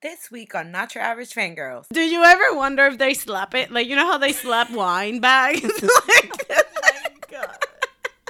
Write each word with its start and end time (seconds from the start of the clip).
This 0.00 0.30
week 0.30 0.54
on 0.54 0.70
Not 0.70 0.94
Your 0.94 1.02
Average 1.02 1.34
Fangirls. 1.34 1.86
Do 1.92 2.00
you 2.00 2.22
ever 2.22 2.54
wonder 2.54 2.86
if 2.86 2.98
they 2.98 3.14
slap 3.14 3.52
it? 3.56 3.72
Like, 3.72 3.88
you 3.88 3.96
know 3.96 4.06
how 4.06 4.16
they 4.16 4.32
slap 4.32 4.70
wine 4.70 5.18
bags? 5.18 5.60
like, 5.82 6.46
oh 6.50 6.62
my 6.78 7.10
god. 7.28 7.58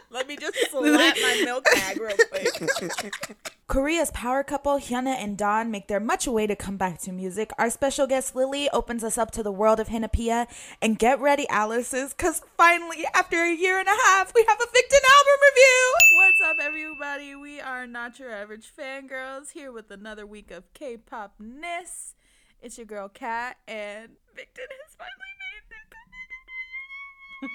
Let 0.09 0.27
me 0.27 0.39
just 0.39 0.57
slap 0.71 0.83
my 1.21 1.43
milk 1.45 1.65
bag 1.65 2.01
real 2.01 2.17
quick. 2.31 3.51
Korea's 3.69 4.11
power 4.13 4.43
couple 4.43 4.79
Hyuna 4.79 5.15
and 5.23 5.37
Dawn 5.37 5.71
make 5.71 5.89
their 5.89 6.01
much 6.01 6.27
awaited 6.27 6.59
comeback 6.59 7.03
to 7.03 7.13
music. 7.13 7.51
Our 7.59 7.69
special 7.69 8.07
guest 8.07 8.35
Lily 8.35 8.71
opens 8.71 9.05
us 9.05 9.19
up 9.19 9.31
to 9.33 9.43
the 9.43 9.53
world 9.53 9.79
of 9.79 9.89
Hinapia. 9.89 10.47
And 10.81 10.99
get 10.99 11.21
ready, 11.21 11.47
Alice's, 11.51 12.15
because 12.15 12.41
finally, 12.57 13.05
after 13.13 13.45
a 13.45 13.55
year 13.55 13.79
and 13.79 13.87
a 13.87 13.99
half, 14.07 14.33
we 14.35 14.43
have 14.49 14.59
a 14.59 14.65
Victon 14.65 15.05
album 15.17 15.39
review. 15.51 15.95
What's 16.15 16.41
up, 16.47 16.57
everybody? 16.63 17.35
We 17.35 17.61
are 17.61 17.87
not 17.87 18.19
your 18.19 18.31
average 18.31 18.73
fangirls 18.75 19.53
here 19.53 19.71
with 19.71 19.91
another 19.91 20.25
week 20.25 20.51
of 20.51 20.73
K-pop 20.73 21.35
ness. 21.39 22.15
It's 22.63 22.79
your 22.79 22.87
girl 22.87 23.11
Kat, 23.11 23.59
and 23.69 24.13
Victon 24.35 24.71
has 24.83 24.97
finally 24.97 25.35
made 25.45 25.69
their 25.69 25.85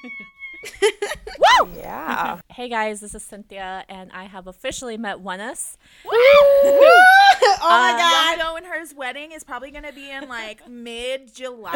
comeback. 0.06 0.28
Woo! 0.64 1.70
Yeah. 1.78 2.40
Hey 2.54 2.70
guys, 2.70 3.02
this 3.02 3.16
is 3.16 3.24
Cynthia, 3.24 3.84
and 3.90 4.12
I 4.12 4.26
have 4.26 4.46
officially 4.46 4.96
met 4.96 5.18
ONEUS. 5.24 5.76
oh 6.06 7.60
my 7.64 7.92
god! 7.98 8.38
Youngjo 8.40 8.58
and 8.58 8.66
her's 8.68 8.94
wedding 8.94 9.32
is 9.32 9.44
probably 9.44 9.72
gonna 9.72 9.92
be 9.92 10.12
in 10.12 10.30
like 10.30 10.68
mid 10.70 11.34
July. 11.34 11.74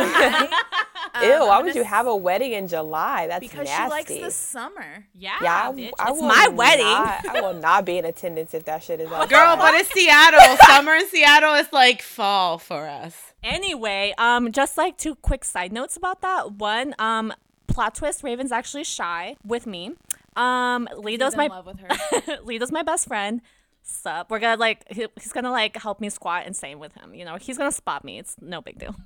Ew! 1.23 1.39
Why 1.47 1.61
would 1.63 1.73
you 1.73 1.83
have 1.83 2.05
a 2.05 2.15
wedding 2.15 2.53
in 2.53 2.67
July? 2.67 3.25
That's 3.25 3.39
because 3.39 3.65
nasty. 3.65 3.83
she 3.85 3.89
likes 3.89 4.13
the 4.25 4.31
summer. 4.31 5.07
Yeah, 5.15 5.37
Yeah, 5.41 5.69
I, 5.69 5.71
bitch, 5.71 5.91
I 5.99 6.11
it's 6.11 6.21
will 6.21 6.27
my 6.27 6.47
wedding. 6.49 6.85
not- 6.85 7.25
I 7.27 7.41
will 7.41 7.53
not 7.59 7.85
be 7.85 7.97
in 7.97 8.05
attendance 8.05 8.53
if 8.53 8.65
that 8.65 8.83
shit 8.83 8.99
is 8.99 9.11
out. 9.11 9.27
girl, 9.29 9.57
but 9.57 9.73
it's 9.73 9.91
Seattle. 9.91 10.57
Summer 10.67 10.93
in 10.93 11.07
Seattle 11.07 11.55
is 11.55 11.73
like 11.73 12.03
fall 12.03 12.59
for 12.59 12.87
us. 12.87 13.33
Anyway, 13.43 14.13
um, 14.19 14.51
just 14.51 14.77
like 14.77 14.95
two 14.97 15.15
quick 15.15 15.43
side 15.43 15.71
notes 15.73 15.97
about 15.97 16.21
that. 16.21 16.51
One, 16.53 16.93
um, 16.99 17.33
plot 17.77 17.93
twist: 17.93 18.23
Raven's 18.23 18.51
actually 18.51 18.83
shy 18.83 19.35
with 19.45 19.67
me. 19.67 19.91
Um, 20.35 20.89
Leedo's 20.97 21.33
in 21.33 21.37
my 21.37 21.45
love 21.45 21.67
with 21.67 21.79
her. 21.79 22.39
Leedo's 22.43 22.71
my 22.71 22.81
best 22.81 23.07
friend. 23.07 23.39
Sup? 23.83 24.31
We're 24.31 24.39
gonna 24.39 24.59
like 24.59 24.83
he, 24.91 25.05
he's 25.21 25.31
gonna 25.31 25.51
like 25.51 25.77
help 25.77 26.01
me 26.01 26.09
squat 26.09 26.47
and 26.47 26.55
same 26.55 26.79
with 26.79 26.95
him. 26.95 27.13
You 27.13 27.23
know, 27.23 27.35
he's 27.35 27.55
gonna 27.55 27.71
spot 27.71 28.03
me. 28.03 28.17
It's 28.17 28.35
no 28.41 28.61
big 28.61 28.79
deal. 28.79 28.95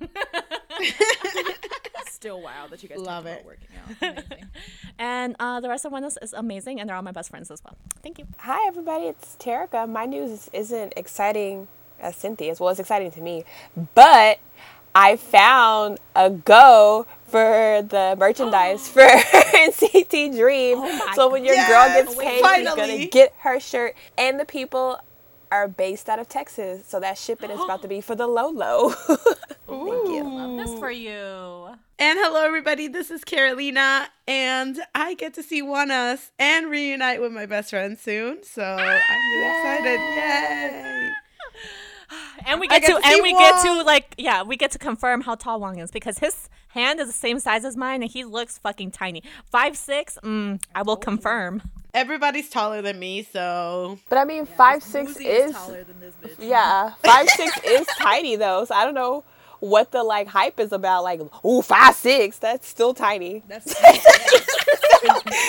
Still 2.06 2.40
wild 2.40 2.70
that 2.70 2.82
you 2.82 2.88
guys 2.88 2.98
Love 2.98 3.24
talked 3.24 3.26
about 3.26 3.40
it. 3.40 3.44
working 3.44 3.68
out. 3.76 4.14
Amazing. 4.30 4.48
and 4.98 5.36
uh, 5.38 5.60
the 5.60 5.68
rest 5.68 5.84
of 5.84 5.92
one 5.92 6.04
is, 6.04 6.18
is 6.22 6.32
amazing, 6.32 6.80
and 6.80 6.88
they're 6.88 6.96
all 6.96 7.02
my 7.02 7.12
best 7.12 7.28
friends 7.28 7.50
as 7.50 7.62
well. 7.62 7.76
Thank 8.02 8.18
you. 8.18 8.26
Hi, 8.38 8.66
everybody. 8.66 9.04
It's 9.04 9.36
Terica. 9.38 9.86
My 9.86 10.06
news 10.06 10.48
isn't 10.54 10.94
exciting 10.96 11.68
as 12.00 12.16
Cynthia's. 12.16 12.58
Well, 12.58 12.70
it's 12.70 12.80
exciting 12.80 13.10
to 13.12 13.20
me, 13.20 13.44
but 13.94 14.38
I 14.94 15.16
found 15.16 15.98
a 16.14 16.30
go 16.30 17.06
for 17.32 17.82
the 17.88 18.14
merchandise 18.18 18.88
for 18.94 19.00
NCT 19.00 20.36
Dream. 20.36 20.78
Oh 20.80 21.12
so 21.16 21.30
when 21.30 21.44
your 21.44 21.56
girl 21.56 21.88
gets 21.88 22.14
paid, 22.14 22.44
she's 22.44 22.74
gonna 22.74 23.06
get 23.06 23.34
her 23.38 23.58
shirt. 23.58 23.96
And 24.18 24.38
the 24.38 24.44
people 24.44 25.00
are 25.50 25.66
based 25.66 26.08
out 26.08 26.18
of 26.18 26.28
Texas, 26.28 26.86
so 26.86 27.00
that 27.00 27.18
shipping 27.18 27.50
is 27.50 27.60
about 27.60 27.82
to 27.82 27.88
be 27.88 28.00
for 28.08 28.14
the 28.14 28.26
low 28.26 28.50
low. 28.50 28.90
Thank 29.66 30.08
you. 30.08 30.22
Love 30.24 30.58
this 30.58 30.78
for 30.78 30.90
you. 30.90 31.70
And 31.98 32.18
hello, 32.20 32.44
everybody. 32.44 32.86
This 32.88 33.10
is 33.10 33.24
Carolina, 33.24 34.08
and 34.28 34.78
I 34.94 35.14
get 35.14 35.34
to 35.34 35.42
see 35.42 35.62
ONEUS 35.62 36.30
and 36.38 36.70
reunite 36.70 37.20
with 37.20 37.32
my 37.32 37.46
best 37.46 37.70
friend 37.70 37.98
soon. 37.98 38.42
So 38.44 38.62
I'm 38.62 38.78
really 38.78 39.48
excited. 39.48 40.00
Ah! 40.00 40.16
Yay! 40.16 41.12
And 42.44 42.58
we 42.60 42.66
get 42.66 42.82
get 42.82 42.96
to, 42.96 43.00
to 43.00 43.06
and 43.06 43.22
we 43.22 43.32
get 43.32 43.62
to 43.62 43.82
like 43.84 44.16
yeah, 44.18 44.42
we 44.42 44.56
get 44.56 44.72
to 44.72 44.78
confirm 44.78 45.20
how 45.20 45.36
tall 45.36 45.60
Wong 45.60 45.78
is 45.78 45.92
because 45.92 46.18
his 46.18 46.48
hand 46.72 47.00
is 47.00 47.06
the 47.06 47.12
same 47.12 47.38
size 47.38 47.64
as 47.64 47.76
mine 47.76 48.02
and 48.02 48.10
he 48.10 48.24
looks 48.24 48.58
fucking 48.58 48.90
tiny. 48.90 49.22
Five 49.50 49.76
six. 49.76 50.18
Mm, 50.22 50.62
I 50.74 50.82
will 50.82 50.96
confirm. 50.96 51.62
Everybody's 51.94 52.48
taller 52.48 52.80
than 52.80 52.98
me, 52.98 53.22
so 53.22 53.98
But 54.08 54.18
I 54.18 54.24
mean, 54.24 54.46
five 54.46 54.82
six 54.82 55.12
Uzi 55.14 55.26
is 55.26 55.52
taller 55.52 55.84
than 55.84 56.00
this 56.00 56.14
bitch. 56.22 56.34
Yeah, 56.38 56.92
five 57.04 57.28
six 57.28 57.58
is 57.64 57.86
tiny 57.98 58.36
though, 58.36 58.64
so 58.64 58.74
I 58.74 58.84
don't 58.84 58.94
know 58.94 59.24
what 59.60 59.92
the 59.92 60.02
like 60.02 60.26
hype 60.26 60.58
is 60.58 60.72
about. 60.72 61.04
Like, 61.04 61.20
ooh, 61.44 61.60
five 61.62 61.94
six, 61.94 62.38
that's 62.38 62.66
still 62.66 62.94
tiny. 62.94 63.42
That's 63.48 63.74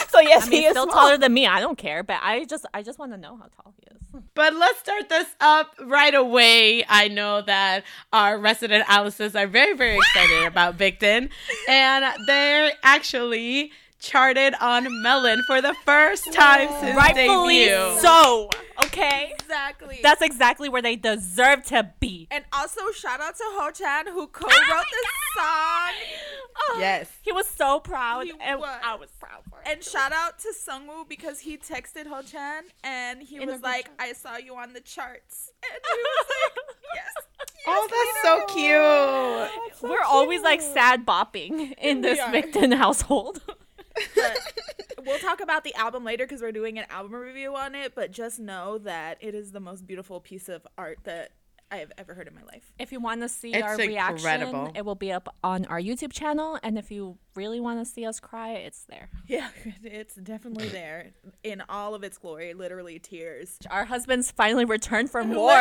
So 0.10 0.20
yes, 0.20 0.48
I 0.48 0.50
he 0.50 0.66
is 0.66 0.72
still 0.72 0.86
small. 0.86 0.96
taller 0.96 1.18
than 1.18 1.34
me. 1.34 1.48
I 1.48 1.60
don't 1.60 1.78
care, 1.78 2.04
but 2.04 2.18
I 2.22 2.46
just 2.46 2.66
I 2.74 2.82
just 2.84 3.00
want 3.00 3.12
to 3.14 3.18
know 3.18 3.38
how 3.38 3.46
tall 3.62 3.74
he 3.78 3.96
is. 3.96 4.02
But 4.36 4.54
let's 4.54 4.80
start 4.80 5.10
this 5.10 5.28
up 5.42 5.74
right 5.82 6.14
away. 6.14 6.86
I 6.88 7.08
know 7.08 7.42
that 7.42 7.84
our 8.12 8.38
resident 8.38 8.86
Alice's 8.88 9.36
are 9.36 9.48
very, 9.48 9.76
very 9.76 9.96
excited 9.96 10.46
about 10.46 10.78
Victon. 10.78 11.30
And 11.68 12.06
they're 12.28 12.74
actually 12.84 13.72
charted 14.04 14.54
on 14.60 15.02
Melon 15.02 15.42
for 15.48 15.62
the 15.62 15.74
first 15.86 16.32
time 16.34 16.70
since 16.82 16.96
Rightfully 16.96 17.66
debut. 17.66 18.00
so. 18.02 18.50
Okay, 18.86 19.32
exactly. 19.40 20.00
that's 20.04 20.22
exactly 20.22 20.68
where 20.68 20.82
they 20.82 20.96
deserve 20.96 21.64
to 21.66 21.92
be. 22.00 22.28
and 22.32 22.44
also 22.52 22.92
shout 22.92 23.22
out 23.22 23.36
to 23.38 23.44
Ho 23.46 23.70
Chan 23.72 24.08
who 24.08 24.28
co-wrote 24.28 24.52
ah, 24.52 24.84
this 24.92 25.08
song. 25.38 25.92
Oh, 26.58 26.78
Yes. 26.80 27.12
He 27.22 27.32
was 27.32 27.48
so 27.48 27.80
proud, 27.80 28.26
He 28.26 28.34
and 28.42 28.60
was. 28.60 28.80
I 28.84 28.96
was 28.96 29.10
proud 29.20 29.44
for 29.50 29.58
him. 29.58 29.64
And 29.74 29.84
shout 29.84 30.12
out 30.12 30.40
to 30.40 30.50
Sungwoo 30.54 31.08
because 31.08 31.40
he 31.40 31.56
texted 31.58 32.08
Ho 32.08 32.22
Chan 32.24 32.64
and 32.84 33.22
he 33.22 33.38
In 33.42 33.48
was 33.48 33.62
like, 33.62 33.86
chat. 33.86 33.96
"I 34.00 34.14
saw 34.14 34.38
you 34.38 34.56
on 34.56 34.74
the 34.74 34.82
charts," 34.82 35.52
and 35.64 35.82
he 35.84 36.04
was 36.04 36.26
like, 36.30 36.66
"Yes." 36.96 37.14
Oh, 37.68 37.88
that's 37.90 38.22
so 38.24 38.54
cute. 39.82 39.90
We're 39.92 40.04
always 40.04 40.42
like 40.42 40.62
sad 40.62 41.06
bopping 41.06 41.74
in 41.78 42.02
this 42.02 42.20
are. 42.20 42.32
Victon 42.34 42.74
household. 42.76 43.42
But 44.16 44.54
we'll 45.06 45.20
talk 45.20 45.42
about 45.42 45.64
the 45.64 45.74
album 45.76 46.04
later 46.04 46.26
because 46.26 46.42
we're 46.42 46.52
doing 46.52 46.78
an 46.80 46.86
album 46.90 47.14
review 47.14 47.56
on 47.56 47.76
it. 47.76 47.94
But 47.96 48.12
just 48.12 48.40
know 48.40 48.78
that 48.80 49.18
it 49.22 49.36
is 49.36 49.52
the 49.52 49.60
most 49.60 49.86
beautiful 49.88 50.20
piece 50.20 50.50
of 50.50 50.66
art 50.78 51.00
that 51.04 51.32
I 51.74 51.78
have 51.78 51.92
ever 51.98 52.14
heard 52.14 52.28
in 52.28 52.36
my 52.36 52.44
life. 52.44 52.72
If 52.78 52.92
you 52.92 53.00
want 53.00 53.22
to 53.22 53.30
see 53.30 53.52
It's 53.52 53.64
our 53.64 53.76
reaction, 53.76 54.70
it 54.76 54.86
will 54.86 54.94
be 54.94 55.12
up 55.12 55.34
on 55.44 55.66
our 55.66 55.80
YouTube 55.80 56.14
channel. 56.14 56.60
And 56.62 56.78
if 56.78 56.92
you 56.92 57.18
really 57.34 57.60
want 57.60 57.80
to 57.80 57.86
see 57.86 58.06
us 58.06 58.20
cry, 58.20 58.52
it's 58.52 58.84
there. 58.84 59.10
Yeah, 59.28 59.50
it's 59.84 60.14
definitely 60.14 60.68
there 60.68 61.14
in 61.44 61.64
all 61.70 61.96
of 61.96 62.04
its 62.04 62.20
glory. 62.20 62.54
Literally 62.54 63.00
tears. 63.00 63.58
Our 63.72 63.86
husbands 63.86 64.30
finally 64.30 64.66
returned 64.66 65.10
from 65.10 65.30
war. 65.34 65.52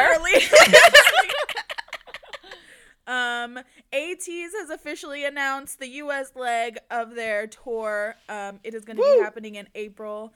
Literally. 3.06 3.44
um, 3.58 3.58
ATEEZ 3.92 4.50
has 4.60 4.70
officially 4.70 5.24
announced 5.24 5.78
the 5.78 5.88
U.S. 5.88 6.32
leg 6.34 6.78
of 6.90 7.14
their 7.14 7.46
tour. 7.46 8.14
Um, 8.28 8.60
it 8.64 8.74
is 8.74 8.84
going 8.84 8.96
to 8.96 9.02
be 9.02 9.22
happening 9.22 9.54
in 9.56 9.68
April, 9.74 10.32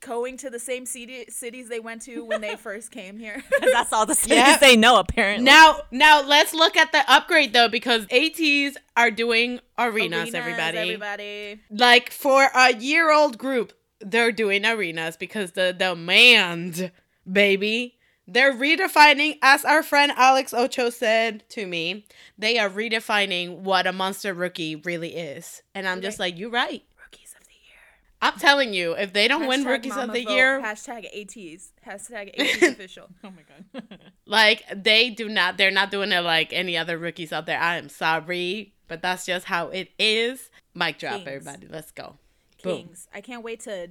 going 0.00 0.36
to 0.38 0.50
the 0.50 0.58
same 0.58 0.86
city- 0.86 1.26
cities 1.28 1.68
they 1.68 1.80
went 1.80 2.02
to 2.02 2.24
when 2.24 2.40
they 2.40 2.56
first 2.56 2.90
came 2.90 3.18
here. 3.18 3.42
'Cause 3.60 3.70
that's 3.72 3.92
all 3.92 4.06
the 4.06 4.14
cities 4.14 4.38
Yep. 4.38 4.60
they 4.60 4.76
know, 4.76 4.98
apparently. 4.98 5.44
Now, 5.44 5.82
now 5.90 6.22
let's 6.22 6.54
look 6.54 6.76
at 6.76 6.90
the 6.92 7.02
upgrade 7.10 7.52
though, 7.52 7.68
because 7.68 8.06
ATEEZ 8.06 8.76
are 8.96 9.10
doing 9.10 9.60
arenas, 9.78 10.32
Arenas, 10.32 10.34
everybody. 10.34 10.78
everybody. 10.78 11.60
Like 11.70 12.10
for 12.12 12.48
a 12.54 12.74
year 12.76 13.12
old 13.12 13.36
group, 13.38 13.72
they're 14.00 14.32
doing 14.32 14.64
arenas 14.64 15.18
because 15.18 15.52
the 15.52 15.74
demand, 15.74 16.90
baby. 17.30 17.98
They're 18.32 18.54
redefining, 18.54 19.38
as 19.42 19.64
our 19.64 19.82
friend 19.82 20.12
Alex 20.14 20.54
Ocho 20.54 20.88
said 20.90 21.42
to 21.48 21.66
me, 21.66 22.06
they 22.38 22.58
are 22.60 22.70
redefining 22.70 23.58
what 23.58 23.88
a 23.88 23.92
monster 23.92 24.32
rookie 24.32 24.76
really 24.76 25.16
is. 25.16 25.62
And 25.74 25.88
I'm 25.88 26.00
just 26.00 26.20
like, 26.20 26.38
you're 26.38 26.48
right. 26.48 26.84
Rookies 27.02 27.34
of 27.36 27.44
the 27.48 27.54
year. 27.54 27.80
I'm 28.22 28.38
telling 28.38 28.72
you, 28.72 28.92
if 28.92 29.12
they 29.12 29.26
don't 29.26 29.48
win 29.48 29.64
Hashtag 29.64 29.68
rookies 29.68 29.92
of 29.92 29.96
mama 29.96 30.12
the 30.12 30.24
vote, 30.26 30.32
year, 30.32 30.60
Hashtag 30.60 31.12
ATEEZ. 31.12 31.70
Hashtag 31.84 32.36
ATEEZ 32.38 32.68
official. 32.70 33.08
oh 33.24 33.30
my 33.30 33.80
god. 33.82 33.98
like 34.26 34.62
they 34.76 35.10
do 35.10 35.28
not, 35.28 35.56
they're 35.56 35.72
not 35.72 35.90
doing 35.90 36.12
it 36.12 36.20
like 36.20 36.52
any 36.52 36.76
other 36.76 36.98
rookies 36.98 37.32
out 37.32 37.46
there. 37.46 37.58
I 37.58 37.78
am 37.78 37.88
sorry, 37.88 38.74
but 38.86 39.02
that's 39.02 39.26
just 39.26 39.46
how 39.46 39.70
it 39.70 39.90
is. 39.98 40.50
Mic 40.72 41.00
drop, 41.00 41.24
Kings. 41.24 41.26
everybody. 41.26 41.66
Let's 41.68 41.90
go. 41.90 42.14
Boom. 42.62 42.76
Kings. 42.76 43.08
I 43.12 43.22
can't 43.22 43.42
wait 43.42 43.58
to 43.60 43.90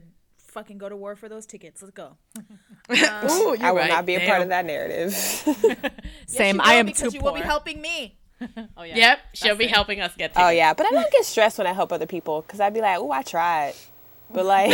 fucking 0.50 0.78
go 0.78 0.90
to 0.90 0.96
war 0.96 1.16
for 1.16 1.30
those 1.30 1.46
tickets. 1.46 1.81
Let's 1.81 1.94
go. 1.94 2.18
Ooh, 2.40 2.44
you're 2.92 3.63
I 3.63 3.72
will 3.72 3.78
right. 3.80 3.90
not 3.90 4.06
be 4.06 4.16
a 4.16 4.25
part 4.28 4.42
of 4.42 4.50
that 4.50 4.66
narrative. 4.66 5.13
Same. 6.28 6.56
you 6.56 6.62
I 6.62 6.74
will, 6.74 6.80
am 6.80 6.86
because 6.88 7.12
too 7.12 7.18
you 7.18 7.24
will 7.24 7.34
be 7.34 7.42
helping 7.42 7.81
me. 7.81 8.18
oh 8.78 8.84
yeah. 8.84 8.96
Yep, 8.96 9.19
she'll 9.34 9.56
be 9.56 9.68
helping 9.68 10.00
us 10.00 10.16
get. 10.18 10.31
oh 10.36 10.50
yeah, 10.50 10.74
but 10.74 10.86
I 10.86 10.92
don't 10.92 11.12
get 11.12 11.25
stressed 11.25 11.57
when 11.57 11.68
I 11.68 11.74
help 11.74 11.92
other 11.92 12.06
people 12.06 12.42
because 12.42 12.60
I'd 12.60 12.74
be 12.74 12.81
like, 12.81 12.98
oh, 12.98 13.12
I 13.12 13.22
tried, 13.22 13.74
but 14.31 14.46
like, 14.46 14.72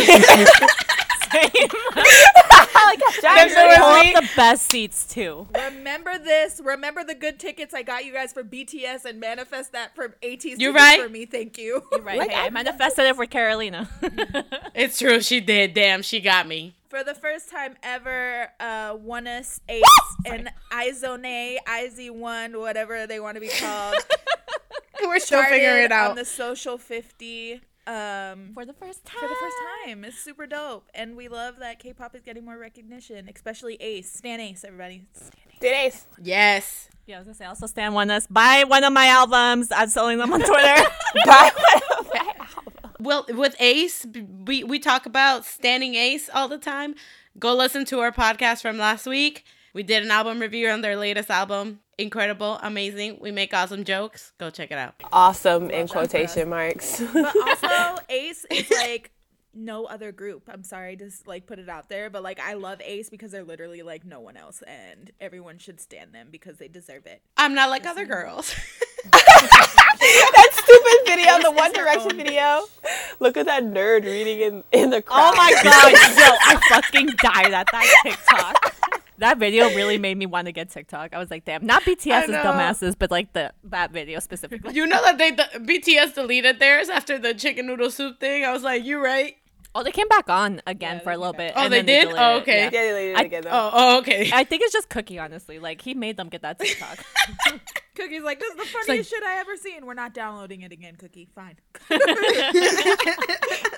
like 2.86 3.00
a 3.00 3.22
Then 3.22 3.48
there 3.50 3.50
giant 3.50 3.70
was 3.70 3.80
All 3.82 4.04
me. 4.04 4.14
the 4.14 4.30
best 4.36 4.68
seats 4.72 5.06
too. 5.08 5.48
Remember 5.56 6.18
this. 6.18 6.62
Remember 6.64 7.04
the 7.04 7.16
good 7.16 7.40
tickets 7.40 7.74
I 7.74 7.84
got 7.84 8.06
you 8.06 8.14
guys 8.14 8.34
for 8.34 8.44
BTS 8.44 9.06
and 9.06 9.20
manifest 9.20 9.72
that 9.74 9.96
for 9.96 10.16
ATEEZ 10.22 10.60
You 10.60 10.72
tickets 10.72 10.76
right. 10.76 11.02
for 11.02 11.10
me. 11.10 11.26
Thank 11.26 11.58
you. 11.58 11.84
You 11.92 12.02
Right. 12.02 12.18
Like, 12.20 12.32
hey, 12.32 12.40
I 12.42 12.46
I- 12.46 12.50
manifested 12.50 13.06
it 13.06 13.16
for 13.16 13.26
Carolina. 13.26 13.90
It's 14.76 15.00
true. 15.00 15.22
She 15.22 15.40
did. 15.40 15.74
Damn, 15.74 16.02
she 16.02 16.20
got 16.20 16.48
me. 16.48 16.76
For 16.90 17.02
the 17.04 17.14
first 17.16 17.50
time 17.50 17.76
ever, 17.82 18.50
uh, 18.60 18.94
ONEUS 18.96 19.62
Ace 19.70 19.84
and 20.26 20.50
Izone, 20.72 21.58
IZ1, 21.68 22.60
whatever 22.60 23.08
they 23.08 23.20
want 23.22 23.36
to 23.36 23.42
be 23.42 23.48
called. 23.50 23.96
We're 25.02 25.20
still 25.20 25.44
figuring 25.44 25.84
it 25.86 25.92
out. 25.92 26.12
on 26.12 26.16
the 26.18 26.26
social 26.26 26.78
50 26.78 27.62
um, 27.88 28.52
for 28.54 28.66
the 28.66 28.74
first 28.74 29.06
time. 29.06 29.20
for 29.20 29.28
the 29.28 29.36
first 29.36 29.58
time. 29.86 30.04
It's 30.06 30.18
super 30.20 30.48
dope, 30.48 30.90
and 30.94 31.16
we 31.16 31.28
love 31.28 31.58
that 31.60 31.80
K-pop 31.80 32.16
is 32.16 32.22
getting 32.24 32.46
more 32.46 32.58
recognition, 32.58 33.30
especially 33.34 33.76
Ace. 33.76 34.12
Stan 34.12 34.40
Ace, 34.40 34.64
everybody. 34.64 35.06
Stan 35.14 35.32
Ace. 35.52 35.60
Did 35.60 35.74
Ace. 35.74 36.08
yes. 36.22 36.90
Yeah, 37.08 37.18
I 37.18 37.20
was 37.20 37.26
gonna 37.28 37.36
say 37.36 37.46
also 37.46 37.68
Stan 37.68 37.92
ONEUS. 37.94 38.28
Buy 38.30 38.64
one 38.68 38.84
of 38.84 38.92
my 38.92 39.06
albums. 39.08 39.72
I'm 39.72 39.90
selling 39.90 40.18
them 40.18 40.34
on 40.34 40.40
Twitter. 40.46 40.84
Buy 41.26 41.52
one. 41.56 42.00
of 42.00 42.10
my 42.14 42.34
albums. 42.40 42.96
Well, 43.00 43.26
with 43.30 43.56
Ace, 43.60 44.06
we 44.46 44.64
we 44.64 44.80
talk 44.80 45.06
about 45.06 45.46
standing 45.46 45.94
Ace 45.96 46.30
all 46.34 46.48
the 46.48 46.58
time. 46.58 46.96
Go 47.38 47.54
listen 47.54 47.86
to 47.86 48.00
our 48.00 48.12
podcast 48.12 48.62
from 48.62 48.78
last 48.78 49.06
week. 49.06 49.44
We 49.74 49.84
did 49.84 50.04
an 50.04 50.10
album 50.10 50.40
review 50.40 50.70
on 50.70 50.82
their 50.82 50.96
latest 50.96 51.30
album. 51.30 51.82
Incredible, 51.98 52.60
amazing. 52.62 53.20
We 53.22 53.32
make 53.32 53.54
awesome 53.54 53.84
jokes. 53.86 54.34
Go 54.38 54.50
check 54.50 54.72
it 54.72 54.78
out. 54.78 54.96
awesome 55.14 55.70
in 55.70 55.88
quotation 55.88 56.50
marks. 56.50 57.02
But 57.14 57.34
also, 57.48 58.02
Ace 58.10 58.46
is 58.52 58.70
like 58.70 59.12
no 59.54 59.86
other 59.86 60.12
group. 60.12 60.44
I'm 60.52 60.64
sorry 60.64 60.98
to 60.98 61.10
like 61.26 61.48
put 61.48 61.58
it 61.58 61.70
out 61.70 61.88
there, 61.88 62.10
but 62.10 62.22
like 62.22 62.40
I 62.40 62.56
love 62.56 62.82
Ace 62.82 63.10
because 63.10 63.32
they're 63.32 63.46
literally 63.46 63.82
like 63.82 64.04
no 64.06 64.20
one 64.20 64.36
else, 64.36 64.62
and 64.68 65.12
everyone 65.22 65.58
should 65.58 65.80
stand 65.80 66.14
them 66.14 66.28
because 66.32 66.58
they 66.58 66.68
deserve 66.68 67.06
it. 67.06 67.22
I'm 67.38 67.54
not 67.56 67.70
like 67.70 67.86
other 67.86 68.06
girls. 68.06 68.54
that 69.12 70.50
stupid 70.52 71.16
video, 71.16 71.42
the 71.42 71.52
One 71.52 71.72
Direction 71.72 72.18
video. 72.18 72.66
Look 73.22 73.38
at 73.38 73.46
that 73.46 73.64
nerd 73.64 74.04
reading 74.04 74.42
in, 74.42 74.64
in 74.74 74.90
the 74.90 74.98
oh 74.98 75.02
crowd. 75.02 75.34
oh 75.34 75.38
my 75.38 75.52
god, 75.64 75.92
yo, 75.92 76.36
I 76.42 76.60
fucking 76.70 77.08
died 77.22 77.54
at 77.54 77.68
that 77.72 77.96
TikTok. 78.04 78.75
That 79.20 79.38
video 79.38 79.68
really 79.70 79.98
made 79.98 80.18
me 80.18 80.26
want 80.26 80.48
to 80.48 80.52
get 80.52 80.70
TikTok. 80.70 81.14
I 81.14 81.20
was 81.20 81.32
like, 81.32 81.46
damn, 81.46 81.66
not 81.66 81.84
BTS's 81.84 82.30
know. 82.30 82.44
dumbasses, 82.44 82.96
but 82.98 83.12
like 83.12 83.32
the 83.34 83.54
that 83.66 83.92
video 83.92 84.20
specifically. 84.20 84.74
you 84.74 84.86
know 84.86 85.02
that 85.04 85.18
they 85.18 85.32
the, 85.32 85.44
BTS 85.56 86.16
deleted 86.16 86.60
theirs 86.60 86.90
after 86.90 87.18
the 87.18 87.34
chicken 87.34 87.66
noodle 87.68 87.92
soup 87.92 88.20
thing. 88.20 88.44
I 88.44 88.52
was 88.52 88.64
like, 88.64 88.84
you 88.84 89.04
right? 89.04 89.36
Oh, 89.78 89.84
they 89.84 89.92
came 89.92 90.08
back 90.08 90.30
on 90.30 90.62
again 90.68 90.96
Yeah, 90.98 91.04
for 91.04 91.12
a 91.12 91.18
little 91.18 91.34
bit. 91.34 91.52
Oh, 91.54 91.64
and 91.64 91.74
they 91.74 91.82
then 91.82 91.86
did? 91.86 92.06
Oh, 92.08 92.10
deleted 92.12 92.22
Oh, 92.24 92.36
it, 92.38 92.42
okay. 92.42 92.58
yeah. 92.58 92.70
Yeah, 92.72 92.94
they 92.94 93.06
did 93.08 93.12
it 93.12 93.18
I- 93.18 93.24
again 93.24 93.44
though. 93.44 93.50
Oh, 93.52 93.70
oh 93.74 93.98
okay. 94.00 94.30
I 94.34 94.44
think 94.46 94.62
it's 94.64 94.72
just 94.74 94.90
Kookie, 94.90 95.22
honestly. 95.22 95.60
Like 95.60 95.82
he 95.82 95.94
made 95.94 96.16
them 96.18 96.30
get 96.30 96.42
that 96.44 96.60
TikTok. 96.62 96.98
Kookie's 97.96 98.24
like, 98.24 98.40
this 98.40 98.52
is 98.52 98.58
the 98.58 98.66
funniest 98.66 99.10
shit 99.10 99.24
I 99.24 99.40
ever 99.40 99.56
seen. 99.58 99.86
We're 99.86 99.94
not 99.94 100.14
downloading 100.14 100.62
it 100.62 100.72
again, 100.72 100.96
Cookie. 100.98 101.28
Fine. 101.34 101.58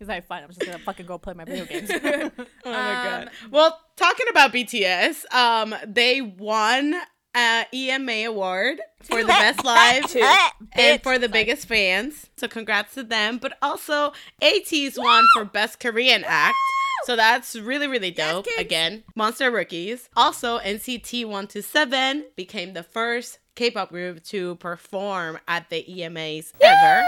He's 0.00 0.08
like, 0.08 0.26
fine, 0.26 0.42
I'm 0.42 0.48
just 0.48 0.60
gonna 0.60 0.78
fucking 0.78 1.04
go 1.04 1.18
play 1.18 1.34
my 1.34 1.44
video 1.44 1.66
games. 1.66 1.90
Oh 2.64 2.70
my 2.72 2.72
god. 3.04 3.30
Well, 3.50 3.78
talking 3.96 4.26
about 4.30 4.50
BTS, 4.50 5.30
um, 5.32 5.74
they 5.86 6.22
won 6.22 6.94
a 7.36 7.66
EMA 7.72 8.26
award 8.26 8.80
for 9.02 9.20
the 9.20 9.28
best 9.28 9.62
live 9.62 10.04
and 10.72 11.02
for 11.02 11.18
the 11.18 11.28
biggest 11.28 11.68
fans. 11.68 12.30
So 12.38 12.48
congrats 12.48 12.94
to 12.94 13.02
them. 13.02 13.36
But 13.36 13.58
also 13.60 14.14
ATEEZ 14.42 14.96
won 14.96 15.24
for 15.34 15.44
best 15.44 15.80
Korean 15.80 16.24
act. 16.26 16.56
So 17.04 17.14
that's 17.14 17.54
really, 17.54 17.86
really 17.86 18.10
dope. 18.10 18.46
kids. 18.46 18.58
Again, 18.58 19.04
Monster 19.14 19.50
Rookies. 19.50 20.08
Also, 20.16 20.58
NCT 20.60 21.24
127 21.24 22.24
became 22.36 22.72
the 22.72 22.82
first 22.82 23.38
K-pop 23.54 23.90
group 23.90 24.22
to 24.24 24.56
perform 24.56 25.38
at 25.46 25.68
the 25.68 25.84
EMAs 25.84 26.52
ever. 26.60 27.04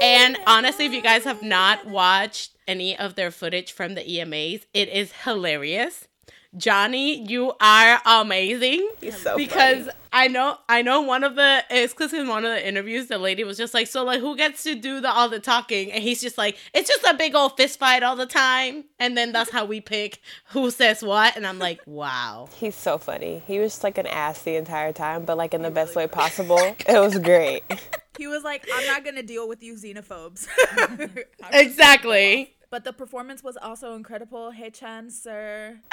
And 0.00 0.38
honestly, 0.46 0.86
if 0.86 0.92
you 0.92 1.02
guys 1.02 1.24
have 1.24 1.42
not 1.42 1.86
watched 1.86 2.52
any 2.66 2.96
of 2.96 3.14
their 3.14 3.30
footage 3.30 3.72
from 3.72 3.94
the 3.94 4.02
EMAs, 4.02 4.64
it 4.72 4.88
is 4.88 5.12
hilarious. 5.24 6.08
Johnny, 6.56 7.28
you 7.28 7.52
are 7.60 8.00
amazing. 8.06 8.88
He's 9.00 9.20
so 9.20 9.36
because 9.36 9.80
funny. 9.80 9.98
I 10.10 10.28
know 10.28 10.56
I 10.66 10.80
know 10.80 11.02
one 11.02 11.22
of 11.22 11.34
the 11.34 11.62
it's 11.68 11.92
because 11.92 12.14
in 12.14 12.26
one 12.26 12.46
of 12.46 12.50
the 12.50 12.66
interviews 12.66 13.08
the 13.08 13.18
lady 13.18 13.44
was 13.44 13.58
just 13.58 13.74
like, 13.74 13.86
so 13.86 14.02
like 14.02 14.20
who 14.20 14.34
gets 14.34 14.62
to 14.62 14.74
do 14.74 15.00
the 15.00 15.10
all 15.10 15.28
the 15.28 15.40
talking? 15.40 15.92
And 15.92 16.02
he's 16.02 16.22
just 16.22 16.38
like, 16.38 16.56
it's 16.72 16.88
just 16.88 17.04
a 17.04 17.14
big 17.14 17.34
old 17.34 17.58
fist 17.58 17.78
fight 17.78 18.02
all 18.02 18.16
the 18.16 18.26
time. 18.26 18.84
And 18.98 19.16
then 19.16 19.32
that's 19.32 19.50
how 19.50 19.66
we 19.66 19.82
pick 19.82 20.20
who 20.46 20.70
says 20.70 21.02
what. 21.02 21.36
And 21.36 21.46
I'm 21.46 21.58
like, 21.58 21.80
wow. 21.84 22.48
He's 22.56 22.74
so 22.74 22.96
funny. 22.96 23.42
He 23.46 23.58
was 23.58 23.72
just 23.72 23.84
like 23.84 23.98
an 23.98 24.06
ass 24.06 24.40
the 24.42 24.56
entire 24.56 24.94
time, 24.94 25.26
but 25.26 25.36
like 25.36 25.52
in 25.52 25.60
the 25.60 25.70
best 25.70 25.94
way 25.94 26.06
possible. 26.06 26.58
It 26.88 26.98
was 26.98 27.18
great. 27.18 27.62
He 28.18 28.26
was 28.26 28.42
like, 28.42 28.68
I'm 28.74 28.86
not 28.86 29.04
gonna 29.04 29.22
deal 29.22 29.48
with 29.48 29.62
you 29.62 29.74
xenophobes. 29.74 30.48
Exactly. 31.52 32.54
But 32.70 32.84
the 32.84 32.92
performance 32.92 33.42
was 33.42 33.56
also 33.56 33.94
incredible. 33.94 34.52
Haechan, 34.52 35.10
sir. 35.10 35.78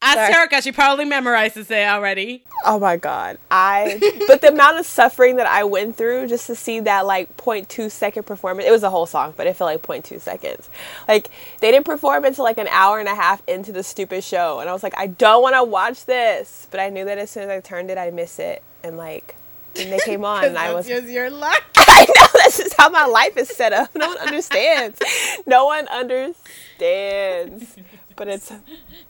Ask 0.00 0.32
Sorry. 0.32 0.48
Terica, 0.48 0.62
she 0.62 0.72
probably 0.72 1.04
memorizes 1.04 1.70
it 1.70 1.86
already. 1.86 2.44
Oh 2.64 2.78
my 2.78 2.96
god. 2.96 3.38
I 3.50 4.00
but 4.26 4.40
the 4.40 4.48
amount 4.48 4.78
of 4.78 4.86
suffering 4.86 5.36
that 5.36 5.46
I 5.46 5.64
went 5.64 5.96
through 5.96 6.28
just 6.28 6.46
to 6.46 6.54
see 6.54 6.80
that 6.80 7.04
like 7.04 7.36
0.2 7.36 7.90
second 7.90 8.24
performance. 8.24 8.66
It 8.66 8.70
was 8.70 8.84
a 8.84 8.90
whole 8.90 9.06
song, 9.06 9.34
but 9.36 9.46
it 9.46 9.56
felt 9.56 9.68
like 9.68 9.82
0.2 9.82 10.20
seconds. 10.20 10.70
Like 11.06 11.30
they 11.60 11.70
didn't 11.70 11.86
perform 11.86 12.24
until 12.24 12.44
like 12.44 12.58
an 12.58 12.68
hour 12.68 13.00
and 13.00 13.08
a 13.08 13.14
half 13.14 13.42
into 13.48 13.72
the 13.72 13.82
stupid 13.82 14.24
show 14.24 14.60
and 14.60 14.70
I 14.70 14.72
was 14.72 14.82
like 14.82 14.96
I 14.96 15.08
don't 15.08 15.42
want 15.42 15.56
to 15.56 15.64
watch 15.64 16.04
this, 16.06 16.68
but 16.70 16.80
I 16.80 16.88
knew 16.88 17.04
that 17.04 17.18
as 17.18 17.30
soon 17.30 17.44
as 17.44 17.50
I 17.50 17.60
turned 17.60 17.90
it 17.90 17.98
I'd 17.98 18.14
miss 18.14 18.38
it 18.38 18.62
and 18.84 18.96
like 18.96 19.34
and 19.76 19.92
they 19.92 19.98
came 20.04 20.24
on 20.24 20.44
and 20.44 20.58
I 20.58 20.74
was 20.74 20.86
That's 20.86 21.02
just 21.02 21.12
your 21.12 21.30
luck. 21.30 21.62
I 21.76 22.06
know 22.16 22.26
this 22.44 22.60
is 22.60 22.72
how 22.74 22.88
my 22.88 23.06
life 23.06 23.36
is 23.36 23.48
set 23.48 23.72
up. 23.72 23.94
No 23.94 24.08
one 24.08 24.18
understands. 24.18 24.98
No 25.46 25.66
one 25.66 25.88
understands. 25.88 27.76
But 28.16 28.28
it's 28.28 28.52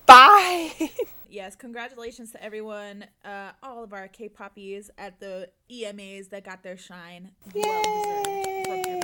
bye. 0.07 0.91
Yes, 1.31 1.55
congratulations 1.55 2.33
to 2.33 2.43
everyone, 2.43 3.05
uh, 3.23 3.51
all 3.63 3.85
of 3.85 3.93
our 3.93 4.09
K-poppies 4.09 4.91
at 4.97 5.21
the 5.21 5.51
EMAs 5.71 6.31
that 6.31 6.43
got 6.43 6.63
their 6.63 6.79
shine. 6.79 7.33
Well 7.55 8.98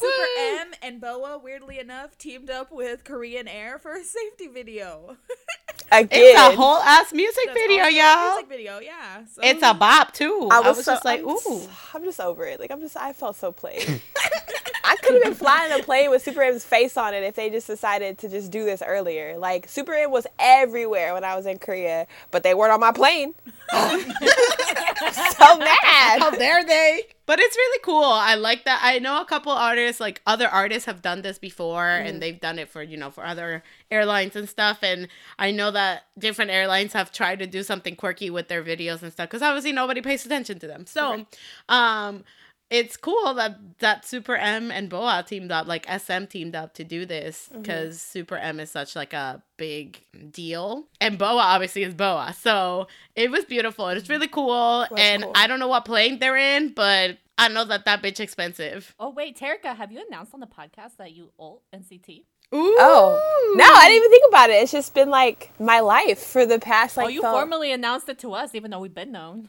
deserved 0.00 0.14
from. 0.14 0.44
Super 0.48 0.60
M 0.60 0.68
and 0.82 1.00
Boa, 1.00 1.38
weirdly 1.38 1.78
enough, 1.78 2.16
teamed 2.18 2.50
up 2.50 2.70
with 2.72 3.04
Korean 3.04 3.48
Air 3.48 3.78
for 3.78 3.94
a 3.94 4.04
safety 4.04 4.46
video. 4.48 5.16
Again. 5.92 6.08
It's 6.10 6.38
a 6.38 6.56
whole 6.56 6.78
ass 6.78 7.12
music 7.12 7.44
That's 7.46 7.58
video, 7.60 7.84
y'all. 7.84 8.32
Music 8.34 8.48
video, 8.48 8.78
yeah. 8.80 9.24
So 9.32 9.40
It's 9.44 9.62
a 9.62 9.72
bop 9.72 10.12
too. 10.12 10.48
I 10.50 10.60
was, 10.60 10.84
so- 10.84 10.92
just 10.92 11.04
like, 11.04 11.20
I'm 11.20 11.28
ooh. 11.28 11.38
just- 11.42 11.68
I'm 11.94 12.04
just 12.04 12.20
over 12.20 12.44
it. 12.44 12.58
Like 12.58 12.70
I'm 12.72 12.80
just, 12.80 12.96
I 12.96 13.12
felt 13.12 13.36
so 13.36 13.52
played. 13.52 14.02
I 15.06 15.12
could 15.12 15.14
have 15.14 15.22
been 15.24 15.34
flying 15.34 15.72
a 15.78 15.82
plane 15.82 16.10
with 16.10 16.22
Super 16.22 16.42
M's 16.42 16.64
face 16.64 16.96
on 16.96 17.14
it 17.14 17.22
if 17.22 17.34
they 17.36 17.48
just 17.50 17.66
decided 17.66 18.18
to 18.18 18.28
just 18.28 18.50
do 18.50 18.64
this 18.64 18.82
earlier. 18.84 19.38
Like 19.38 19.68
Super 19.68 19.94
M 19.94 20.10
was 20.10 20.26
everywhere 20.38 21.14
when 21.14 21.24
I 21.24 21.36
was 21.36 21.46
in 21.46 21.58
Korea, 21.58 22.06
but 22.30 22.42
they 22.42 22.54
weren't 22.54 22.72
on 22.72 22.80
my 22.80 22.92
plane. 22.92 23.34
so 23.72 25.58
mad. 25.58 26.20
How 26.20 26.30
dare 26.30 26.64
they? 26.64 27.02
But 27.26 27.40
it's 27.40 27.56
really 27.56 27.80
cool. 27.82 28.04
I 28.04 28.36
like 28.36 28.64
that. 28.64 28.80
I 28.82 28.98
know 29.00 29.20
a 29.20 29.24
couple 29.24 29.50
artists, 29.52 30.00
like 30.00 30.22
other 30.26 30.46
artists, 30.48 30.86
have 30.86 31.02
done 31.02 31.22
this 31.22 31.38
before, 31.38 31.84
Mm-hmm. 31.86 32.06
and 32.08 32.22
they've 32.22 32.40
done 32.40 32.58
it 32.58 32.68
for 32.68 32.82
you 32.82 32.96
know 32.96 33.10
for 33.10 33.24
other 33.24 33.62
airlines 33.90 34.36
and 34.36 34.48
stuff. 34.48 34.78
And 34.82 35.08
I 35.38 35.50
know 35.50 35.70
that 35.72 36.04
different 36.18 36.50
airlines 36.50 36.92
have 36.92 37.10
tried 37.12 37.38
to 37.40 37.46
do 37.46 37.62
something 37.62 37.96
quirky 37.96 38.30
with 38.30 38.48
their 38.48 38.62
videos 38.62 39.02
and 39.02 39.12
stuff 39.12 39.28
because 39.28 39.42
obviously 39.42 39.72
nobody 39.72 40.00
pays 40.00 40.24
attention 40.24 40.58
to 40.60 40.66
them. 40.66 40.86
So, 40.86 41.26
um. 41.68 42.24
It's 42.68 42.96
cool 42.96 43.34
that 43.34 43.58
that 43.78 44.04
Super 44.04 44.34
M 44.36 44.72
and 44.72 44.88
Boa 44.88 45.24
teamed 45.26 45.52
up, 45.52 45.68
like 45.68 45.86
SM 45.88 46.24
teamed 46.24 46.56
up 46.56 46.74
to 46.74 46.84
do 46.84 47.06
this 47.06 47.48
Mm-hmm. 47.52 47.62
because 47.62 48.00
Super 48.00 48.36
M 48.36 48.58
is 48.58 48.70
such 48.70 48.96
like 48.96 49.12
a 49.12 49.42
big 49.56 50.00
deal, 50.32 50.86
and 51.00 51.16
Boa 51.18 51.36
obviously 51.42 51.84
is 51.84 51.94
Boa. 51.94 52.34
So 52.40 52.88
it 53.14 53.30
was 53.30 53.44
beautiful. 53.44 53.88
It 53.88 53.94
was 53.94 54.08
really 54.08 54.26
cool, 54.28 54.86
and 54.96 55.22
cool. 55.22 55.32
I 55.36 55.46
don't 55.46 55.60
know 55.60 55.68
what 55.68 55.84
plane 55.84 56.18
they're 56.18 56.36
in, 56.36 56.72
but 56.72 57.18
I 57.38 57.48
know 57.48 57.64
that 57.66 57.84
that 57.84 58.02
bitch 58.02 58.18
expensive. 58.18 58.94
oh 58.98 59.10
wait, 59.10 59.38
Terica, 59.38 59.76
have 59.76 59.92
you 59.92 60.04
announced 60.08 60.34
on 60.34 60.40
the 60.40 60.46
podcast 60.48 60.96
that 60.98 61.12
you 61.12 61.30
ult 61.38 61.62
NCT? 61.74 62.24
Ooh. 62.54 62.76
Oh 62.78 63.54
no, 63.56 63.64
I 63.64 63.88
didn't 63.88 63.96
even 63.96 64.10
think 64.10 64.24
about 64.28 64.50
it. 64.50 64.62
It's 64.62 64.72
just 64.72 64.94
been 64.94 65.10
like 65.10 65.52
my 65.60 65.80
life 65.80 66.18
for 66.20 66.46
the 66.46 66.58
past 66.58 66.96
like. 66.96 67.06
oh, 67.06 67.08
you 67.08 67.20
felt- 67.22 67.34
formally 67.36 67.70
announced 67.72 68.08
it 68.08 68.18
to 68.20 68.32
us, 68.34 68.54
even 68.54 68.70
though 68.72 68.80
we've 68.80 68.94
been 68.94 69.12
known. 69.12 69.48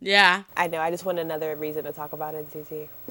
Yeah. 0.00 0.42
I 0.56 0.66
know. 0.68 0.80
I 0.80 0.90
just 0.90 1.04
want 1.04 1.18
another 1.18 1.54
reason 1.56 1.84
to 1.84 1.92
talk 1.92 2.12
about 2.12 2.34
NCT. 2.34 2.88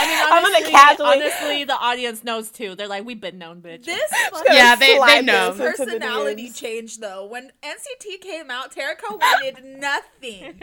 I 0.00 0.06
mean, 0.06 0.18
I'm 0.32 0.44
on 0.44 0.52
the 0.52 1.04
honestly, 1.04 1.64
the 1.64 1.76
audience 1.76 2.22
knows 2.24 2.50
too. 2.50 2.74
They're 2.74 2.88
like, 2.88 3.04
we've 3.04 3.20
been 3.20 3.38
known, 3.38 3.60
bitch. 3.60 3.84
This 3.84 4.10
Yeah, 4.48 4.74
they- 4.76 4.98
they 4.98 5.22
know. 5.22 5.52
this 5.52 5.76
the 5.78 5.84
personality 5.84 6.50
change 6.50 6.98
though. 6.98 7.26
When 7.26 7.50
NCT 7.62 8.20
came 8.20 8.50
out, 8.50 8.74
Terica 8.74 9.10
wanted 9.10 9.64
nothing, 9.80 10.60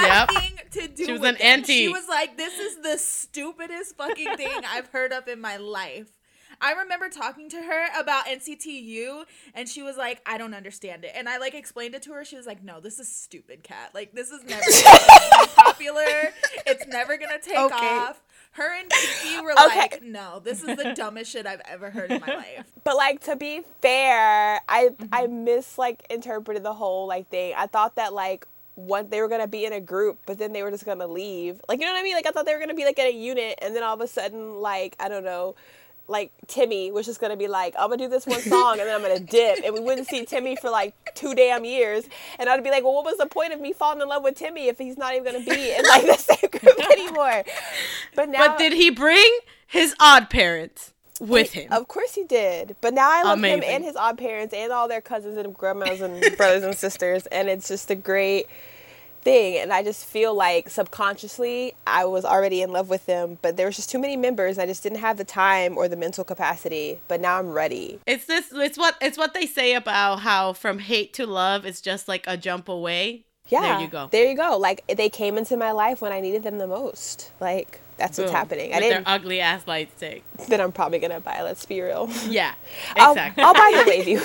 nothing 0.00 0.58
to 0.72 0.88
do. 0.88 1.04
She 1.04 1.12
was 1.12 1.22
an 1.22 1.36
it. 1.36 1.40
anti. 1.42 1.72
She 1.74 1.88
was 1.88 2.08
like, 2.08 2.36
"This 2.36 2.58
is 2.58 2.76
the 2.82 2.98
stupidest 2.98 3.96
fucking 3.96 4.36
thing 4.36 4.50
I've 4.68 4.88
heard 4.88 5.12
of 5.12 5.28
in 5.28 5.40
my 5.40 5.56
life." 5.56 6.10
I 6.60 6.72
remember 6.72 7.08
talking 7.08 7.48
to 7.50 7.56
her 7.62 7.86
about 7.98 8.26
NCTU, 8.26 9.24
and 9.54 9.68
she 9.68 9.82
was 9.82 9.96
like, 9.96 10.20
"I 10.26 10.38
don't 10.38 10.54
understand 10.54 11.04
it." 11.04 11.12
And 11.14 11.28
I 11.28 11.38
like 11.38 11.54
explained 11.54 11.94
it 11.94 12.02
to 12.02 12.12
her. 12.12 12.24
She 12.24 12.36
was 12.36 12.46
like, 12.46 12.62
"No, 12.62 12.80
this 12.80 12.98
is 12.98 13.08
stupid, 13.08 13.62
Kat. 13.62 13.90
Like 13.94 14.12
this 14.12 14.30
is 14.30 14.44
never 14.44 14.70
gonna 14.72 15.32
be 15.34 15.46
popular. 15.54 16.34
It's 16.66 16.86
never 16.86 17.16
gonna 17.16 17.38
take 17.40 17.56
Okay. 17.56 17.98
off." 17.98 18.22
Her 18.52 18.74
and 18.78 18.92
Kiki 18.92 19.38
were 19.38 19.54
Okay. 19.58 19.80
like, 19.80 20.02
"No, 20.02 20.38
this 20.40 20.62
is 20.62 20.74
the 20.74 20.84
dumbest 20.86 21.30
shit 21.30 21.46
I've 21.46 21.62
ever 21.68 21.90
heard 21.90 22.10
in 22.10 22.18
my 22.20 22.32
life." 22.32 22.66
But 22.84 22.96
like 22.96 23.20
to 23.24 23.36
be 23.36 23.62
fair, 23.80 24.60
I 24.68 24.90
I 25.12 25.26
Mm-hmm. 25.26 25.44
mis 25.44 25.78
like 25.78 26.04
interpreted 26.10 26.62
the 26.62 26.74
whole 26.74 27.06
like 27.06 27.28
thing. 27.28 27.54
I 27.56 27.66
thought 27.66 27.94
that 27.96 28.12
like 28.12 28.46
what 28.74 29.10
they 29.10 29.20
were 29.20 29.28
gonna 29.28 29.46
be 29.48 29.64
in 29.64 29.72
a 29.72 29.80
group, 29.80 30.18
but 30.26 30.38
then 30.38 30.52
they 30.52 30.62
were 30.62 30.70
just 30.70 30.84
gonna 30.84 31.06
leave. 31.06 31.60
Like 31.68 31.78
you 31.80 31.86
know 31.86 31.92
what 31.92 32.00
I 32.00 32.02
mean? 32.02 32.14
Like 32.14 32.26
I 32.26 32.30
thought 32.30 32.46
they 32.46 32.54
were 32.54 32.60
gonna 32.60 32.74
be 32.74 32.84
like 32.84 32.98
in 32.98 33.06
a 33.06 33.10
unit, 33.10 33.58
and 33.62 33.74
then 33.76 33.82
all 33.82 33.94
of 33.94 34.00
a 34.00 34.08
sudden, 34.08 34.54
like 34.60 34.96
I 34.98 35.08
don't 35.08 35.24
know, 35.24 35.54
like 36.10 36.32
Timmy 36.48 36.90
was 36.90 37.06
just 37.06 37.20
gonna 37.20 37.36
be 37.36 37.48
like, 37.48 37.74
I'm 37.78 37.88
gonna 37.88 37.96
do 37.98 38.08
this 38.08 38.26
one 38.26 38.40
song, 38.40 38.72
and 38.80 38.88
then 38.88 38.94
I'm 38.94 39.00
gonna 39.02 39.20
dip, 39.20 39.64
and 39.64 39.72
we 39.72 39.80
wouldn't 39.80 40.08
see 40.08 40.24
Timmy 40.26 40.56
for 40.56 40.68
like 40.68 40.94
two 41.14 41.34
damn 41.34 41.64
years, 41.64 42.04
and 42.38 42.48
I'd 42.48 42.62
be 42.64 42.70
like, 42.70 42.82
well, 42.84 42.94
what 42.94 43.04
was 43.04 43.16
the 43.18 43.26
point 43.26 43.52
of 43.52 43.60
me 43.60 43.72
falling 43.72 44.00
in 44.02 44.08
love 44.08 44.22
with 44.24 44.34
Timmy 44.34 44.68
if 44.68 44.76
he's 44.78 44.98
not 44.98 45.14
even 45.14 45.24
gonna 45.32 45.44
be 45.44 45.72
in 45.72 45.84
like 45.84 46.04
the 46.06 46.16
same 46.16 46.50
group 46.50 46.78
anymore? 46.92 47.44
But 48.16 48.28
now, 48.28 48.48
But 48.48 48.58
did 48.58 48.72
he 48.72 48.90
bring 48.90 49.38
his 49.66 49.94
odd 50.00 50.28
parents 50.28 50.92
with 51.20 51.52
him? 51.52 51.72
Of 51.72 51.86
course 51.86 52.14
he 52.14 52.24
did. 52.24 52.74
But 52.80 52.94
now 52.94 53.08
I 53.10 53.22
love 53.22 53.38
Amazing. 53.38 53.62
him 53.62 53.74
and 53.76 53.84
his 53.84 53.94
odd 53.94 54.18
parents 54.18 54.52
and 54.52 54.72
all 54.72 54.88
their 54.88 55.00
cousins 55.00 55.36
and 55.36 55.54
grandmas 55.54 56.00
and 56.00 56.36
brothers 56.36 56.64
and 56.64 56.74
sisters. 56.74 57.26
And 57.26 57.48
it's 57.48 57.68
just 57.68 57.90
a 57.90 57.94
great 57.94 58.46
thing. 59.22 59.56
And 59.58 59.72
I 59.72 59.82
just 59.82 60.04
feel 60.04 60.34
like 60.34 60.68
subconsciously 60.70 61.74
I 61.86 62.04
was 62.04 62.24
already 62.24 62.62
in 62.62 62.70
love 62.72 62.88
with 62.88 63.06
them. 63.06 63.38
But 63.42 63.56
there 63.56 63.66
was 63.66 63.76
just 63.76 63.90
too 63.90 63.98
many 63.98 64.16
members. 64.16 64.58
I 64.58 64.66
just 64.66 64.82
didn't 64.82 64.98
have 64.98 65.16
the 65.16 65.24
time 65.24 65.76
or 65.78 65.88
the 65.88 65.96
mental 65.96 66.24
capacity. 66.24 67.00
But 67.08 67.20
now 67.20 67.38
I'm 67.38 67.50
ready. 67.50 67.98
It's 68.06 68.26
this. 68.26 68.46
It's 68.52 68.78
what. 68.78 68.96
It's 69.00 69.18
what 69.18 69.34
they 69.34 69.46
say 69.46 69.74
about 69.74 70.20
how 70.20 70.52
from 70.52 70.78
hate 70.78 71.12
to 71.14 71.26
love 71.26 71.64
is 71.66 71.80
just 71.80 72.08
like 72.08 72.24
a 72.26 72.36
jump 72.36 72.68
away. 72.68 73.24
Yeah. 73.48 73.62
There 73.62 73.80
you 73.80 73.88
go. 73.88 74.08
There 74.12 74.28
you 74.30 74.36
go. 74.36 74.56
Like 74.58 74.84
they 74.96 75.08
came 75.08 75.36
into 75.36 75.56
my 75.56 75.72
life 75.72 76.00
when 76.00 76.12
I 76.12 76.20
needed 76.20 76.42
them 76.44 76.58
the 76.58 76.68
most. 76.68 77.32
Like 77.40 77.80
that's 77.96 78.16
what's 78.16 78.30
happening. 78.30 78.72
I 78.72 78.76
With 78.76 78.80
their 78.84 78.90
didn't. 78.98 79.08
ugly 79.08 79.40
ass 79.40 79.66
light 79.66 79.90
stick. 79.96 80.22
Then 80.48 80.60
I'm 80.60 80.72
probably 80.72 81.00
gonna 81.00 81.20
buy. 81.20 81.42
Let's 81.42 81.66
be 81.66 81.80
real. 81.80 82.08
Yeah. 82.28 82.54
I'll- 82.96 83.12
Exactly. 83.12 83.42
I'll, 83.42 83.52
buy 83.54 83.82
the 83.84 83.90
wavy. 83.90 84.18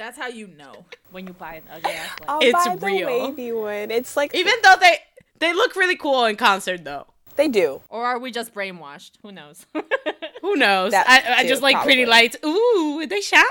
That's 0.00 0.16
how 0.18 0.28
you 0.28 0.46
know. 0.48 0.86
when 1.10 1.26
you 1.26 1.34
buy 1.34 1.56
an 1.56 1.62
ugly 1.70 1.92
ass 1.92 2.08
light. 2.20 2.28
I'll 2.28 2.40
It's 2.40 2.52
buy 2.66 2.74
the 2.76 2.86
real. 2.86 3.06
wavy 3.28 3.52
one. 3.52 3.90
It's 3.90 4.16
like 4.16 4.34
Even 4.34 4.54
though 4.62 4.76
they 4.80 4.98
they 5.38 5.52
look 5.52 5.76
really 5.76 5.96
cool 5.96 6.24
in 6.24 6.36
concert 6.36 6.84
though. 6.84 7.06
they 7.36 7.48
do. 7.48 7.82
Or 7.90 8.04
are 8.06 8.18
we 8.18 8.30
just 8.30 8.54
brainwashed? 8.54 9.12
Who 9.22 9.30
knows? 9.32 9.66
Who 10.42 10.56
knows? 10.56 10.92
That 10.92 11.06
I, 11.06 11.40
I 11.40 11.42
too, 11.42 11.48
just 11.48 11.62
like 11.62 11.76
pretty 11.82 12.06
lights. 12.06 12.36
Ooh, 12.44 13.06
they 13.06 13.20
shine. 13.20 13.44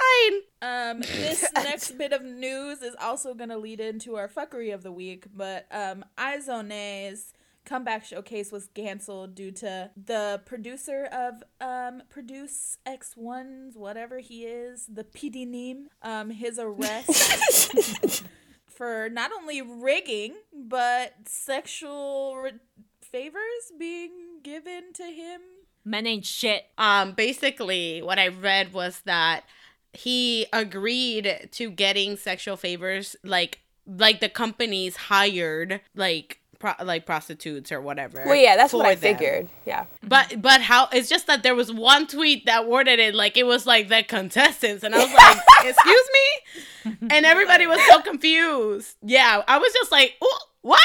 Um, 0.62 1.00
this 1.02 1.46
next 1.54 1.92
bit 2.00 2.14
of 2.14 2.24
news 2.24 2.82
is 2.82 2.96
also 3.00 3.34
gonna 3.36 3.58
lead 3.58 3.80
into 3.80 4.16
our 4.18 4.28
fuckery 4.28 4.74
of 4.74 4.82
the 4.84 4.92
week, 4.92 5.28
but 5.36 5.68
um, 5.72 6.04
Izone's 6.18 7.34
comeback 7.70 8.04
showcase 8.04 8.52
was 8.52 8.68
canceled 8.74 9.36
due 9.36 9.52
to 9.52 9.92
the 9.96 10.42
producer 10.46 11.08
of 11.12 11.44
um 11.62 12.02
Produce 12.10 12.80
X 12.86 13.16
Ones, 13.16 13.78
whatever 13.78 14.18
he 14.18 14.46
is, 14.46 14.88
the 14.88 15.04
PD 15.04 15.48
name, 15.48 15.90
um, 16.02 16.32
his 16.32 16.58
arrest 16.60 18.24
for 18.66 19.10
not 19.10 19.32
only 19.32 19.62
rigging 19.62 20.34
but 20.52 21.14
sexual 21.28 22.38
re- 22.38 22.52
favors 23.02 23.72
being 23.78 24.40
given 24.42 24.92
to 24.94 25.04
him. 25.04 25.42
Men 25.86 26.08
ain't 26.08 26.26
shit. 26.26 26.66
Um, 26.78 27.14
basically, 27.14 28.02
what 28.02 28.18
I 28.18 28.30
read 28.30 28.74
was 28.74 29.02
that 29.06 29.44
he 29.94 30.48
agreed 30.52 31.50
to 31.52 31.70
getting 31.70 32.18
sexual 32.18 32.58
favors, 32.58 33.16
like 33.24 33.60
like 33.86 34.20
the 34.20 34.30
companies 34.30 34.96
hired 34.96 35.82
like 35.96 36.39
pro- 36.60 36.74
like 36.84 37.06
prostitutes 37.06 37.72
or 37.72 37.82
whatever. 37.82 38.24
Well, 38.26 38.36
yeah, 38.36 38.56
that's 38.56 38.74
what 38.74 38.86
I 38.86 38.96
them. 38.96 39.02
figured. 39.02 39.50
Yeah. 39.66 39.86
But 40.04 40.42
but 40.42 40.62
how? 40.62 40.88
It's 40.92 41.10
just 41.10 41.28
that 41.28 41.42
there 41.44 41.56
was 41.56 41.72
one 41.72 42.06
tweet 42.06 42.46
that 42.46 42.68
worded 42.68 43.00
it 43.00 43.16
like 43.16 43.38
it 43.38 43.46
was 43.46 43.66
like 43.66 43.90
the 43.90 44.04
contestants, 44.04 44.84
and 44.84 44.94
I 44.94 45.00
was 45.00 45.14
like, 45.14 45.38
"Excuse 45.66 46.10
me," 46.14 46.98
and 47.10 47.26
everybody 47.26 47.66
was 47.66 47.80
so 47.90 48.02
confused. 48.02 48.98
Yeah, 49.02 49.42
I 49.48 49.58
was 49.58 49.74
just 49.74 49.92
like, 49.92 50.16
"Oh, 50.22 50.40
what?" 50.62 50.80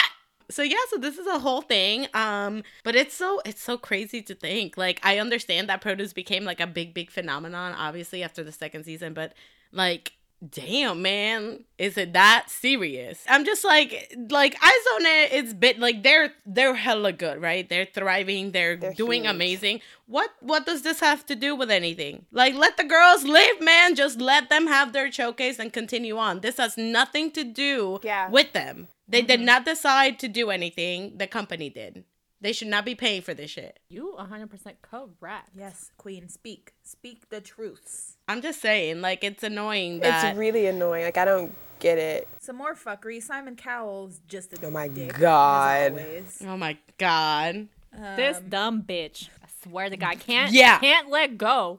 So 0.51 0.63
yeah, 0.63 0.77
so 0.89 0.99
this 0.99 1.19
is 1.19 1.27
a 1.27 1.39
whole 1.39 1.63
thing. 1.63 2.07
Um, 2.15 2.63
but 2.85 2.95
it's 2.95 3.15
so 3.15 3.41
it's 3.45 3.63
so 3.63 3.77
crazy 3.77 4.23
to 4.23 4.35
think. 4.35 4.77
Like 4.77 5.01
I 5.03 5.19
understand 5.19 5.69
that 5.69 5.81
produce 5.81 6.13
became 6.13 6.45
like 6.45 6.61
a 6.61 6.67
big 6.67 6.95
big 6.95 7.11
phenomenon, 7.11 7.75
obviously 7.77 8.23
after 8.23 8.45
the 8.45 8.53
second 8.53 8.85
season, 8.85 9.13
but 9.15 9.35
like. 9.73 10.13
Damn, 10.51 11.01
man, 11.01 11.65
is 11.79 11.97
it 11.97 12.13
that 12.13 12.51
serious? 12.51 13.25
I'm 13.29 13.45
just 13.45 13.65
like, 13.65 14.15
like 14.31 14.57
Izone 14.59 15.33
is 15.33 15.55
bit 15.55 15.79
like 15.79 16.03
they're 16.03 16.33
they're 16.45 16.75
hella 16.75 17.13
good, 17.13 17.41
right? 17.41 17.69
They're 17.69 17.87
thriving, 17.87 18.51
they're, 18.51 18.77
They're 18.77 18.93
doing 18.93 19.23
huge. 19.23 19.31
amazing. 19.35 19.81
What 20.07 20.31
what 20.41 20.67
does 20.67 20.83
this 20.83 21.01
have 21.01 21.25
to 21.27 21.37
do 21.37 21.55
with 21.55 21.71
anything? 21.71 22.27
Like, 22.33 22.55
let 22.55 22.77
the 22.77 22.85
girls 22.85 23.25
live, 23.25 23.61
man. 23.61 23.95
Just 23.95 24.21
let 24.21 24.51
them 24.51 24.67
have 24.67 24.93
their 24.93 25.11
showcase 25.11 25.59
and 25.59 25.73
continue 25.73 26.19
on. 26.19 26.41
This 26.41 26.59
has 26.59 26.77
nothing 26.77 27.31
to 27.33 27.45
do 27.45 28.01
Yeah. 28.03 28.29
with 28.29 28.53
them. 28.53 28.89
They 29.09 29.23
did 29.23 29.41
mm-hmm. 29.41 29.47
not 29.47 29.65
decide 29.65 30.19
to 30.21 30.29
do 30.29 30.51
anything. 30.51 31.17
The 31.19 31.27
company 31.27 31.71
did. 31.71 32.05
They 32.45 32.53
should 32.53 32.69
not 32.69 32.85
be 32.85 32.95
paying 32.95 33.23
for 33.23 33.33
this 33.33 33.51
shit. 33.53 33.79
You 33.89 34.15
100% 34.21 34.75
correct. 34.83 35.49
Yes, 35.57 35.91
Queen, 35.97 36.29
speak, 36.29 36.75
speak 36.83 37.31
the 37.31 37.41
truths. 37.41 38.19
I'm 38.29 38.43
just 38.43 38.61
saying, 38.61 39.01
like, 39.01 39.25
it's 39.25 39.43
annoying 39.43 40.01
that. 40.01 40.29
It's 40.29 40.39
really 40.39 40.67
annoying. 40.67 41.05
Like 41.07 41.17
I 41.17 41.25
don't 41.25 41.55
get 41.81 41.97
it. 41.97 42.29
Some 42.41 42.57
more 42.57 42.75
fuckery. 42.75 43.23
Simon 43.23 43.57
Cowell's 43.57 44.21
just 44.29 44.53
a 44.53 44.67
Oh 44.67 44.71
my 44.71 44.89
dick, 44.89 45.15
God. 45.15 45.93
always. 45.93 46.43
oh 46.47 46.59
my 46.59 46.77
god. 46.99 47.69
This 48.17 48.37
um, 48.37 48.49
dumb 48.51 48.83
bitch. 48.83 49.31
I 49.43 49.47
swear 49.67 49.89
to 49.89 49.97
God, 49.97 50.21
can't 50.21 50.53
Yeah. 50.53 50.79
can't 50.81 51.09
let 51.09 51.39
go 51.39 51.79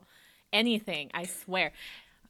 anything. 0.51 1.12
I 1.13 1.25
swear. 1.25 1.74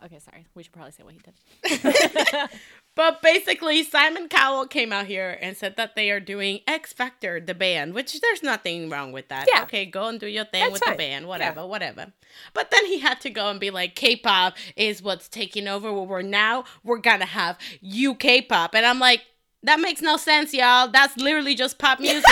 Okay, 0.03 0.19
sorry. 0.19 0.45
We 0.55 0.63
should 0.63 0.73
probably 0.73 0.91
say 0.91 1.03
what 1.03 1.13
he 1.13 1.21
did. 1.23 2.49
But 2.95 3.21
basically, 3.21 3.83
Simon 3.83 4.29
Cowell 4.29 4.67
came 4.67 4.93
out 4.93 5.05
here 5.05 5.37
and 5.41 5.57
said 5.57 5.75
that 5.75 5.95
they 5.97 6.09
are 6.11 6.21
doing 6.21 6.61
X 6.65 6.93
Factor, 6.93 7.41
the 7.41 7.53
band, 7.53 7.93
which 7.93 8.19
there's 8.21 8.41
nothing 8.41 8.89
wrong 8.89 9.11
with 9.11 9.27
that. 9.27 9.47
Yeah. 9.53 9.63
Okay, 9.63 9.85
go 9.85 10.07
and 10.07 10.17
do 10.17 10.27
your 10.27 10.45
thing 10.45 10.61
That's 10.61 10.73
with 10.73 10.83
fine. 10.83 10.93
the 10.93 10.97
band, 10.97 11.27
whatever, 11.27 11.67
whatever. 11.67 12.13
But 12.53 12.71
then 12.71 12.85
he 12.85 12.99
had 12.99 13.19
to 13.21 13.29
go 13.29 13.49
and 13.49 13.59
be 13.59 13.69
like, 13.69 13.95
K 13.95 14.15
pop 14.15 14.55
is 14.77 15.01
what's 15.01 15.27
taking 15.27 15.67
over. 15.67 15.91
Where 15.91 16.03
we're 16.03 16.21
now, 16.21 16.63
we're 16.85 16.99
gonna 16.99 17.25
have 17.25 17.57
UK 17.83 18.47
pop. 18.47 18.73
And 18.73 18.85
I'm 18.85 18.99
like, 18.99 19.23
that 19.63 19.79
makes 19.81 20.01
no 20.01 20.15
sense, 20.15 20.53
y'all. 20.53 20.87
That's 20.87 21.17
literally 21.17 21.53
just 21.55 21.77
pop 21.77 21.99
music. 21.99 22.23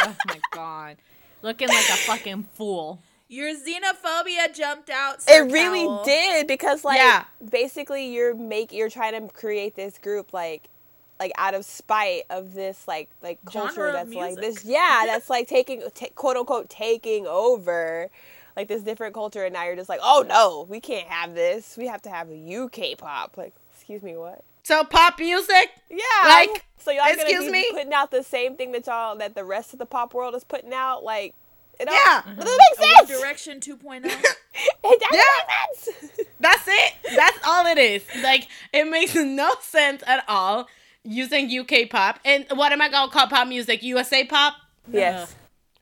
oh 0.00 0.16
my 0.26 0.40
god. 0.52 0.96
Looking 1.42 1.68
like 1.68 1.88
a 1.88 1.96
fucking 1.96 2.48
fool. 2.54 3.02
Your 3.28 3.54
xenophobia 3.54 4.54
jumped 4.54 4.90
out. 4.90 5.18
It 5.28 5.52
really 5.52 5.84
Cowell. 5.86 6.04
did 6.04 6.46
because 6.46 6.84
like 6.84 6.96
Yeah. 6.98 7.24
basically 7.50 8.08
you're 8.08 8.34
make 8.34 8.72
you're 8.72 8.88
trying 8.90 9.12
to 9.28 9.32
create 9.32 9.74
this 9.74 9.98
group 9.98 10.32
like 10.32 10.68
like 11.20 11.32
out 11.36 11.52
of 11.54 11.64
spite 11.64 12.22
of 12.30 12.54
this 12.54 12.86
like 12.88 13.10
like 13.22 13.38
culture 13.44 13.74
Genre 13.74 13.88
of 13.88 13.92
that's 13.94 14.14
like 14.14 14.36
this 14.36 14.64
yeah 14.64 15.02
that's 15.06 15.28
like 15.28 15.46
taking 15.48 15.82
ta 15.94 16.06
quote 16.14 16.36
unquote 16.36 16.70
taking 16.70 17.26
over 17.26 18.08
like 18.56 18.68
this 18.68 18.82
different 18.82 19.14
culture 19.14 19.44
and 19.44 19.52
now 19.52 19.64
you're 19.64 19.76
just 19.76 19.88
like 19.88 20.00
oh 20.02 20.24
no 20.28 20.64
we 20.68 20.80
can't 20.80 21.08
have 21.08 21.34
this 21.34 21.76
we 21.76 21.86
have 21.86 22.00
to 22.02 22.08
have 22.08 22.28
UK 22.30 22.96
pop 22.96 23.36
like 23.36 23.52
excuse 23.74 24.02
me 24.02 24.16
what 24.16 24.42
so 24.62 24.84
pop 24.84 25.18
music? 25.18 25.70
yeah 25.90 25.98
Like, 26.24 26.64
so 26.78 26.90
y'all 26.90 27.04
gonna 27.06 27.22
excuse 27.22 27.44
be 27.46 27.50
me? 27.50 27.66
putting 27.72 27.92
out 27.92 28.10
the 28.10 28.22
same 28.22 28.54
thing 28.54 28.72
that 28.72 28.86
y'all 28.86 29.16
that 29.16 29.34
the 29.34 29.44
rest 29.44 29.72
of 29.72 29.78
the 29.78 29.86
pop 29.86 30.14
world 30.14 30.34
is 30.34 30.44
putting 30.44 30.72
out 30.72 31.02
like 31.02 31.34
it 31.80 31.86
don't, 31.86 31.94
Yeah. 31.94 32.18
Uh-huh. 32.18 32.30
it 32.32 32.40
doesn't 32.40 32.60
make 32.80 32.96
sense 33.08 33.20
Direction 33.20 33.60
oh? 33.68 33.76
2.0. 33.76 34.04
it 34.04 35.00
doesn't 35.00 35.02
Yeah. 35.12 35.20
make 35.48 35.78
sense 35.78 36.28
That's 36.40 36.62
it. 36.68 36.92
That's 37.16 37.38
all 37.46 37.66
it 37.66 37.78
is. 37.78 38.02
Like 38.22 38.48
it 38.72 38.84
makes 38.88 39.14
no 39.16 39.50
sense 39.60 40.02
at 40.06 40.24
all 40.28 40.68
using 41.04 41.50
UK 41.58 41.88
pop. 41.90 42.20
And 42.24 42.46
what 42.54 42.70
am 42.72 42.80
I 42.80 42.88
gonna 42.88 43.10
call 43.10 43.26
pop 43.28 43.48
music? 43.48 43.82
USA 43.82 44.24
pop? 44.24 44.54
yes 44.90 45.34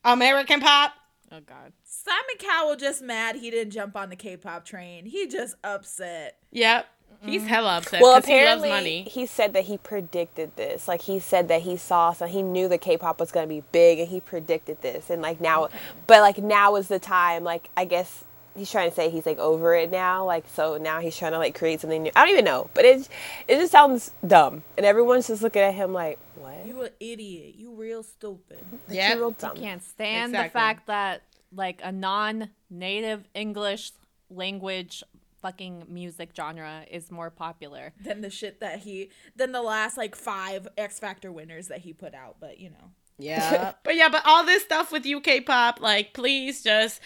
uh, 0.05 0.13
American 0.13 0.61
pop? 0.61 0.93
Oh 1.33 1.41
god. 1.41 1.73
Simon 1.85 2.37
Cowell 2.39 2.77
just 2.77 3.03
mad 3.03 3.37
he 3.37 3.51
didn't 3.51 3.73
jump 3.73 3.97
on 3.97 4.11
the 4.11 4.17
K-pop 4.17 4.65
train. 4.65 5.07
He 5.07 5.27
just 5.27 5.57
upset. 5.65 6.39
Yep. 6.53 6.87
He's 7.25 7.47
hella 7.47 7.79
upset 7.79 8.01
Well, 8.01 8.17
because 8.17 8.29
he 8.29 8.35
loves 8.45 8.63
apparently 8.63 8.69
money. 8.69 9.03
he 9.11 9.27
said 9.27 9.53
that 9.55 9.65
he 9.65 9.79
predicted 9.79 10.55
this. 10.57 10.87
Like 10.89 11.03
he 11.03 11.19
said 11.19 11.49
that 11.49 11.63
he 11.63 11.77
saw, 11.77 12.13
so 12.13 12.27
he 12.27 12.43
knew 12.43 12.69
that 12.69 12.81
K-pop 12.81 13.19
was 13.21 13.33
gonna 13.33 13.47
be 13.47 13.63
big, 13.73 13.99
and 13.99 14.09
he 14.09 14.21
predicted 14.21 14.83
this. 14.83 15.11
And 15.11 15.23
like 15.23 15.41
now, 15.41 15.69
but 16.07 16.21
like 16.21 16.39
now 16.39 16.77
is 16.77 16.89
the 16.89 16.99
time. 16.99 17.45
Like 17.45 17.71
I 17.77 17.85
guess 17.85 18.25
he's 18.55 18.71
trying 18.71 18.89
to 18.89 18.95
say 18.95 19.11
he's 19.11 19.27
like 19.27 19.39
over 19.39 19.75
it 19.75 19.91
now. 19.91 20.25
Like 20.25 20.45
so 20.49 20.77
now 20.79 21.01
he's 21.01 21.17
trying 21.17 21.33
to 21.33 21.39
like 21.39 21.55
create 21.55 21.81
something 21.81 22.03
new. 22.03 22.11
I 22.17 22.21
don't 22.21 22.33
even 22.33 22.45
know, 22.45 22.71
but 22.75 22.85
it 22.85 23.09
it 23.49 23.57
just 23.57 23.73
sounds 23.73 24.13
dumb, 24.27 24.63
and 24.77 24.85
everyone's 24.87 25.27
just 25.27 25.43
looking 25.43 25.63
at 25.63 25.75
him 25.75 25.93
like, 25.93 26.19
what? 26.37 26.67
You 26.67 26.83
an 26.83 26.91
idiot. 27.01 27.55
You 27.57 27.75
real 27.75 28.03
stupid. 28.03 28.65
Yeah. 28.89 29.11
You're 29.11 29.19
real 29.19 29.31
dumb. 29.33 29.57
Can't 29.57 29.83
stand 29.83 30.35
the 30.35 30.49
fact 30.51 30.87
that 30.87 31.23
like 31.53 31.81
a 31.83 31.93
non-native 31.93 33.25
English 33.35 33.93
language 34.29 35.03
fucking 35.43 35.87
music 35.89 36.31
genre 36.37 36.85
is 36.91 37.11
more 37.11 37.31
popular. 37.31 37.93
Than 38.03 38.21
the 38.21 38.31
shit 38.31 38.61
that 38.61 38.81
he, 38.81 39.11
than 39.35 39.53
the 39.53 39.63
last 39.63 39.97
like 39.97 40.15
five 40.15 40.69
X 40.77 40.99
Factor 40.99 41.33
winners 41.33 41.69
that 41.69 41.81
he 41.81 41.93
put 41.93 42.15
out. 42.15 42.37
But 42.41 42.59
you 42.61 42.71
know, 42.71 42.91
Yeah. 43.19 43.73
but 43.85 43.97
yeah, 43.97 44.09
but 44.09 44.23
all 44.25 44.45
this 44.45 44.63
stuff 44.63 44.93
with 44.93 45.07
UK 45.07 45.45
pop, 45.45 45.81
like, 45.81 46.15
please 46.15 46.63
just 46.63 47.01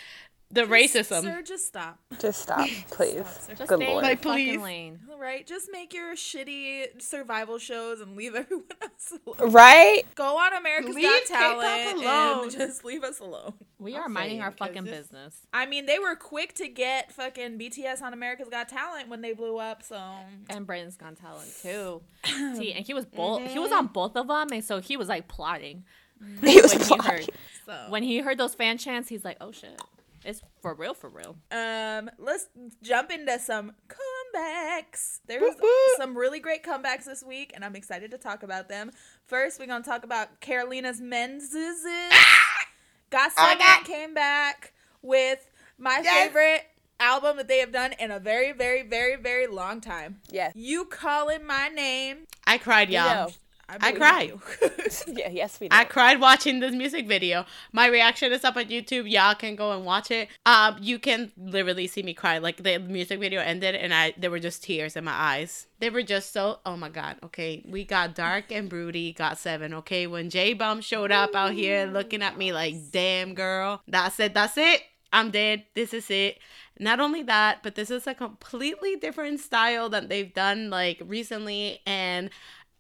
the 0.53 0.63
racism. 0.63 1.23
Sir, 1.23 1.43
just 1.43 1.67
stop. 1.67 1.99
Just 2.19 2.43
stop, 2.43 2.67
please. 2.91 3.25
sir. 3.27 3.55
Just 3.55 3.69
Good 3.69 3.79
stay 3.79 3.87
in 3.87 3.91
lord. 3.91 3.91
your 3.91 4.03
Like, 4.03 4.23
please. 4.23 4.47
fucking 4.49 4.63
lane. 4.63 5.01
All 5.11 5.19
right, 5.19 5.47
just 5.47 5.69
make 5.71 5.95
your 5.95 6.15
shitty 6.15 7.01
survival 7.01 7.59
shows 7.59 8.01
and 8.01 8.17
leave 8.17 8.35
everyone 8.37 8.65
else 8.83 9.13
alone. 9.27 9.53
Right? 9.53 10.03
Go 10.15 10.39
on 10.39 10.53
America's 10.55 10.95
Leave 10.95 11.05
Got 11.05 11.27
Talent 11.27 11.99
alone. 12.03 12.43
and 12.45 12.53
just 12.53 12.85
leave 12.85 13.05
us 13.05 13.21
alone. 13.21 13.55
We 13.79 13.95
I'm 13.95 14.03
are 14.03 14.09
minding 14.09 14.41
our 14.43 14.51
fucking 14.51 14.85
this- 14.85 15.07
business. 15.09 15.37
I 15.53 15.67
mean, 15.67 15.87
they 15.87 15.99
were 15.99 16.17
quick 16.17 16.55
to 16.55 16.69
get 16.69 17.13
fucking 17.13 17.59
BTS 17.59 18.03
on 18.03 18.13
America's 18.13 18.49
Got 18.49 18.69
Talent 18.69 19.09
when 19.09 19.21
they 19.21 19.33
blew 19.33 19.59
up. 19.59 19.83
So 19.83 20.01
And 20.49 20.67
Britain's 20.67 20.97
Got 20.97 21.17
Talent 21.17 21.49
too. 21.63 22.03
T, 22.59 22.73
and 22.73 22.85
he 22.85 22.93
was 22.93 23.07
both. 23.07 23.43
He 23.51 23.59
was 23.59 23.71
mhm. 23.71 23.79
on 23.79 23.87
both 23.89 24.17
of 24.17 24.27
them, 24.29 24.49
and 24.53 24.65
so 24.65 24.81
he 24.81 24.97
was 24.97 25.09
like 25.09 25.29
plotting. 25.29 25.85
He 26.43 26.61
was 26.61 26.73
when 26.73 26.81
he 26.81 26.87
plotting. 26.87 27.11
heard 27.11 27.27
so 27.65 27.87
when 27.89 28.03
he 28.03 28.19
heard 28.19 28.37
those 28.37 28.55
fan 28.55 28.77
chants, 28.77 29.09
he's 29.09 29.25
like, 29.25 29.39
"Oh 29.41 29.53
shit, 29.53 29.81
it's 30.25 30.43
for 30.61 30.75
real, 30.75 30.95
for 30.95 31.09
real." 31.09 31.37
um, 31.51 32.11
let's 32.19 32.49
jump 32.83 33.11
into 33.11 33.39
some 33.39 33.73
comebacks. 33.89 35.21
There's 35.27 35.55
some 35.97 36.17
really 36.17 36.41
great 36.41 36.63
comebacks 36.63 37.05
this 37.05 37.23
week, 37.23 37.53
and 37.55 37.65
I'm 37.65 37.77
excited 37.77 38.11
to 38.13 38.19
talk 38.19 38.43
about 38.43 38.69
them. 38.69 38.91
First, 39.27 39.59
we're 39.59 39.67
gonna 39.67 39.85
talk 39.85 40.05
about 40.05 40.41
Carolina's 40.41 41.01
Men's. 41.01 41.55
Got 43.11 43.33
Seven 43.33 43.85
came 43.85 44.15
back 44.15 44.73
with 45.03 45.51
my 45.79 46.03
favorite 46.03 46.67
album 47.01 47.39
that 47.39 47.49
they 47.49 47.59
have 47.59 47.73
done 47.73 47.93
in 47.99 48.11
a 48.11 48.21
very, 48.21 48.53
very, 48.53 48.83
very, 48.83 49.17
very 49.17 49.47
long 49.47 49.81
time. 49.81 50.21
Yes. 50.31 50.53
You 50.55 50.85
calling 50.85 51.45
my 51.45 51.69
name? 51.69 52.27
I 52.47 52.59
cried, 52.59 52.91
y'all. 52.91 53.27
know. 53.27 53.31
I 53.71 53.79
believe 53.79 53.97
cried. 53.97 54.33
Yeah, 55.07 55.29
yes, 55.31 55.61
we 55.61 55.69
know. 55.69 55.77
I 55.77 55.85
cried 55.85 56.21
watching 56.21 56.61
this 56.61 56.75
music 56.75 57.07
video. 57.07 57.45
My 57.73 57.87
reaction 57.87 58.33
is 58.33 58.45
up 58.45 58.57
on 58.57 58.65
YouTube. 58.65 59.11
Y'all 59.11 59.35
can 59.35 59.55
go 59.55 59.73
and 59.73 59.85
watch 59.85 60.11
it. 60.11 60.29
Um, 60.47 60.77
you 60.81 60.99
can 60.99 61.31
literally 61.37 61.87
see 61.87 62.03
me 62.03 62.15
cry. 62.15 62.39
Like 62.39 62.63
the 62.63 62.79
music 62.79 63.21
video 63.21 63.41
ended, 63.41 63.75
and 63.75 63.95
I 63.95 64.15
there 64.19 64.31
were 64.31 64.41
just 64.41 64.65
tears 64.65 64.97
in 64.97 65.05
my 65.05 65.13
eyes. 65.13 65.67
They 65.79 65.91
were 65.91 66.03
just 66.03 66.33
so. 66.33 66.59
Oh 66.67 66.77
my 66.77 66.89
god. 66.89 67.17
Okay, 67.23 67.65
we 67.69 67.85
got 67.85 68.15
dark 68.15 68.51
and 68.51 68.69
broody. 68.69 69.13
Got 69.13 69.39
seven. 69.39 69.75
Okay, 69.75 70.07
when 70.07 70.31
Jaebum 70.31 70.83
showed 70.83 71.13
up 71.13 71.35
out 71.35 71.53
here 71.53 71.87
looking 71.87 72.23
at 72.23 72.37
me 72.37 72.53
like, 72.53 72.75
"Damn 72.91 73.35
girl, 73.35 73.83
that's 73.87 74.19
it. 74.21 74.35
That's 74.35 74.57
it. 74.57 74.83
I'm 75.13 75.31
dead. 75.31 75.65
This 75.75 75.95
is 75.95 76.11
it." 76.11 76.39
Not 76.79 76.99
only 76.99 77.23
that, 77.25 77.63
but 77.63 77.75
this 77.75 77.91
is 77.91 78.07
a 78.07 78.15
completely 78.15 78.97
different 78.97 79.41
style 79.41 79.91
that 79.91 80.09
they've 80.09 80.33
done 80.33 80.71
like 80.71 81.01
recently, 81.05 81.81
and 81.87 82.31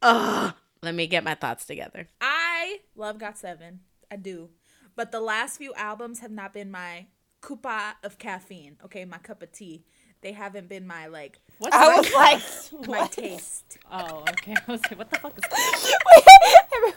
ugh. 0.02 0.54
Let 0.82 0.94
me 0.94 1.06
get 1.06 1.24
my 1.24 1.34
thoughts 1.34 1.64
together. 1.66 2.08
I 2.20 2.80
love 2.96 3.18
Got 3.18 3.36
Seven. 3.38 3.80
I 4.10 4.16
do. 4.16 4.50
But 4.96 5.12
the 5.12 5.20
last 5.20 5.58
few 5.58 5.74
albums 5.74 6.20
have 6.20 6.30
not 6.30 6.52
been 6.54 6.70
my 6.70 7.06
kupa 7.42 7.94
of 8.02 8.18
caffeine. 8.18 8.76
Okay, 8.84 9.04
my 9.04 9.18
cup 9.18 9.42
of 9.42 9.52
tea. 9.52 9.84
They 10.22 10.32
haven't 10.32 10.68
been 10.68 10.86
my 10.86 11.06
like 11.06 11.40
What's 11.58 11.74
I 11.74 11.86
that? 11.86 11.96
was 12.70 12.80
like, 12.82 12.88
my 12.88 13.06
taste. 13.06 13.78
Oh, 13.90 14.24
okay. 14.30 14.54
I 14.68 14.72
was 14.72 14.80
like, 14.82 14.98
"What 14.98 15.10
the 15.10 15.18
fuck 15.18 15.36
is 15.36 15.44
that? 15.50 15.96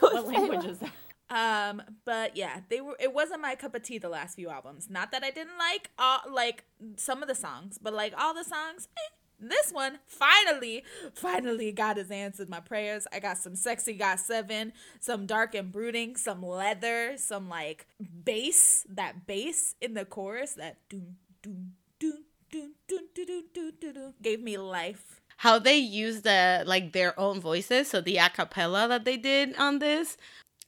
What 0.00 0.26
language 0.28 0.64
is 0.66 0.78
that?" 0.78 0.92
Um, 1.30 1.82
but 2.04 2.36
yeah, 2.36 2.60
they 2.68 2.80
were. 2.82 2.96
It 3.00 3.14
wasn't 3.14 3.40
my 3.40 3.54
cup 3.54 3.74
of 3.74 3.82
tea. 3.82 3.98
The 3.98 4.08
last 4.10 4.34
few 4.36 4.50
albums. 4.50 4.88
Not 4.90 5.10
that 5.12 5.24
I 5.24 5.30
didn't 5.30 5.56
like 5.58 5.90
all 5.98 6.20
like 6.30 6.64
some 6.96 7.22
of 7.22 7.28
the 7.28 7.34
songs, 7.34 7.78
but 7.80 7.94
like 7.94 8.12
all 8.18 8.34
the 8.34 8.44
songs. 8.44 8.88
Eh. 8.96 9.10
This 9.48 9.70
one 9.72 9.98
finally, 10.06 10.84
finally, 11.14 11.72
God 11.72 11.96
has 11.96 12.10
answered 12.10 12.48
my 12.48 12.60
prayers. 12.60 13.06
I 13.12 13.20
got 13.20 13.38
some 13.38 13.54
sexy 13.56 13.94
got 13.94 14.20
seven, 14.20 14.72
some 15.00 15.26
dark 15.26 15.54
and 15.54 15.70
brooding, 15.72 16.16
some 16.16 16.42
leather, 16.42 17.16
some 17.16 17.48
like 17.48 17.86
bass. 18.24 18.86
That 18.88 19.26
bass 19.26 19.74
in 19.80 19.94
the 19.94 20.04
chorus, 20.04 20.54
that 20.54 20.76
doom 20.88 21.16
doom 21.42 21.72
doom 21.98 22.24
doom 22.50 22.72
doom 22.88 23.06
doom 23.14 23.42
doom 23.52 23.72
doom 23.80 23.92
doom 23.92 24.14
gave 24.22 24.40
me 24.40 24.56
life. 24.56 25.20
how 25.38 25.58
they 25.58 25.76
use 25.76 26.22
the 26.22 26.62
like 26.66 26.92
their 26.92 27.18
own 27.18 27.40
voices 27.40 27.88
so 27.90 28.00
the 28.00 28.16
acapella 28.16 28.88
that 28.88 29.04
they 29.04 29.16
did 29.16 29.54
on 29.56 29.78
this 29.80 30.16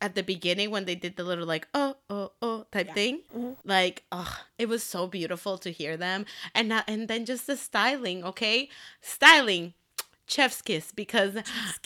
at 0.01 0.15
the 0.15 0.23
beginning 0.23 0.71
when 0.71 0.85
they 0.85 0.95
did 0.95 1.17
the 1.17 1.25
little 1.25 1.47
like 1.47 1.67
oh 1.73 1.97
oh 2.11 2.33
oh 2.43 2.67
type 2.71 2.93
thing 2.93 3.21
mm-hmm. 3.35 3.53
like 3.65 4.05
oh 4.13 4.41
it 4.59 4.69
was 4.69 4.83
so 4.83 5.07
beautiful 5.07 5.59
to 5.59 5.71
hear 5.71 5.97
them. 5.97 6.27
And 6.55 6.69
not, 6.69 6.85
and 6.89 7.09
then 7.09 7.25
just 7.25 7.47
the 7.47 7.57
styling 7.57 8.25
okay? 8.25 8.69
Styling 9.01 9.75
chef's 10.27 10.61
kiss 10.61 10.93
because 10.93 11.37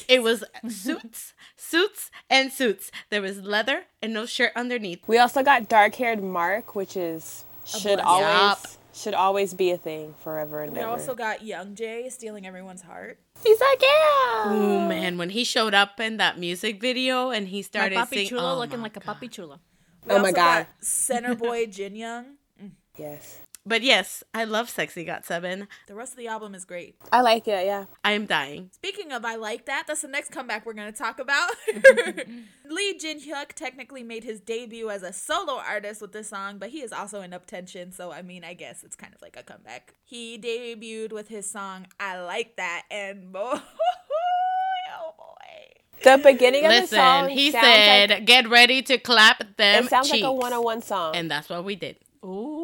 it 0.08 0.22
was 0.22 0.44
suits 0.68 1.34
suits 1.56 2.10
and 2.28 2.52
suits. 2.52 2.90
There 3.10 3.22
was 3.22 3.40
leather 3.42 3.84
and 4.02 4.12
no 4.12 4.26
shirt 4.26 4.52
underneath. 4.56 5.06
We 5.06 5.18
also 5.18 5.42
got 5.42 5.68
dark 5.68 5.94
haired 5.94 6.22
Mark, 6.22 6.74
which 6.74 6.96
is 6.96 7.44
oh, 7.74 7.78
should 7.78 8.00
always 8.00 8.26
Yup. 8.26 8.66
should 8.92 9.14
always 9.14 9.54
be 9.54 9.70
a 9.70 9.78
thing 9.78 10.14
forever 10.20 10.62
and 10.62 10.72
We 10.72 10.80
ever. 10.80 10.88
also 10.88 11.14
got 11.14 11.40
Youngjae 11.40 12.10
stealing 12.10 12.46
everyone's 12.46 12.82
heart. 12.82 13.18
He's 13.42 13.60
like, 13.60 13.82
yeah. 13.82 14.42
oh 14.46 14.86
man 14.88 15.16
when 15.18 15.30
he 15.30 15.44
showed 15.44 15.74
up 15.74 15.98
in 16.00 16.18
that 16.18 16.38
music 16.38 16.80
video 16.80 17.30
and 17.30 17.48
he 17.48 17.58
My 17.58 17.62
started 17.62 17.98
papi 17.98 18.08
singing 18.08 18.28
chulo 18.28 18.54
oh 18.54 18.58
looking 18.58 18.78
my 18.78 18.84
like 18.84 18.96
a 18.96 19.00
God. 19.00 19.16
papi 19.20 19.30
chulo. 19.30 19.60
Oh 20.08 20.14
we 20.14 20.14
Oh 20.14 20.22
my 20.22 20.32
God. 20.32 20.66
got 20.66 20.84
Center 20.84 21.34
Boy 21.34 21.66
Jin 21.66 21.96
Young. 21.96 22.36
Yes. 22.98 23.40
But 23.70 23.82
yes 23.82 24.24
i 24.34 24.42
love 24.42 24.68
sexy 24.68 25.04
got 25.04 25.24
seven 25.24 25.68
The 25.86 25.94
rest 25.94 26.14
of 26.14 26.18
the 26.18 26.26
album 26.26 26.56
is 26.56 26.64
great. 26.64 26.96
I 27.12 27.20
like 27.20 27.46
it, 27.46 27.64
yeah. 27.64 27.84
i 28.04 28.12
am 28.12 28.26
dying 28.26 28.70
Speaking 28.72 29.12
of 29.12 29.24
I 29.24 29.36
like 29.36 29.66
that, 29.66 29.84
that's 29.86 30.02
the 30.02 30.08
next 30.08 30.32
comeback 30.32 30.66
we're 30.66 30.72
going 30.72 30.92
to 30.92 30.98
talk 30.98 31.20
about. 31.20 31.50
Lee 32.68 32.98
Jin 32.98 33.20
Hyuk 33.20 33.52
technically 33.54 34.02
made 34.02 34.24
his 34.24 34.40
debut 34.40 34.90
as 34.90 35.02
a 35.04 35.12
solo 35.12 35.54
artist 35.54 36.00
with 36.02 36.12
this 36.12 36.28
song, 36.30 36.58
but 36.58 36.70
he 36.70 36.80
is 36.82 36.92
also 36.92 37.20
in 37.22 37.30
UP10TION, 37.30 37.94
so 37.94 38.10
I 38.10 38.22
mean, 38.22 38.42
I 38.44 38.54
guess 38.54 38.82
it's 38.82 38.96
kind 38.96 39.14
of 39.14 39.22
like 39.22 39.36
a 39.38 39.42
comeback. 39.44 39.94
He 40.04 40.36
debuted 40.36 41.12
with 41.12 41.28
his 41.28 41.48
song 41.48 41.86
I 42.00 42.20
Like 42.20 42.56
That, 42.56 42.82
and 42.90 43.32
boy, 43.32 43.54
oh 43.54 45.14
boy. 45.16 46.02
The 46.02 46.18
beginning 46.22 46.64
of 46.64 46.72
the 46.72 46.80
Listen, 46.80 46.98
song 46.98 47.28
he 47.28 47.50
said, 47.52 48.10
like, 48.10 48.24
"Get 48.24 48.48
ready 48.48 48.82
to 48.82 48.98
clap 48.98 49.56
them 49.56 49.84
it 49.84 49.90
sounds 49.90 50.10
cheeks," 50.10 50.22
like 50.22 50.28
a 50.28 50.32
one-on-one 50.32 50.82
song. 50.82 51.14
and 51.14 51.30
that's 51.30 51.48
what 51.48 51.64
we 51.64 51.76
did. 51.76 51.96
Ooh. 52.24 52.59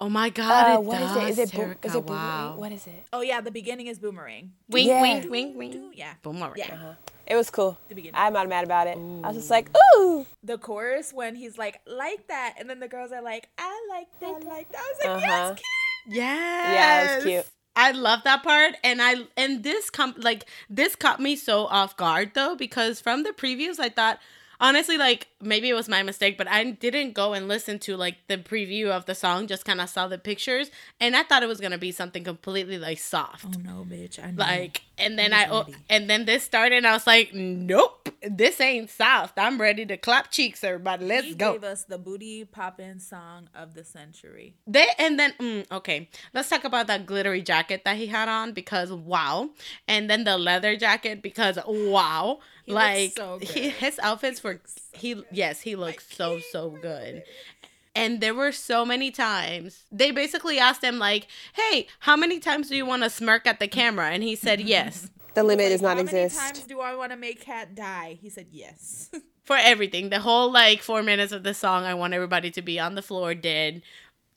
Oh 0.00 0.08
my 0.08 0.30
God! 0.30 0.70
uh, 0.70 0.80
it 0.80 0.84
what 0.84 1.00
is 1.02 1.08
does, 1.08 1.16
it? 1.16 1.30
Is 1.30 1.38
it, 1.50 1.56
boom, 1.56 1.70
Terica, 1.70 1.84
is 1.86 1.94
it 1.94 2.04
wow. 2.04 2.04
boomerang? 2.04 2.56
What 2.58 2.72
is 2.72 2.86
it? 2.86 3.04
Oh 3.12 3.20
yeah, 3.20 3.40
the 3.40 3.50
beginning 3.50 3.88
is 3.88 3.98
Boomerang. 3.98 4.52
Wink, 4.68 4.86
Yeah. 4.86 5.02
wink, 5.02 5.30
wink, 5.30 5.56
wink. 5.58 5.76
Yeah. 5.94 6.14
Boomerang. 6.22 6.54
Yeah. 6.56 6.94
It 7.26 7.34
was 7.34 7.50
cool. 7.50 7.76
The 7.88 7.94
beginning. 7.96 8.14
I'm 8.16 8.32
not 8.32 8.48
mad 8.48 8.64
about 8.64 8.86
it. 8.86 8.96
I 8.96 9.28
was 9.28 9.36
just 9.36 9.50
like, 9.50 9.70
ooh. 9.96 10.24
The 10.42 10.56
chorus 10.56 11.12
when 11.12 11.34
he's 11.34 11.58
like, 11.58 11.80
like 11.86 12.26
that, 12.28 12.54
and 12.58 12.70
then 12.70 12.78
the 12.80 12.88
girls 12.88 13.12
are 13.12 13.20
like, 13.20 13.48
I 13.58 13.86
like 13.90 14.06
that, 14.20 14.44
like 14.46 14.70
that. 14.72 14.78
I 14.78 14.88
was 14.88 14.98
like, 15.00 15.30
Uh-huh. 15.30 15.54
yes, 15.56 15.60
Yes. 16.06 16.72
Yeah, 16.72 17.00
it 17.00 17.16
was 17.16 17.24
cute. 17.24 17.46
I 17.76 17.92
love 17.92 18.20
that 18.24 18.42
part, 18.42 18.74
and 18.82 19.00
I 19.02 19.26
and 19.36 19.62
this 19.62 19.90
com 19.90 20.14
like 20.16 20.46
this 20.70 20.96
caught 20.96 21.20
me 21.20 21.36
so 21.36 21.66
off 21.66 21.96
guard 21.96 22.32
though 22.34 22.56
because 22.56 23.00
from 23.00 23.22
the 23.24 23.30
previews 23.30 23.78
I 23.78 23.88
thought 23.88 24.18
honestly 24.60 24.96
like 24.96 25.28
maybe 25.40 25.68
it 25.68 25.74
was 25.74 25.88
my 25.88 26.02
mistake, 26.02 26.36
but 26.36 26.48
I 26.48 26.64
didn't 26.64 27.12
go 27.12 27.32
and 27.32 27.48
listen 27.48 27.78
to 27.80 27.96
like 27.96 28.16
the 28.26 28.38
preview 28.38 28.88
of 28.88 29.06
the 29.06 29.14
song. 29.14 29.46
Just 29.46 29.64
kind 29.64 29.80
of 29.80 29.88
saw 29.88 30.08
the 30.08 30.18
pictures, 30.18 30.70
and 31.00 31.16
I 31.16 31.22
thought 31.22 31.42
it 31.42 31.48
was 31.48 31.60
gonna 31.60 31.78
be 31.78 31.92
something 31.92 32.24
completely 32.24 32.78
like 32.78 32.98
soft. 32.98 33.46
Oh 33.46 33.60
no, 33.60 33.86
bitch. 33.88 34.22
I 34.22 34.30
know. 34.30 34.38
Like, 34.38 34.82
and 34.98 35.18
then 35.18 35.32
I, 35.32 35.46
oh, 35.50 35.66
and 35.88 36.10
then 36.10 36.24
this 36.24 36.42
started, 36.42 36.76
and 36.76 36.86
I 36.86 36.92
was 36.92 37.06
like, 37.06 37.32
nope, 37.32 38.08
this 38.22 38.60
ain't 38.60 38.90
soft. 38.90 39.38
I'm 39.38 39.60
ready 39.60 39.86
to 39.86 39.96
clap 39.96 40.30
cheeks, 40.30 40.64
everybody. 40.64 41.06
Let's 41.06 41.26
he 41.26 41.34
go. 41.34 41.52
gave 41.52 41.64
us 41.64 41.84
the 41.84 41.98
booty 41.98 42.44
poppin' 42.44 43.00
song 43.00 43.48
of 43.54 43.74
the 43.74 43.84
century. 43.84 44.54
They 44.66 44.88
and 44.98 45.18
then 45.18 45.32
mm, 45.40 45.70
okay, 45.70 46.08
let's 46.34 46.48
talk 46.48 46.64
about 46.64 46.86
that 46.88 47.06
glittery 47.06 47.42
jacket 47.42 47.82
that 47.84 47.96
he 47.96 48.06
had 48.06 48.28
on 48.28 48.52
because 48.52 48.92
wow, 48.92 49.50
and 49.86 50.10
then 50.10 50.24
the 50.24 50.36
leather 50.36 50.76
jacket 50.76 51.22
because 51.22 51.58
wow, 51.66 52.40
He 52.68 52.74
looks 52.74 52.84
like 52.84 53.12
so 53.16 53.38
he, 53.40 53.70
his 53.70 53.98
outfits 54.02 54.44
were 54.44 54.60
he 54.92 55.22
yes 55.32 55.62
he 55.62 55.74
looks 55.74 56.06
so 56.14 56.38
so 56.52 56.70
good, 56.70 57.22
And 57.94 58.20
there 58.20 58.34
were 58.34 58.52
so 58.52 58.84
many 58.84 59.10
times 59.10 59.84
they 59.90 60.10
basically 60.12 60.58
asked 60.58 60.84
him 60.84 60.98
like, 60.98 61.26
"Hey, 61.54 61.86
how 62.00 62.16
many 62.16 62.38
times 62.38 62.68
do 62.68 62.76
you 62.76 62.86
want 62.86 63.02
to 63.04 63.10
smirk 63.10 63.46
at 63.46 63.58
the 63.58 63.68
camera?" 63.68 64.10
And 64.10 64.22
he 64.22 64.36
said 64.36 64.60
yes 64.60 65.08
The 65.34 65.44
limit 65.44 65.64
Like, 65.66 65.72
does 65.72 65.82
not 65.82 65.96
How 65.96 66.02
exist. 66.02 66.36
many 66.36 66.52
times 66.52 66.62
do 66.66 66.80
I 66.80 66.94
want 66.94 67.12
to 67.12 67.16
make 67.16 67.40
Kat 67.40 67.74
die? 67.74 68.18
He 68.20 68.28
said 68.28 68.48
yes. 68.50 69.10
for 69.44 69.56
everything. 69.56 70.10
The 70.10 70.20
whole 70.20 70.50
like 70.52 70.82
four 70.82 71.02
minutes 71.02 71.32
of 71.32 71.42
the 71.42 71.54
song, 71.54 71.84
I 71.84 71.94
want 71.94 72.12
everybody 72.12 72.50
to 72.50 72.62
be 72.62 72.78
on 72.78 72.96
the 72.96 73.02
floor 73.02 73.34
dead, 73.34 73.82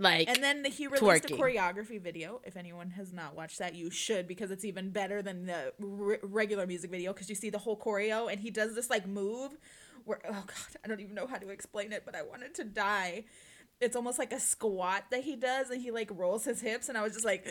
like. 0.01 0.27
and 0.27 0.43
then 0.43 0.65
he 0.65 0.87
released 0.87 1.25
Twerking. 1.25 1.35
a 1.35 1.41
choreography 1.41 2.01
video. 2.01 2.41
If 2.43 2.57
anyone 2.57 2.89
has 2.91 3.13
not 3.13 3.35
watched 3.35 3.59
that, 3.59 3.75
you 3.75 3.89
should 3.89 4.27
because 4.27 4.51
it's 4.51 4.65
even 4.65 4.89
better 4.89 5.21
than 5.21 5.45
the 5.45 5.73
r- 5.81 6.19
regular 6.23 6.65
music 6.67 6.91
video 6.91 7.13
because 7.13 7.29
you 7.29 7.35
see 7.35 7.49
the 7.49 7.57
whole 7.59 7.77
choreo 7.77 8.29
and 8.31 8.39
he 8.39 8.49
does 8.49 8.75
this 8.75 8.89
like 8.89 9.07
move 9.07 9.51
where 10.05 10.19
oh 10.27 10.31
god, 10.31 10.79
I 10.83 10.87
don't 10.87 10.99
even 10.99 11.13
know 11.15 11.27
how 11.27 11.37
to 11.37 11.49
explain 11.49 11.91
it, 11.93 12.03
but 12.05 12.15
I 12.15 12.23
wanted 12.23 12.55
to 12.55 12.63
die. 12.63 13.25
It's 13.79 13.95
almost 13.95 14.19
like 14.19 14.31
a 14.33 14.39
squat 14.39 15.05
that 15.11 15.23
he 15.23 15.35
does, 15.35 15.69
and 15.71 15.81
he 15.81 15.89
like 15.91 16.09
rolls 16.13 16.43
his 16.45 16.61
hips, 16.61 16.87
and 16.89 16.97
I 16.97 17.01
was 17.01 17.13
just 17.13 17.25
like, 17.25 17.47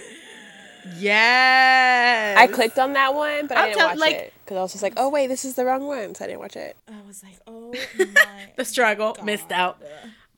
yes. 0.98 2.38
I 2.38 2.46
clicked 2.46 2.78
on 2.78 2.92
that 2.94 3.14
one, 3.14 3.46
but 3.46 3.56
I 3.56 3.60
I'll 3.62 3.66
didn't 3.66 3.78
tell- 3.78 3.88
watch 3.90 3.98
like- 3.98 4.14
it 4.14 4.32
because 4.44 4.56
I 4.56 4.62
was 4.62 4.72
just 4.72 4.82
like, 4.82 4.94
oh 4.96 5.08
wait, 5.08 5.26
this 5.26 5.44
is 5.44 5.54
the 5.54 5.64
wrong 5.64 5.86
one, 5.86 6.14
so 6.14 6.24
I 6.24 6.28
didn't 6.28 6.40
watch 6.40 6.56
it. 6.56 6.76
I 6.88 7.00
was 7.06 7.22
like, 7.22 7.38
oh 7.46 7.72
my. 7.98 8.52
the 8.56 8.64
struggle 8.64 9.16
missed 9.24 9.52
out. 9.52 9.82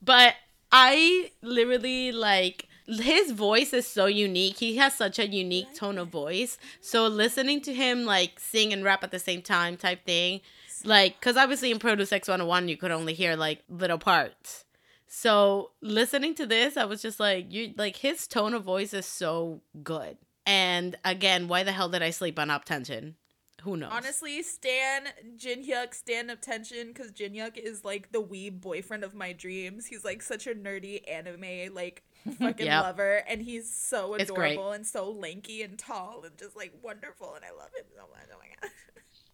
But 0.03 0.35
I 0.73 1.31
literally 1.43 2.13
like 2.13 2.67
his 2.87 3.33
voice 3.33 3.73
is 3.73 3.87
so 3.87 4.07
unique. 4.07 4.59
He 4.59 4.77
has 4.77 4.95
such 4.95 5.19
a 5.19 5.29
unique 5.29 5.75
tone 5.75 5.99
of 5.99 6.09
voice. 6.09 6.59
So 6.81 7.07
listening 7.07 7.61
to 7.63 7.75
him 7.75 8.05
like 8.05 8.41
sing 8.41 8.73
and 8.73 8.83
rap 8.83 9.05
at 9.05 9.11
the 9.11 9.19
same 9.19 9.43
time 9.43 9.77
type 9.77 10.05
thing, 10.07 10.41
like 10.85 11.21
cuz 11.21 11.37
obviously 11.37 11.71
in 11.71 11.79
Produce 11.79 12.13
X 12.13 12.29
101 12.29 12.69
you 12.69 12.77
could 12.77 12.91
only 12.91 13.15
hear 13.15 13.37
like 13.37 13.63
little 13.69 13.99
parts. 13.99 14.65
So 15.07 15.73
listening 15.83 16.35
to 16.37 16.47
this, 16.47 16.77
I 16.77 16.87
was 16.87 17.03
just 17.03 17.21
like 17.21 17.53
you 17.53 17.75
like 17.77 17.97
his 17.97 18.27
tone 18.27 18.55
of 18.55 18.65
voice 18.65 18.95
is 18.95 19.07
so 19.07 19.61
good. 19.83 20.17
And 20.47 20.97
again, 21.05 21.49
why 21.49 21.63
the 21.63 21.73
hell 21.73 21.89
did 21.91 22.03
I 22.03 22.11
sleep 22.11 22.39
on 22.39 22.49
UP10TION? 22.49 23.15
Who 23.62 23.77
knows? 23.77 23.90
Honestly, 23.92 24.42
Stan 24.42 25.05
Jin 25.37 25.64
Hyuk, 25.64 25.94
Stan 25.94 26.29
UP10TION, 26.29 26.88
because 26.88 27.12
Jin 27.12 27.33
Hyuk 27.33 27.57
is 27.57 27.85
like 27.85 28.11
the 28.12 28.22
weeb 28.22 28.61
boyfriend 28.61 29.05
of 29.05 29.14
my 29.14 29.33
dreams. 29.33 29.87
He's 29.87 30.05
like 30.05 30.20
such 30.22 30.46
a 30.46 30.55
nerdy 30.55 31.01
anime 31.09 31.72
like 31.75 32.03
fucking 32.38 32.66
Yep. 32.66 32.83
lover, 32.83 33.22
and 33.29 33.40
he's 33.42 33.72
so 33.72 34.14
adorable 34.14 34.72
and 34.72 34.87
so 34.87 35.11
lanky 35.11 35.62
and 35.62 35.79
tall 35.79 36.22
and 36.25 36.37
just 36.37 36.57
like 36.57 36.72
wonderful, 36.83 37.35
and 37.35 37.44
I 37.44 37.51
love 37.57 37.70
him 37.77 37.85
so 37.94 38.03
much. 38.11 38.29
Oh 38.33 38.38
my 38.38 38.48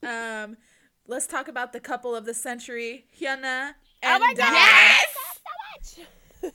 god. 0.09 0.45
um, 0.51 0.57
let's 1.07 1.27
talk 1.27 1.49
about 1.49 1.73
the 1.73 1.81
couple 1.81 2.15
of 2.15 2.25
the 2.27 2.35
century, 2.35 3.07
Hyuna 3.19 3.73
and 4.03 4.03
Dawn. 4.03 4.15
oh 4.15 4.19
my 4.21 4.35
Dawn. 4.35 4.53
God, 4.53 5.05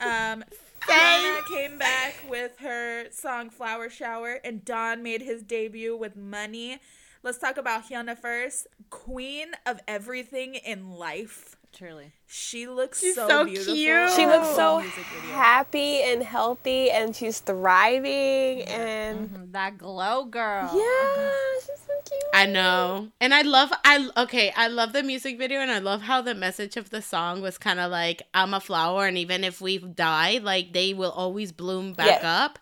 Um, 0.00 0.44
Hyuna 0.88 1.46
came 1.46 1.78
back 1.78 2.14
with 2.30 2.58
her 2.60 3.10
song 3.10 3.50
"Flower 3.50 3.90
Shower," 3.90 4.40
and 4.44 4.64
Don 4.64 5.02
made 5.02 5.20
his 5.22 5.42
debut 5.42 5.96
with 5.96 6.16
"Money." 6.16 6.80
Let's 7.24 7.38
talk 7.38 7.56
about 7.56 7.88
Hyuna 7.88 8.18
first. 8.18 8.66
Queen 8.90 9.48
of 9.64 9.80
everything 9.88 10.56
in 10.56 10.90
life. 10.90 11.56
Truly. 11.72 12.12
She 12.26 12.68
looks 12.68 13.00
She's 13.00 13.14
so, 13.16 13.26
so 13.26 13.44
beautiful. 13.46 13.74
cute. 13.74 14.10
She 14.12 14.26
looks 14.26 14.48
so 14.54 14.76
the 14.76 14.82
music 14.82 15.04
video. 15.06 15.34
happy 15.34 16.02
and 16.02 16.22
healthy, 16.22 16.90
and 16.90 17.16
she's 17.16 17.40
thriving, 17.40 18.62
and 18.62 19.30
Mm-hmm. 19.30 19.52
That 19.52 19.78
glow 19.78 20.24
girl. 20.26 20.70
yeah, 20.72 21.32
she's 21.60 21.80
so 21.86 21.92
cute. 22.08 22.22
I 22.34 22.46
know. 22.46 23.08
And 23.20 23.32
I 23.32 23.42
love 23.42 23.72
I 23.84 24.08
okay, 24.18 24.52
I 24.56 24.68
love 24.68 24.92
the 24.92 25.02
music 25.02 25.38
video 25.38 25.60
and 25.60 25.70
I 25.70 25.78
love 25.78 26.02
how 26.02 26.20
the 26.20 26.34
message 26.34 26.76
of 26.76 26.90
the 26.90 27.00
song 27.00 27.40
was 27.40 27.56
kind 27.56 27.80
of 27.80 27.90
like 27.90 28.22
I'm 28.34 28.52
a 28.52 28.60
flower 28.60 29.06
and 29.06 29.16
even 29.16 29.44
if 29.44 29.60
we 29.60 29.78
die, 29.78 30.40
like 30.42 30.72
they 30.74 30.92
will 30.92 31.12
always 31.12 31.52
bloom 31.52 31.92
back 31.94 32.20
Yeah. 32.22 32.44
up. 32.44 32.58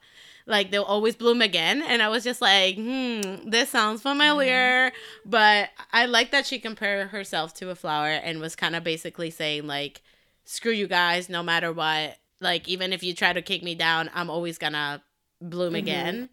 Like 0.47 0.71
they'll 0.71 0.83
always 0.83 1.15
bloom 1.17 1.41
again. 1.41 1.83
And 1.83 2.03
I 2.03 2.09
was 2.09 2.25
just 2.25 2.41
like, 2.41 2.77
hmm, 2.77 3.49
this 3.49 3.71
sounds 3.71 4.03
familiar. 4.03 4.93
But 5.25 5.71
I 5.93 6.07
like 6.07 6.31
that 6.33 6.47
she 6.47 6.59
compared 6.59 7.09
herself 7.09 7.55
to 7.55 7.71
a 7.71 7.75
flower 7.75 8.09
and 8.09 8.41
was 8.41 8.57
kind 8.57 8.75
of 8.77 8.85
basically 8.85 9.31
saying 9.31 9.67
like, 9.67 10.03
screw 10.45 10.73
you 10.73 10.87
guys, 10.87 11.29
no 11.29 11.43
matter 11.43 11.73
what. 11.73 12.17
Like 12.41 12.69
even 12.69 12.93
if 12.93 13.03
you 13.03 13.15
try 13.15 13.33
to 13.33 13.43
kick 13.43 13.63
me 13.63 13.75
down, 13.75 14.11
I'm 14.15 14.31
always 14.31 14.59
gonna 14.59 15.03
bloom 15.41 15.75
again. 15.75 16.29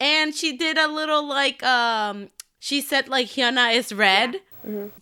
And 0.00 0.34
she 0.34 0.56
did 0.56 0.78
a 0.78 0.86
little 0.88 1.26
like 1.26 1.62
um 1.64 2.30
she 2.60 2.80
said 2.80 3.08
like 3.08 3.26
Hyuna 3.28 3.74
is 3.74 3.92
red. 3.92 4.40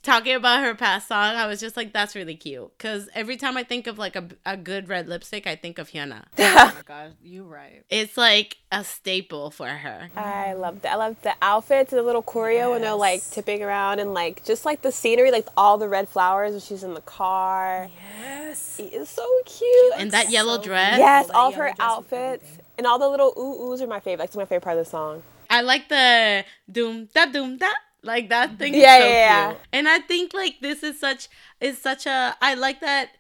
Talking 0.03 0.35
about 0.35 0.62
her 0.62 0.75
past 0.75 1.09
song, 1.09 1.35
I 1.35 1.47
was 1.47 1.61
just 1.61 1.77
like, 1.77 1.92
that's 1.92 2.14
really 2.14 2.37
cute. 2.37 2.71
Because 2.77 3.09
every 3.14 3.37
time 3.37 3.57
I 3.57 3.62
think 3.64 3.87
of 3.87 3.99
like 3.99 4.14
a, 4.14 4.29
a 4.45 4.57
good 4.57 4.88
red 4.88 5.09
lipstick, 5.09 5.47
I 5.47 5.57
think 5.57 5.79
of 5.79 5.90
Hyuna. 5.90 6.25
Oh 6.38 6.73
my 6.75 6.83
god, 6.87 7.14
you 7.23 7.45
right. 7.45 7.85
it's 7.90 8.16
like 8.16 8.57
a 8.73 8.83
staple 8.85 9.51
for 9.51 9.69
her. 9.69 10.09
I 10.16 10.53
love 10.55 10.83
that. 10.83 10.92
I 10.92 10.97
love 10.97 11.16
the 11.23 11.35
outfits, 11.42 11.90
the 11.90 12.03
little 12.03 12.23
choreo 12.23 12.71
when 12.73 12.83
they're 12.83 12.95
like 12.95 13.23
tipping 13.31 13.62
around, 13.62 13.99
and 13.99 14.14
like 14.14 14.45
just 14.45 14.64
like 14.64 14.83
the 14.83 14.92
scenery, 14.92 15.31
like 15.31 15.47
all 15.57 15.77
the 15.79 15.88
red 15.88 16.09
flowers 16.09 16.53
when 16.53 16.61
she's 16.61 16.83
in 16.83 16.95
the 16.95 17.01
car. 17.03 17.88
Yes. 18.21 18.77
It's 18.79 19.11
so 19.11 19.27
cute. 19.45 19.95
And 19.99 20.11
that 20.12 20.31
yellow 20.31 20.62
dress. 20.62 20.99
yes, 20.99 21.27
That 21.27 21.35
all 21.37 21.49
of 21.49 21.55
her 21.57 21.73
outfits 21.79 22.59
and 22.79 22.87
all 22.87 22.99
the 22.99 23.09
little 23.09 23.33
ooh 23.37 23.71
oohs 23.75 23.81
are 23.81 23.87
my 23.87 24.01
favorite. 24.01 24.25
That's 24.25 24.37
my 24.37 24.45
favorite 24.45 24.62
part 24.64 24.79
of 24.79 24.85
the 24.85 24.90
song. 24.90 25.23
I 25.49 25.61
like 25.62 25.88
the 25.88 26.45
doom 26.71 27.09
da 27.14 27.27
doom 27.27 27.57
da. 27.59 27.69
Like 28.07 28.29
that 28.31 28.59
thing 28.59 28.75
Yeah, 28.75 28.99
so 29.01 29.05
yeah, 29.05 29.11
yeah. 29.12 29.47
cute. 29.51 29.61
And 29.73 29.88
I 29.88 29.99
think 29.99 30.33
like 30.33 30.61
this 30.61 30.83
is 30.83 30.99
such 30.99 31.29
is 31.61 31.79
such 31.79 32.07
a 32.07 32.37
I 32.40 32.55
like 32.55 32.81
that 32.81 33.11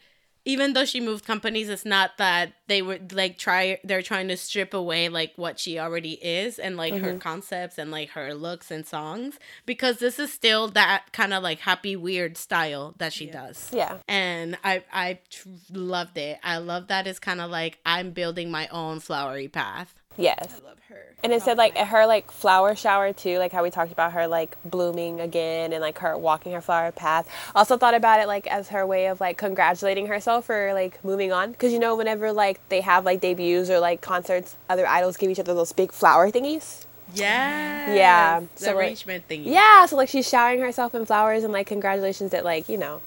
even 0.48 0.74
though 0.74 0.84
she 0.84 1.00
moved 1.00 1.24
companies, 1.26 1.68
it's 1.68 1.84
not 1.84 2.18
that 2.18 2.52
they 2.68 2.80
would 2.80 3.12
like 3.12 3.36
try 3.36 3.80
they're 3.82 4.00
trying 4.00 4.28
to 4.28 4.36
strip 4.36 4.72
away 4.74 5.08
like 5.08 5.32
what 5.34 5.58
she 5.58 5.76
already 5.76 6.12
is 6.24 6.60
and 6.60 6.76
like 6.76 6.94
Mm-hmm. 6.94 7.04
her 7.04 7.14
concepts 7.18 7.78
and 7.78 7.90
like 7.90 8.10
her 8.10 8.32
looks 8.32 8.70
and 8.70 8.86
songs 8.86 9.40
because 9.66 9.96
this 9.98 10.20
is 10.20 10.32
still 10.32 10.68
that 10.68 11.12
kind 11.12 11.34
of 11.34 11.42
like 11.42 11.58
happy 11.58 11.96
weird 11.96 12.36
style 12.36 12.94
that 12.98 13.12
she 13.12 13.26
does. 13.26 13.68
Yeah. 13.74 13.98
And 14.06 14.56
I 14.62 14.84
I 14.92 15.18
tr- 15.30 15.48
loved 15.72 16.16
it. 16.16 16.38
I 16.44 16.58
love 16.58 16.86
that 16.86 17.08
it's 17.08 17.18
kind 17.18 17.40
of 17.40 17.50
like 17.50 17.78
I'm 17.84 18.12
building 18.12 18.48
my 18.48 18.68
own 18.68 19.00
flowery 19.00 19.48
path. 19.48 19.94
Yes. 20.16 20.48
I 20.62 20.66
love 20.68 20.78
her. 20.88 21.14
And 21.24 21.32
it 21.32 21.42
said 21.42 21.58
like 21.58 21.76
her 21.76 22.06
like 22.06 22.30
flower 22.30 22.74
shower 22.76 23.12
too, 23.12 23.38
like 23.38 23.50
how 23.52 23.62
we 23.62 23.70
talked 23.70 23.90
about 23.92 24.12
her 24.12 24.26
like 24.28 24.56
blooming 24.64 25.20
again 25.20 25.72
and 25.72 25.80
like 25.80 25.98
her 25.98 26.16
walking 26.16 26.52
her 26.52 26.60
flower 26.60 26.92
path. 26.92 27.28
Also 27.54 27.76
thought 27.76 27.94
about 27.94 28.20
it 28.20 28.26
like 28.26 28.46
as 28.46 28.68
her 28.68 28.86
way 28.86 29.06
of 29.06 29.20
like 29.20 29.36
congratulating 29.36 30.06
herself 30.06 30.44
for 30.46 30.72
like 30.74 31.02
moving 31.04 31.32
on 31.32 31.52
because 31.52 31.72
you 31.72 31.78
know 31.78 31.96
whenever 31.96 32.32
like 32.32 32.60
they 32.68 32.80
have 32.80 33.04
like 33.04 33.20
debuts 33.20 33.68
or 33.70 33.80
like 33.80 34.00
concerts, 34.00 34.56
other 34.68 34.86
idols 34.86 35.16
give 35.16 35.30
each 35.30 35.40
other 35.40 35.54
those 35.54 35.72
big 35.72 35.90
flower 35.92 36.30
thingies. 36.30 36.84
Yeah. 37.14 37.92
Yeah, 37.94 38.40
The 38.40 38.46
so, 38.56 38.66
like- 38.66 38.76
arrangement 38.76 39.24
thing. 39.26 39.44
Yeah, 39.44 39.86
so 39.86 39.96
like 39.96 40.08
she's 40.08 40.28
showering 40.28 40.60
herself 40.60 40.94
in 40.94 41.06
flowers 41.06 41.44
and 41.44 41.52
like 41.52 41.66
congratulations 41.66 42.30
that 42.32 42.44
like 42.44 42.68
you 42.68 42.76
know 42.78 43.00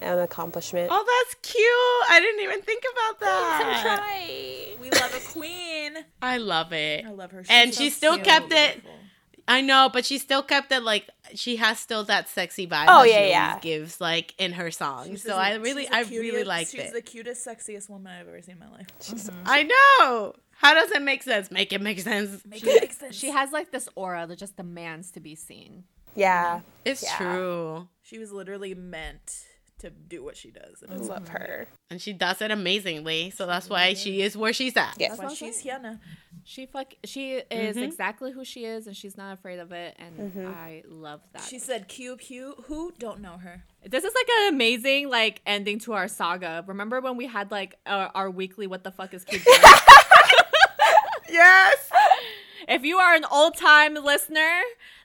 an 0.00 0.18
accomplishment. 0.18 0.88
Oh, 0.92 1.04
that's 1.24 1.52
cute. 1.54 1.64
I 2.10 2.20
didn't 2.20 2.40
even 2.44 2.60
think 2.62 2.84
about 2.92 3.20
that. 3.20 3.80
Try. 3.98 4.76
We 4.80 4.90
love 4.90 5.14
a 5.14 5.32
queen. 5.32 6.04
I 6.22 6.38
love 6.38 6.72
it. 6.72 7.04
I 7.06 7.10
love 7.10 7.30
her. 7.32 7.44
And 7.48 7.74
so 7.74 7.82
she 7.82 7.90
still 7.90 8.14
cute. 8.14 8.24
kept 8.26 8.52
it. 8.52 8.72
Beautiful. 8.74 8.94
I 9.50 9.62
know, 9.62 9.88
but 9.90 10.04
she 10.04 10.18
still 10.18 10.42
kept 10.42 10.70
it 10.72 10.82
like 10.82 11.08
she 11.34 11.56
has 11.56 11.78
still 11.78 12.04
that 12.04 12.28
sexy 12.28 12.66
vibe. 12.66 12.84
Oh, 12.86 13.00
that 13.02 13.08
yeah, 13.08 13.22
she 13.24 13.28
yeah. 13.30 13.58
gives 13.60 13.98
like 13.98 14.34
in 14.38 14.52
her 14.52 14.70
songs. 14.70 15.08
She's 15.08 15.22
So 15.22 15.30
the- 15.30 15.36
I 15.36 15.54
really, 15.54 15.82
she's 15.84 15.90
the 15.90 15.96
I 15.96 16.00
really 16.02 16.20
cutest- 16.30 16.46
liked 16.46 16.70
She's 16.72 16.80
it. 16.80 16.92
the 16.92 17.00
cutest, 17.02 17.46
sexiest 17.46 17.88
woman 17.88 18.12
I've 18.12 18.28
ever 18.28 18.42
seen 18.42 18.56
in 18.56 18.58
my 18.60 18.68
life. 18.70 18.86
Mm-hmm. 19.00 19.42
I 19.46 19.62
know. 19.62 20.34
How 20.50 20.74
does 20.74 20.90
it 20.90 21.00
make 21.00 21.22
sense? 21.22 21.50
Make 21.50 21.72
it 21.72 21.80
make 21.80 21.98
sense. 22.00 22.44
Make 22.44 22.62
it 22.62 22.80
make 22.82 22.92
sense. 22.92 23.16
She 23.16 23.30
has 23.30 23.50
like 23.50 23.70
this 23.70 23.88
aura 23.94 24.26
that 24.26 24.38
just 24.38 24.56
demands 24.56 25.12
to 25.12 25.20
be 25.20 25.34
seen. 25.34 25.84
Yeah, 26.14 26.60
It's 26.84 27.02
Yeah. 27.02 27.16
true, 27.16 27.88
She 28.02 28.18
was 28.18 28.32
literally 28.32 28.74
meant 28.74 29.44
to 29.78 29.90
do 29.90 30.24
what 30.24 30.36
she 30.36 30.50
does. 30.50 30.82
And 30.82 30.92
I 30.92 30.96
it's 30.96 31.08
love 31.08 31.28
her. 31.28 31.66
and 31.90 32.00
she 32.00 32.12
does 32.12 32.40
it 32.42 32.50
amazingly. 32.50 33.30
So 33.30 33.46
that's 33.46 33.68
why 33.68 33.94
she 33.94 34.22
is 34.22 34.36
where 34.36 34.52
she's 34.52 34.76
at. 34.76 34.94
Yeah. 34.98 35.08
That's 35.10 35.20
why 35.20 35.34
she's 35.34 35.62
Hyuna. 35.62 36.00
She 36.44 36.66
fuck 36.66 36.94
she 37.04 37.34
is 37.34 37.76
Mhm. 37.76 37.82
exactly 37.82 38.32
who 38.32 38.44
she 38.44 38.64
is 38.64 38.86
and 38.86 38.96
she's 38.96 39.16
not 39.16 39.32
afraid 39.34 39.58
of 39.58 39.70
it 39.72 39.94
and 39.98 40.18
Mm-hmm. 40.32 40.46
I 40.48 40.82
love 40.88 41.20
that. 41.32 41.42
She 41.42 41.58
said 41.58 41.88
Cube 41.88 42.20
Hugh. 42.20 42.54
Who 42.66 42.92
don't 42.98 43.20
know 43.20 43.36
her? 43.38 43.64
this 43.84 44.02
is 44.04 44.12
like 44.14 44.28
an 44.40 44.54
amazing 44.54 45.08
like 45.08 45.40
ending 45.46 45.78
to 45.80 45.92
our 45.92 46.08
saga. 46.08 46.64
Remember 46.66 47.00
when 47.00 47.16
we 47.16 47.26
had 47.26 47.50
like 47.50 47.76
our, 47.86 48.10
our 48.14 48.30
weekly 48.30 48.66
what 48.66 48.82
the 48.84 48.90
fuck 48.90 49.14
is 49.14 49.24
Cube? 49.24 49.42
Doing? 49.44 49.58
Yes. 51.30 51.90
if 52.66 52.84
you 52.84 52.96
are 52.98 53.14
an 53.14 53.24
old 53.30 53.56
time 53.56 53.94
listener, 53.94 54.60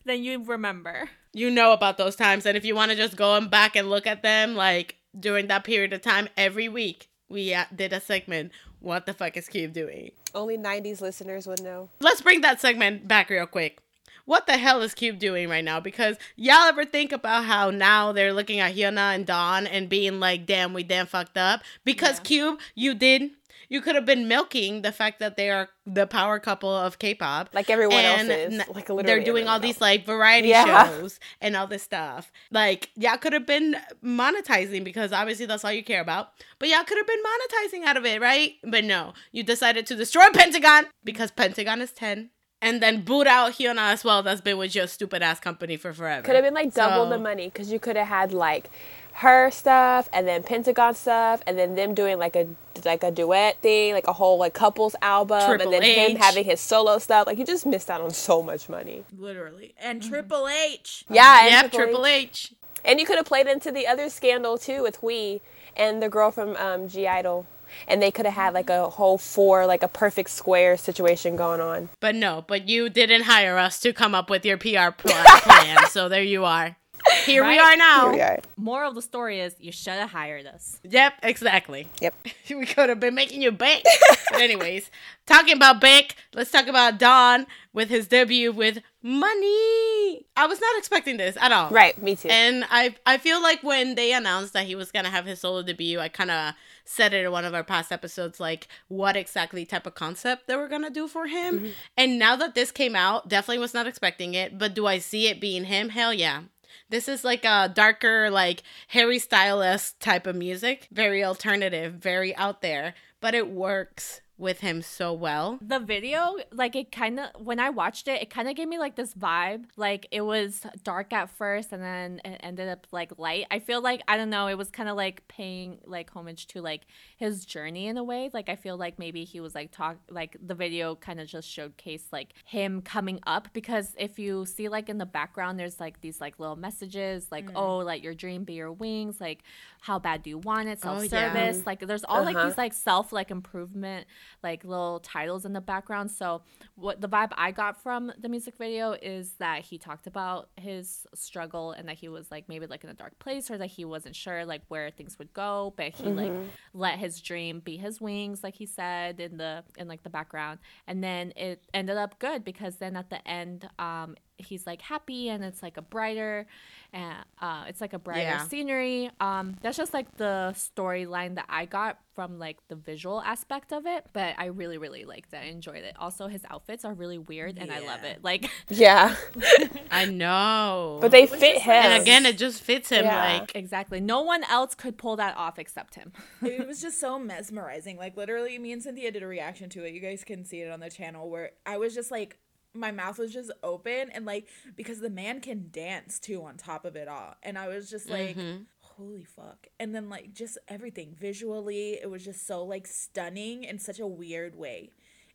then 0.05 0.23
you 0.23 0.41
remember. 0.43 1.09
You 1.33 1.49
know 1.49 1.71
about 1.73 1.97
those 1.97 2.15
times, 2.15 2.45
and 2.45 2.55
if 2.55 2.63
you 2.63 2.75
want 2.75 2.91
to 2.91 2.97
just 2.97 3.15
go 3.15 3.35
and 3.35 3.49
back 3.49 3.75
and 3.75 3.89
look 3.89 4.05
at 4.05 4.21
them, 4.21 4.55
like 4.55 4.97
during 5.19 5.47
that 5.47 5.63
period 5.63 5.91
of 5.91 6.01
time, 6.01 6.29
every 6.37 6.69
week 6.69 7.09
we 7.27 7.53
uh, 7.53 7.65
did 7.75 7.91
a 7.91 7.99
segment. 7.99 8.51
What 8.79 9.05
the 9.05 9.13
fuck 9.13 9.35
is 9.37 9.47
Cube 9.47 9.73
doing? 9.73 10.11
Only 10.35 10.57
'90s 10.57 11.01
listeners 11.01 11.47
would 11.47 11.63
know. 11.63 11.89
let's 11.99 12.21
bring 12.21 12.41
that 12.41 12.61
segment 12.61 13.07
back 13.07 13.29
real 13.29 13.47
quick. 13.47 13.79
What 14.25 14.47
the 14.47 14.57
hell 14.57 14.81
is 14.81 14.93
Cube 14.93 15.19
doing 15.19 15.49
right 15.49 15.63
now? 15.65 15.79
Because 15.81 16.17
y'all 16.37 16.67
ever 16.67 16.85
think 16.85 17.11
about 17.11 17.43
how 17.43 17.71
now 17.71 18.13
they're 18.13 18.31
looking 18.31 18.59
at 18.59 18.73
Hyuna 18.73 19.15
and 19.15 19.25
Dawn 19.25 19.67
and 19.67 19.89
being 19.89 20.21
like, 20.21 20.45
damn, 20.45 20.73
we 20.73 20.83
damn 20.83 21.07
fucked 21.07 21.37
up? 21.37 21.61
Because 21.83 22.19
Cube, 22.21 22.59
you 22.73 22.93
did 22.93 23.31
You 23.69 23.81
could 23.81 23.95
have 23.95 24.05
been 24.05 24.27
milking 24.27 24.81
the 24.81 24.91
fact 24.91 25.19
that 25.19 25.37
they 25.37 25.49
are 25.49 25.69
the 25.85 26.05
power 26.07 26.39
couple 26.39 26.69
of 26.73 26.99
K-pop, 26.99 27.49
Like 27.53 27.69
everyone 27.69 27.97
and 27.99 28.29
else 28.31 28.39
is. 28.53 28.57
Like 28.69 28.89
literally 28.89 29.03
they're 29.03 29.23
doing 29.23 29.47
all 29.47 29.55
everyone 29.55 29.61
these 29.61 29.75
else. 29.75 29.81
like 29.81 30.05
variety 30.05 30.49
Yeah. 30.49 30.87
shows 30.87 31.19
and 31.41 31.55
all 31.55 31.67
this 31.67 31.83
stuff. 31.83 32.31
Like 32.51 32.89
y'all 32.95 33.17
could 33.17 33.33
have 33.33 33.45
been 33.45 33.75
monetizing 34.03 34.83
because 34.83 35.11
obviously 35.11 35.45
that's 35.45 35.63
all 35.65 35.71
you 35.71 35.83
care 35.83 36.01
about. 36.01 36.29
But 36.59 36.69
y'all 36.69 36.83
could 36.83 36.97
have 36.97 37.07
been 37.07 37.19
monetizing 37.19 37.85
out 37.85 37.97
of 37.97 38.05
it, 38.05 38.21
right? 38.21 38.53
But 38.63 38.83
no, 38.83 39.13
you 39.31 39.43
decided 39.43 39.85
to 39.87 39.95
destroy 39.95 40.25
Pentagon 40.33 40.85
because 41.03 41.31
Pentagon 41.31 41.81
is 41.81 41.91
ten, 41.91 42.29
and 42.63 42.81
then 42.81 43.01
boot 43.01 43.27
out 43.27 43.53
Hyuna 43.53 43.91
as 43.93 44.03
well. 44.03 44.23
That's 44.23 44.41
been 44.41 44.57
with 44.57 44.73
your 44.73 44.87
stupid 44.87 45.21
ass 45.21 45.39
company 45.39 45.77
for 45.77 45.93
forever. 45.93 46.23
Could 46.23 46.35
have 46.35 46.43
been 46.43 46.53
like 46.53 46.73
double 46.73 47.05
So- 47.05 47.09
the 47.09 47.19
money 47.19 47.47
because 47.47 47.71
you 47.71 47.79
could 47.79 47.95
have 47.95 48.07
had 48.07 48.33
like 48.33 48.69
her 49.17 49.51
stuff 49.51 50.09
and 50.11 50.27
then 50.27 50.41
Pentagon 50.41 50.95
stuff 50.95 51.43
and 51.45 51.55
then 51.59 51.75
them 51.75 51.93
doing 51.93 52.17
like 52.17 52.35
a 52.35 52.47
like 52.83 53.03
a 53.03 53.11
duet 53.11 53.57
thing, 53.61 53.93
like 53.93 54.07
a 54.07 54.13
whole 54.13 54.37
like 54.39 54.53
couples 54.55 54.95
album, 55.03 55.39
Triple 55.45 55.71
and 55.73 55.83
then 55.83 56.11
him 56.11 56.17
having 56.17 56.43
his 56.45 56.59
solo 56.59 56.97
stuff. 56.97 57.27
Like 57.27 57.37
you 57.37 57.45
just 57.45 57.65
missed 57.65 57.89
out 57.91 58.01
on 58.01 58.09
so 58.11 58.41
much 58.41 58.69
money. 58.69 59.03
Literally. 59.17 59.75
And 59.79 60.01
Triple 60.01 60.47
H. 60.47 61.05
Yeah, 61.09 61.41
and 61.43 61.51
Yep, 61.51 61.71
Triple 61.73 62.05
H. 62.07 62.53
And 62.85 62.99
you 62.99 63.05
could 63.05 63.17
have 63.17 63.25
played 63.25 63.47
into 63.47 63.71
the 63.71 63.85
other 63.87 64.09
scandal 64.09 64.57
too 64.57 64.81
with 64.81 64.95
Hui 64.97 65.39
and 65.75 66.01
the 66.01 66.09
girl 66.09 66.31
from 66.31 66.55
um, 66.57 66.87
(G)I-DLE. 66.89 67.45
And 67.87 68.01
they 68.01 68.11
could 68.11 68.25
have 68.25 68.35
had 68.35 68.53
like 68.53 68.69
a 68.69 68.89
whole 68.89 69.17
four, 69.17 69.65
like 69.65 69.83
a 69.83 69.87
perfect 69.87 70.29
square 70.29 70.77
situation 70.77 71.35
going 71.35 71.61
on. 71.61 71.89
But 71.99 72.15
no, 72.15 72.43
but 72.47 72.67
you 72.67 72.89
didn't 72.89 73.23
hire 73.23 73.57
us 73.57 73.79
to 73.81 73.93
come 73.93 74.15
up 74.15 74.29
with 74.29 74.45
your 74.45 74.57
PR 74.57 74.91
plan. 74.97 75.85
so 75.89 76.09
there 76.09 76.23
you 76.23 76.45
are. 76.45 76.77
Here 77.25 77.45
we 77.45 77.57
are 77.57 77.75
now. 77.75 78.05
Here 78.05 78.13
we 78.13 78.21
are. 78.21 78.39
Moral 78.57 78.89
of 78.89 78.95
the 78.95 79.01
story 79.01 79.39
is 79.39 79.55
you 79.59 79.71
should 79.71 79.93
have 79.93 80.11
hired 80.11 80.45
us. 80.45 80.79
Yep, 80.83 81.13
exactly. 81.23 81.87
Yep. 82.01 82.15
we 82.49 82.65
could 82.65 82.89
have 82.89 82.99
been 82.99 83.15
making 83.15 83.41
you 83.41 83.51
bank. 83.51 83.83
but 84.31 84.41
anyways, 84.41 84.89
talking 85.25 85.55
about 85.55 85.81
bank, 85.81 86.15
let's 86.33 86.51
talk 86.51 86.67
about 86.67 86.97
Dawn 86.99 87.47
with 87.73 87.89
his 87.89 88.07
debut 88.07 88.51
with 88.51 88.79
Money. 89.01 90.25
I 90.37 90.45
was 90.47 90.61
not 90.61 90.77
expecting 90.77 91.17
this 91.17 91.35
at 91.41 91.51
all. 91.51 91.69
Right, 91.69 92.01
me 92.01 92.15
too. 92.15 92.29
And 92.29 92.65
I 92.69 92.95
I 93.05 93.17
feel 93.17 93.41
like 93.41 93.61
when 93.61 93.95
they 93.95 94.13
announced 94.13 94.53
that 94.53 94.65
he 94.65 94.75
was 94.75 94.91
gonna 94.91 95.09
have 95.09 95.25
his 95.25 95.41
solo 95.41 95.61
debut, 95.61 95.99
I 95.99 96.07
kind 96.07 96.31
of 96.31 96.53
said 96.85 97.13
it 97.13 97.25
in 97.25 97.31
one 97.31 97.43
of 97.43 97.53
our 97.53 97.65
past 97.65 97.91
episodes, 97.91 98.39
like 98.39 98.67
what 98.87 99.17
exactly 99.17 99.65
type 99.65 99.85
of 99.85 99.95
concept 99.95 100.47
they 100.47 100.55
were 100.55 100.69
gonna 100.69 100.89
do 100.89 101.09
for 101.09 101.27
him. 101.27 101.59
Mm-hmm. 101.59 101.71
And 101.97 102.17
now 102.17 102.37
that 102.37 102.55
this 102.55 102.71
came 102.71 102.95
out, 102.95 103.27
definitely 103.27 103.59
was 103.59 103.73
not 103.73 103.87
expecting 103.87 104.35
it. 104.35 104.57
But 104.57 104.73
do 104.73 104.87
I 104.87 104.99
see 104.99 105.27
it 105.27 105.41
being 105.41 105.65
him? 105.65 105.89
Hell 105.89 106.13
yeah. 106.13 106.43
This 106.89 107.07
is 107.07 107.23
like 107.23 107.45
a 107.45 107.71
darker, 107.73 108.29
like 108.29 108.63
Harry 108.89 109.19
Styles 109.19 109.93
type 109.99 110.27
of 110.27 110.35
music. 110.35 110.87
Very 110.91 111.23
alternative, 111.23 111.93
very 111.93 112.35
out 112.35 112.61
there, 112.61 112.93
but 113.21 113.35
it 113.35 113.49
works 113.49 114.21
with 114.43 114.59
him 114.59 114.81
so 114.83 115.11
well. 115.13 115.57
The 115.61 115.79
video, 115.79 116.35
like 116.51 116.75
it 116.75 116.91
kind 116.91 117.19
of, 117.19 117.29
when 117.43 117.59
I 117.59 117.69
watched 117.71 118.07
it, 118.07 118.21
it 118.21 118.29
kind 118.29 118.47
of 118.47 118.55
gave 118.55 118.67
me 118.67 118.77
like 118.77 118.95
this 118.95 119.13
vibe. 119.15 119.65
Like 119.75 120.05
it 120.11 120.21
was 120.21 120.61
dark 120.83 121.11
at 121.13 121.29
first 121.29 121.71
and 121.71 121.81
then 121.81 122.21
it 122.23 122.39
ended 122.43 122.67
up 122.69 122.85
like 122.91 123.17
light. 123.17 123.45
I 123.49 123.59
feel 123.59 123.81
like, 123.81 124.01
I 124.07 124.17
don't 124.17 124.29
know, 124.29 124.47
it 124.47 124.57
was 124.57 124.69
kind 124.69 124.89
of 124.89 124.95
like 124.95 125.27
paying 125.27 125.79
like 125.85 126.11
homage 126.11 126.45
to 126.47 126.61
like 126.61 126.81
his 127.17 127.45
journey 127.45 127.87
in 127.87 127.97
a 127.97 128.03
way. 128.03 128.29
Like 128.33 128.49
I 128.49 128.55
feel 128.55 128.77
like 128.77 128.99
maybe 128.99 129.23
he 129.23 129.39
was 129.39 129.55
like 129.55 129.71
talk, 129.71 129.97
like 130.09 130.35
the 130.45 130.53
video 130.55 130.95
kind 130.95 131.19
of 131.19 131.27
just 131.27 131.47
showcased 131.49 132.11
like 132.11 132.33
him 132.45 132.81
coming 132.81 133.19
up 133.25 133.47
because 133.53 133.95
if 133.97 134.19
you 134.19 134.45
see 134.45 134.67
like 134.69 134.89
in 134.89 134.97
the 134.97 135.05
background, 135.05 135.59
there's 135.59 135.79
like 135.79 136.01
these 136.01 136.19
like 136.21 136.37
little 136.39 136.55
messages 136.57 137.27
like, 137.31 137.49
oh, 137.55 137.77
let 137.77 138.01
your 138.01 138.13
dream 138.13 138.43
be 138.43 138.53
your 138.53 138.71
wings. 138.71 139.21
Like, 139.21 139.43
how 139.81 139.99
bad 139.99 140.23
do 140.23 140.29
you 140.29 140.37
want 140.39 140.67
it? 140.67 140.79
Oh, 140.83 140.99
Self 140.99 141.03
yeah. 141.11 141.33
service. 141.33 141.65
Like 141.65 141.79
there's 141.87 142.03
all 142.03 142.23
like 142.23 142.35
Uh-huh. 142.35 142.49
these 142.49 142.57
like 142.57 142.73
self 142.73 143.13
like 143.13 143.31
improvement 143.31 144.07
like 144.41 144.63
little 144.63 144.99
titles 144.99 145.45
in 145.45 145.53
the 145.53 145.61
background. 145.61 146.11
So 146.11 146.41
what 146.75 147.01
the 147.01 147.09
vibe 147.09 147.31
I 147.35 147.51
got 147.51 147.81
from 147.81 148.11
the 148.19 148.29
music 148.29 148.57
video 148.57 148.93
is 149.01 149.33
that 149.39 149.61
he 149.61 149.77
talked 149.77 150.07
about 150.07 150.49
his 150.55 151.05
struggle 151.13 151.71
and 151.71 151.87
that 151.87 151.97
he 151.97 152.09
was 152.09 152.31
like 152.31 152.49
maybe 152.49 152.65
like 152.65 152.83
in 152.83 152.89
a 152.89 152.93
dark 152.93 153.17
place 153.19 153.51
or 153.51 153.57
that 153.57 153.67
he 153.67 153.85
wasn't 153.85 154.15
sure 154.15 154.45
like 154.45 154.61
where 154.67 154.89
things 154.89 155.19
would 155.19 155.33
go, 155.33 155.73
but 155.77 155.93
he 155.93 156.05
like 156.05 156.33
let 156.73 156.99
his 156.99 157.21
dream 157.21 157.59
be 157.59 157.77
his 157.77 158.01
wings, 158.01 158.43
like 158.43 158.55
he 158.55 158.65
said 158.65 159.19
in 159.19 159.37
the 159.37 159.63
in 159.77 159.87
like 159.87 160.03
the 160.03 160.09
background. 160.09 160.59
And 160.87 161.03
then 161.03 161.33
it 161.35 161.63
ended 161.73 161.97
up 161.97 162.19
good 162.19 162.43
because 162.43 162.77
then 162.77 162.95
at 162.95 163.09
the 163.09 163.25
end, 163.27 163.67
um, 163.79 164.15
he's 164.37 164.65
like 164.65 164.81
happy 164.81 165.29
and 165.29 165.43
it's 165.43 165.61
like 165.63 165.77
a 165.77 165.81
brighter 165.81 166.45
and 166.91 167.15
uh, 167.41 167.65
it's 167.67 167.81
like 167.81 167.93
a 167.93 167.99
brighter 167.99 168.21
Yeah. 168.21 168.47
scenery. 168.47 169.09
Um, 169.19 169.55
that's 169.61 169.77
just 169.77 169.93
like 169.93 170.17
the 170.17 170.53
storyline 170.55 171.35
that 171.35 171.45
I 171.49 171.65
got 171.65 171.97
from 172.15 172.37
like 172.37 172.57
the 172.67 172.75
visual 172.75 173.19
aspect 173.21 173.73
of 173.73 173.85
it. 173.87 174.05
But 174.13 174.35
I 174.37 174.45
really, 174.45 174.77
really 174.77 175.03
liked 175.05 175.33
it. 175.33 175.37
I 175.37 175.45
enjoyed 175.45 175.83
it. 175.83 175.95
Also, 175.99 176.27
his 176.27 176.41
outfits 176.49 176.85
are 176.85 176.93
really 176.93 177.17
weird 177.17 177.57
and 177.57 177.71
I 177.71 177.79
love 177.79 178.03
it. 178.03 178.23
Like, 178.23 178.49
yeah. 178.69 179.15
I 179.91 180.05
know. 180.05 180.99
But 181.01 181.11
they 181.11 181.25
fit 181.25 181.61
him. 181.61 181.71
and 181.73 182.01
again, 182.01 182.25
it 182.25 182.37
just 182.37 182.61
fits 182.61 182.89
him. 182.89 183.05
Yeah. 183.05 183.39
Like 183.39 183.55
exactly. 183.55 183.99
No 183.99 184.21
one 184.21 184.43
else 184.43 184.75
could 184.75 184.97
pull 184.97 185.15
that 185.15 185.35
off 185.37 185.57
except 185.57 185.95
him. 185.95 186.11
it 186.43 186.67
was 186.67 186.81
just 186.81 186.99
so 186.99 187.17
mesmerizing. 187.17 187.97
Like 187.97 188.15
literally, 188.17 188.57
me 188.59 188.71
and 188.71 188.83
Cynthia 188.83 189.11
did 189.11 189.23
a 189.23 189.27
reaction 189.27 189.69
to 189.69 189.83
it. 189.83 189.93
You 189.93 189.99
guys 189.99 190.23
can 190.23 190.45
see 190.45 190.61
it 190.61 190.69
on 190.71 190.79
the 190.79 190.89
channel 190.89 191.29
where 191.29 191.51
I 191.65 191.77
was 191.77 191.95
just 191.95 192.11
like, 192.11 192.37
my 192.73 192.91
mouth 192.91 193.19
was 193.19 193.31
just 193.31 193.51
open 193.61 194.09
and 194.11 194.25
like 194.25 194.47
because 194.75 194.99
the 194.99 195.09
man 195.09 195.41
can 195.41 195.69
dance 195.71 196.19
too 196.19 196.43
on 196.43 196.57
top 196.57 196.85
of 196.85 196.95
it 196.95 197.07
all, 197.07 197.35
and 197.43 197.57
I 197.57 197.67
was 197.67 197.89
just 197.89 198.09
like. 198.09 198.37
Mm-hmm. 198.37 198.63
Holy 198.97 199.23
fuck. 199.23 199.65
And 199.79 199.95
then 199.95 200.07
like 200.07 200.35
just 200.35 200.59
everything 200.67 201.15
visually, 201.19 201.93
it 201.93 202.11
was 202.11 202.23
just 202.23 202.45
so 202.45 202.63
like 202.63 202.85
stunning 202.85 203.63
in 203.63 203.79
such 203.79 203.99
a 203.99 204.05
weird 204.05 204.55
way. 204.55 204.91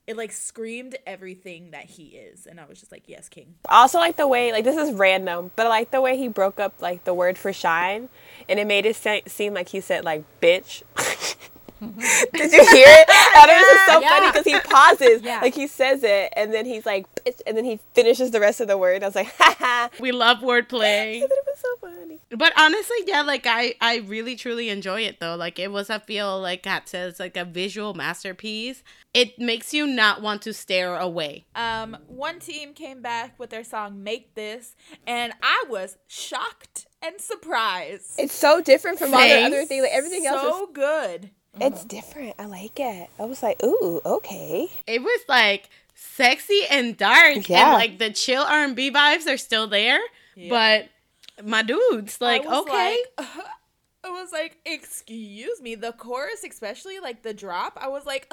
It 0.07 0.17
like 0.17 0.31
screamed 0.31 0.97
everything 1.07 1.73
that 1.73 1.87
he 1.87 2.05
is. 2.05 2.47
And 2.47 2.61
I 2.61 2.67
was 2.67 2.79
just 2.79 2.93
like, 2.93 3.09
yes, 3.09 3.29
king. 3.29 3.57
I 3.69 3.81
also 3.81 3.99
like 3.99 4.17
the 4.17 4.29
way, 4.29 4.53
like 4.53 4.63
this 4.63 4.77
is 4.77 4.95
random, 4.95 5.51
but 5.57 5.67
I 5.67 5.71
like 5.71 5.91
the 5.91 6.01
way 6.01 6.17
he 6.17 6.29
broke 6.29 6.61
up 6.61 6.81
like 6.81 7.03
the 7.03 7.13
word 7.13 7.37
for 7.37 7.53
shine, 7.53 8.09
and 8.49 8.61
it 8.61 8.67
made 8.69 8.87
it 8.87 8.95
se- 8.95 9.25
seem 9.27 9.55
like 9.55 9.71
he 9.71 9.81
said 9.81 10.05
like 10.05 10.23
bitch. 10.41 10.85
Did 12.33 12.53
you 12.53 12.67
hear 12.67 12.87
it? 12.89 13.07
I 13.09 13.31
thought 13.35 13.49
it 13.49 13.57
was 13.57 13.73
just 13.73 13.87
so 13.87 14.01
funny 14.01 14.27
because 14.29 14.45
he 14.45 14.61
pauses, 14.61 15.23
Yeah. 15.23 15.41
like 15.41 15.55
he 15.55 15.67
says 15.67 16.03
it, 16.03 16.33
and 16.37 16.53
then 16.53 16.67
he's 16.67 16.85
like, 16.85 17.07
bitch, 17.25 17.41
and 17.47 17.57
then 17.57 17.65
he 17.65 17.79
finishes 17.95 18.31
the 18.31 18.41
rest 18.41 18.61
of 18.61 18.69
the 18.69 18.77
word. 18.77 19.03
I 19.03 19.07
was 19.07 19.15
like, 19.15 19.33
ha 19.39 19.55
ha. 19.59 19.91
we 20.01 20.13
love 20.13 20.39
wordplay. 20.39 21.21
It 21.23 21.31
was 21.31 21.59
so 21.59 21.69
funny. 21.81 22.19
But 22.31 22.53
honestly, 22.59 22.97
yeah, 23.07 23.23
like 23.23 23.47
I, 23.47 23.75
I 23.81 23.99
really 23.99 24.37
truly 24.37 24.69
enjoy 24.71 25.03
it 25.03 25.21
though. 25.21 25.37
Like 25.37 25.59
it 25.59 25.71
was, 25.71 25.89
I 25.89 25.99
feel 25.99 26.41
like 26.41 26.63
Kat 26.65 26.89
says, 26.89 27.19
like 27.21 27.37
a 27.37 27.45
visual 27.45 27.95
masterpiece. 27.95 28.83
It 29.15 29.39
makes 29.39 29.73
you 29.73 29.87
not 29.87 30.21
want 30.21 30.43
to 30.43 30.53
stare 30.53 30.97
away. 30.97 31.47
Um, 31.55 31.97
one 32.07 32.39
team 32.41 32.75
came 32.75 33.01
back 33.01 33.39
with 33.39 33.49
their 33.51 33.65
song 33.65 34.03
"Make 34.03 34.35
This," 34.35 34.77
and 35.07 35.33
I 35.43 35.65
was 35.69 35.97
shocked 36.07 36.87
and 37.03 37.19
surprised. 37.19 38.13
It's 38.19 38.35
so 38.35 38.61
different 38.61 38.99
from 38.99 39.15
all 39.15 39.21
the 39.21 39.43
other 39.43 39.65
things. 39.65 39.83
Like 39.83 39.93
everything 39.93 40.27
else 40.27 40.43
is 40.43 40.49
so 40.53 40.67
good. 40.73 41.31
It's 41.61 41.85
different. 41.85 42.35
I 42.39 42.47
like 42.47 42.79
it. 42.79 43.11
I 43.19 43.25
was 43.25 43.43
like, 43.43 43.63
ooh, 43.65 44.01
okay. 44.05 44.69
It 44.87 45.03
was 45.03 45.21
like 45.29 45.69
sexy 45.95 46.63
and 46.71 46.97
dark, 46.97 47.49
Yeah. 47.49 47.65
and 47.65 47.73
like 47.75 47.99
the 47.99 48.11
chill 48.11 48.43
R 48.43 48.65
and 48.65 48.77
B 48.77 48.91
vibes 48.91 49.27
are 49.27 49.37
still 49.39 49.67
there. 49.67 50.01
But 50.49 50.89
my 51.43 51.63
dudes, 51.63 52.21
like, 52.21 52.47
I 52.47 52.61
okay, 52.61 53.03
like- 53.19 53.29
I 54.05 54.11
was 54.11 54.31
like, 54.31 54.59
excuse 54.65 55.61
me. 55.61 55.75
The 55.75 55.93
chorus, 55.93 56.45
especially 56.49 57.01
like 57.01 57.23
the 57.23 57.35
drop, 57.35 57.77
I 57.81 57.89
was 57.89 58.07
like, 58.07 58.33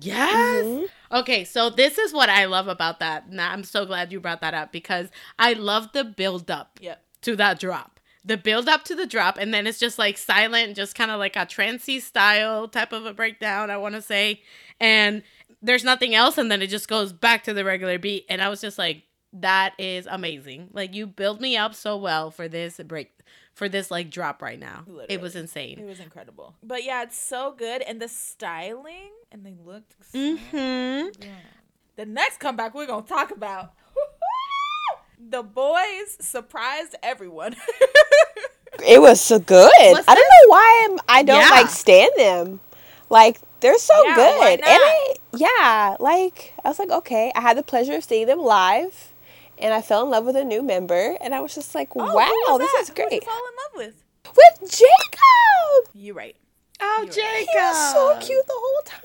Yes. 0.00 0.64
Mm-hmm. 0.64 1.16
Okay, 1.18 1.44
so 1.44 1.70
this 1.70 1.98
is 1.98 2.12
what 2.12 2.28
I 2.28 2.46
love 2.46 2.66
about 2.66 2.98
that. 2.98 3.30
Now 3.30 3.52
I'm 3.52 3.62
so 3.62 3.86
glad 3.86 4.12
you 4.12 4.18
brought 4.20 4.40
that 4.40 4.54
up 4.54 4.72
because 4.72 5.08
I 5.38 5.52
love 5.52 5.92
the 5.92 6.02
build 6.02 6.50
up 6.50 6.78
yep. 6.82 7.02
to 7.22 7.36
that 7.36 7.60
drop. 7.60 7.93
The 8.26 8.36
build 8.38 8.68
up 8.68 8.84
to 8.84 8.94
the 8.94 9.06
drop, 9.06 9.36
and 9.36 9.52
then 9.52 9.66
it's 9.66 9.78
just 9.78 9.98
like 9.98 10.16
silent, 10.16 10.76
just 10.76 10.94
kind 10.94 11.10
of 11.10 11.18
like 11.18 11.36
a 11.36 11.40
trancey 11.40 12.00
style 12.00 12.68
type 12.68 12.92
of 12.92 13.04
a 13.04 13.12
breakdown, 13.12 13.70
I 13.70 13.76
want 13.76 13.94
to 13.96 14.02
say. 14.02 14.42
And 14.80 15.22
there's 15.60 15.84
nothing 15.84 16.14
else, 16.14 16.38
and 16.38 16.50
then 16.50 16.62
it 16.62 16.68
just 16.68 16.88
goes 16.88 17.12
back 17.12 17.44
to 17.44 17.52
the 17.52 17.64
regular 17.64 17.98
beat. 17.98 18.24
And 18.30 18.40
I 18.40 18.48
was 18.48 18.60
just 18.62 18.78
like, 18.78 19.02
that 19.34 19.74
is 19.78 20.06
amazing. 20.10 20.70
Like, 20.72 20.94
you 20.94 21.06
build 21.06 21.40
me 21.40 21.56
up 21.56 21.74
so 21.74 21.96
well 21.98 22.30
for 22.30 22.48
this 22.48 22.80
break, 22.86 23.10
for 23.52 23.68
this 23.68 23.90
like 23.90 24.10
drop 24.10 24.40
right 24.40 24.58
now. 24.58 24.84
It 25.08 25.20
was 25.20 25.36
insane. 25.36 25.78
It 25.78 25.84
was 25.84 26.00
incredible. 26.00 26.54
But 26.62 26.84
yeah, 26.84 27.02
it's 27.02 27.18
so 27.18 27.54
good, 27.56 27.82
and 27.82 28.00
the 28.00 28.08
styling, 28.08 29.10
and 29.32 29.44
they 29.44 29.54
looked. 29.62 29.96
So 30.02 30.18
Mm-hmm. 30.18 31.08
The 31.96 32.06
next 32.06 32.40
comeback 32.40 32.74
we're 32.74 32.86
gonna 32.86 33.06
talk 33.06 33.30
about. 33.30 33.74
The 35.30 35.42
boys 35.42 36.16
surprised 36.20 36.94
everyone. 37.02 37.56
It 38.86 39.00
was 39.00 39.20
so 39.20 39.38
good. 39.38 39.70
What's 39.76 40.08
I 40.08 40.14
don't 40.14 40.24
know 40.24 40.48
why 40.50 40.88
I'm, 40.90 40.98
I 41.08 41.22
don't 41.22 41.40
Yeah. 41.42 41.48
like 41.50 41.68
stand 41.68 42.10
them. 42.16 42.60
Like 43.08 43.38
they're 43.60 43.78
so 43.78 43.94
Yeah, 44.04 44.14
good. 44.16 44.38
why 44.38 44.50
And? 44.50 44.62
I, 44.66 45.14
yeah, 45.32 45.96
like 46.00 46.54
I 46.64 46.68
was 46.68 46.78
like, 46.78 46.90
okay. 46.90 47.32
I 47.36 47.40
had 47.40 47.56
the 47.56 47.62
pleasure 47.62 47.94
of 47.94 48.04
seeing 48.04 48.26
them 48.26 48.40
live, 48.40 49.12
and 49.58 49.72
I 49.72 49.80
fell 49.80 50.02
in 50.02 50.10
love 50.10 50.24
with 50.24 50.36
a 50.36 50.44
new 50.44 50.62
member, 50.62 51.16
and 51.20 51.34
I 51.34 51.40
was 51.40 51.54
just 51.54 51.74
like, 51.74 51.94
Oh, 51.96 52.04
who 52.04 52.14
wow, 52.14 52.24
was 52.52 52.58
this 52.58 52.72
that? 52.72 52.82
is 52.82 52.88
Who'd 52.88 52.98
you 52.98 53.06
great. 53.08 53.24
fall 53.24 53.38
in 53.38 53.54
love 53.80 53.86
with? 53.86 54.04
With 54.36 54.70
Jacob. 54.70 55.94
You're 55.94 56.14
right. 56.16 56.36
Oh, 56.80 57.06
Jacob. 57.08 57.48
He 57.52 57.56
was 57.56 57.92
so 57.92 58.26
cute 58.26 58.46
the 58.46 58.52
whole 58.54 58.82
time. 58.84 59.02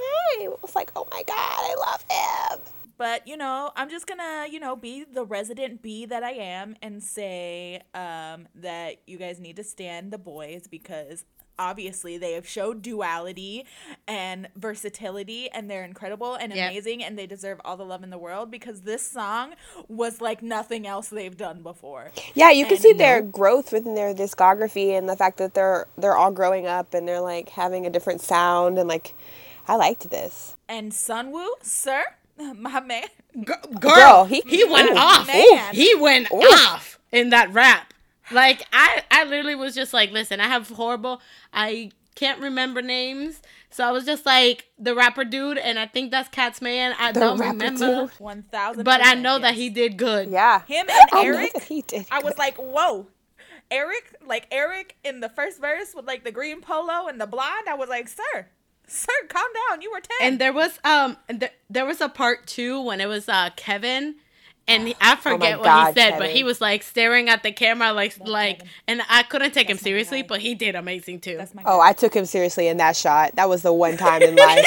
I 0.53 0.55
was 0.61 0.75
like, 0.75 0.91
oh 0.95 1.07
my 1.11 1.21
god, 1.27 1.35
I 1.37 1.75
love 1.77 2.03
him. 2.09 2.59
But 2.99 3.27
you 3.27 3.37
know, 3.37 3.71
I'm 3.75 3.89
just 3.89 4.05
gonna, 4.05 4.45
you 4.51 4.59
know, 4.59 4.75
be 4.75 5.05
the 5.05 5.25
resident 5.25 5.81
bee 5.81 6.05
that 6.05 6.21
I 6.21 6.31
am 6.33 6.75
and 6.83 7.01
say 7.01 7.81
um, 7.95 8.47
that 8.55 8.97
you 9.07 9.17
guys 9.17 9.39
need 9.39 9.55
to 9.55 9.63
stand 9.63 10.11
the 10.11 10.17
boys 10.19 10.67
because 10.69 11.23
obviously 11.57 12.17
they 12.17 12.33
have 12.33 12.47
showed 12.47 12.81
duality 12.81 13.65
and 14.07 14.47
versatility 14.55 15.49
and 15.51 15.69
they're 15.69 15.83
incredible 15.83 16.35
and 16.35 16.53
Yep. 16.53 16.71
amazing 16.71 17.03
and 17.03 17.17
they 17.19 17.25
deserve 17.27 17.59
all 17.65 17.75
the 17.77 17.83
love 17.85 18.01
in 18.03 18.09
the 18.11 18.17
world 18.17 18.49
because 18.49 18.81
this 18.81 19.05
song 19.05 19.55
was 19.89 20.21
like 20.21 20.41
nothing 20.41 20.87
else 20.87 21.09
they've 21.09 21.35
done 21.35 21.61
before. 21.61 22.11
Yeah, 22.33 22.51
you 22.51 22.63
can 22.65 22.73
And 22.75 22.81
see 22.81 22.93
their 22.93 23.21
know- 23.21 23.27
growth 23.27 23.71
within 23.73 23.95
their 23.95 24.13
discography 24.13 24.97
and 24.97 25.07
the 25.09 25.15
fact 25.17 25.37
that 25.37 25.53
they're 25.53 25.87
they're 25.97 26.15
all 26.17 26.31
growing 26.31 26.65
up 26.67 26.93
and 26.93 27.07
they're 27.07 27.21
like 27.21 27.49
having 27.49 27.85
a 27.85 27.89
different 27.89 28.21
sound 28.21 28.77
and 28.77 28.87
like 28.89 29.13
I 29.67 29.75
liked 29.75 30.09
this. 30.09 30.55
And 30.67 30.91
Sunwoo, 30.91 31.47
sir, 31.61 32.03
my 32.57 32.79
man, 32.79 33.07
Girl, 33.43 33.57
Girl, 33.79 34.25
he, 34.25 34.41
he- 34.47 34.57
he 34.57 34.63
went 34.65 34.89
ooh, 34.91 34.95
off. 34.97 35.27
man. 35.27 35.73
He 35.75 35.93
went 35.95 36.31
Ooh. 36.31 36.37
off 36.37 36.99
in 37.11 37.29
that 37.31 37.51
rap. 37.53 37.93
Like 38.31 38.63
I, 38.71 39.03
I 39.11 39.23
literally 39.25 39.55
was 39.55 39.73
just 39.75 39.93
like, 39.93 40.11
listen, 40.11 40.39
I 40.39 40.47
have 40.47 40.69
horrible. 40.69 41.21
I 41.53 41.91
can't 42.15 42.39
remember 42.41 42.81
names, 42.81 43.41
so 43.71 43.83
I 43.87 43.91
was 43.91 44.05
just 44.05 44.25
like 44.25 44.65
the 44.77 44.93
rapper 44.93 45.23
dude, 45.23 45.57
and 45.57 45.79
I 45.79 45.87
think 45.87 46.11
that's 46.11 46.29
Kat's 46.29 46.61
man. 46.61 46.93
I 46.99 47.11
The 47.11 47.19
don't 47.21 47.39
remember, 47.39 47.77
dude. 48.07 48.09
one 48.19 48.43
thousand. 48.51 48.83
but 48.83 49.03
I 49.03 49.15
know 49.15 49.39
that 49.39 49.55
he 49.55 49.69
did 49.69 49.97
good. 49.97 50.29
Yeah. 50.29 50.63
him 50.65 50.85
and 50.89 51.09
I 51.13 51.23
Eric. 51.25 51.61
he 51.63 51.81
did. 51.81 52.05
I 52.11 52.19
was 52.21 52.37
like, 52.37 52.57
whoa. 52.57 53.07
Eric, 53.71 54.15
like 54.25 54.47
Eric 54.51 54.95
in 55.03 55.19
the 55.19 55.29
first 55.29 55.61
verse 55.61 55.93
with 55.95 56.05
like 56.07 56.23
the 56.23 56.31
green 56.31 56.59
polo 56.61 57.07
and 57.07 57.21
the 57.21 57.27
blonde, 57.27 57.67
I 57.69 57.75
was 57.75 57.87
like, 57.89 58.07
sir, 58.07 58.47
sir, 58.89 59.11
calm 59.29 59.47
down. 59.69 59.81
You 59.81 59.91
were 59.91 60.01
10. 60.01 60.09
And 60.21 60.39
there 60.39 60.53
was 60.53 60.79
um, 60.83 61.17
th- 61.29 61.51
there 61.69 61.85
was 61.85 62.01
a 62.01 62.09
part 62.09 62.47
two 62.47 62.81
when 62.81 62.99
it 63.01 63.07
was 63.07 63.29
uh 63.29 63.49
Kevin. 63.55 64.15
And 64.67 64.87
he- 64.89 64.95
I 65.01 65.15
forget 65.15 65.57
what 65.57 65.61
Oh 65.65 65.69
God, 65.71 65.87
he 65.95 65.99
said, 65.99 66.19
but 66.19 66.29
he 66.29 66.43
was 66.43 66.61
like 66.61 66.83
staring 66.83 67.27
at 67.27 67.41
the 67.41 67.51
camera, 67.51 67.91
like 67.91 68.15
like, 68.19 68.59
Kevin. 68.59 68.71
and 68.87 69.01
I 69.09 69.23
couldn't 69.23 69.51
take 69.53 69.67
him 69.67 69.77
That's 69.77 69.83
my 69.83 69.89
seriously, 69.89 70.21
guy. 70.21 70.27
but 70.27 70.41
he 70.41 70.53
did 70.53 70.75
amazing 70.75 71.21
too. 71.21 71.37
That's 71.37 71.55
my 71.55 71.63
Oh, 71.65 71.79
I 71.81 71.93
took 71.93 72.13
him 72.13 72.25
seriously 72.25 72.67
in 72.67 72.77
that 72.77 72.95
shot. 72.95 73.35
That 73.35 73.49
was 73.49 73.63
the 73.63 73.73
one 73.73 73.97
time 73.97 74.21
in 74.21 74.35
life. 74.47 74.65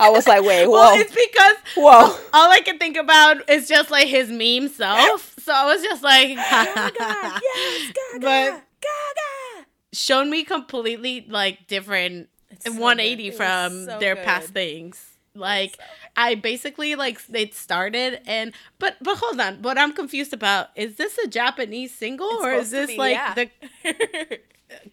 I 0.00 0.10
was 0.10 0.26
like, 0.26 0.42
wait, 0.42 0.66
whoa. 0.66 0.72
Well, 0.72 1.00
it's 1.00 1.14
because 1.14 1.56
Whoa. 1.76 2.18
all 2.32 2.50
I 2.50 2.60
can 2.60 2.78
think 2.78 2.96
about 2.96 3.48
is 3.48 3.68
just 3.68 3.90
like 3.90 4.08
his 4.08 4.28
meme 4.30 4.68
self. 4.68 5.34
So 5.38 5.52
I 5.54 5.64
was 5.72 5.80
just 5.82 6.02
like, 6.02 6.28
Gaga, 6.36 6.92
yes, 7.42 7.92
Gaga, 8.12 8.20
But- 8.20 8.62
Gaga. 8.80 9.66
shown 9.92 10.28
me 10.28 10.42
completely 10.44 11.24
like 11.28 11.66
different 11.68 12.28
so 12.62 12.72
180 12.72 13.30
good. 13.30 13.36
From 13.36 13.84
so 13.84 13.98
their 13.98 14.16
past 14.16 14.48
things. 14.50 15.16
Like 15.34 15.78
I 16.16 16.34
basically 16.34 16.94
like 16.94 17.20
it 17.32 17.54
started 17.54 18.20
and 18.26 18.52
but 18.78 18.96
but 19.02 19.18
hold 19.18 19.40
on, 19.40 19.62
what 19.62 19.78
I'm 19.78 19.92
confused 19.92 20.32
about 20.32 20.68
is 20.76 20.96
this 20.96 21.18
a 21.18 21.28
Japanese 21.28 21.94
single 21.94 22.28
It's 22.30 22.44
or 22.44 22.52
is 22.52 22.70
this 22.70 22.86
be, 22.88 22.96
like 22.96 23.16
yeah. 23.16 23.34
the 23.34 23.50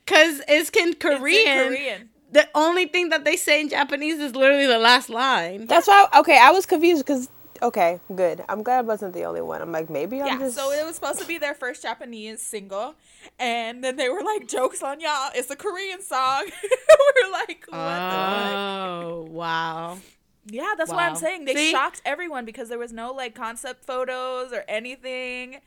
cuz 0.06 0.42
it's 0.48 0.70
in 0.72 0.94
Korean. 0.96 1.24
It's 1.26 1.48
in 1.48 1.68
Korean. 1.68 2.10
The 2.32 2.50
only 2.56 2.88
thing 2.88 3.10
that 3.10 3.26
they 3.26 3.38
say 3.38 3.62
in 3.62 3.70
Japanese 3.70 4.20
is 4.20 4.36
literally 4.36 4.66
the 4.66 4.80
last 4.80 5.10
line. 5.10 5.68
That's 5.68 5.88
why 5.88 6.08
okay, 6.18 6.38
I 6.38 6.52
was 6.52 6.66
confused 6.66 7.06
because 7.06 7.30
okay, 7.64 8.00
good. 8.14 8.44
I'm 8.48 8.62
glad 8.62 8.80
I 8.80 8.82
wasn't 8.82 9.14
the 9.14 9.24
only 9.24 9.42
one. 9.42 9.62
I'm 9.62 9.72
like, 9.72 9.90
maybe 9.90 10.22
I'm 10.22 10.28
Yeah, 10.28 10.38
just 10.40 10.56
so 10.56 10.72
it 10.72 10.86
was 10.86 10.96
supposed 10.96 11.20
to 11.20 11.26
be 11.26 11.38
their 11.38 11.54
first 11.54 11.82
Japanese 11.82 12.42
single, 12.42 12.96
and 13.40 13.84
then 13.84 13.96
they 13.96 14.10
were 14.10 14.22
like, 14.22 14.48
"Jokes 14.48 14.84
on 14.84 15.00
y'all, 15.00 15.32
it's 15.34 15.50
a 15.50 15.56
Korean 15.56 16.02
song." 16.02 16.44
we 16.64 17.24
are 17.24 17.32
like, 17.32 17.66
"What 17.70 18.10
the 18.10 18.16
fuck?" 18.16 18.60
Oh, 18.60 19.28
wow. 19.30 19.98
Yeah, 20.46 20.74
that's 20.78 20.92
what 20.92 21.00
I'm 21.00 21.16
saying. 21.16 21.46
They 21.46 21.56
See? 21.56 21.72
shocked 21.72 22.02
everyone 22.06 22.44
because 22.44 22.68
there 22.68 22.78
was 22.78 22.92
no 22.92 23.12
like 23.12 23.34
concept 23.34 23.86
photos 23.86 24.52
or 24.52 24.66
anything, 24.68 25.62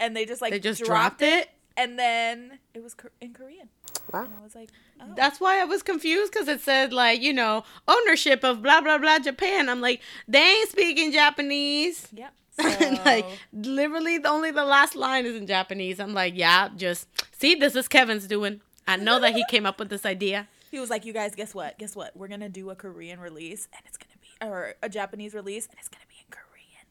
and 0.00 0.16
they 0.16 0.26
just 0.26 0.42
like 0.42 0.50
They 0.50 0.58
just 0.60 0.84
dropped 0.84 1.22
it. 1.22 1.48
And 1.76 1.98
then 1.98 2.58
it 2.74 2.82
was 2.82 2.94
in 3.20 3.32
Korean. 3.32 3.68
Wow. 4.12 4.24
And 4.24 4.32
I 4.38 4.42
was 4.42 4.54
like, 4.54 4.70
oh. 5.00 5.04
That's 5.16 5.40
why 5.40 5.60
I 5.60 5.64
was 5.64 5.82
confused 5.82 6.32
because 6.32 6.48
it 6.48 6.60
said 6.60 6.92
like 6.92 7.20
you 7.20 7.32
know 7.32 7.64
ownership 7.88 8.44
of 8.44 8.62
blah 8.62 8.80
blah 8.80 8.98
blah 8.98 9.18
Japan. 9.18 9.68
I'm 9.68 9.80
like 9.80 10.00
they 10.28 10.40
ain't 10.42 10.68
speaking 10.70 11.12
Japanese. 11.12 12.08
Yep. 12.12 12.32
And, 12.58 12.98
like 13.04 13.26
literally, 13.52 14.18
the 14.18 14.28
only 14.30 14.50
the 14.50 14.64
last 14.64 14.96
line 14.96 15.26
is 15.26 15.36
in 15.36 15.46
Japanese. 15.46 16.00
I'm 16.00 16.14
like, 16.14 16.34
yeah, 16.36 16.68
just 16.76 17.06
see, 17.38 17.54
this 17.54 17.74
is 17.76 17.88
Kevin's 17.88 18.26
doing. 18.26 18.60
I 18.88 18.96
know 18.96 19.18
that 19.20 19.34
he 19.34 19.44
came 19.50 19.66
up 19.66 19.78
with 19.78 19.88
this 19.90 20.06
idea. 20.06 20.46
he 20.70 20.78
was 20.78 20.88
like, 20.90 21.04
"You 21.04 21.12
guys, 21.12 21.34
guess 21.34 21.54
what? 21.54 21.76
Guess 21.78 21.96
what? 21.96 22.16
We're 22.16 22.28
gonna 22.28 22.48
do 22.48 22.70
a 22.70 22.74
Korean 22.76 23.18
release, 23.20 23.68
and 23.72 23.82
it's 23.86 23.96
gonna 23.98 24.16
be 24.20 24.46
or 24.46 24.74
a 24.82 24.88
Japanese 24.88 25.34
release, 25.34 25.66
and 25.66 25.76
it's 25.78 25.88
gonna 25.88 26.04
be 26.08 26.14
in 26.20 26.30
Korean." 26.30 26.86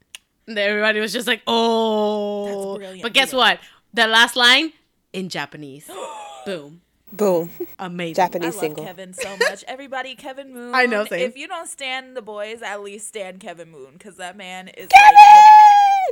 And 0.48 0.60
everybody 0.60 1.00
was 1.00 1.12
just 1.14 1.26
like, 1.26 1.42
oh. 1.48 2.46
That's 2.46 2.78
brilliant. 2.78 3.02
But 3.02 3.14
guess 3.14 3.32
Yeah. 3.32 3.38
what? 3.40 3.60
The 3.96 4.08
last 4.08 4.36
line 4.36 4.74
in 5.14 5.30
Japanese. 5.30 5.90
Boom. 6.46 6.82
boom. 7.14 7.50
Amazing. 7.80 8.22
I 8.22 8.26
Japanese 8.28 8.56
love 8.56 8.60
single. 8.60 8.84
Kevin 8.84 9.14
so 9.14 9.38
much. 9.38 9.64
Everybody, 9.70 10.16
Kevin 10.16 10.54
Moon. 10.54 10.76
I 10.76 10.86
know, 10.86 11.06
same. 11.06 11.22
If 11.22 11.38
you 11.38 11.48
don't 11.48 11.70
stand 11.70 12.16
the 12.16 12.22
boys, 12.22 12.62
at 12.62 12.84
least 12.84 13.08
stand 13.08 13.40
Kevin 13.40 13.72
Moon 13.72 13.94
because 13.94 14.18
that 14.18 14.36
man 14.36 14.68
is 14.68 14.90
like 14.92 15.16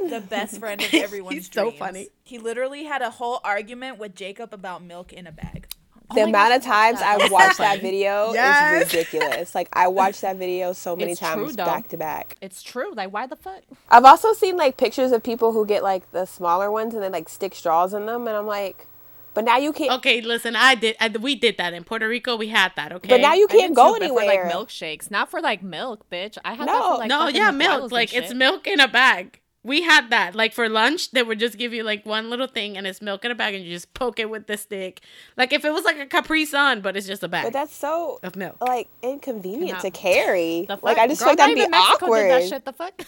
the, 0.01 0.09
the 0.21 0.21
best 0.21 0.59
friend 0.59 0.81
of 0.81 0.93
everyone's 0.93 1.35
He's 1.35 1.51
so 1.51 1.71
funny. 1.71 2.07
He 2.23 2.39
literally 2.39 2.85
had 2.85 3.01
a 3.01 3.09
whole 3.09 3.41
argument 3.43 3.99
with 3.99 4.15
Jacob 4.15 4.53
about 4.53 4.81
milk 4.81 5.11
in 5.11 5.27
a 5.27 5.33
bag. 5.33 5.67
The 6.13 6.21
Oh 6.21 6.23
amount 6.25 6.49
gosh, 6.49 6.57
of 6.57 6.63
times 6.63 7.01
I 7.01 7.17
watched 7.17 7.23
I 7.23 7.27
that. 7.27 7.31
watched 7.31 7.57
that 7.59 7.81
video 7.81 8.33
Yes. 8.33 8.87
is 8.87 8.93
ridiculous. 8.93 9.55
Like 9.55 9.69
I 9.73 9.87
watched 9.87 10.21
that 10.21 10.37
video 10.37 10.73
so 10.73 10.95
many 10.95 11.11
It's 11.13 11.19
times 11.19 11.55
though. 11.55 11.65
back 11.65 11.87
to 11.89 11.97
back. 11.97 12.35
It's 12.41 12.61
true. 12.61 12.93
Like, 12.93 13.11
why 13.13 13.25
the 13.27 13.35
fuck? 13.35 13.61
I've 13.89 14.05
also 14.05 14.33
seen 14.33 14.57
like 14.57 14.77
pictures 14.77 15.11
of 15.11 15.23
people 15.23 15.53
who 15.53 15.65
get 15.65 15.83
like 15.83 16.11
the 16.11 16.25
smaller 16.25 16.69
ones 16.71 16.93
and 16.93 17.01
they 17.03 17.09
like 17.09 17.29
stick 17.29 17.55
straws 17.55 17.93
in 17.93 18.05
them, 18.05 18.27
and 18.27 18.35
I'm 18.37 18.45
like, 18.47 18.87
but 19.33 19.43
now 19.45 19.57
you 19.57 19.73
can't. 19.73 19.91
Okay, 19.93 20.21
listen, 20.21 20.55
I 20.55 20.75
did. 20.75 20.95
I, 20.99 21.07
we 21.09 21.33
did 21.35 21.57
that 21.57 21.73
in 21.73 21.83
Puerto 21.83 22.07
Rico. 22.07 22.35
We 22.37 22.49
had 22.49 22.71
that. 22.75 22.91
Okay, 22.93 23.09
But 23.09 23.21
now 23.21 23.33
you 23.33 23.47
can't 23.47 23.73
go 23.75 23.97
too, 23.97 24.03
anywhere. 24.03 24.43
for 24.43 24.47
like 24.49 24.53
milkshakes, 24.53 25.09
not 25.09 25.31
for 25.31 25.41
like 25.41 25.63
milk, 25.63 26.07
bitch. 26.11 26.37
I 26.45 26.53
had 26.53 26.67
that 26.67 26.73
No. 26.79 26.91
for 26.93 26.97
like 26.99 27.09
no, 27.09 27.27
yeah, 27.29 27.49
milk. 27.49 27.91
Like 27.91 28.13
it's 28.13 28.31
milk 28.33 28.67
in 28.67 28.79
a 28.79 28.87
bag. 28.87 29.39
We 29.63 29.81
had 29.81 30.09
that. 30.09 30.35
Like 30.35 30.53
for 30.53 30.67
lunch, 30.67 31.11
they 31.11 31.23
would 31.23 31.39
just 31.39 31.57
give 31.57 31.73
you 31.73 31.83
like 31.83 32.05
one 32.05 32.29
little 32.29 32.47
thing, 32.47 32.77
and 32.77 32.85
it's 32.85 33.01
milk 33.01 33.23
in 33.23 33.31
a 33.31 33.35
bag, 33.35 33.55
and 33.55 33.63
you 33.63 33.71
just 33.71 33.93
poke 33.93 34.19
it 34.19 34.29
with 34.29 34.47
the 34.47 34.57
stick. 34.57 35.01
Like 35.37 35.53
if 35.53 35.63
it 35.63 35.71
was 35.71 35.85
like 35.85 35.97
a 35.99 36.05
Capri 36.05 36.45
Sun, 36.45 36.81
but 36.81 36.97
it's 36.97 37.07
just 37.07 37.23
a 37.23 37.27
bag 37.29 37.45
But 37.45 37.53
that's 37.53 37.73
so 37.75 38.19
of 38.23 38.35
milk. 38.35 38.57
like 38.59 38.89
inconvenient 39.01 39.79
to 39.79 39.91
carry. 39.91 40.67
Like 40.81 40.97
I 40.97 41.07
just 41.07 41.21
Girl, 41.21 41.29
feel 41.29 41.31
like 41.31 41.37
that'd 41.37 41.55
be 41.55 41.67
Mexico 41.67 42.05
awkward. 42.05 42.27
Did 42.27 42.41
that 42.41 42.49
shit. 42.49 42.65
The 42.65 42.73
fuck. 42.73 43.01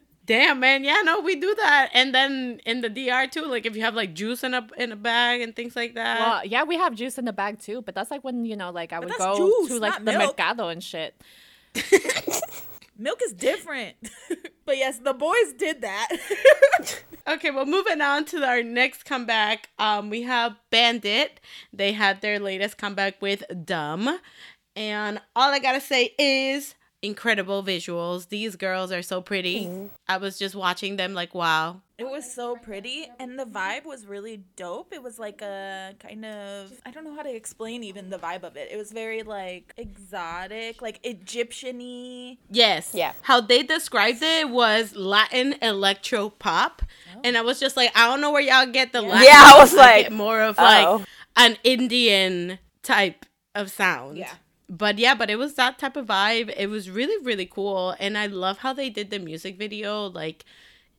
Damn, 0.26 0.60
man. 0.60 0.84
Yeah, 0.84 1.02
no, 1.04 1.20
we 1.20 1.34
do 1.34 1.54
that. 1.56 1.90
And 1.92 2.14
then 2.14 2.60
in 2.64 2.82
the 2.82 2.88
DR 2.88 3.26
too, 3.30 3.46
like 3.46 3.66
if 3.66 3.74
you 3.74 3.82
have 3.82 3.94
like 3.94 4.14
juice 4.14 4.44
in 4.44 4.54
a 4.54 4.66
in 4.78 4.92
a 4.92 4.96
bag 4.96 5.40
and 5.40 5.56
things 5.56 5.74
like 5.74 5.94
that. 5.96 6.20
well, 6.20 6.46
yeah, 6.46 6.62
we 6.62 6.76
have 6.76 6.94
juice 6.94 7.18
in 7.18 7.24
the 7.24 7.32
bag 7.32 7.58
too, 7.58 7.82
but 7.82 7.94
that's 7.94 8.10
like 8.10 8.22
when 8.22 8.44
you 8.44 8.56
know, 8.56 8.70
like 8.70 8.92
I 8.92 9.00
would 9.00 9.12
go 9.18 9.36
juice, 9.36 9.68
to 9.70 9.80
like 9.80 9.98
the 9.98 10.12
milk. 10.12 10.38
mercado 10.38 10.68
and 10.68 10.82
shit. 10.82 11.14
Milk 13.00 13.20
is 13.24 13.32
different. 13.32 13.96
but 14.66 14.76
yes, 14.76 14.98
the 14.98 15.14
boys 15.14 15.54
did 15.56 15.80
that. 15.80 16.08
Okay, 17.28 17.50
well, 17.50 17.66
moving 17.66 18.00
on 18.00 18.24
to 18.24 18.42
our 18.42 18.62
next 18.62 19.04
comeback, 19.04 19.68
um, 19.78 20.10
we 20.10 20.22
have 20.22 20.56
BVNDIT. 20.72 21.28
They 21.72 21.92
had 21.92 22.22
their 22.22 22.40
latest 22.40 22.76
comeback 22.78 23.20
with 23.22 23.44
Dumb, 23.64 24.18
and 24.74 25.20
all 25.36 25.52
I 25.52 25.58
gotta 25.60 25.82
say 25.82 26.14
is 26.18 26.74
incredible 27.02 27.62
visuals. 27.62 28.30
These 28.30 28.56
girls 28.56 28.90
are 28.90 29.02
so 29.02 29.20
pretty. 29.20 29.70
I 30.08 30.16
was 30.16 30.38
just 30.38 30.56
watching 30.56 30.96
them, 30.96 31.14
like, 31.14 31.34
wow. 31.34 31.82
It 32.00 32.10
was 32.10 32.32
so 32.32 32.56
pretty, 32.56 33.08
and 33.18 33.38
the 33.38 33.44
vibe 33.44 33.84
was 33.84 34.06
really 34.06 34.42
dope. 34.56 34.92
It 34.92 35.02
was 35.02 35.18
like 35.18 35.42
a 35.42 35.92
kind 35.98 36.24
of 36.24 36.72
I 36.86 36.90
don't 36.90 37.04
know 37.04 37.14
how 37.14 37.22
to 37.22 37.34
explain 37.34 37.84
even 37.84 38.08
the 38.08 38.18
vibe 38.18 38.42
of 38.42 38.56
it. 38.56 38.70
It 38.72 38.78
was 38.78 38.90
very 38.90 39.22
like 39.22 39.74
exotic, 39.76 40.80
like 40.80 40.98
Egyptian-y. 41.02 42.38
Yes. 42.50 42.92
Yeah. 42.94 43.12
How 43.20 43.42
they 43.42 43.62
described 43.62 44.22
it 44.22 44.48
was 44.48 44.96
Latin 44.96 45.56
electro 45.60 46.30
pop, 46.30 46.80
oh. 47.14 47.20
and 47.22 47.36
I 47.36 47.42
was 47.42 47.60
just 47.60 47.76
like, 47.76 47.92
I 47.94 48.06
don't 48.06 48.22
know 48.22 48.32
where 48.32 48.40
y'all 48.40 48.64
get 48.64 48.92
the 48.92 49.02
Latin. 49.02 49.24
Yeah, 49.24 49.42
I 49.54 49.58
was 49.58 49.74
I 49.74 49.76
like, 49.76 50.02
get 50.04 50.12
more 50.12 50.40
of 50.40 50.56
like 50.56 50.86
oh. 50.86 51.04
an 51.36 51.58
Indian 51.64 52.58
type 52.82 53.26
of 53.54 53.70
sound. 53.70 54.16
Yeah. 54.16 54.32
But 54.70 54.98
yeah, 54.98 55.14
but 55.14 55.28
it 55.28 55.36
was 55.36 55.54
that 55.54 55.78
type 55.78 55.96
of 55.96 56.06
vibe. 56.06 56.54
It 56.56 56.68
was 56.68 56.88
really, 56.88 57.22
really 57.22 57.46
cool. 57.46 57.94
And 57.98 58.16
I 58.16 58.26
love 58.26 58.58
how 58.58 58.72
they 58.72 58.88
did 58.88 59.10
the 59.10 59.18
music 59.18 59.58
video. 59.58 60.06
Like 60.06 60.46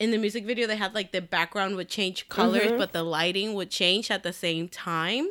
in 0.02 0.12
the 0.12 0.18
music 0.18 0.46
video, 0.46 0.66
they 0.68 0.76
had 0.78 0.94
like 0.96 1.12
the 1.12 1.22
background 1.22 1.76
would 1.78 1.90
change 1.90 2.28
colors, 2.28 2.64
Mm-hmm. 2.70 2.78
but 2.78 2.92
the 2.92 3.04
lighting 3.04 3.54
would 3.54 3.70
change 3.70 4.10
at 4.12 4.24
the 4.24 4.34
same 4.34 4.68
time. 4.68 5.28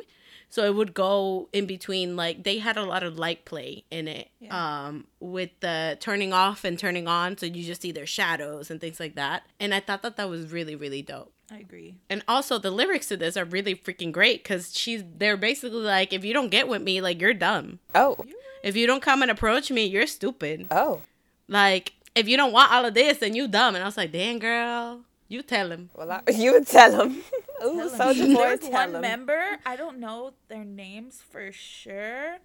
So 0.49 0.65
it 0.65 0.75
would 0.75 0.93
go 0.93 1.47
in 1.53 1.65
between, 1.65 2.15
like 2.17 2.43
they 2.43 2.57
had 2.57 2.75
a 2.77 2.83
lot 2.83 3.03
of 3.03 3.17
light 3.17 3.45
play 3.45 3.85
in 3.89 4.07
it, 4.07 4.29
um, 4.49 5.05
with 5.21 5.51
the 5.61 5.97
turning 6.01 6.33
off 6.33 6.65
and 6.65 6.77
turning 6.77 7.07
on. 7.07 7.37
So 7.37 7.45
you 7.45 7.63
just 7.63 7.81
see 7.81 7.93
their 7.93 8.05
shadows 8.05 8.69
and 8.69 8.81
things 8.81 8.99
like 8.99 9.15
that. 9.15 9.43
And 9.61 9.73
I 9.73 9.79
thought 9.79 10.01
that 10.03 10.17
that 10.17 10.29
was 10.29 10.51
really, 10.51 10.75
really 10.75 11.01
dope. 11.01 11.31
I 11.49 11.57
agree. 11.59 11.95
And 12.09 12.21
also 12.27 12.57
the 12.57 12.71
lyrics 12.71 13.07
to 13.09 13.17
this 13.17 13.35
are 13.37 13.45
really 13.45 13.75
freaking 13.75 14.11
great 14.11 14.43
because 14.43 14.75
she's 14.77 15.03
they're 15.17 15.37
basically 15.37 15.79
like, 15.81 16.11
if 16.13 16.23
you 16.25 16.33
don't 16.33 16.49
get 16.49 16.67
with 16.67 16.81
me, 16.81 16.99
like 17.01 17.19
you're 17.21 17.33
dumb. 17.33 17.79
Oh. 17.95 18.17
If 18.63 18.75
you 18.75 18.87
don't 18.87 19.01
come 19.01 19.21
and 19.21 19.31
approach 19.31 19.71
me, 19.71 19.85
you're 19.85 20.07
stupid. 20.07 20.67
Oh. 20.71 21.01
Like 21.47 21.93
if 22.15 22.27
you 22.27 22.37
don't 22.37 22.51
want 22.51 22.71
all 22.71 22.85
of 22.85 22.93
this, 22.93 23.19
then 23.19 23.35
you 23.35 23.47
dumb. 23.47 23.75
And 23.75 23.83
I 23.83 23.87
was 23.87 23.97
like, 23.97 24.11
damn 24.11 24.39
girl, 24.39 25.01
you 25.27 25.41
tell 25.41 25.71
him. 25.71 25.89
Well, 25.95 26.11
I, 26.11 26.21
you 26.31 26.63
tell 26.63 27.01
him. 27.03 27.21
Ooh, 27.63 27.89
Soldier 27.89 28.25
Boy, 28.25 28.33
There's 28.33 28.59
tell 28.59 28.71
one 28.71 28.95
him. 28.95 29.01
member. 29.01 29.41
I 29.65 29.75
don't 29.75 29.99
know 29.99 30.33
their 30.47 30.65
names 30.65 31.21
for 31.31 31.51
sure. 31.51 32.37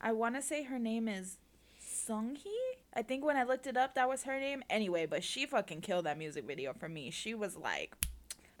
I 0.00 0.12
want 0.12 0.36
to 0.36 0.42
say 0.42 0.62
her 0.64 0.78
name 0.78 1.08
is 1.08 1.38
Sunghee. 1.80 2.50
I 2.94 3.02
think 3.02 3.24
when 3.24 3.36
I 3.36 3.42
looked 3.44 3.66
it 3.66 3.76
up, 3.76 3.94
that 3.94 4.08
was 4.08 4.22
her 4.24 4.38
name. 4.38 4.62
Anyway, 4.70 5.06
but 5.06 5.24
she 5.24 5.46
fucking 5.46 5.80
killed 5.80 6.06
that 6.06 6.18
music 6.18 6.46
video 6.46 6.72
for 6.72 6.88
me. 6.88 7.10
She 7.10 7.34
was 7.34 7.56
like, 7.56 7.94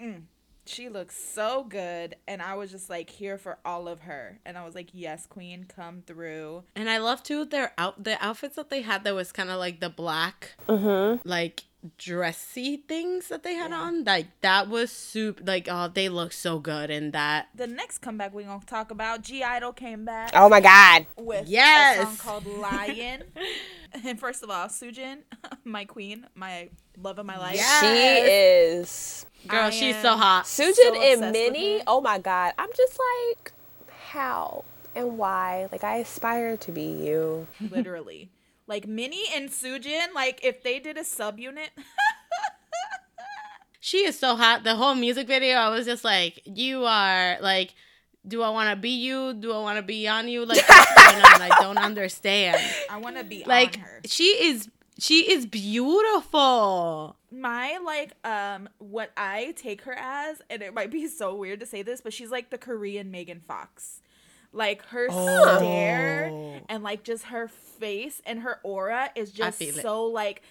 mm, 0.00 0.22
she 0.68 0.88
looks 0.88 1.16
so 1.16 1.64
good, 1.64 2.16
and 2.26 2.40
I 2.42 2.54
was 2.54 2.70
just 2.70 2.88
like 2.90 3.10
here 3.10 3.38
for 3.38 3.58
all 3.64 3.88
of 3.88 4.00
her. 4.00 4.38
And 4.44 4.56
I 4.58 4.64
was 4.64 4.74
like, 4.74 4.90
yes, 4.92 5.26
queen, 5.26 5.66
come 5.74 6.02
through. 6.06 6.64
And 6.76 6.88
I 6.90 6.98
love 6.98 7.22
too 7.22 7.44
their 7.44 7.72
out 7.78 8.04
the 8.04 8.22
outfits 8.24 8.56
that 8.56 8.68
they 8.70 8.82
had 8.82 9.04
that 9.04 9.14
was 9.14 9.32
kind 9.32 9.50
of 9.50 9.58
like 9.58 9.80
the 9.80 9.88
black, 9.90 10.52
Mm-hmm. 10.68 11.26
like 11.28 11.64
dressy 11.96 12.76
things 12.76 13.28
that 13.28 13.42
they 13.42 13.54
had 13.54 13.72
on. 13.72 14.04
Like 14.04 14.26
that 14.40 14.68
was 14.68 14.90
super. 14.90 15.42
Like 15.44 15.68
oh, 15.70 15.88
they 15.92 16.08
look 16.08 16.32
so 16.32 16.58
good 16.58 16.90
in 16.90 17.12
that. 17.12 17.48
The 17.54 17.66
next 17.66 17.98
comeback 17.98 18.34
we 18.34 18.44
gonna 18.44 18.60
talk 18.66 18.90
about, 18.90 19.22
(G)I-DLE 19.22 19.72
came 19.74 20.04
back. 20.04 20.30
Oh 20.34 20.48
my 20.48 20.60
God. 20.60 21.06
with 21.16 21.46
a 21.46 21.50
Yes. 21.50 22.04
song 22.04 22.16
called 22.16 22.46
Lion. 22.46 23.24
and 24.04 24.18
first 24.18 24.42
of 24.42 24.50
all, 24.50 24.66
Soojin, 24.68 25.18
my 25.64 25.84
queen, 25.84 26.26
my 26.34 26.70
love 27.00 27.18
of 27.18 27.26
my 27.26 27.38
life. 27.38 27.54
Yes. 27.56 27.80
She 27.80 28.32
is. 28.32 29.26
Girl, 29.46 29.66
I 29.66 29.70
she's 29.70 29.96
so 30.02 30.16
hot. 30.16 30.44
Soojin 30.44 30.74
so 30.74 30.88
obsessed 30.94 31.22
and 31.22 31.32
Minnie. 31.32 31.80
Oh 31.86 32.00
my 32.00 32.18
God. 32.18 32.52
I'm 32.58 32.70
just 32.76 32.98
like, 33.36 33.52
how 34.10 34.64
and 34.94 35.16
why? 35.16 35.68
Like, 35.70 35.84
I 35.84 35.98
aspire 35.98 36.56
to 36.58 36.72
be 36.72 36.82
you. 36.82 37.46
Literally. 37.70 38.30
Like 38.68 38.86
Minnie 38.86 39.24
and 39.34 39.48
Soojin, 39.48 40.12
like 40.14 40.44
if 40.44 40.62
they 40.62 40.78
did 40.78 40.96
a 40.96 41.02
subunit, 41.02 41.70
She 43.80 43.98
is 44.04 44.18
so 44.18 44.36
hot. 44.36 44.64
The 44.64 44.74
whole 44.76 44.94
music 44.94 45.26
video, 45.26 45.56
I 45.56 45.70
was 45.70 45.86
just 45.86 46.04
like, 46.04 46.42
you 46.44 46.84
are 46.84 47.38
like, 47.40 47.74
do 48.26 48.42
I 48.42 48.50
want 48.50 48.68
to 48.70 48.76
be 48.76 48.90
you? 48.90 49.32
Do 49.32 49.52
I 49.52 49.60
want 49.60 49.76
to 49.78 49.82
be 49.82 50.06
on 50.06 50.28
you? 50.28 50.44
Like, 50.44 50.68
what's 50.68 50.94
going 51.12 51.24
on? 51.24 51.40
I 51.42 51.48
don't 51.60 51.78
understand. 51.78 52.60
I 52.90 52.98
want 52.98 53.16
to 53.16 53.24
be 53.24 53.44
Like, 53.46 53.76
on 53.76 53.80
her. 53.80 54.00
she 54.04 54.24
is, 54.24 54.68
she 54.98 55.30
is 55.32 55.46
beautiful. 55.46 57.16
My 57.30 57.78
like 57.84 58.12
um 58.26 58.68
what 58.78 59.12
I 59.16 59.52
take 59.56 59.82
her 59.82 59.94
as, 59.98 60.42
and 60.50 60.60
it 60.60 60.74
might 60.74 60.90
be 60.90 61.06
so 61.06 61.34
weird 61.34 61.60
to 61.60 61.66
say 61.66 61.82
this, 61.82 62.00
but 62.02 62.12
she's 62.12 62.30
like 62.30 62.50
the 62.50 62.58
Korean 62.58 63.10
Megan 63.10 63.40
Fox. 63.40 64.02
Like 64.52 64.84
her 64.86 65.08
stare 65.10 66.62
and 66.68 66.82
like 66.82 67.04
just 67.04 67.24
her 67.24 67.48
face 67.48 68.22
and 68.26 68.40
her 68.40 68.60
aura 68.62 69.10
is 69.14 69.30
just 69.30 69.58
feel 69.58 69.76
it. 69.76 69.82
so 69.82 70.04
like 70.06 70.42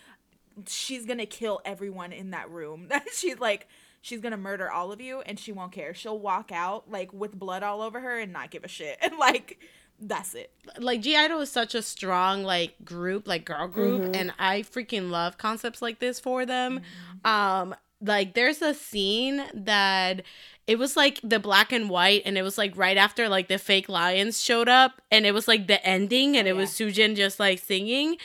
she's 0.68 1.06
gonna 1.06 1.26
kill 1.26 1.62
everyone 1.66 2.12
in 2.12 2.32
that 2.32 2.50
room. 2.50 2.90
she's 3.14 3.40
like 3.40 3.68
she's 4.02 4.22
gonna 4.22 4.38
murder 4.38 4.72
all 4.72 4.92
of 4.92 5.02
you 5.02 5.22
and 5.22 5.40
she 5.40 5.52
won't 5.52 5.72
care. 5.72 5.94
She'll 5.94 6.20
walk 6.20 6.52
out 6.52 6.90
like 6.90 7.12
with 7.12 7.34
blood 7.38 7.64
all 7.64 7.82
over 7.82 8.00
her 8.00 8.20
and 8.20 8.32
not 8.32 8.52
give 8.52 8.64
a 8.64 8.68
shit. 8.68 8.98
And 9.02 9.18
like 9.18 9.60
that's 10.00 10.36
it. 10.36 10.52
like 10.78 11.02
G 11.02 11.16
Idol 11.16 11.40
is 11.42 11.52
such 11.52 11.74
a 11.74 11.82
strong 11.82 12.44
like 12.44 12.76
group, 12.86 13.28
like 13.28 13.46
girl 13.46 13.68
group, 13.68 14.16
and 14.16 14.32
I 14.38 14.62
freaking 14.62 15.10
love 15.10 15.40
concepts 15.40 15.82
like 15.82 15.98
this 15.98 16.20
for 16.20 16.46
them. 16.46 16.82
Um, 17.26 17.74
like 18.00 18.36
there's 18.36 18.62
a 18.62 18.76
scene 18.76 19.44
that 19.56 20.22
it 20.68 20.78
was 20.78 20.98
like 20.98 21.20
the 21.24 21.40
black 21.40 21.72
and 21.72 21.90
white, 21.90 22.22
and 22.26 22.38
it 22.38 22.42
was 22.44 22.58
like 22.58 22.76
right 22.78 22.98
after 22.98 23.30
like 23.30 23.48
the 23.48 23.58
fake 23.58 23.88
lions 23.90 24.42
showed 24.42 24.68
up, 24.70 25.02
and 25.10 25.26
it 25.26 25.34
was 25.34 25.48
like 25.48 25.68
the 25.68 25.84
ending, 25.86 26.36
and 26.38 26.48
oh, 26.48 26.52
it 26.52 26.56
was 26.56 26.70
Soojin 26.72 27.16
just 27.16 27.40
like 27.40 27.60
singing. 27.60 28.18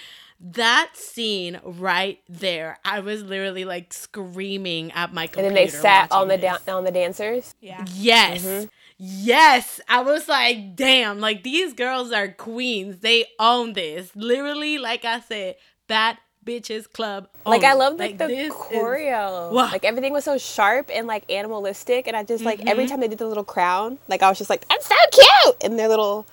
That 0.44 0.90
scene 0.94 1.60
right 1.62 2.18
there, 2.28 2.78
I 2.84 2.98
was 2.98 3.22
literally 3.22 3.64
like 3.64 3.92
screaming 3.92 4.90
at 4.90 5.14
my 5.14 5.28
computer 5.28 5.46
And 5.46 5.56
then 5.56 5.64
they 5.64 5.70
sat 5.70 6.10
on 6.10 6.26
the 6.26 6.36
this. 6.36 6.64
da- 6.64 6.76
on 6.76 6.82
the 6.84 6.90
dancers. 6.90 7.54
Yeah. 7.60 7.84
Yes. 7.94 8.44
Mm-hmm. 8.44 8.64
Yes. 8.98 9.80
I 9.88 10.02
was 10.02 10.28
like, 10.28 10.74
damn, 10.74 11.20
like 11.20 11.44
these 11.44 11.74
girls 11.74 12.10
are 12.10 12.26
queens. 12.28 12.98
They 12.98 13.26
own 13.38 13.74
this. 13.74 14.10
Literally, 14.16 14.78
like 14.78 15.04
I 15.04 15.20
said, 15.20 15.54
that 15.86 16.18
bitches 16.44 16.90
club. 16.92 17.28
Like 17.46 17.64
I 17.64 17.74
love 17.74 17.98
like, 17.98 18.18
the 18.18 18.28
is- 18.28 18.52
choreo. 18.52 19.50
Wow. 19.52 19.70
Like 19.70 19.84
everything 19.84 20.12
was 20.12 20.24
so 20.24 20.38
sharp 20.38 20.90
and 20.92 21.06
like 21.06 21.30
animalistic, 21.30 22.06
and 22.06 22.16
I 22.16 22.24
just 22.24 22.44
like 22.44 22.58
Mm-hmm. 22.60 22.68
every 22.68 22.86
time 22.86 23.00
they 23.00 23.08
did 23.08 23.18
the 23.18 23.26
little 23.26 23.44
crown, 23.44 23.98
like 24.08 24.22
I 24.22 24.28
was 24.28 24.38
just 24.38 24.50
like, 24.50 24.66
that's 24.68 24.86
so 24.86 24.94
cute. 25.12 25.56
And 25.64 25.78
their 25.78 25.88
little 25.88 26.26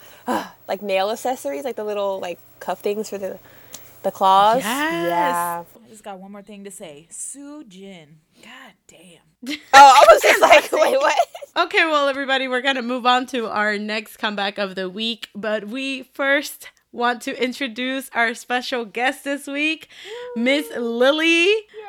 like 0.68 0.82
nail 0.82 1.10
accessories, 1.12 1.64
like 1.64 1.76
the 1.76 1.84
little 1.84 2.20
like 2.20 2.40
cuff 2.60 2.80
things 2.80 3.10
for 3.10 3.18
the 3.18 3.40
the 4.04 4.12
claws. 4.12 4.64
Yes. 4.64 5.06
Yeah. 5.06 5.64
I 5.86 5.90
just 5.90 6.04
got 6.04 6.20
one 6.20 6.32
more 6.32 6.42
thing 6.42 6.64
to 6.64 6.72
say. 6.72 7.08
Soojin. 7.12 8.06
God 8.44 8.74
damn. 8.88 9.20
Oh, 9.74 10.04
I 10.04 10.06
was 10.12 10.22
just 10.22 10.42
like, 10.42 10.72
wait, 10.72 10.98
what? 10.98 11.16
Okay, 11.58 11.86
well, 11.86 12.08
everybody, 12.08 12.48
we're 12.48 12.62
going 12.62 12.76
to 12.76 12.82
move 12.82 13.06
on 13.06 13.26
to 13.28 13.48
our 13.50 13.78
next 13.78 14.18
comeback 14.18 14.58
of 14.58 14.76
the 14.76 14.90
week. 14.90 15.28
But 15.36 15.68
we 15.68 16.04
first 16.04 16.70
want 16.92 17.22
to 17.24 17.44
introduce 17.44 18.10
our 18.14 18.34
special 18.34 18.86
guest 18.86 19.24
this 19.24 19.48
week, 19.48 19.90
Miss 20.36 20.70
Lily. 20.76 21.48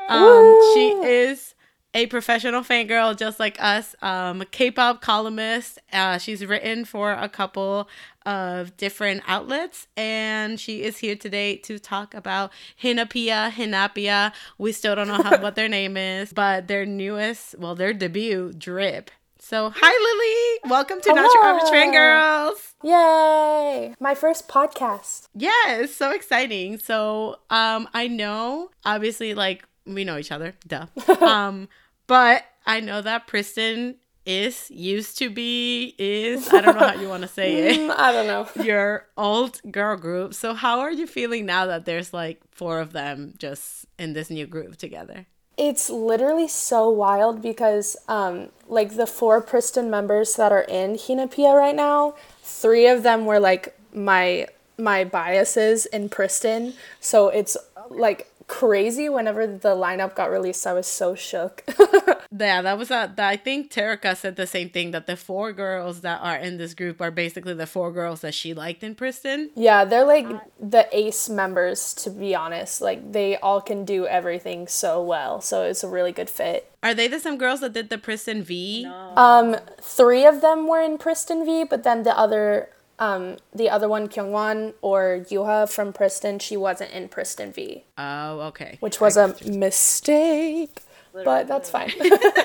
Um, 0.09 0.59
she 0.75 0.91
is 1.03 1.55
a 1.93 2.07
professional 2.07 2.63
fangirl 2.63 3.17
just 3.17 3.41
like 3.41 3.61
us, 3.61 3.97
um, 4.03 4.45
K-pop 4.51 5.01
columnist. 5.01 5.79
Uh, 5.93 6.19
she's 6.19 6.45
written 6.45 6.85
for 6.85 7.13
a 7.13 7.29
couple 7.29 7.89
of 8.25 8.77
different 8.77 9.23
outlets, 9.27 9.89
and 9.97 10.61
she 10.61 10.83
is 10.83 10.99
here 10.99 11.17
today 11.17 11.57
to 11.57 11.79
talk 11.79 12.15
about 12.15 12.53
Hinapia, 12.81 13.51
Hinapia. 13.51 14.33
We 14.59 14.73
still 14.73 14.95
don't 14.95 15.09
know 15.09 15.23
how, 15.23 15.41
what 15.41 15.57
their 15.57 15.69
name 15.81 15.97
is, 15.97 16.33
but 16.33 16.69
their 16.69 16.87
newest, 16.87 17.59
well, 17.59 17.75
their 17.75 17.93
debut, 17.93 18.53
Drip. 18.53 19.11
So, 19.51 19.73
hi 19.75 20.61
Lily, 20.63 20.71
welcome 20.71 21.01
to 21.01 21.13
Not 21.13 21.29
Your 21.35 21.45
Average 21.45 21.71
Hello. 21.73 22.53
Fangirls. 22.55 22.75
Yay! 22.85 23.95
My 23.99 24.15
first 24.15 24.47
podcast. 24.47 25.27
Yeah, 25.35 25.51
it's 25.71 25.97
so 25.97 26.13
exciting. 26.13 26.79
So, 26.79 27.41
um, 27.51 27.89
I 27.93 28.07
know 28.07 28.71
obviously 28.85 29.35
like 29.35 29.65
we 29.85 30.05
know 30.05 30.19
each 30.19 30.31
other, 30.31 30.55
duh. 30.69 30.87
um, 31.21 31.69
but 32.07 32.45
I 32.65 32.79
know 32.79 33.03
that 33.03 33.27
Pristin 33.27 33.97
is 34.25 34.71
used 34.71 35.19
to 35.19 35.29
be 35.29 35.97
is 35.99 36.49
I 36.55 36.61
don't 36.61 36.79
know 36.79 36.87
how 36.87 36.95
you 36.95 37.09
want 37.09 37.23
to 37.23 37.29
say 37.29 37.57
it. 37.71 37.81
Mm, 37.81 37.93
I 37.99 38.13
don't 38.13 38.29
know. 38.29 38.49
Your 38.63 39.09
old 39.17 39.61
girl 39.69 39.97
group. 39.97 40.33
So 40.33 40.55
how 40.55 40.79
are 40.79 40.93
you 40.93 41.09
feeling 41.09 41.45
now 41.45 41.67
that 41.67 41.87
there's 41.87 42.15
like 42.15 42.41
four 42.53 42.79
of 42.79 42.93
them 42.93 43.35
just 43.37 43.87
in 43.99 44.13
this 44.13 44.31
new 44.31 44.47
group 44.47 44.77
together? 44.77 45.27
It's 45.61 45.91
literally 45.91 46.49
so 46.49 46.89
wild 46.89 47.43
because, 47.43 47.95
um, 48.09 48.49
like 48.67 48.97
the 48.97 49.07
four 49.07 49.43
Pristin 49.43 49.91
members 49.91 50.35
that 50.37 50.53
are 50.53 50.63
in 50.63 50.95
Hinapia 50.95 51.55
right 51.55 51.75
now, 51.77 52.15
three 52.43 52.87
of 52.87 53.03
them 53.03 53.27
were 53.27 53.39
like 53.39 53.79
my 53.93 54.47
my 54.79 55.05
biases 55.05 55.85
in 55.85 56.09
Pristin. 56.09 56.73
So 56.99 57.29
it's 57.29 57.59
like 57.91 58.33
crazy. 58.47 59.11
Whenever 59.11 59.47
the 59.47 59.77
lineup 59.77 60.15
got 60.15 60.31
released, 60.31 60.67
I 60.67 60.73
was 60.73 60.87
so 60.87 61.15
shook. 61.15 61.63
Yeah, 62.37 62.63
that 62.63 62.79
was 62.79 62.91
a, 62.93 63.13
that 63.17 63.29
I 63.29 63.37
think 63.37 63.73
Terika 63.73 64.17
said 64.17 64.37
the 64.37 64.47
same 64.47 64.71
thing 64.71 64.93
that 64.93 65.07
the 65.09 65.17
four 65.17 65.53
girls 65.53 66.03
that 66.03 66.21
are 66.23 66.37
in 66.37 66.59
this 66.59 66.75
group 66.75 67.01
are 67.01 67.11
basically 67.11 67.55
the 67.55 67.67
four 67.67 67.91
girls 67.91 68.21
that 68.21 68.35
she 68.35 68.55
liked 68.55 68.85
in 68.85 68.95
Pristin. 68.95 69.51
yeah, 69.57 69.85
they're 69.85 70.05
like 70.07 70.29
the 70.61 70.87
ace 70.97 71.29
members. 71.29 71.93
To 71.95 72.11
be 72.11 72.35
honest, 72.35 72.81
like 72.81 73.13
they 73.13 73.37
all 73.39 73.61
can 73.61 73.85
do 73.85 74.07
everything 74.07 74.69
so 74.69 75.03
well. 75.03 75.41
So 75.41 75.65
it's 75.65 75.83
a 75.83 75.89
really 75.89 76.13
good 76.13 76.31
fit. 76.31 76.71
Are 76.85 76.95
they 76.95 77.09
the 77.09 77.19
same 77.19 77.37
girls 77.37 77.61
that 77.61 77.73
did 77.73 77.91
the 77.91 77.99
Pristin 77.99 78.43
V? 78.43 78.87
Um, 79.17 79.57
three 79.81 80.25
of 80.25 80.41
them 80.41 80.69
were 80.69 80.81
in 80.81 80.99
Pristin 80.99 81.45
V, 81.45 81.65
but 81.65 81.83
then 81.83 82.05
the 82.05 82.17
other, 82.17 82.71
um, 83.01 83.39
the 83.53 83.69
other 83.69 83.89
one, 83.89 84.09
Kyungwon 84.09 84.75
or 84.83 85.27
Yuha 85.29 85.69
from 85.71 85.93
Pristin, 85.93 86.41
she 86.41 86.57
wasn't 86.57 86.93
in 86.93 87.09
Pristin 87.09 87.53
V, 87.53 87.85
Oh, 87.99 88.41
okay. 88.51 88.77
which 88.81 89.01
was 89.01 89.17
a 89.17 89.35
mistake. 89.45 90.79
But 91.13 91.47
that's 91.49 91.71
fine. 91.71 91.93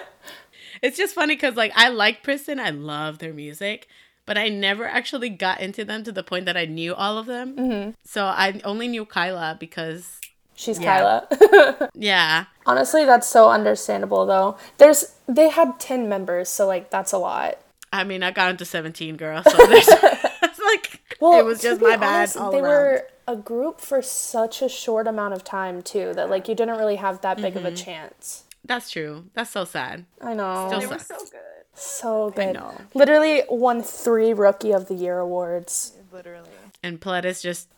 It's 0.82 0.98
just 0.98 1.16
funny 1.16 1.36
because 1.36 1.56
like 1.56 1.72
I 1.76 1.90
like 1.90 2.22
Pristin, 2.22 2.60
I 2.60 2.70
love 2.70 3.20
their 3.20 3.34
music, 3.34 3.88
but 4.26 4.38
I 4.38 4.50
never 4.50 4.86
actually 4.86 5.30
got 5.30 5.62
into 5.62 5.86
them 5.86 6.04
to 6.04 6.12
the 6.12 6.22
point 6.22 6.46
that 6.46 6.58
I 6.58 6.66
knew 6.66 6.94
all 6.94 7.18
of 7.18 7.26
them. 7.28 7.56
Mm-hmm. 7.56 7.90
So 8.04 8.26
I 8.26 8.60
only 8.66 8.88
knew 8.88 9.06
Kyla 9.06 9.56
because 9.60 10.20
She's 10.54 10.78
Yeah. 10.80 11.22
Kyla. 11.30 11.90
yeah, 11.96 12.46
Honestly, 12.66 13.04
that's 13.06 13.26
so 13.28 13.50
understandable 13.50 14.26
though. 14.26 14.58
There's 14.78 15.16
they 15.28 15.50
had 15.50 15.80
ten 15.80 16.08
members, 16.10 16.50
so 16.50 16.68
like 16.68 16.90
that's 16.92 17.14
a 17.14 17.18
lot. 17.18 17.58
I 17.92 18.04
mean 18.04 18.22
I 18.22 18.32
got 18.32 18.52
into 18.52 18.66
seventeen 18.66 19.16
girls, 19.16 19.46
so 19.50 19.58
there's 19.68 19.88
it's 19.88 20.60
like 20.60 21.02
Well, 21.22 21.40
it 21.40 21.46
was 21.46 21.62
just 21.62 21.82
my 21.82 21.96
bad. 21.96 22.16
honest, 22.18 22.38
all 22.38 22.52
they 22.52 22.60
around. 22.60 22.64
were 22.70 23.08
a 23.28 23.36
group 23.36 23.80
for 23.82 24.02
such 24.02 24.62
a 24.62 24.70
short 24.70 25.08
amount 25.08 25.34
of 25.34 25.44
time 25.44 25.82
too 25.82 26.14
that 26.16 26.30
like 26.30 26.48
you 26.48 26.54
didn't 26.56 26.78
really 26.78 26.98
have 26.98 27.22
that 27.22 27.38
big 27.38 27.56
Mm-hmm. 27.56 27.66
of 27.66 27.74
a 27.74 27.76
chance. 27.76 28.44
That's 28.66 28.90
true. 28.90 29.26
That's 29.34 29.52
so 29.52 29.64
sad. 29.66 30.06
I 30.22 30.34
know. 30.34 30.68
Still 30.68 30.80
They 30.82 30.88
were 30.88 31.00
so 31.00 31.18
good. 31.18 31.42
so 31.74 32.30
good. 32.32 32.42
I 32.42 32.46
good. 32.48 32.54
know. 32.56 32.82
Literally 32.94 33.44
won 33.50 33.82
three 33.84 34.34
Rookie 34.34 34.72
of 34.74 34.88
the 34.88 34.96
Year 34.96 35.20
awards. 35.20 35.94
Literally. 36.12 36.50
And 36.84 37.00
Pledis 37.00 37.42
just 37.42 37.70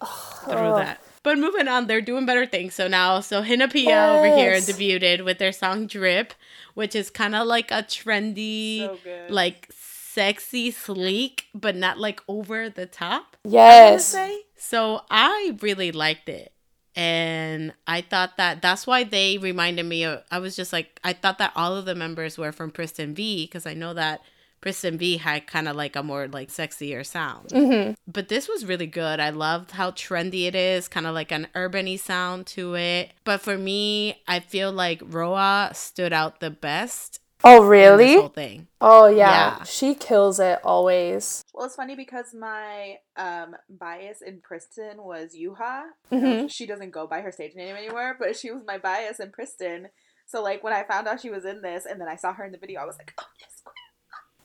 through 0.45 0.75
that. 0.77 1.01
But 1.23 1.37
moving 1.39 1.67
on, 1.67 1.87
they're 1.87 2.01
doing 2.01 2.25
better 2.25 2.45
things. 2.45 2.73
So 2.75 2.87
now, 2.87 3.19
so 3.19 3.41
Hinapia 3.43 4.17
over 4.17 4.35
here 4.35 4.53
debuted 4.53 5.25
with 5.25 5.39
their 5.39 5.51
song 5.51 5.87
Drip, 5.87 6.33
which 6.73 6.95
is 6.95 7.09
kind 7.09 7.35
of 7.35 7.47
like 7.47 7.69
a 7.71 7.83
trendy, 7.83 8.85
So 8.85 8.97
like 9.29 9.69
sexy, 9.73 10.71
sleek, 10.71 11.45
but 11.53 11.75
not 11.75 11.97
like 11.99 12.21
over 12.27 12.69
the 12.69 12.85
top. 12.85 13.35
Yes. 13.43 14.05
say. 14.05 14.41
So 14.55 15.01
I 15.09 15.57
really 15.61 15.91
liked 15.91 16.29
it. 16.29 16.51
And 16.97 17.73
I 17.85 18.01
thought 18.01 18.37
that 18.37 18.63
that's 18.63 18.87
why 18.87 19.03
they 19.03 19.37
reminded 19.37 19.85
me 19.85 20.03
of. 20.03 20.23
I 20.31 20.39
was 20.39 20.55
just 20.55 20.73
like, 20.73 20.99
I 21.03 21.13
thought 21.13 21.37
that 21.37 21.53
all 21.55 21.75
of 21.75 21.85
the 21.85 21.93
members 21.93 22.39
were 22.39 22.51
from 22.51 22.71
Pristin 22.71 23.13
V 23.13 23.45
because 23.45 23.67
I 23.67 23.75
know 23.75 23.93
that 23.93 24.21
Pristin 24.63 24.97
V 24.97 25.17
had 25.17 25.45
kind 25.45 25.67
of 25.67 25.75
like 25.75 25.95
a 25.95 26.01
more 26.01 26.27
like 26.27 26.49
sexier 26.49 27.05
sound. 27.05 27.49
Mm-hmm. 27.49 27.93
But 28.11 28.29
this 28.29 28.49
was 28.49 28.65
really 28.65 28.87
good. 28.87 29.19
I 29.19 29.29
loved 29.29 29.71
how 29.71 29.91
trendy 29.91 30.47
it 30.47 30.55
is, 30.55 30.87
kind 30.87 31.05
of 31.05 31.13
like 31.13 31.31
an 31.31 31.47
urbany 31.53 31.99
sound 31.99 32.47
to 32.47 32.75
it. 32.75 33.11
But 33.23 33.41
for 33.41 33.59
me, 33.59 34.23
I 34.27 34.39
feel 34.39 34.71
like 34.71 35.03
Roa 35.05 35.69
stood 35.75 36.13
out 36.13 36.39
the 36.39 36.49
best 36.49 37.19
Oh, 37.43 37.57
in 37.57 37.61
this 37.63 37.69
really? 37.69 38.15
whole 38.15 38.29
thing. 38.29 38.67
Oh, 38.81 39.07
yeah. 39.07 39.57
Yeah. 39.59 39.63
She 39.63 39.95
kills 39.95 40.39
it 40.39 40.59
always. 40.63 41.43
Well, 41.53 41.65
it's 41.65 41.75
funny 41.75 41.95
because 41.95 42.33
my 42.33 42.97
um 43.15 43.55
bias 43.69 44.21
in 44.21 44.41
Pristin 44.41 44.97
was 44.97 45.35
Yuha. 45.35 45.83
Mhm. 46.11 46.49
She 46.51 46.65
doesn't 46.65 46.91
go 46.91 47.07
by 47.07 47.21
her 47.21 47.31
stage 47.31 47.55
name 47.55 47.75
anymore, 47.75 48.15
but 48.19 48.35
she 48.35 48.51
was 48.51 48.63
my 48.65 48.77
bias 48.77 49.19
in 49.19 49.31
Pristin. 49.31 49.87
So 50.25 50.41
like 50.43 50.63
when 50.63 50.73
I 50.73 50.83
found 50.83 51.07
out 51.07 51.21
she 51.21 51.29
was 51.29 51.45
in 51.45 51.61
this, 51.61 51.85
and 51.85 52.01
then 52.01 52.07
I 52.07 52.15
saw 52.15 52.33
her 52.33 52.43
in 52.43 52.51
the 52.51 52.57
video, 52.57 52.81
I 52.81 52.85
was 52.85 52.97
like, 52.97 53.13
oh 53.19 53.23
yes, 53.39 53.61
queen. 53.63 53.73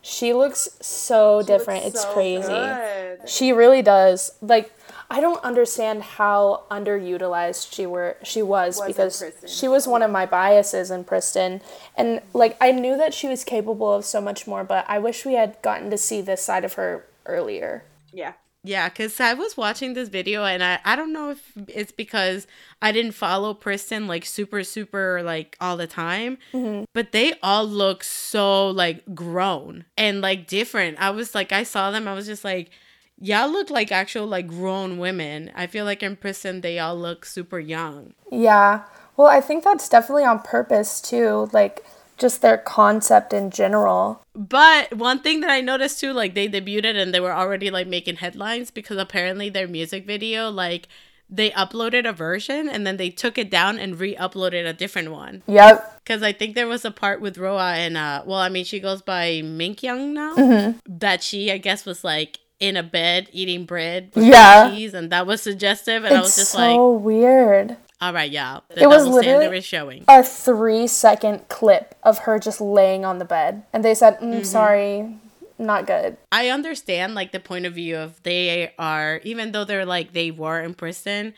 She 0.01 0.33
looks 0.33 0.69
so 0.81 1.41
She 1.43 1.47
different. 1.47 1.85
looks 1.85 1.95
It's 1.97 2.03
so 2.05 2.13
crazy. 2.13 2.47
good. 2.49 3.29
She 3.29 3.53
really 3.53 3.83
does. 3.83 4.33
Like 4.41 4.73
I 5.13 5.21
don't 5.21 5.45
understand 5.45 6.03
how 6.03 6.63
underutilized 6.71 7.71
she 7.71 7.85
were 7.85 8.17
she 8.23 8.41
was, 8.41 8.79
Was 8.79 8.87
because 8.87 9.25
she 9.47 9.69
was 9.69 9.87
one 9.87 10.01
of 10.01 10.11
my 10.11 10.25
biases 10.25 10.91
in 10.91 11.05
Pristin. 11.05 11.61
And 11.95 12.23
like 12.33 12.57
I 12.63 12.73
knew 12.73 12.97
that 12.97 13.13
she 13.13 13.29
was 13.29 13.45
capable 13.45 13.93
of 13.93 14.07
so 14.07 14.23
much 14.23 14.47
more, 14.47 14.65
but 14.65 14.87
I 14.89 14.99
wish 14.99 15.27
we 15.27 15.35
had 15.35 15.61
gotten 15.61 15.91
to 15.91 15.99
see 15.99 16.23
this 16.23 16.43
side 16.43 16.65
of 16.65 16.73
her 16.75 17.05
earlier. 17.27 17.85
Yeah. 18.11 18.33
Yeah, 18.65 18.89
because 18.89 19.21
I 19.21 19.35
was 19.35 19.55
watching 19.55 19.93
this 19.93 20.09
video 20.09 20.45
and 20.45 20.65
I, 20.65 20.79
I 20.83 20.97
don't 20.97 21.13
know 21.13 21.31
if 21.31 21.53
it's 21.69 21.93
because 21.93 22.47
I 22.81 22.91
didn't 22.91 23.13
follow 23.13 23.53
Pristin 23.53 24.07
like 24.07 24.25
super, 24.25 24.65
super 24.65 25.23
like 25.23 25.59
all 25.61 25.77
the 25.77 25.87
time, 25.87 26.39
mm-hmm. 26.55 26.85
but 26.95 27.13
they 27.13 27.35
all 27.43 27.67
look 27.67 28.03
so 28.03 28.69
like 28.69 29.15
grown 29.15 29.85
and 29.99 30.23
like 30.23 30.47
different. 30.47 30.99
I 31.01 31.11
was 31.11 31.35
like, 31.35 31.53
I 31.53 31.65
saw 31.65 31.91
them, 31.91 32.09
I 32.09 32.15
was 32.15 32.25
just 32.25 32.45
like, 32.45 32.71
y'all 33.23 33.51
look 33.51 33.71
like 33.71 33.93
actual 33.93 34.27
like 34.27 34.49
grown 34.49 34.99
women. 34.99 35.51
I 35.55 35.67
feel 35.67 35.85
like 35.85 36.03
in 36.03 36.17
Pristin, 36.17 36.61
they 36.61 36.79
all 36.79 36.97
look 36.97 37.25
super 37.25 37.61
young. 37.61 38.15
Yeah. 38.31 38.83
Well, 39.17 39.29
I 39.29 39.41
think 39.41 39.65
that's 39.65 39.89
definitely 39.89 40.25
on 40.25 40.41
purpose 40.41 41.01
too, 41.01 41.49
like 41.53 41.85
just 42.19 42.43
their 42.43 42.59
concept 42.59 43.33
in 43.33 43.51
general. 43.51 44.23
But 44.35 44.95
one 44.97 45.21
thing 45.21 45.41
that 45.41 45.51
I 45.51 45.61
noticed 45.61 46.01
too, 46.01 46.13
like 46.13 46.35
they 46.35 46.49
debuted 46.49 46.97
and 46.97 47.15
they 47.15 47.21
were 47.21 47.33
already 47.33 47.71
like 47.71 47.87
making 47.87 48.17
headlines 48.17 48.71
because 48.71 48.99
apparently 48.99 49.49
their 49.49 49.69
music 49.69 50.07
video, 50.07 50.51
like 50.51 50.89
they 51.31 51.51
uploaded 51.53 52.07
a 52.07 52.13
version 52.13 52.69
and 52.69 52.87
then 52.87 52.97
they 52.97 53.09
took 53.09 53.39
it 53.39 53.51
down 53.51 53.79
and 53.79 53.99
re-uploaded 53.99 54.67
a 54.67 54.73
different 54.73 55.11
one. 55.11 55.43
Yep. 55.47 56.03
Because 56.05 56.23
I 56.23 56.33
think 56.33 56.55
there 56.55 56.67
was 56.67 56.85
a 56.85 56.91
part 56.91 57.21
with 57.21 57.39
Roa 57.39 57.75
and 57.75 57.97
uh, 57.97 58.23
well, 58.27 58.39
I 58.39 58.49
mean 58.49 58.65
she 58.65 58.81
goes 58.81 59.01
by 59.01 59.43
Minkyeung 59.43 60.13
now. 60.13 60.35
Mm-hmm. 60.35 60.79
That 60.99 61.23
she, 61.23 61.53
I 61.53 61.59
guess, 61.59 61.87
was 61.87 62.03
like 62.05 62.39
in 62.63 62.77
a 62.77 62.83
bed 62.83 63.29
eating 63.33 63.65
bread 63.65 64.13
with 64.15 64.25
Yeah. 64.25 64.71
cheese, 64.71 64.95
and 64.95 65.11
that 65.11 65.27
was 65.27 65.43
suggestive. 65.43 66.05
And 66.05 66.15
I 66.17 66.21
was 66.21 66.37
just 66.37 66.53
so 66.53 66.59
like, 66.59 66.75
so 66.77 66.93
weird. 66.93 67.77
all 68.01 68.13
right, 68.13 68.31
y'all, 68.31 68.63
the 68.69 68.83
It 68.83 68.87
was 68.89 69.05
literally- 69.07 69.61
showing. 69.61 70.05
A 70.07 70.23
three 70.23 70.87
second 70.87 71.49
clip 71.49 71.97
of 72.05 72.19
her 72.21 72.39
just 72.39 72.61
laying 72.61 73.05
on 73.05 73.19
the 73.19 73.25
bed. 73.25 73.65
And 73.73 73.85
they 73.85 73.95
said, 73.95 74.15
Mm-hmm. 74.21 74.33
mm, 74.33 74.47
sorry, 74.47 75.17
not 75.59 75.87
good. 75.89 76.17
I 76.31 76.49
understand 76.51 77.15
like 77.17 77.33
the 77.33 77.41
point 77.41 77.67
of 77.67 77.75
view 77.75 77.97
of 77.97 78.23
they 78.23 78.73
are 78.79 79.21
even 79.25 79.51
though 79.53 79.65
they're 79.65 79.85
like 79.85 80.13
they 80.13 80.31
were 80.31 80.61
in 80.61 80.75
Pristin 80.75 81.35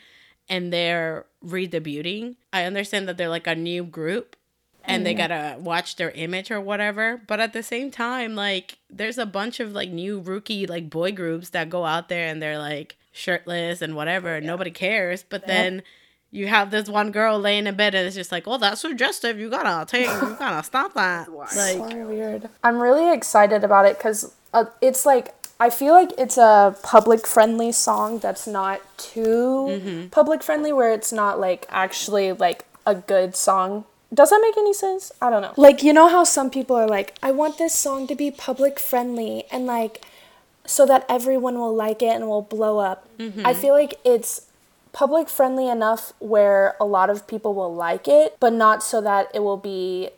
and 0.49 0.71
they're 0.73 1.25
redebuting. 1.45 2.37
I 2.53 2.65
understand 2.65 3.09
that 3.09 3.17
they're 3.17 3.29
like 3.31 3.47
a 3.47 3.55
new 3.55 3.83
group 3.85 4.37
and 4.87 5.05
they 5.07 5.15
gotta 5.15 5.57
watch 5.59 5.97
their 5.97 6.11
image 6.11 6.51
or 6.51 6.61
whatever. 6.61 7.21
But 7.27 7.41
at 7.41 7.53
the 7.53 7.63
same 7.63 7.91
time, 7.91 8.35
like 8.35 8.79
there's 8.91 9.19
a 9.19 9.27
bunch 9.27 9.61
of 9.61 9.73
like 9.73 9.91
new 9.91 10.21
rookie 10.21 10.67
like 10.67 10.91
boy 10.91 11.13
groups 11.13 11.51
that 11.51 11.71
go 11.71 11.85
out 11.85 12.09
there 12.09 12.29
and 12.29 12.41
they're 12.43 12.59
like 12.59 12.97
shirtless 13.13 13.81
and 13.83 13.97
whatever. 13.97 14.37
and 14.37 14.47
Nobody 14.47 14.71
cares. 14.71 15.23
But 15.23 15.47
then 15.47 15.83
you 16.31 16.49
have 16.49 16.71
this 16.71 16.89
one 16.89 17.13
girl 17.13 17.39
laying 17.39 17.67
in 17.67 17.77
bed 17.77 17.95
and 17.95 18.07
it's 18.07 18.17
just 18.17 18.33
like, 18.33 18.49
oh, 18.49 18.59
that's 18.59 18.81
suggestive. 18.81 19.39
You 19.39 19.49
gotta 19.51 19.87
take, 19.91 20.07
you 20.07 20.37
gotta 20.39 20.63
stop 20.65 20.95
that. 20.95 21.31
Like, 21.33 21.49
So 21.51 22.07
weird. 22.07 22.49
I'm 22.63 22.79
really 22.79 23.13
excited 23.15 23.65
about 23.65 23.87
it 23.87 23.97
because 23.99 24.35
uh, 24.53 24.65
it's 24.81 25.07
like 25.07 25.33
I 25.61 25.71
feel 25.71 25.93
like 25.95 26.11
it's 26.19 26.37
a 26.37 26.77
public 26.83 27.27
friendly 27.27 27.71
song 27.71 28.19
that's 28.19 28.47
not 28.47 28.81
too 28.99 30.09
public 30.11 30.43
friendly, 30.43 30.73
where 30.73 30.93
it's 30.93 31.13
not 31.13 31.39
like 31.39 31.67
actually 31.71 32.33
like 32.33 32.65
a 32.85 32.97
good 32.97 33.37
song. 33.37 33.85
Does 34.15 34.31
that 34.31 34.41
make 34.41 34.57
any 34.57 34.73
sense? 34.73 35.13
I 35.21 35.29
don't 35.29 35.43
know. 35.43 35.53
Like 35.57 35.83
you 35.83 35.93
know 35.93 36.09
how 36.09 36.25
some 36.25 36.51
people 36.51 36.77
are 36.77 36.87
like, 36.87 37.17
I 37.23 37.33
want 37.33 37.59
this 37.59 37.75
song 37.75 38.07
to 38.07 38.15
be 38.15 38.31
public 38.31 38.79
friendly 38.79 39.45
and 39.51 39.67
like 39.67 40.05
so 40.67 40.87
that 40.87 41.05
everyone 41.09 41.59
will 41.59 41.75
like 41.75 42.03
it 42.03 42.15
and 42.15 42.29
will 42.29 42.43
blow 42.43 42.79
up. 42.79 43.07
Mm-hmm. 43.19 43.47
I 43.47 43.53
feel 43.55 43.75
like 43.75 43.95
it's 44.05 44.47
public 44.93 45.29
friendly 45.29 45.69
enough 45.69 46.13
where 46.21 46.77
a 46.81 46.85
lot 46.85 47.11
of 47.11 47.27
people 47.27 47.55
will 47.55 47.75
like 47.75 48.09
it, 48.09 48.37
but 48.41 48.53
not 48.53 48.83
so 48.83 49.01
that 49.01 49.29
it 49.35 49.41
will 49.41 49.57
be 49.57 50.11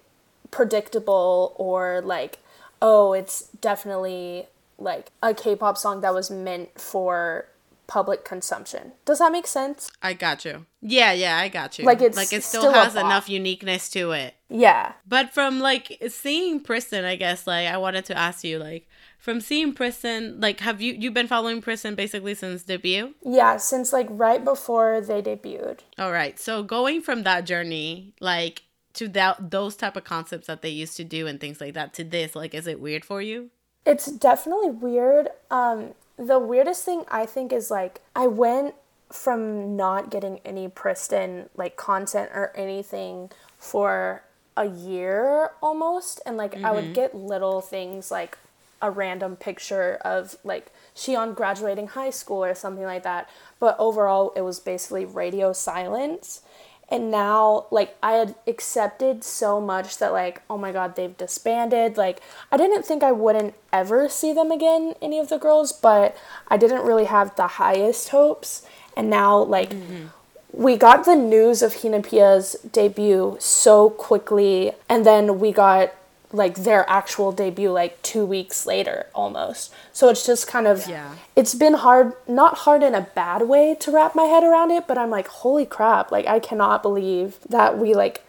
predictable 0.51 1.55
or 1.57 2.01
like, 2.05 2.39
oh, 2.81 3.13
it's 3.13 3.49
definitely 3.61 4.47
like 4.79 5.11
a 5.23 5.33
K-pop 5.33 5.79
song 5.79 6.03
that 6.03 6.13
was 6.13 6.31
meant 6.31 6.79
for 6.79 7.47
public 7.87 8.25
consumption. 8.25 8.93
Does 9.05 9.19
that 9.19 9.33
make 9.33 9.47
sense? 9.47 9.91
I 10.03 10.15
got 10.15 10.45
you. 10.45 10.67
Yeah, 10.81 11.13
yeah, 11.13 11.39
I 11.39 11.49
got 11.49 11.79
you. 11.79 11.85
Like, 11.85 12.01
it's 12.01 12.17
like 12.17 12.33
it 12.33 12.43
still, 12.43 12.63
still 12.63 12.73
has 12.73 12.95
enough 12.95 13.29
uniqueness 13.29 13.89
to 13.91 14.13
it. 14.13 14.35
Yeah. 14.49 14.93
But 15.07 15.33
from 15.33 15.61
like 15.61 16.01
seeing 16.09 16.61
Pristin, 16.61 17.05
I 17.05 17.17
guess 17.17 17.47
like 17.47 17.69
I 17.69 17.77
wanted 17.77 18.05
to 18.07 18.19
ask 18.19 18.45
you 18.45 18.59
like 18.59 18.89
from 19.19 19.41
seeing 19.41 19.75
Pristin, 19.75 20.41
like 20.41 20.61
have 20.61 20.81
you 20.81 20.95
you've 20.95 21.15
been 21.15 21.27
following 21.27 21.61
Pristin 21.61 21.97
basically 21.97 22.35
since 22.35 22.63
debut? 22.63 23.15
Yeah, 23.25 23.57
since 23.57 23.93
like 23.93 24.07
right 24.11 24.45
before 24.45 25.01
they 25.01 25.23
debuted. 25.23 25.81
All 25.99 26.13
right. 26.13 26.39
So 26.39 26.63
going 26.63 27.03
from 27.03 27.25
that 27.25 27.45
journey 27.45 28.15
like 28.21 28.63
to 28.95 29.09
that 29.09 29.51
those 29.51 29.77
type 29.77 29.97
of 29.97 30.05
concepts 30.05 30.47
that 30.47 30.63
they 30.63 30.71
used 30.71 30.97
to 30.97 31.05
do 31.05 31.27
and 31.27 31.41
things 31.41 31.61
like 31.61 31.75
that 31.75 31.93
to 31.95 32.05
this, 32.05 32.37
like 32.37 32.55
is 32.55 32.67
it 32.67 32.81
weird 32.81 33.05
for 33.05 33.21
you? 33.21 33.51
It's 33.85 34.07
definitely 34.07 34.71
weird. 34.71 35.29
Um, 35.51 35.95
the 36.17 36.39
weirdest 36.39 36.85
thing 36.85 37.05
I 37.09 37.27
think 37.27 37.53
is 37.53 37.71
like 37.71 38.01
I 38.15 38.27
went 38.27 38.75
from 39.11 39.77
not 39.77 40.11
getting 40.11 40.41
any 40.45 40.69
Pristin 40.69 41.49
like 41.57 41.77
content 41.77 42.31
or 42.35 42.53
anything 42.57 43.31
for 43.59 44.23
a 44.57 44.67
year 44.67 45.51
almost, 45.63 46.21
and 46.25 46.37
like 46.37 46.57
I 46.63 46.73
would 46.73 46.85
mm-hmm. 46.85 46.93
get 46.95 47.15
little 47.15 47.61
things 47.61 48.11
like 48.11 48.39
a 48.83 48.91
random 48.91 49.37
picture 49.37 49.99
of 50.03 50.37
like 50.45 50.71
Xiyeon 50.95 51.35
graduating 51.35 51.89
high 51.89 52.11
school 52.11 52.45
or 52.45 52.55
something 52.55 52.85
like 52.85 53.03
that. 53.03 53.29
But 53.59 53.77
overall, 53.79 54.33
it 54.37 54.43
was 54.43 54.61
basically 54.61 55.05
radio 55.05 55.53
silence. 55.53 56.43
And 56.89 57.11
now, 57.11 57.67
like, 57.73 57.97
I 58.01 58.13
had 58.13 58.37
accepted 58.47 59.25
so 59.25 59.61
much 59.61 59.99
that, 59.99 60.13
like, 60.13 60.43
oh 60.49 60.57
my 60.57 60.71
god, 60.71 60.95
they've 60.95 61.17
disbanded. 61.17 61.97
Like, 61.97 62.21
I 62.53 62.57
didn't 62.57 62.85
think 62.85 63.03
I 63.03 63.11
wouldn't 63.11 63.55
ever 63.73 64.09
see 64.09 64.33
them 64.33 64.53
again, 64.53 64.95
any 65.03 65.19
of 65.19 65.29
the 65.29 65.39
girls, 65.39 65.73
but 65.73 66.17
I 66.47 66.57
didn't 66.57 66.87
really 66.87 67.07
have 67.07 67.35
the 67.35 67.49
highest 67.49 68.11
hopes. 68.11 68.65
And 68.97 69.11
now, 69.11 69.37
like, 69.39 69.71
mm-hmm. 69.71 70.07
we 70.53 70.77
got 70.77 71.05
the 71.05 71.17
news 71.17 71.61
of 71.61 71.75
Hinapia's 71.75 72.55
debut 72.73 73.37
so 73.41 73.91
quickly, 73.91 74.73
and 74.89 75.05
then 75.05 75.41
we 75.41 75.51
got 75.51 75.93
like 76.33 76.57
their 76.57 76.89
actual 76.89 77.33
debut 77.33 77.71
like 77.71 78.01
two 78.03 78.25
weeks 78.25 78.67
later 78.67 79.07
almost. 79.15 79.73
So 79.93 80.09
it's 80.09 80.27
just 80.27 80.47
kind 80.47 80.67
of 80.67 80.87
Yeah. 80.89 81.15
it's 81.35 81.55
been 81.55 81.75
hard 81.75 82.13
not 82.27 82.59
hard 82.59 82.83
in 82.83 82.95
a 82.95 83.03
bad 83.03 83.43
way 83.43 83.75
to 83.81 83.91
wrap 83.91 84.15
my 84.15 84.25
head 84.25 84.43
around 84.45 84.71
it, 84.71 84.87
but 84.87 84.99
I'm 84.99 85.11
like, 85.11 85.29
holy 85.29 85.67
crap, 85.67 86.11
like 86.11 86.27
I 86.27 86.39
cannot 86.41 86.83
believe 86.83 87.39
that 87.49 87.79
we 87.79 87.95
like 87.95 88.25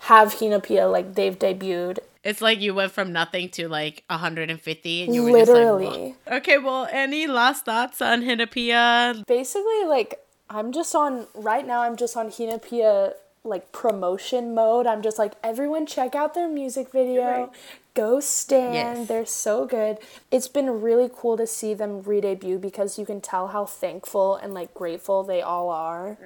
have 0.00 0.34
Hinapia 0.34 0.90
like 0.90 1.14
they've 1.14 1.38
debuted. 1.38 1.98
It's 2.24 2.40
like 2.40 2.60
you 2.60 2.72
went 2.74 2.92
from 2.92 3.12
nothing 3.12 3.48
to 3.50 3.68
like 3.68 4.04
150 4.08 5.02
and 5.04 5.14
you 5.14 5.24
were 5.24 5.38
just 5.38 5.50
like, 5.50 5.56
Literally. 5.58 6.14
Okay, 6.30 6.58
well, 6.58 6.88
any 6.90 7.26
last 7.26 7.64
thoughts 7.64 8.00
on 8.00 8.22
Hinapia? 8.22 9.24
Basically 9.26 9.84
like 9.86 10.18
I'm 10.48 10.72
just 10.72 10.94
on 10.94 11.26
right 11.34 11.66
now 11.66 11.82
I'm 11.82 11.96
just 11.96 12.16
on 12.16 12.28
Hinapia 12.30 13.14
like 13.44 13.72
promotion 13.72 14.54
mode. 14.54 14.86
I'm 14.86 15.02
just 15.02 15.18
like 15.18 15.34
everyone 15.42 15.86
check 15.86 16.14
out 16.14 16.34
their 16.34 16.48
music 16.48 16.92
video. 16.92 17.50
Go 17.94 18.20
stand. 18.20 18.74
Yes. 18.74 19.08
They're 19.08 19.26
so 19.26 19.66
good. 19.66 19.98
It's 20.30 20.48
been 20.48 20.80
really 20.80 21.10
cool 21.12 21.36
to 21.36 21.46
see 21.46 21.74
them 21.74 22.02
re-debut 22.02 22.58
because 22.58 22.98
you 22.98 23.04
can 23.04 23.20
tell 23.20 23.48
how 23.48 23.66
thankful 23.66 24.36
and 24.36 24.54
like 24.54 24.72
grateful 24.72 25.24
they 25.24 25.42
all 25.42 25.68
are. 25.68 26.16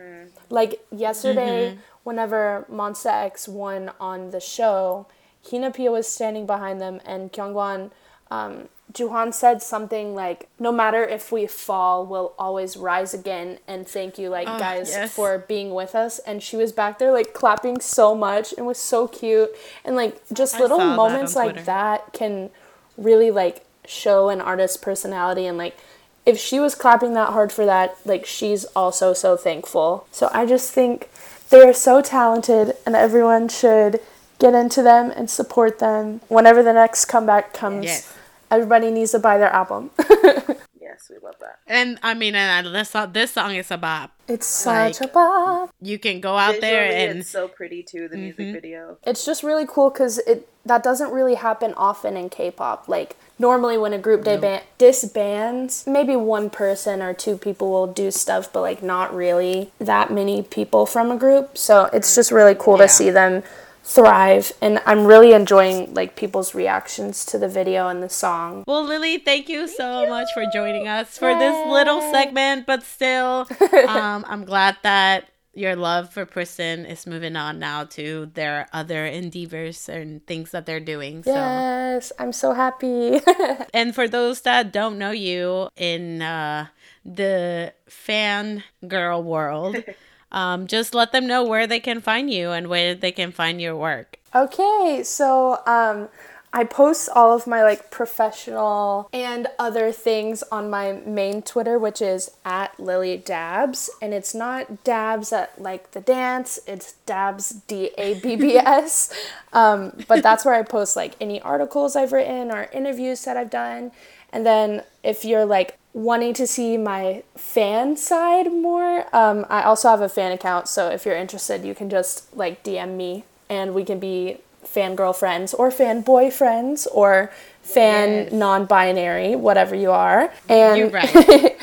Like 0.50 0.84
yesterday, 0.92 1.78
whenever 2.04 2.66
Monsta 2.70 3.10
X 3.24 3.48
won 3.48 3.90
on 3.98 4.30
the 4.30 4.40
show, 4.40 5.06
Hinapia 5.44 5.90
was 5.90 6.06
standing 6.06 6.46
behind 6.46 6.80
them 6.80 7.00
and 7.04 7.32
Kyungwon 7.32 7.90
um, 8.30 8.68
Jooheon 8.92 9.34
said 9.34 9.62
something 9.62 10.14
like, 10.14 10.48
"No 10.58 10.72
matter 10.72 11.04
if 11.04 11.30
we 11.32 11.46
fall, 11.46 12.06
we'll 12.06 12.32
always 12.38 12.76
rise 12.76 13.12
again." 13.12 13.58
And 13.66 13.86
thank 13.86 14.18
you, 14.18 14.28
like 14.28 14.48
ah, 14.48 14.58
guys, 14.58 14.90
yes. 14.90 15.14
for 15.14 15.38
being 15.38 15.74
with 15.74 15.94
us. 15.94 16.18
And 16.20 16.42
she 16.42 16.56
was 16.56 16.72
back 16.72 16.98
there 16.98 17.12
like 17.12 17.34
clapping 17.34 17.80
so 17.80 18.14
much 18.14 18.54
and 18.56 18.66
was 18.66 18.78
so 18.78 19.08
cute. 19.08 19.50
And 19.84 19.96
like 19.96 20.20
just 20.32 20.54
I 20.56 20.60
little 20.60 20.78
saw 20.78 20.90
that 20.90 20.96
moments 20.96 21.36
like 21.36 21.64
that 21.64 22.12
can 22.12 22.50
really 22.96 23.30
like 23.30 23.66
show 23.86 24.28
an 24.28 24.40
artist's 24.40 24.76
personality 24.76 25.46
and 25.46 25.58
like. 25.58 25.76
If 26.24 26.40
she 26.40 26.58
was 26.58 26.74
clapping 26.74 27.14
that 27.14 27.28
hard 27.28 27.52
for 27.52 27.64
that, 27.66 27.98
like 28.04 28.26
she's 28.26 28.64
also 28.74 29.12
so 29.12 29.36
thankful. 29.36 30.08
So 30.10 30.28
I 30.34 30.44
just 30.44 30.72
think 30.72 31.08
they're 31.50 31.72
so 31.72 32.02
talented 32.02 32.74
and 32.84 32.96
everyone 32.96 33.48
should 33.48 34.00
get 34.38 34.54
into 34.54 34.82
them 34.82 35.12
and 35.14 35.30
support 35.30 35.78
them. 35.78 36.20
Whenever 36.28 36.62
the 36.62 36.72
next 36.72 37.06
comeback 37.06 37.52
comes, 37.52 37.84
Yes. 37.84 38.12
Everybody 38.50 38.90
needs 38.90 39.12
to 39.12 39.18
buy 39.18 39.38
their 39.38 39.52
album. 39.52 39.90
Yes, 40.96 41.10
we 41.10 41.16
love 41.22 41.34
that. 41.40 41.58
And 41.66 41.98
I 42.02 42.14
mean, 42.14 42.34
and 42.34 42.74
this 42.74 42.90
song, 42.90 43.12
this 43.12 43.32
song 43.32 43.54
is 43.54 43.70
a 43.70 43.76
bop. 43.76 44.12
it's 44.28 44.46
such 44.46 45.00
Like- 45.00 45.10
a 45.10 45.12
bop. 45.12 45.70
You 45.80 45.98
can 45.98 46.20
go 46.20 46.36
out 46.36 46.60
there 46.60 46.84
and 46.84 47.18
it's 47.18 47.28
so 47.28 47.48
pretty 47.48 47.82
too. 47.82 48.08
The 48.08 48.16
music 48.16 48.46
mm-hmm. 48.46 48.52
video. 48.54 48.98
It's 49.04 49.26
just 49.26 49.42
really 49.42 49.66
cool 49.68 49.90
because 49.90 50.18
it 50.18 50.48
that 50.64 50.82
doesn't 50.82 51.10
really 51.10 51.34
happen 51.34 51.74
often 51.74 52.16
in 52.16 52.28
K-pop. 52.28 52.88
Like 52.88 53.16
normally 53.38 53.76
when 53.76 53.92
a 53.92 53.98
group 53.98 54.24
disband, 54.24 54.62
disbands, 54.78 55.86
maybe 55.86 56.16
one 56.16 56.50
person 56.50 57.02
or 57.02 57.12
two 57.12 57.36
people 57.36 57.70
will 57.70 57.86
do 57.86 58.10
stuff, 58.10 58.52
but 58.52 58.62
like 58.62 58.82
not 58.82 59.14
really 59.14 59.72
that 59.78 60.10
many 60.10 60.42
people 60.42 60.86
from 60.86 61.10
a 61.10 61.16
group. 61.16 61.58
So 61.58 61.90
it's 61.92 62.08
mm-hmm. 62.08 62.18
just 62.18 62.30
really 62.30 62.54
cool 62.54 62.78
Yeah. 62.78 62.86
to 62.86 62.88
see 62.88 63.10
them 63.10 63.42
thrive, 63.86 64.52
and 64.60 64.80
I'm 64.84 65.06
really 65.06 65.32
enjoying 65.32 65.94
like 65.94 66.16
people's 66.16 66.54
reactions 66.54 67.24
to 67.26 67.38
the 67.38 67.48
video 67.48 67.88
and 67.88 68.02
the 68.02 68.08
song. 68.08 68.64
Well, 68.66 68.84
Lily, 68.84 69.18
thank 69.18 69.48
you 69.48 69.68
so 69.68 70.06
much 70.08 70.28
for 70.34 70.44
joining 70.52 70.88
us 70.88 71.16
for 71.16 71.32
this 71.38 71.54
little 71.68 72.00
segment, 72.12 72.66
but 72.66 72.82
still, 72.82 73.46
um, 73.88 74.24
I'm 74.28 74.44
glad 74.44 74.76
that 74.82 75.28
your 75.54 75.74
love 75.74 76.12
for 76.12 76.26
Pristin 76.26 76.86
is 76.86 77.06
moving 77.06 77.34
on 77.36 77.58
now 77.58 77.84
to 77.84 78.26
their 78.34 78.66
other 78.72 79.06
endeavors 79.06 79.88
and 79.88 80.24
things 80.26 80.50
that 80.50 80.66
they're 80.66 80.80
doing. 80.80 81.22
So, 81.22 81.32
Yes, 81.32 82.12
I'm 82.18 82.32
so 82.32 82.52
happy. 82.52 83.20
and 83.72 83.94
for 83.94 84.06
those 84.06 84.42
that 84.42 84.72
don't 84.72 84.98
know 84.98 85.12
you 85.12 85.68
in 85.76 86.20
uh, 86.20 86.66
the 87.06 87.72
fan 87.88 88.64
girl 88.86 89.22
world, 89.22 89.82
um, 90.32 90.66
just 90.66 90.94
let 90.94 91.12
them 91.12 91.26
know 91.26 91.44
where 91.44 91.66
they 91.66 91.80
can 91.80 92.00
find 92.00 92.30
you 92.30 92.50
and 92.50 92.68
where 92.68 92.94
they 92.94 93.12
can 93.12 93.32
find 93.32 93.60
your 93.60 93.76
work. 93.76 94.18
Okay, 94.34 95.02
so 95.04 95.62
um, 95.66 96.08
I 96.52 96.64
post 96.64 97.08
all 97.14 97.34
of 97.34 97.46
my 97.46 97.62
like 97.62 97.90
professional 97.90 99.10
and 99.12 99.46
other 99.58 99.92
things 99.92 100.42
on 100.50 100.70
my 100.70 100.92
main 100.92 101.42
Twitter, 101.42 101.78
which 101.78 102.00
is 102.00 102.30
at 102.44 102.78
Lily 102.80 103.18
Dabbs, 103.18 103.90
and 104.00 104.14
it's 104.14 104.34
not 104.34 104.82
Dabs 104.82 105.32
at 105.32 105.60
like 105.60 105.90
the 105.90 106.00
dance; 106.00 106.58
it's 106.66 106.94
Dabbs 107.04 107.50
D 107.66 107.90
A 107.98 108.14
B 108.20 108.36
B 108.36 108.56
S. 108.56 109.12
Um, 109.52 110.04
but 110.06 110.22
that's 110.22 110.44
where 110.44 110.52
I 110.52 110.60
post 110.62 110.96
like 110.96 111.14
any 111.18 111.40
articles 111.40 111.96
I've 111.96 112.12
written 112.12 112.50
or 112.50 112.64
interviews 112.74 113.24
that 113.24 113.38
I've 113.38 113.48
done, 113.48 113.90
and 114.30 114.44
then 114.44 114.82
if 115.02 115.24
you're 115.24 115.46
like 115.46 115.78
wanting 115.96 116.34
to 116.34 116.46
see 116.46 116.76
my 116.76 117.22
fan 117.36 117.96
side 117.96 118.52
more, 118.52 119.06
um, 119.16 119.46
I 119.48 119.62
also 119.62 119.88
have 119.88 120.02
a 120.02 120.10
fan 120.10 120.30
account. 120.30 120.68
So 120.68 120.90
if 120.90 121.06
you're 121.06 121.16
interested, 121.16 121.64
you 121.64 121.74
can 121.74 121.88
just 121.88 122.36
like 122.36 122.62
DM 122.62 122.98
me 122.98 123.24
and 123.48 123.74
we 123.74 123.82
can 123.82 123.98
be 123.98 124.36
fangirl 124.62 125.16
friends 125.16 125.54
or 125.54 125.70
fan 125.70 126.04
boyfriends 126.04 126.86
or 126.92 127.32
fan 127.62 128.28
non-binary, 128.30 129.36
whatever 129.36 129.74
you 129.74 129.90
are. 129.90 130.30
And 130.50 130.78
You're 130.78 130.90
right. 130.90 131.56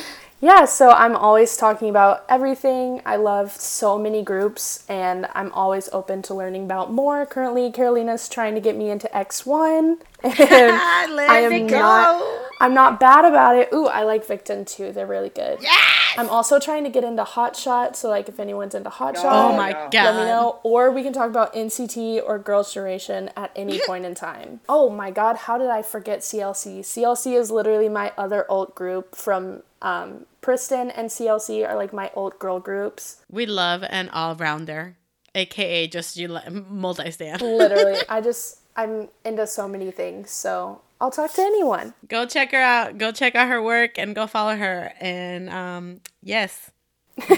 Yeah, 0.44 0.66
so 0.66 0.90
I'm 0.90 1.16
always 1.16 1.56
talking 1.56 1.88
about 1.88 2.26
everything. 2.28 3.02
I 3.06 3.16
love 3.16 3.54
so 3.54 3.98
many 3.98 4.22
groups 4.22 4.84
and 4.90 5.26
I'm 5.34 5.54
always 5.54 5.88
open 5.94 6.22
to 6.24 6.34
learning 6.34 6.66
about 6.66 6.92
more. 6.92 7.26
Currently, 7.26 7.72
Carolina's 7.72 8.28
trying 8.28 8.54
to 8.56 8.60
get 8.60 8.76
me 8.76 8.90
into 8.90 9.08
X1 9.14 10.02
and 10.24 10.34
I 10.36 11.48
am 11.50 11.68
not 11.68 12.50
I'm 12.60 12.74
not 12.74 13.00
bad 13.00 13.24
about 13.24 13.56
it. 13.56 13.70
Ooh, 13.74 13.88
I 13.88 14.04
like 14.04 14.28
Victon 14.28 14.68
too. 14.68 14.92
They're 14.92 15.08
really 15.08 15.30
good. 15.30 15.60
Yes! 15.62 16.14
I'm 16.18 16.30
also 16.30 16.60
trying 16.60 16.84
to 16.84 16.90
get 16.90 17.04
into 17.04 17.24
Hot 17.24 17.56
Shot, 17.56 17.96
so 17.96 18.10
like 18.10 18.28
if 18.30 18.40
anyone's 18.40 18.76
into 18.76 18.90
Hot 18.90 19.16
Shot, 19.18 19.26
Oh 19.26 19.56
my 19.56 19.72
god. 19.72 19.94
let 19.94 20.16
me 20.16 20.24
know. 20.26 20.60
Or 20.64 20.92
we 20.92 21.04
can 21.04 21.14
talk 21.14 21.30
about 21.30 21.54
NCT 21.54 22.22
or 22.26 22.38
Girls' 22.38 22.74
Generation 22.74 23.32
at 23.36 23.52
any 23.56 23.80
point 23.86 24.06
in 24.06 24.14
time. 24.14 24.60
Oh 24.70 24.90
my 24.90 25.10
god, 25.10 25.38
how 25.38 25.58
did 25.58 25.70
I 25.70 25.82
forget 25.82 26.20
CLC? 26.20 26.82
CLC 26.82 27.38
is 27.38 27.50
literally 27.50 27.90
my 27.90 28.12
other 28.18 28.46
alt 28.50 28.76
group 28.76 29.16
from 29.16 29.64
um, 29.84 30.26
Pristin 30.42 30.92
and 30.96 31.10
CLC 31.10 31.68
are 31.68 31.76
like 31.76 31.94
my 31.94 32.10
old 32.16 32.40
girl 32.40 32.60
groups. 32.60 33.22
We 33.30 33.46
love 33.46 33.84
an 33.84 34.10
all 34.10 34.36
rounder, 34.36 34.98
aka 35.36 35.88
just 35.88 36.18
you 36.18 36.40
multi 36.50 37.12
stand. 37.12 37.42
Literally, 37.42 38.00
I 38.10 38.22
just 38.22 38.62
I'm 38.76 39.10
into 39.24 39.46
so 39.46 39.68
many 39.68 39.92
things, 39.92 40.32
so 40.32 40.82
I'll 41.00 41.12
talk 41.12 41.34
to 41.34 41.42
anyone. 41.42 41.94
Go 42.08 42.26
check 42.26 42.52
her 42.52 42.62
out. 42.62 42.98
Go 42.98 43.12
check 43.12 43.36
out 43.36 43.50
her 43.50 43.62
work 43.62 44.00
and 44.00 44.16
go 44.16 44.26
follow 44.26 44.56
her. 44.56 44.94
And 45.00 45.50
um, 45.50 46.00
yes, 46.22 46.72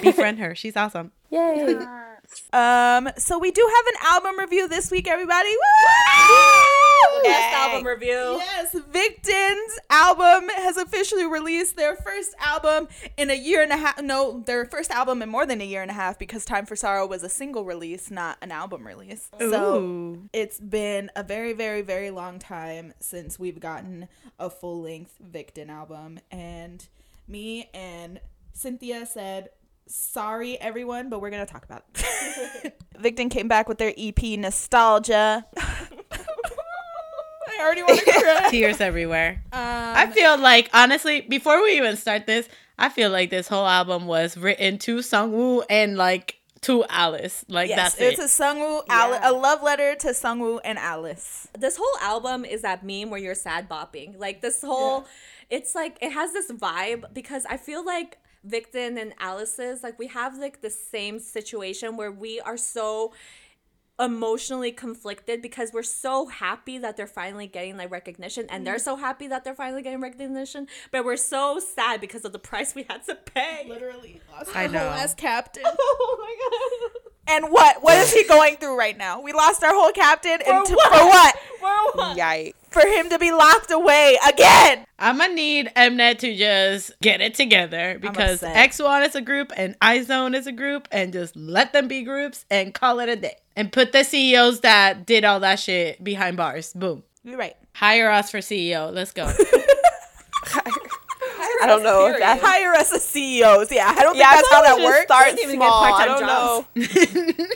befriend 0.02 0.40
her. 0.40 0.54
She's 0.56 0.78
awesome. 0.78 1.12
Yay! 1.32 1.76
Um, 2.54 3.10
so 3.18 3.40
we 3.40 3.52
do 3.52 3.70
have 3.76 3.86
an 3.88 4.08
album 4.08 4.40
review 4.40 4.68
this 4.68 4.92
week, 4.92 5.08
everybody. 5.08 5.50
Woo! 5.50 6.85
Best 7.24 7.56
album 7.56 7.88
review. 7.88 8.38
Yes, 8.38 8.76
Victon's 8.92 9.80
album 9.90 10.50
has 10.56 10.78
officially 10.78 11.26
released 11.26 11.76
their 11.76 11.96
first 11.96 12.36
album 12.40 12.88
in 13.18 13.30
a 13.30 13.34
year 13.34 13.62
and 13.64 13.72
a 13.72 13.78
half. 13.78 14.02
No, 14.02 14.42
their 14.46 14.66
first 14.66 14.92
album 14.92 15.22
in 15.22 15.30
more 15.30 15.46
than 15.46 15.62
a 15.62 15.66
year 15.66 15.82
and 15.82 15.92
a 15.92 15.94
half 15.94 16.20
because 16.20 16.46
Time 16.46 16.66
for 16.66 16.76
Sorrow 16.76 17.06
was 17.06 17.24
a 17.24 17.30
single 17.30 17.66
release, 17.66 18.12
not 18.12 18.38
an 18.42 18.52
album 18.52 18.86
release. 18.86 19.30
So 19.40 20.18
it's 20.34 20.60
been 20.60 21.10
a 21.16 21.24
very, 21.24 21.54
very, 21.54 21.82
very 21.82 22.12
long 22.12 22.40
time 22.40 22.94
since 23.00 23.40
we've 23.40 23.60
gotten 23.60 24.08
a 24.40 24.50
full 24.50 24.82
length 24.82 25.16
Victon 25.24 25.70
album. 25.70 26.20
And 26.32 26.88
me 27.28 27.70
and 27.74 28.20
Cynthia 28.54 29.06
said, 29.06 29.50
Sorry, 29.88 30.60
everyone, 30.60 31.10
but 31.10 31.22
we're 31.22 31.30
going 31.30 31.46
to 31.46 31.52
talk 31.52 31.64
about 31.64 31.86
it. 31.94 32.80
Victon 33.00 33.30
came 33.30 33.48
back 33.48 33.70
with 33.70 33.78
their 33.78 33.94
EP 33.98 34.22
Nostalgia. 34.40 35.46
I 37.60 37.64
already 37.64 37.84
want 37.84 38.00
to 38.00 38.06
cry. 38.12 38.48
Tears 38.50 38.82
everywhere. 38.82 39.42
Um, 39.52 39.60
I 39.62 40.08
feel 40.08 40.38
like 40.38 40.70
honestly, 40.74 41.22
before 41.22 41.62
we 41.62 41.78
even 41.78 41.96
start 41.98 42.26
this, 42.26 42.48
I 42.78 42.90
feel 42.90 43.10
like 43.10 43.30
this 43.30 43.48
whole 43.48 43.66
album 43.66 44.06
was 44.08 44.38
written 44.38 44.78
to 44.80 44.98
Sungwoo 44.98 45.64
and 45.70 45.98
like 45.98 46.40
to 46.62 46.84
Alice. 46.90 47.46
Like 47.48 47.70
yes, 47.70 47.96
that's 47.96 48.02
it's 48.02 48.20
it. 48.20 48.24
a 48.42 48.44
Sungwoo, 48.44 48.82
Ali- 48.90 49.20
a 49.22 49.32
love 49.32 49.62
letter 49.64 49.96
to 49.96 50.08
Sungwoo 50.10 50.60
and 50.66 50.78
Alice. 50.78 51.48
This 51.58 51.78
whole 51.78 52.00
album 52.02 52.44
is 52.44 52.62
that 52.64 52.84
meme 52.84 53.10
where 53.10 53.20
you're 53.20 53.36
sad 53.36 53.70
bopping. 53.70 54.18
Like 54.20 54.42
this 54.42 54.62
whole, 54.62 55.06
it's 55.50 55.76
like 55.76 55.98
it 56.02 56.12
has 56.12 56.34
this 56.34 56.52
vibe 56.52 57.14
because 57.14 57.46
I 57.46 57.58
feel 57.58 57.86
like 57.86 58.18
Victon 58.48 59.00
and 59.02 59.14
Alice's 59.20 59.82
like 59.84 59.98
we 59.98 60.08
have 60.08 60.38
like 60.38 60.62
the 60.62 60.70
same 60.70 61.20
situation 61.20 61.98
where 61.98 62.12
we 62.12 62.40
are 62.42 62.58
so 62.58 63.14
emotionally 64.00 64.72
conflicted 64.72 65.42
because 65.42 65.72
we're 65.72 65.84
so 65.84 66.28
happy 66.28 66.78
that 66.78 66.98
they're 66.98 67.08
finally 67.08 67.48
getting 67.48 67.78
like 67.78 67.90
recognition 67.92 68.46
and 68.50 68.68
they're 68.68 68.76
mm-hmm. 68.76 68.84
so 68.84 68.96
happy 68.98 69.28
that 69.28 69.44
they're 69.44 69.56
finally 69.56 69.82
getting 69.82 70.02
recognition 70.02 70.68
but 70.92 71.06
we're 71.06 71.16
so 71.16 71.60
sad 71.60 72.02
because 72.02 72.26
of 72.26 72.34
the 72.34 72.40
price 72.40 72.76
we 72.76 72.86
had 72.90 73.04
to 73.06 73.16
pay 73.16 73.66
Literally 73.70 74.22
lost 74.32 74.56
I 74.56 74.64
our 74.64 74.70
whole 74.70 74.74
know. 74.74 74.88
ass 74.88 75.14
captain. 75.14 75.64
oh 75.80 76.18
my 76.20 76.92
god 76.92 77.02
And 77.28 77.46
what? 77.52 77.82
What 77.82 77.98
is 77.98 78.14
he 78.14 78.24
going 78.26 78.58
through 78.58 78.78
right 78.78 78.98
now? 78.98 79.20
We 79.20 79.34
lost 79.34 79.64
our 79.64 79.74
whole 79.74 79.92
captain, 79.92 80.40
and 80.46 80.64
For 80.64 80.66
to- 80.66 80.76
what? 80.76 80.94
for 80.94 81.06
what? 81.06 81.36
For 81.60 81.98
what? 81.98 82.18
Yikes. 82.18 82.54
For 82.70 82.86
him 82.86 83.10
to 83.10 83.18
be 83.18 83.32
locked 83.32 83.72
away 83.72 84.18
again. 84.28 84.86
I'm 85.00 85.18
gonna 85.18 85.34
need 85.34 85.72
Mnet 85.76 86.20
to 86.20 86.36
just 86.36 86.92
get 87.02 87.22
it 87.22 87.34
together 87.34 87.98
because. 88.00 88.42
X1 88.42 89.08
is 89.08 89.16
a 89.16 89.22
group 89.22 89.52
and 89.58 89.80
iZone 89.80 90.36
is 90.36 90.46
a 90.46 90.52
group 90.52 90.88
and 90.92 91.14
just 91.14 91.36
let 91.36 91.74
them 91.74 91.88
be 91.88 92.04
groups 92.04 92.46
and 92.52 92.74
call 92.74 93.00
it 93.00 93.10
a 93.10 93.16
day. 93.16 93.38
And 93.56 93.72
put 93.72 93.92
the 93.94 94.04
CEOs 94.04 94.62
that 94.62 95.06
did 95.06 95.24
all 95.24 95.40
that 95.40 95.60
shit 95.60 96.04
behind 96.04 96.36
bars. 96.38 96.74
Boom. 96.74 97.04
You're 97.24 97.38
right. 97.38 97.56
Hire 97.74 98.10
us 98.12 98.30
for 98.32 98.40
CEO. 98.40 98.94
Let's 98.94 99.12
go. 99.14 99.24
I 101.62 101.68
don't 101.68 101.84
know 101.84 102.08
if 102.08 102.20
that's 102.20 102.42
Hire 102.44 102.74
us 102.74 102.94
as 102.94 103.04
CEOs. 103.06 103.72
Yeah, 103.72 103.94
I 103.96 104.04
don't 104.04 104.16
yeah, 104.18 104.32
think 104.34 104.46
that's 104.46 104.54
how 104.54 104.62
that 104.62 104.76
works. 104.78 104.86
works. 104.86 105.04
Start 105.06 105.36
Didn't 105.36 105.52
get 105.52 105.56
small. 105.56 105.84
I 105.84 106.06
don't 106.06 106.22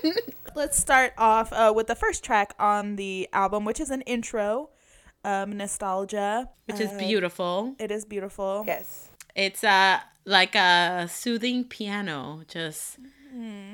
know. 0.06 0.14
let's 0.56 0.78
start 0.78 1.14
off 1.18 1.52
uh, 1.54 1.72
with 1.76 1.88
the 1.88 1.96
first 1.96 2.24
track 2.24 2.54
on 2.60 2.96
the 2.96 3.28
album, 3.34 3.66
which 3.66 3.80
is 3.80 3.90
an 3.90 4.02
intro, 4.02 4.70
um, 5.24 5.58
nostalgia. 5.58 6.50
which 6.66 6.80
is 6.80 6.92
Uh, 6.92 6.98
beautiful. 6.98 7.76
It 7.78 7.92
is 7.92 8.06
beautiful. 8.06 8.64
Yes. 8.66 9.10
It's 9.36 9.64
uh 9.64 10.00
like 10.26 10.56
a 10.56 11.08
soothing 11.10 11.64
piano, 11.66 12.42
just 12.48 12.98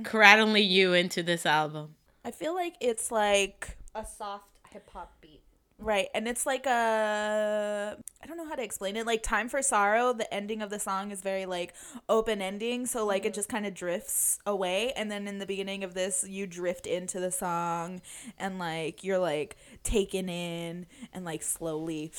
cradling 0.03 0.69
you 0.69 0.93
into 0.93 1.23
this 1.23 1.45
album. 1.45 1.95
I 2.25 2.31
feel 2.31 2.55
like 2.55 2.75
it's 2.81 3.11
like 3.11 3.77
A 3.93 4.03
soft 4.03 4.49
hip 4.71 4.89
hop 4.91 5.13
beat. 5.21 5.43
right, 5.77 6.07
and 6.15 6.27
it's 6.27 6.47
like 6.47 6.65
a 6.65 7.95
I 8.23 8.25
don't 8.25 8.37
know 8.37 8.47
how 8.47 8.55
to 8.55 8.63
explain 8.63 8.95
it. 8.95 9.05
Like 9.05 9.21
"Time 9.21 9.47
for 9.47 9.61
Sorrow," 9.61 10.11
the 10.11 10.33
ending 10.33 10.63
of 10.63 10.71
the 10.71 10.79
song 10.79 11.11
is 11.11 11.21
very 11.21 11.45
like 11.45 11.75
open 12.09 12.41
ending, 12.41 12.87
so 12.87 13.05
like 13.05 13.25
it 13.25 13.29
mm-hmm. 13.29 13.35
just 13.35 13.49
kind 13.49 13.67
of 13.67 13.75
drifts 13.75 14.39
away, 14.47 14.91
and 14.93 15.11
then 15.11 15.27
in 15.27 15.37
the 15.37 15.45
beginning 15.45 15.83
of 15.83 15.93
this, 15.93 16.25
you 16.27 16.47
drift 16.47 16.87
into 16.87 17.19
the 17.19 17.31
song, 17.31 18.01
and 18.39 18.57
like 18.57 19.03
you're 19.03 19.19
like 19.19 19.55
taken 19.83 20.27
in 20.27 20.87
and 21.13 21.25
like 21.25 21.43
slowly 21.43 22.11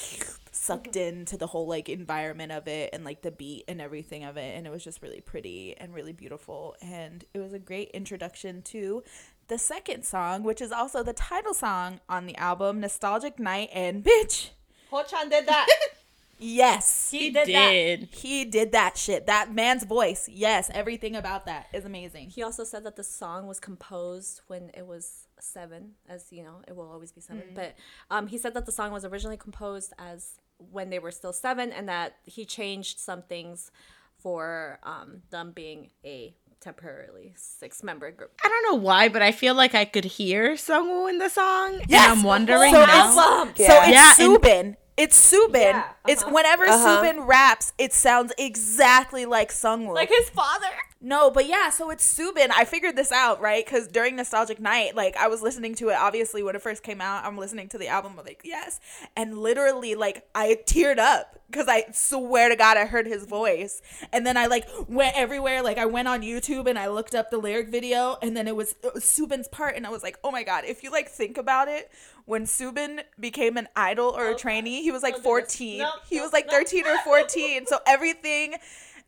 sucked 0.57 0.93
mm-hmm. 0.93 1.19
into 1.19 1.37
the 1.37 1.47
whole 1.49 1.67
like 1.67 1.89
environment 1.89 2.53
of 2.53 2.67
it 2.67 2.91
and 2.93 3.05
like 3.05 3.23
the 3.23 3.31
beat 3.31 3.65
and 3.69 3.81
everything 3.81 4.25
of 4.25 4.37
it 4.37 4.57
and 4.57 4.67
it 4.67 4.71
was 4.71 4.83
just 4.83 5.03
really 5.03 5.21
pretty 5.21 5.77
and 5.77 5.95
really 5.95 6.13
beautiful 6.13 6.75
and 6.81 7.25
it 7.35 7.39
was 7.39 7.53
a 7.53 7.59
great 7.59 7.91
introduction 7.91 8.63
to 8.63 9.03
the 9.49 9.59
second 9.59 10.05
song 10.05 10.43
which 10.43 10.61
is 10.61 10.73
also 10.73 11.03
the 11.03 11.13
title 11.13 11.55
song 11.55 12.01
on 12.09 12.27
the 12.27 12.37
album 12.37 12.81
nostalgic 12.81 13.39
night 13.39 13.69
and 13.73 14.05
bitch. 14.05 14.51
Heochan 14.91 15.31
did 15.31 15.47
that. 15.47 15.67
yes. 16.39 17.11
He, 17.11 17.31
did 17.31 17.49
that. 17.49 18.09
he 18.11 18.45
did 18.45 18.73
that 18.73 18.97
shit. 18.97 19.27
That 19.27 19.53
man's 19.53 19.85
voice. 19.85 20.29
Yes 20.29 20.71
everything 20.73 21.17
about 21.17 21.47
that 21.47 21.67
is 21.73 21.85
amazing. 21.85 22.31
He 22.31 22.43
also 22.43 22.65
said 22.65 22.85
that 22.85 22.97
the 22.97 23.05
song 23.05 23.47
was 23.47 23.61
composed 23.61 24.41
when 24.47 24.71
it 24.75 24.87
was 24.87 25.27
seven, 25.41 25.93
as 26.09 26.27
you 26.31 26.43
know, 26.43 26.63
it 26.67 26.77
will 26.77 26.91
always 26.91 27.13
be 27.13 27.21
7 27.21 27.43
But 27.55 27.75
um, 28.11 28.27
he 28.27 28.39
said 28.39 28.55
that 28.55 28.67
the 28.67 28.73
song 28.73 28.93
was 28.93 29.05
originally 29.05 29.37
composed 29.37 29.93
as 29.99 30.41
when 30.71 30.91
they 30.91 30.99
were 30.99 31.11
still 31.11 31.33
seven, 31.33 31.73
and 31.73 31.89
that 31.89 32.17
he 32.25 32.45
changed 32.45 32.99
some 32.99 33.23
things 33.23 33.71
for 34.19 34.79
um, 34.83 35.23
them 35.31 35.53
being 35.53 35.91
a 36.05 36.35
temporarily 36.61 37.33
six-member 37.37 38.11
group. 38.13 38.33
I 38.45 38.49
don't 38.49 38.73
know 38.73 38.81
why, 38.83 39.09
but 39.09 39.23
I 39.23 39.33
feel 39.33 39.55
like 39.55 39.75
I 39.75 39.85
could 39.85 40.05
hear 40.05 40.55
Sungwoo 40.55 41.09
in 41.09 41.19
the 41.19 41.29
song. 41.29 41.81
Yes. 41.89 42.09
And 42.11 42.19
I'm 42.19 42.23
wondering 42.25 42.73
so 42.73 42.85
now. 42.85 43.45
It's, 43.51 43.67
So 43.67 43.73
Yeah. 43.73 43.83
it's 43.85 44.19
Yeah, 44.21 44.27
and- 44.27 44.37
Subin. 44.43 44.77
It's 44.97 45.33
Subin. 45.33 45.55
Yeah, 45.55 45.89
It's 46.09 46.23
uh-huh. 46.23 46.33
whenever 46.33 46.65
Uh-huh. 46.65 47.03
Subin 47.03 47.27
raps, 47.27 47.73
it 47.79 47.93
sounds 47.93 48.33
exactly 48.39 49.27
like 49.27 49.51
Sungwoo. 49.51 49.95
Like 49.95 50.09
his 50.09 50.31
father. 50.31 50.69
No, 51.01 51.31
but 51.31 51.47
yeah, 51.47 51.69
so 51.69 51.91
it's 51.91 52.19
Subin. 52.19 52.51
I 52.51 52.65
figured 52.65 52.97
this 52.97 53.13
out, 53.13 53.41
right? 53.41 53.65
Because 53.65 53.87
during 53.87 54.17
Nostalgic 54.17 54.59
Night, 54.59 54.97
like 54.97 55.17
I 55.17 55.29
was 55.29 55.43
listening 55.43 55.75
to 55.77 55.91
it, 55.91 55.97
obviously, 55.99 56.43
when 56.43 56.57
it 56.57 56.63
first 56.63 56.83
came 56.83 57.01
out, 57.01 57.25
I'm 57.25 57.37
listening 57.37 57.69
to 57.69 57.79
the 57.79 57.89
album, 57.89 58.15
I'm 58.19 58.25
like, 58.25 58.41
yes. 58.43 58.81
And 59.15 59.39
literally, 59.39 59.95
like, 59.95 60.27
I 60.35 60.59
teared 60.67 60.99
up 60.99 61.39
because 61.49 61.69
I 61.69 61.85
swear 61.93 62.49
to 62.49 62.57
God, 62.57 62.77
I 62.77 62.87
heard 62.87 63.07
his 63.07 63.25
voice. 63.25 63.83
And 64.13 64.27
then 64.27 64.37
I, 64.37 64.47
like, 64.47 64.67
went 64.89 65.17
everywhere. 65.17 65.63
Like, 65.63 65.79
I 65.79 65.87
went 65.87 66.09
on 66.09 66.23
YouTube 66.23 66.67
and 66.67 66.79
I 66.79 66.89
looked 66.89 67.15
up 67.15 67.31
the 67.31 67.39
lyric 67.39 67.69
video, 67.69 68.17
and 68.23 68.37
then 68.37 68.49
it 68.49 68.57
was, 68.57 68.75
it 68.83 68.95
was 68.95 69.05
Subin's 69.05 69.49
part. 69.49 69.77
And 69.77 69.87
I 69.87 69.91
was 69.91 70.03
like, 70.03 70.19
oh 70.25 70.31
my 70.31 70.43
God, 70.43 70.65
if 70.65 70.83
you, 70.83 70.91
like, 70.91 71.09
think 71.09 71.37
about 71.37 71.69
it, 71.69 71.91
when 72.27 72.45
Subin 72.45 73.01
became 73.19 73.57
an 73.57 73.69
idol 73.75 74.09
or 74.09 74.31
a 74.31 74.35
trainee, 74.35 74.83
he 74.83 74.91
was 74.91 75.03
like 75.03 75.17
14. 75.17 75.79
Nope, 75.79 75.95
he 76.09 76.17
nope, 76.17 76.25
was 76.25 76.33
like 76.33 76.47
nope. 76.47 76.57
13 76.57 76.87
or 76.87 76.99
14. 77.05 77.67
So 77.67 77.79
everything 77.87 78.57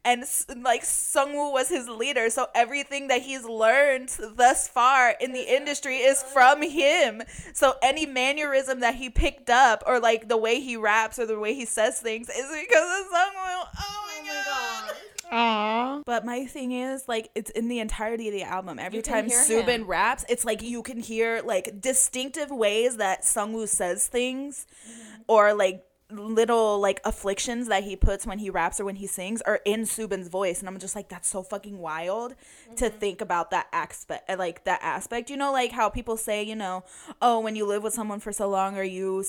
and 0.04 0.24
like 0.62 0.82
Sungwoo 0.82 1.52
was 1.52 1.68
his 1.68 1.88
leader. 1.88 2.30
So 2.30 2.46
everything 2.54 3.08
that 3.08 3.22
he's 3.22 3.44
learned 3.44 4.16
thus 4.36 4.68
far 4.68 5.14
in 5.20 5.32
the 5.32 5.54
industry 5.54 5.96
is 5.96 6.22
from 6.22 6.62
him. 6.62 7.22
So 7.52 7.74
any 7.82 8.06
mannerism 8.06 8.80
that 8.80 8.94
he 8.94 9.10
picked 9.10 9.50
up, 9.50 9.82
or 9.86 10.00
like 10.00 10.28
the 10.28 10.36
way 10.36 10.60
he 10.60 10.76
raps 10.76 11.18
or 11.18 11.26
the 11.26 11.38
way 11.38 11.54
he 11.54 11.64
says 11.64 12.00
things, 12.00 12.28
is 12.28 12.46
because 12.48 13.00
of 13.00 13.06
Sungwoo. 13.06 13.66
Oh 13.78 14.04
my, 14.06 14.30
oh 14.30 14.44
god. 14.46 14.96
Aw. 15.30 16.02
But 16.06 16.24
my 16.24 16.46
thing 16.46 16.72
is, 16.72 17.06
like, 17.08 17.30
it's 17.34 17.50
in 17.50 17.68
the 17.68 17.78
entirety 17.80 18.28
of 18.28 18.34
the 18.34 18.42
album. 18.42 18.78
Every 18.78 19.02
time 19.02 19.26
Subin 19.28 19.68
him. 19.68 19.86
raps, 19.86 20.24
it's 20.28 20.44
like 20.44 20.62
you 20.62 20.82
can 20.82 20.98
hear 21.00 21.42
like 21.44 21.80
distinctive 21.80 22.50
ways 22.50 22.96
that 22.96 23.22
Sungwoo 23.22 23.68
says 23.68 24.06
things, 24.08 24.66
Mm-hmm. 24.88 25.22
or 25.28 25.54
like 25.54 25.84
little 26.10 26.80
like 26.80 27.02
afflictions 27.04 27.68
that 27.68 27.84
he 27.84 27.94
puts 27.94 28.26
when 28.26 28.38
he 28.38 28.48
raps 28.48 28.80
or 28.80 28.86
when 28.86 28.96
he 28.96 29.06
sings 29.06 29.42
are 29.42 29.60
in 29.66 29.84
Subin's 29.84 30.28
voice, 30.28 30.60
and 30.60 30.68
I'm 30.68 30.78
just 30.78 30.96
like, 30.96 31.10
that's 31.10 31.28
so 31.28 31.42
fucking 31.42 31.78
wild 31.78 32.34
to 32.76 32.86
Mm-hmm. 32.86 32.98
think 32.98 33.20
about 33.20 33.50
that 33.50 33.66
aspect, 33.74 34.26
like 34.38 34.64
that 34.64 34.80
aspect. 34.82 35.28
You 35.28 35.36
know, 35.36 35.52
like 35.52 35.72
how 35.72 35.90
people 35.90 36.16
say, 36.16 36.42
you 36.42 36.56
know, 36.56 36.84
oh, 37.20 37.40
when 37.40 37.56
you 37.56 37.66
live 37.66 37.82
with 37.82 37.92
someone 37.92 38.20
for 38.20 38.32
so 38.32 38.48
long, 38.48 38.78
or 38.78 38.82
you 38.82 39.22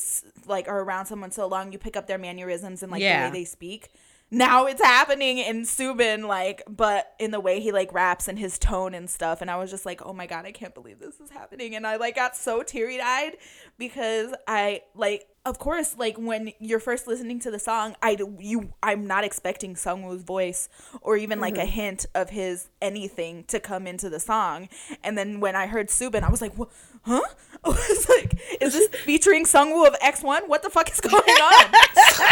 like 0.48 0.70
are 0.70 0.80
around 0.80 1.08
someone 1.08 1.32
so 1.32 1.46
long, 1.48 1.74
you 1.74 1.78
pick 1.78 1.98
up 1.98 2.08
their 2.08 2.18
mannerisms 2.18 2.82
and 2.82 2.90
like 2.92 3.02
Yeah. 3.02 3.24
the 3.28 3.34
way 3.34 3.40
they 3.42 3.46
speak 3.46 3.90
now 4.32 4.66
it's 4.66 4.82
happening 4.82 5.40
in 5.40 5.64
Subin, 5.64 6.28
like, 6.28 6.62
but 6.70 7.14
in 7.20 7.32
the 7.32 7.40
way 7.40 7.60
he 7.60 7.72
like 7.72 7.92
raps 7.94 8.28
and 8.28 8.38
his 8.38 8.60
tone 8.60 8.94
and 8.94 9.10
stuff. 9.10 9.42
And 9.42 9.50
I 9.50 9.58
was 9.58 9.72
just 9.72 9.86
like, 9.86 10.06
oh 10.06 10.14
my 10.14 10.28
god, 10.28 10.46
I 10.46 10.52
can't 10.52 10.74
believe 10.76 11.00
this 11.00 11.20
is 11.20 11.32
happening. 11.32 11.76
And 11.76 11.88
I 11.88 11.96
like 11.96 12.16
got 12.16 12.36
so 12.36 12.62
teary 12.62 13.02
eyed 13.02 13.38
because 13.78 14.34
I 14.48 14.82
like, 14.94 15.28
of 15.50 15.58
course, 15.58 15.96
like 15.98 16.18
when 16.18 16.54
you're 16.60 16.80
first 16.80 17.08
listening 17.08 17.40
to 17.40 17.52
the 17.52 17.60
song, 17.60 17.96
I 18.02 18.18
you 18.40 18.74
I'm 18.84 19.08
not 19.08 19.24
expecting 19.24 19.74
Sungwoo's 19.74 20.24
voice 20.24 20.70
or 21.02 21.18
even 21.18 21.40
like 21.40 21.58
a 21.58 21.66
hint 21.66 22.06
of 22.14 22.30
his 22.30 22.70
anything 22.82 23.46
to 23.46 23.60
come 23.60 23.88
into 23.88 24.10
the 24.10 24.20
song. 24.20 24.70
And 25.04 25.18
then 25.18 25.40
when 25.40 25.56
I 25.56 25.68
heard 25.68 25.88
Subin, 25.88 26.24
I 26.24 26.30
was 26.30 26.42
like, 26.42 26.56
what? 26.56 26.70
Huh? 27.02 27.22
I 27.64 27.70
was 27.70 28.08
like, 28.10 28.40
is 28.62 28.74
this 28.74 28.88
featuring 29.04 29.46
Sungwoo 29.46 29.88
of 29.88 29.94
X1? 30.00 30.48
What 30.48 30.62
the 30.64 30.70
fuck 30.70 30.92
is 30.92 31.02
going 31.02 31.16
on? 31.16 31.72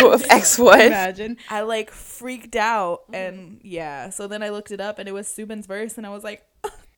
With 0.12 0.28
X1. 0.28 0.88
Imagine. 0.88 1.38
I 1.50 1.62
like 1.62 1.92
freaked 1.92 2.56
out 2.56 3.02
and 3.12 3.60
yeah. 3.64 4.10
So 4.10 4.28
then 4.28 4.44
I 4.44 4.50
looked 4.50 4.72
it 4.72 4.80
up 4.80 5.00
and 5.00 5.10
it 5.10 5.12
was 5.12 5.28
Subin's 5.28 5.66
verse 5.66 5.98
and 5.98 6.06
I 6.06 6.10
was 6.10 6.24
like, 6.24 6.46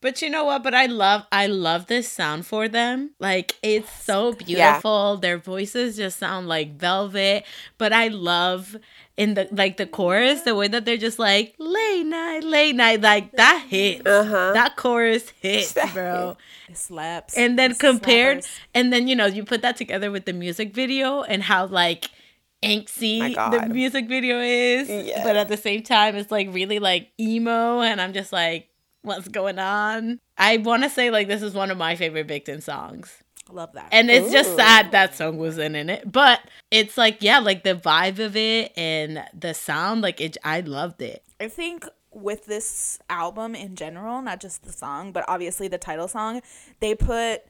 But 0.01 0.21
you 0.21 0.29
know 0.29 0.45
what? 0.45 0.63
But 0.63 0.73
I 0.73 0.85
love 0.85 1.25
I 1.31 1.47
love 1.47 1.87
this 1.87 2.09
sound 2.09 2.45
for 2.45 2.67
them. 2.69 3.11
Like 3.19 3.55
it's 3.61 3.91
so 4.03 4.31
beautiful. 4.33 5.17
Their 5.17 5.37
voices 5.37 5.97
just 5.97 6.17
sound 6.19 6.47
like 6.47 6.77
velvet. 6.77 7.43
But 7.77 7.91
I 7.91 8.07
love 8.07 8.77
in 9.17 9.33
the 9.33 9.49
like 9.51 9.75
the 9.75 9.85
chorus, 9.85 10.43
the 10.43 10.55
way 10.55 10.69
that 10.69 10.85
they're 10.85 10.95
just 10.95 11.19
like 11.19 11.53
late 11.59 12.03
night, 12.05 12.43
late 12.45 12.75
night, 12.77 13.01
like 13.01 13.33
that 13.33 13.65
hits. 13.67 14.05
Uh-huh. 14.05 14.53
That 14.53 14.77
chorus 14.77 15.29
hits, 15.41 15.73
bro. 15.93 16.37
it 16.69 16.77
slaps. 16.77 17.35
And 17.37 17.59
then 17.59 17.71
It's 17.71 17.79
compared 17.81 18.39
slappers. 18.39 18.59
and 18.73 18.93
then 18.93 19.09
you 19.09 19.15
know, 19.17 19.25
you 19.25 19.43
put 19.43 19.61
that 19.63 19.75
together 19.75 20.11
with 20.11 20.23
the 20.23 20.33
music 20.33 20.73
video 20.73 21.23
and 21.23 21.43
how 21.43 21.65
like 21.65 22.09
My 22.63 22.69
angsty 22.69 23.35
the 23.51 23.67
music 23.73 24.07
video 24.07 24.39
is. 24.39 24.87
Yes. 24.87 25.25
But 25.25 25.35
at 25.35 25.49
the 25.49 25.57
same 25.57 25.83
time 25.83 26.15
it's 26.15 26.31
like 26.31 26.47
really 26.53 26.79
like 26.79 27.09
emo 27.19 27.81
and 27.81 27.99
I'm 27.99 28.13
just 28.13 28.31
like 28.31 28.69
what's 29.09 29.27
going 29.27 29.59
on? 29.59 30.19
I 30.37 30.57
want 30.57 30.83
to 30.83 30.89
say 30.89 31.09
like 31.11 31.27
this 31.27 31.41
is 31.41 31.53
one 31.53 31.71
of 31.71 31.77
my 31.77 31.95
favorite 31.95 32.27
Victon 32.27 32.63
songs. 32.63 33.23
I 33.49 33.53
love 33.53 33.73
that. 33.73 33.89
And 33.91 34.09
it's 34.09 34.31
just 34.31 34.55
sad 34.55 34.91
that 34.91 35.15
song 35.15 35.37
wasn't 35.37 35.75
in 35.75 35.89
it. 35.89 36.09
But 36.09 36.39
it's 36.71 36.97
like 36.97 37.17
yeah, 37.21 37.39
like 37.39 37.63
the 37.63 37.75
vibe 37.75 38.19
of 38.19 38.37
it 38.37 38.71
and 38.77 39.23
the 39.37 39.53
sound 39.53 40.01
like 40.01 40.21
it 40.21 40.37
I 40.43 40.61
loved 40.61 41.01
it. 41.01 41.23
I 41.39 41.47
think 41.47 41.85
with 42.11 42.45
this 42.45 42.99
album 43.09 43.55
in 43.55 43.75
general, 43.75 44.21
not 44.21 44.39
just 44.39 44.63
the 44.63 44.71
song, 44.71 45.11
but 45.11 45.25
obviously 45.27 45.67
the 45.67 45.77
title 45.77 46.07
song, 46.07 46.41
they 46.79 46.95
put 46.95 47.43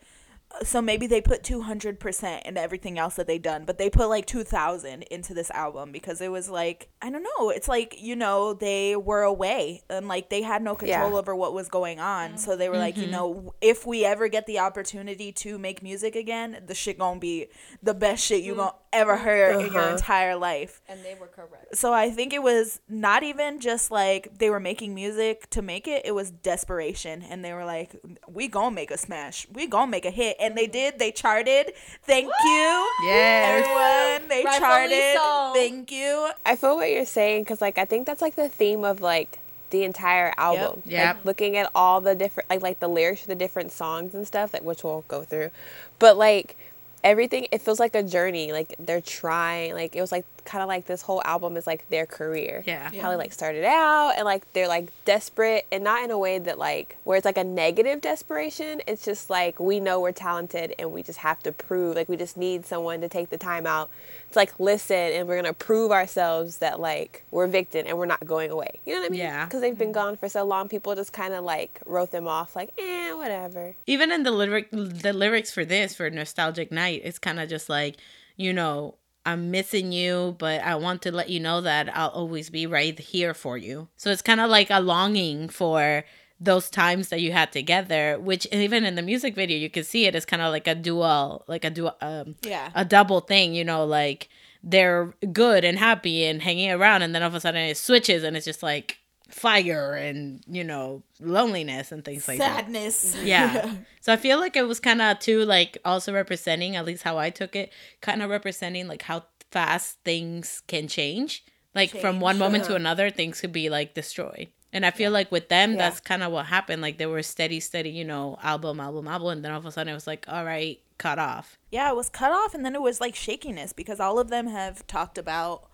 so 0.63 0.81
maybe 0.81 1.07
they 1.07 1.21
put 1.21 1.43
200% 1.43 2.41
in 2.43 2.57
everything 2.57 2.97
else 2.97 3.15
that 3.15 3.27
they 3.27 3.37
done, 3.37 3.65
but 3.65 3.77
they 3.77 3.89
put 3.89 4.09
like 4.09 4.25
2000 4.25 5.03
into 5.03 5.33
this 5.33 5.49
album 5.51 5.91
because 5.91 6.21
it 6.21 6.31
was 6.31 6.49
like, 6.49 6.89
I 7.01 7.09
don't 7.09 7.23
know, 7.23 7.49
it's 7.49 7.67
like, 7.67 7.95
you 7.99 8.15
know, 8.15 8.53
they 8.53 8.95
were 8.95 9.23
away 9.23 9.81
and 9.89 10.07
like 10.07 10.29
they 10.29 10.41
had 10.41 10.61
no 10.61 10.75
control 10.75 11.11
Yeah. 11.11 11.17
over 11.17 11.35
what 11.35 11.53
was 11.53 11.69
going 11.69 11.99
on. 11.99 12.37
So 12.37 12.55
they 12.55 12.69
were 12.69 12.77
like, 12.77 12.97
you 12.97 13.03
mm-hmm. 13.03 13.11
know, 13.11 13.53
if 13.61 13.85
we 13.85 14.05
ever 14.05 14.27
get 14.27 14.45
the 14.45 14.59
opportunity 14.59 15.31
to 15.33 15.57
make 15.57 15.81
music 15.81 16.15
again, 16.15 16.63
the 16.65 16.75
shit 16.75 16.97
gonna 16.97 17.19
be 17.19 17.47
the 17.81 17.93
best 17.93 18.25
shit 18.25 18.43
you 18.43 18.53
mm. 18.53 18.57
gonna 18.57 18.73
ever 18.91 19.17
heard 19.17 19.55
in 19.65 19.71
your 19.73 19.81
Uh-huh. 19.81 19.95
entire 19.95 20.35
life 20.35 20.81
And 20.89 21.03
they 21.05 21.15
were 21.15 21.27
correct. 21.27 21.75
so 21.77 21.93
I 21.93 22.09
think 22.09 22.33
it 22.33 22.41
was 22.41 22.79
not 22.89 23.23
even 23.23 23.59
just 23.59 23.91
like 23.91 24.37
they 24.39 24.49
were 24.49 24.59
making 24.59 24.95
music 24.95 25.49
to 25.51 25.61
make 25.61 25.87
it. 25.87 26.01
It 26.05 26.13
was 26.13 26.31
desperation, 26.31 27.23
and 27.29 27.43
they 27.45 27.53
were 27.53 27.65
like, 27.65 27.91
"We 28.27 28.47
gonna 28.47 28.71
make 28.71 28.91
a 28.91 28.97
smash. 28.97 29.47
We 29.53 29.67
gonna 29.67 29.91
make 29.91 30.05
a 30.05 30.11
hit," 30.11 30.37
and 30.39 30.57
they 30.57 30.67
did. 30.67 30.99
They 30.99 31.11
charted. 31.11 31.73
Thank 32.03 32.31
you, 32.43 32.89
Yeah. 33.05 33.59
everyone. 33.59 34.29
They 34.29 34.43
Rightfully 34.43 34.59
charted. 34.59 35.15
so. 35.17 35.51
Thank 35.55 35.91
you. 35.91 36.29
I 36.45 36.55
feel 36.55 36.75
what 36.75 36.89
you're 36.91 37.05
saying 37.05 37.43
because, 37.43 37.61
like, 37.61 37.77
I 37.77 37.85
think 37.85 38.05
that's 38.07 38.21
like 38.21 38.35
the 38.35 38.49
theme 38.49 38.83
of 38.83 39.01
like 39.01 39.39
the 39.69 39.83
entire 39.83 40.33
album. 40.37 40.81
Yep. 40.85 41.15
Like, 41.17 41.25
looking 41.25 41.55
at 41.57 41.69
all 41.75 42.01
the 42.01 42.15
different, 42.15 42.49
like, 42.49 42.61
like 42.63 42.79
the 42.79 42.87
lyrics 42.87 43.21
for 43.21 43.27
the 43.27 43.35
different 43.35 43.71
songs 43.71 44.15
and 44.15 44.25
stuff, 44.25 44.51
like 44.53 44.63
which 44.63 44.83
we'll 44.83 45.05
go 45.07 45.23
through, 45.23 45.51
but 45.99 46.17
like 46.17 46.57
everything, 47.03 47.47
it 47.51 47.61
feels 47.61 47.79
like 47.79 47.95
a 47.95 48.03
journey. 48.03 48.51
Like 48.51 48.75
they're 48.79 49.01
trying. 49.01 49.73
Like 49.73 49.95
it 49.95 50.01
was 50.01 50.11
like 50.11 50.25
kind 50.45 50.61
of 50.61 50.67
like 50.67 50.85
this 50.85 51.01
whole 51.01 51.21
album 51.25 51.57
is 51.57 51.67
like 51.67 51.87
their 51.89 52.05
career. 52.05 52.63
Yeah. 52.65 52.91
How 53.01 53.09
they 53.11 53.15
like 53.15 53.33
started 53.33 53.63
out 53.65 54.13
and 54.15 54.25
like 54.25 54.51
they're 54.53 54.67
like 54.67 54.89
desperate 55.05 55.65
and 55.71 55.83
not 55.83 56.03
in 56.03 56.11
a 56.11 56.17
way 56.17 56.39
that 56.39 56.57
like 56.57 56.97
where 57.03 57.17
it's 57.17 57.25
like 57.25 57.37
a 57.37 57.43
negative 57.43 58.01
desperation. 58.01 58.81
It's 58.87 59.05
just 59.05 59.29
like 59.29 59.59
we 59.59 59.79
know 59.79 59.99
we're 59.99 60.11
talented 60.11 60.73
and 60.79 60.91
we 60.91 61.03
just 61.03 61.19
have 61.19 61.39
to 61.43 61.51
prove 61.51 61.95
like 61.95 62.09
we 62.09 62.17
just 62.17 62.37
need 62.37 62.65
someone 62.65 63.01
to 63.01 63.09
take 63.09 63.29
the 63.29 63.37
time 63.37 63.65
out 63.65 63.89
to 64.31 64.37
like 64.39 64.59
listen 64.59 64.95
and 64.95 65.27
we're 65.27 65.35
gonna 65.35 65.53
prove 65.53 65.91
ourselves 65.91 66.57
that 66.57 66.79
like 66.79 67.23
we're 67.31 67.47
Victon 67.47 67.85
and 67.87 67.97
we're 67.97 68.05
not 68.05 68.25
going 68.25 68.51
away. 68.51 68.79
You 68.85 68.93
know 68.95 69.01
what 69.01 69.07
I 69.07 69.09
mean? 69.11 69.19
Yeah. 69.19 69.45
Because 69.45 69.61
they've 69.61 69.77
been 69.77 69.91
gone 69.91 70.17
for 70.17 70.29
so 70.29 70.43
long, 70.45 70.69
people 70.69 70.95
just 70.95 71.13
kind 71.13 71.33
of 71.33 71.43
like 71.43 71.79
wrote 71.85 72.11
them 72.11 72.27
off 72.27 72.55
like 72.55 72.71
eh 72.77 73.13
whatever. 73.13 73.75
even 73.87 74.11
in 74.11 74.23
the 74.23 74.31
lyric 74.31 74.69
the 74.71 75.13
lyrics 75.13 75.51
for 75.51 75.65
this 75.65 75.95
for 75.95 76.09
nostalgic 76.09 76.71
night 76.71 77.01
it's 77.03 77.19
kind 77.19 77.39
of 77.39 77.49
just 77.49 77.69
like 77.69 77.97
you 78.37 78.53
know 78.53 78.95
i'm 79.25 79.51
missing 79.51 79.91
you 79.91 80.35
but 80.39 80.61
i 80.63 80.75
want 80.75 81.01
to 81.01 81.11
let 81.11 81.29
you 81.29 81.39
know 81.39 81.61
that 81.61 81.95
i'll 81.95 82.09
always 82.09 82.49
be 82.49 82.65
right 82.65 82.97
here 82.99 83.33
for 83.33 83.57
you 83.57 83.87
so 83.97 84.09
it's 84.09 84.21
kind 84.21 84.39
of 84.39 84.49
like 84.49 84.69
a 84.69 84.79
longing 84.79 85.49
for 85.49 86.03
those 86.41 86.69
times 86.69 87.09
that 87.09 87.19
you 87.19 87.31
had 87.33 87.51
together 87.51 88.17
which 88.19 88.47
even 88.51 88.85
in 88.85 88.95
the 88.95 89.01
music 89.01 89.35
video 89.35 89.57
you 89.57 89.69
can 89.69 89.83
see 89.83 90.05
it 90.05 90.15
as 90.15 90.25
kind 90.25 90.41
of 90.41 90.51
like 90.51 90.67
a 90.67 90.75
dual 90.75 91.43
like 91.47 91.65
a 91.65 91.69
dual 91.69 91.95
um 92.01 92.35
Yeah. 92.43 92.71
a 92.75 92.85
double 92.85 93.19
thing 93.19 93.53
you 93.53 93.65
know 93.65 93.83
like 93.85 94.29
they're 94.63 95.13
good 95.33 95.63
and 95.65 95.77
happy 95.77 96.25
and 96.25 96.41
hanging 96.41 96.71
around 96.71 97.01
and 97.01 97.13
then 97.13 97.21
all 97.23 97.27
of 97.27 97.35
a 97.35 97.39
sudden 97.39 97.61
it 97.61 97.77
switches 97.77 98.23
and 98.23 98.35
it's 98.37 98.45
just 98.45 98.63
like 98.63 98.99
fire 99.29 99.93
and 99.93 100.43
you 100.47 100.63
know 100.63 101.03
loneliness 101.19 101.91
and 101.91 102.03
things 102.03 102.27
like 102.27 102.39
that 102.39 102.65
Sadness. 102.65 103.15
yeah. 103.23 103.75
so 104.01 104.11
I 104.13 104.17
feel 104.17 104.39
like 104.39 104.55
it 104.55 104.67
was 104.67 104.79
kind 104.79 105.01
of 105.01 105.19
too 105.19 105.45
like 105.45 105.77
also 105.85 106.13
representing, 106.13 106.75
at 106.75 106.85
least 106.85 107.03
how 107.03 107.17
I 107.17 107.29
took 107.29 107.55
it, 107.55 107.71
kind 108.01 108.21
of 108.21 108.29
representing 108.29 108.87
like 108.87 109.03
how 109.03 109.23
fast 109.51 109.99
things 110.03 110.61
can 110.67 110.87
change. 110.87 111.43
Like 111.75 111.91
from 111.91 112.19
one 112.19 112.37
moment 112.37 112.65
to 112.65 112.75
another, 112.75 113.09
things 113.09 113.39
could 113.39 113.51
be 113.51 113.69
like 113.69 113.93
destroyed. 113.93 114.49
And 114.71 114.85
I 114.85 114.91
feel 114.91 115.11
like 115.11 115.31
with 115.31 115.49
them, 115.49 115.77
that's 115.77 115.99
kind 115.99 116.21
of 116.21 116.31
what 116.31 116.45
happened. 116.45 116.81
Like 116.81 116.97
they 116.97 117.05
were 117.05 117.23
steady, 117.23 117.59
steady, 117.59 117.89
you 117.89 118.05
know, 118.05 118.37
album, 118.43 118.79
album, 118.79 119.07
album, 119.07 119.29
and 119.29 119.45
then 119.45 119.51
all 119.51 119.59
of 119.59 119.65
a 119.65 119.71
sudden 119.71 119.91
it 119.91 119.95
was 119.95 120.05
like, 120.07 120.25
all 120.27 120.45
right, 120.45 120.79
cut 120.97 121.17
off. 121.17 121.57
Yeah, 121.71 121.89
it 121.89 121.95
was 121.95 122.09
cut 122.09 122.31
off 122.31 122.53
and 122.53 122.63
then 122.63 122.75
it 122.75 122.81
was 122.81 123.01
like 123.01 123.15
shakiness 123.15 123.73
because 123.73 123.99
all 123.99 124.19
of 124.19 124.29
them 124.29 124.47
have 124.47 124.85
talked 124.85 125.17
about 125.17 125.68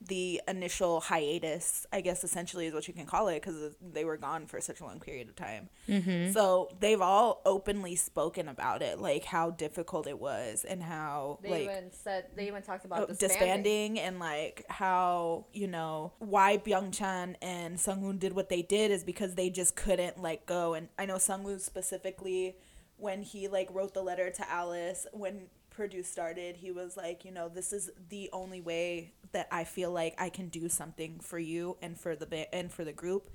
the 0.00 0.40
initial 0.46 1.00
hiatus, 1.00 1.86
I 1.92 2.00
guess 2.00 2.22
essentially 2.22 2.66
is 2.66 2.74
what 2.74 2.86
you 2.86 2.94
can 2.94 3.06
call 3.06 3.28
it 3.28 3.42
because 3.42 3.74
they 3.80 4.04
were 4.04 4.16
gone 4.16 4.46
for 4.46 4.60
such 4.60 4.80
a 4.80 4.84
long 4.84 5.00
period 5.00 5.28
of 5.28 5.34
time. 5.34 5.68
Mm-hmm. 5.88 6.32
So 6.32 6.70
they've 6.78 7.00
all 7.00 7.42
openly 7.44 7.96
spoken 7.96 8.48
about 8.48 8.82
it, 8.82 9.00
like 9.00 9.24
how 9.24 9.50
difficult 9.50 10.06
it 10.06 10.18
was 10.18 10.64
and 10.64 10.82
how 10.82 11.40
like 11.42 11.62
even 11.62 11.90
said 11.92 12.26
they 12.36 12.46
even 12.46 12.62
talked 12.62 12.84
about 12.84 13.10
oh, 13.10 13.14
disbanding 13.14 13.98
and 13.98 14.20
like 14.20 14.64
how 14.68 15.46
you 15.52 15.66
know 15.66 16.12
why 16.18 16.58
Byungchan 16.58 17.34
and 17.42 17.76
Sungwoo 17.76 18.18
did 18.18 18.32
what 18.34 18.48
they 18.48 18.62
did 18.62 18.90
is 18.90 19.02
because 19.02 19.34
they 19.34 19.50
just 19.50 19.74
couldn't 19.74 20.22
let 20.22 20.46
go 20.46 20.74
and 20.74 20.88
I 20.98 21.06
know 21.06 21.16
Sungwoo 21.16 21.60
specifically 21.60 22.56
when 22.96 23.22
he 23.22 23.48
like 23.48 23.68
wrote 23.72 23.94
the 23.94 24.02
letter 24.02 24.30
to 24.30 24.50
Alice 24.50 25.06
when 25.12 25.46
Produce 25.78 26.08
started 26.08 26.56
he 26.56 26.72
was 26.72 26.96
like 26.96 27.24
you 27.24 27.30
know 27.30 27.48
this 27.48 27.72
is 27.72 27.88
the 28.08 28.28
only 28.32 28.60
way 28.60 29.12
that 29.30 29.46
I 29.52 29.62
feel 29.62 29.92
like 29.92 30.12
I 30.18 30.28
can 30.28 30.48
do 30.48 30.68
something 30.68 31.20
for 31.20 31.38
you 31.38 31.76
and 31.80 31.96
for 31.96 32.16
the 32.16 32.52
and 32.52 32.68
for 32.72 32.82
the 32.82 32.92
group 32.92 33.30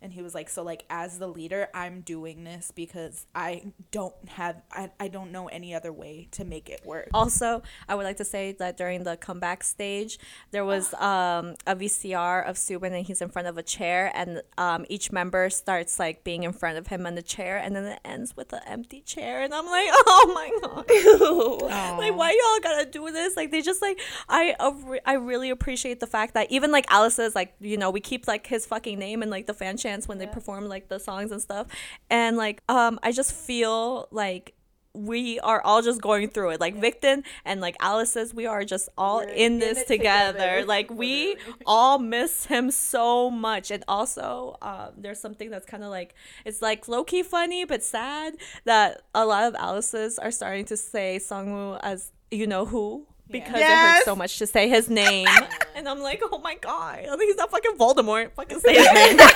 and 0.00 0.12
he 0.12 0.22
was 0.22 0.34
like 0.34 0.48
so 0.48 0.62
like 0.62 0.84
as 0.90 1.18
the 1.18 1.26
leader 1.26 1.68
i'm 1.74 2.00
doing 2.00 2.44
this 2.44 2.72
because 2.74 3.26
i 3.34 3.62
don't 3.90 4.14
have 4.28 4.62
I, 4.72 4.90
I 5.00 5.08
don't 5.08 5.32
know 5.32 5.46
any 5.48 5.74
other 5.74 5.92
way 5.92 6.28
to 6.32 6.44
make 6.44 6.68
it 6.68 6.84
work. 6.84 7.08
Also, 7.14 7.62
I 7.88 7.94
would 7.94 8.04
like 8.04 8.16
to 8.18 8.24
say 8.24 8.52
that 8.58 8.76
during 8.76 9.04
the 9.04 9.16
comeback 9.16 9.64
stage, 9.64 10.18
there 10.50 10.64
was 10.64 10.94
um, 10.94 11.54
a 11.66 11.74
VCR 11.76 12.48
of 12.48 12.56
Subin 12.56 12.92
and 12.92 13.06
he's 13.06 13.20
in 13.20 13.28
front 13.28 13.48
of 13.48 13.58
a 13.58 13.62
chair, 13.62 14.10
and 14.14 14.42
um, 14.56 14.84
each 14.88 15.12
member 15.12 15.50
starts 15.50 15.98
like 15.98 16.24
being 16.24 16.42
in 16.42 16.52
front 16.52 16.78
of 16.78 16.88
him 16.88 17.06
on 17.06 17.14
the 17.14 17.22
chair, 17.22 17.58
and 17.58 17.74
then 17.74 17.84
it 17.84 18.00
ends 18.04 18.36
with 18.36 18.52
an 18.52 18.60
empty 18.66 19.00
chair, 19.00 19.42
and 19.42 19.54
I'm 19.54 19.66
like, 19.66 19.88
oh 19.92 20.32
my 20.34 20.50
god, 20.62 21.98
like 21.98 22.16
why 22.16 22.30
y'all 22.30 22.62
gotta 22.62 22.90
do 22.90 23.10
this? 23.10 23.36
Like 23.36 23.50
they 23.50 23.62
just 23.62 23.82
like 23.82 24.00
I 24.28 24.54
I 25.04 25.14
really 25.14 25.50
appreciate 25.50 26.00
the 26.00 26.06
fact 26.06 26.34
that 26.34 26.50
even 26.50 26.70
like 26.70 26.86
Alice's 26.90 27.34
like 27.34 27.54
you 27.60 27.76
know 27.76 27.90
we 27.90 28.00
keep 28.00 28.26
like 28.26 28.46
his 28.46 28.66
fucking 28.66 28.98
name 28.98 29.22
and 29.22 29.30
like 29.30 29.46
the 29.46 29.54
fan 29.54 29.76
chants 29.88 30.08
when 30.08 30.18
they 30.18 30.26
perform 30.26 30.68
like 30.68 30.88
the 30.88 30.98
songs 30.98 31.32
and 31.32 31.40
stuff, 31.40 31.66
and 32.10 32.36
like 32.36 32.62
um 32.68 32.98
I 33.02 33.12
just 33.12 33.32
feel 33.32 34.08
like 34.10 34.54
we 34.94 35.38
are 35.40 35.60
all 35.62 35.82
just 35.82 36.00
going 36.00 36.28
through 36.28 36.50
it. 36.50 36.60
Like 36.60 36.76
Victon 36.76 37.22
and 37.44 37.60
like 37.60 37.76
Alice 37.80 38.12
says, 38.12 38.34
we 38.34 38.46
are 38.46 38.64
just 38.64 38.88
all 38.98 39.20
in 39.20 39.58
this 39.58 39.84
together. 39.84 40.64
Like 40.66 40.90
we 40.90 41.36
all 41.66 41.98
miss 41.98 42.46
him 42.46 42.70
so 42.70 43.30
much. 43.30 43.70
And 43.70 43.84
also, 43.86 44.56
um, 44.62 44.90
there's 44.96 45.20
something 45.20 45.50
that's 45.50 45.66
kind 45.66 45.84
of 45.84 45.90
like 45.90 46.14
it's 46.44 46.62
like 46.62 46.88
low 46.88 47.04
key 47.04 47.22
funny 47.22 47.64
but 47.64 47.82
sad 47.82 48.34
that 48.64 49.02
a 49.14 49.24
lot 49.24 49.44
of 49.44 49.54
Alice's 49.54 50.18
are 50.18 50.30
starting 50.30 50.64
to 50.66 50.76
say 50.76 51.20
Sungwoo 51.22 51.78
as 51.82 52.12
you 52.30 52.46
know 52.46 52.66
who. 52.66 53.06
Because 53.30 53.60
it 53.60 53.66
hurts 53.66 54.04
so 54.04 54.16
much 54.16 54.38
to 54.38 54.46
say 54.46 54.68
his 54.68 54.88
name, 54.88 55.28
and 55.76 55.88
I'm 55.88 56.00
like, 56.00 56.22
oh 56.22 56.38
my 56.38 56.54
god, 56.56 57.00
I 57.00 57.06
think 57.16 57.22
he's 57.22 57.36
not 57.36 57.50
fucking 57.50 57.76
Voldemort. 57.76 58.32
Fucking 58.32 58.60
say 58.60 58.74
his 58.74 58.92
name. 58.92 59.18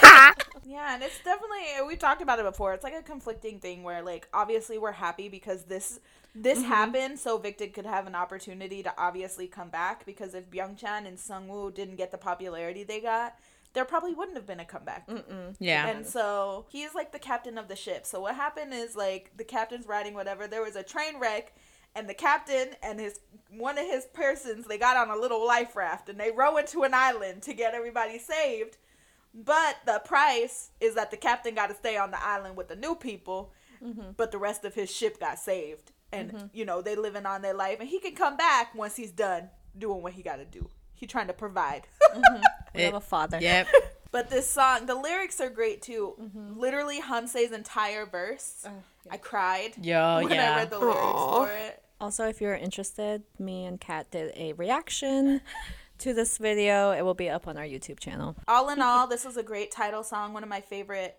Yeah, 0.64 0.94
and 0.94 1.02
it's 1.02 1.18
definitely 1.22 1.58
uh, 1.78 1.84
we've 1.84 1.98
talked 1.98 2.22
about 2.22 2.38
it 2.38 2.46
before. 2.46 2.72
It's 2.72 2.84
like 2.84 2.94
a 2.94 3.02
conflicting 3.02 3.58
thing 3.58 3.82
where 3.82 4.00
like 4.00 4.26
obviously 4.32 4.78
we're 4.78 4.92
happy 4.92 5.28
because 5.28 5.64
this 5.64 6.00
this 6.34 6.60
mm-hmm. 6.60 6.68
happened 6.68 7.18
so 7.18 7.38
Victon 7.38 7.74
could 7.74 7.84
have 7.84 8.06
an 8.06 8.14
opportunity 8.14 8.82
to 8.82 8.94
obviously 8.96 9.46
come 9.46 9.68
back 9.68 10.06
because 10.06 10.34
if 10.34 10.50
Byungchan 10.50 11.06
and 11.06 11.18
Sungwoo 11.18 11.74
didn't 11.74 11.96
get 11.96 12.10
the 12.10 12.16
popularity 12.16 12.84
they 12.84 13.00
got, 13.00 13.36
there 13.74 13.84
probably 13.84 14.14
wouldn't 14.14 14.36
have 14.36 14.46
been 14.46 14.60
a 14.60 14.64
comeback. 14.64 15.08
Yeah. 15.58 15.88
And 15.88 16.06
so 16.06 16.66
he's 16.70 16.94
like 16.94 17.12
the 17.12 17.18
captain 17.18 17.58
of 17.58 17.68
the 17.68 17.76
ship. 17.76 18.06
So 18.06 18.20
what 18.20 18.34
happened 18.34 18.72
is 18.72 18.96
like 18.96 19.30
the 19.36 19.44
captain's 19.44 19.86
riding 19.86 20.14
whatever. 20.14 20.46
There 20.46 20.62
was 20.62 20.76
a 20.76 20.82
train 20.82 21.18
wreck, 21.18 21.54
and 21.94 22.08
the 22.08 22.14
captain 22.14 22.70
and 22.82 22.98
his 22.98 23.20
one 23.50 23.76
of 23.78 23.86
his 23.86 24.06
persons 24.06 24.66
they 24.66 24.78
got 24.78 24.96
on 24.96 25.10
a 25.10 25.20
little 25.20 25.46
life 25.46 25.76
raft 25.76 26.08
and 26.08 26.18
they 26.18 26.30
row 26.30 26.56
into 26.56 26.82
an 26.84 26.94
island 26.94 27.42
to 27.42 27.52
get 27.52 27.74
everybody 27.74 28.18
saved. 28.18 28.78
But 29.34 29.76
the 29.86 30.02
price 30.04 30.70
is 30.80 30.94
that 30.94 31.10
the 31.10 31.16
captain 31.16 31.54
got 31.54 31.68
to 31.68 31.74
stay 31.74 31.96
on 31.96 32.10
the 32.10 32.22
island 32.22 32.56
with 32.56 32.68
the 32.68 32.76
new 32.76 32.94
people, 32.94 33.52
mm-hmm. 33.82 34.10
but 34.16 34.30
the 34.30 34.38
rest 34.38 34.64
of 34.64 34.74
his 34.74 34.90
ship 34.90 35.18
got 35.18 35.38
saved. 35.38 35.92
And 36.12 36.32
mm-hmm. 36.32 36.46
you 36.52 36.66
know 36.66 36.82
they 36.82 36.96
living 36.96 37.24
on 37.24 37.40
their 37.40 37.54
life, 37.54 37.80
and 37.80 37.88
he 37.88 37.98
can 37.98 38.14
come 38.14 38.36
back 38.36 38.74
once 38.74 38.96
he's 38.96 39.12
done 39.12 39.48
doing 39.78 40.02
what 40.02 40.12
he 40.12 40.22
got 40.22 40.36
to 40.36 40.44
do. 40.44 40.68
He 40.92 41.06
trying 41.06 41.28
to 41.28 41.32
provide. 41.32 41.86
Mm-hmm. 42.12 42.42
we 42.74 42.82
have 42.82 42.92
a 42.92 43.00
father. 43.00 43.38
Yep. 43.40 43.68
But 44.12 44.28
this 44.28 44.46
song, 44.46 44.84
the 44.84 44.94
lyrics 44.94 45.40
are 45.40 45.48
great 45.48 45.80
too. 45.80 46.14
Literally, 46.54 47.00
Hanse's 47.00 47.50
entire 47.50 48.04
verse. 48.04 48.66
I 49.10 49.16
cried 49.16 49.72
Yo, 49.80 50.20
when 50.22 50.32
I 50.38 50.56
read 50.56 50.70
the 50.70 50.78
lyrics 50.78 51.00
for 51.00 51.50
it. 51.50 51.81
Also, 52.02 52.26
if 52.26 52.40
you're 52.40 52.56
interested, 52.56 53.22
me 53.38 53.64
and 53.64 53.80
Kat 53.80 54.10
did 54.10 54.32
a 54.36 54.54
reaction 54.54 55.40
to 55.98 56.12
this 56.12 56.36
video. 56.36 56.90
It 56.90 57.02
will 57.02 57.14
be 57.14 57.30
up 57.30 57.46
on 57.46 57.56
our 57.56 57.64
YouTube 57.64 58.00
channel. 58.00 58.34
All 58.48 58.68
in 58.70 58.82
all, 58.82 59.06
this 59.06 59.24
was 59.24 59.36
a 59.36 59.42
great 59.44 59.70
title 59.70 60.02
song. 60.02 60.32
One 60.32 60.42
of 60.42 60.48
my 60.48 60.60
favorite 60.60 61.16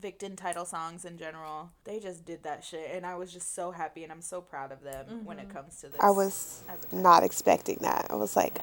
Victon 0.00 0.36
title 0.36 0.64
songs 0.64 1.04
in 1.04 1.18
general. 1.18 1.70
They 1.82 1.98
just 1.98 2.24
did 2.24 2.44
that 2.44 2.62
shit, 2.62 2.90
and 2.92 3.04
I 3.04 3.16
was 3.16 3.32
just 3.32 3.56
so 3.56 3.72
happy, 3.72 4.04
and 4.04 4.12
I'm 4.12 4.22
so 4.22 4.40
proud 4.40 4.70
of 4.70 4.82
them 4.82 5.24
when 5.24 5.40
it 5.40 5.48
mm-hmm. 5.48 5.56
comes 5.58 5.80
to 5.80 5.88
this. 5.88 6.00
I 6.00 6.10
was 6.10 6.62
as 6.68 6.78
a 6.78 6.82
couple. 6.82 6.98
not 7.00 7.24
expecting 7.24 7.78
that. 7.80 8.06
I 8.08 8.14
was 8.14 8.36
like, 8.36 8.60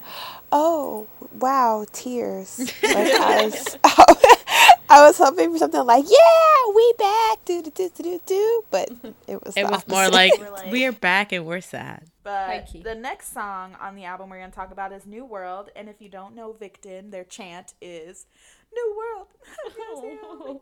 oh, 0.54 1.08
wow, 1.34 1.86
tears. 1.92 2.60
Like, 2.82 2.96
I, 3.20 3.46
was, 3.46 3.78
I 4.90 5.06
was 5.06 5.18
hoping 5.18 5.52
for 5.52 5.58
something 5.58 5.86
like, 5.86 6.06
yeah, 6.08 6.74
we 6.76 6.94
back, 6.98 7.46
do, 7.46 7.62
do, 7.62 7.72
do, 7.72 7.90
do, 7.96 8.04
do, 8.04 8.22
do. 8.26 8.64
But 8.72 8.90
it 9.28 9.44
was 9.44 9.56
It 9.58 9.66
the 9.66 9.72
was 9.72 9.88
more 9.88 10.10
like, 10.10 10.34
We're 10.40 10.52
like- 10.52 10.72
we 10.72 10.86
are 10.86 10.92
back 10.92 11.32
and 11.32 11.46
we're 11.46 11.62
sad. 11.62 12.04
But 12.24 12.68
the 12.84 12.96
next 12.96 13.34
song 13.34 13.78
on 13.80 13.96
the 13.96 14.04
album 14.04 14.30
we're 14.30 14.40
going 14.40 14.52
to 14.52 14.56
talk 14.56 14.72
about 14.72 14.92
is 14.92 15.06
New 15.06 15.24
World. 15.24 15.70
And 15.76 15.88
if 15.88 16.02
you 16.02 16.10
don't 16.10 16.36
know 16.36 16.54
Victon, 16.54 17.12
their 17.12 17.24
chant 17.24 17.74
is 17.82 18.26
New 18.74 18.98
World. 18.98 20.62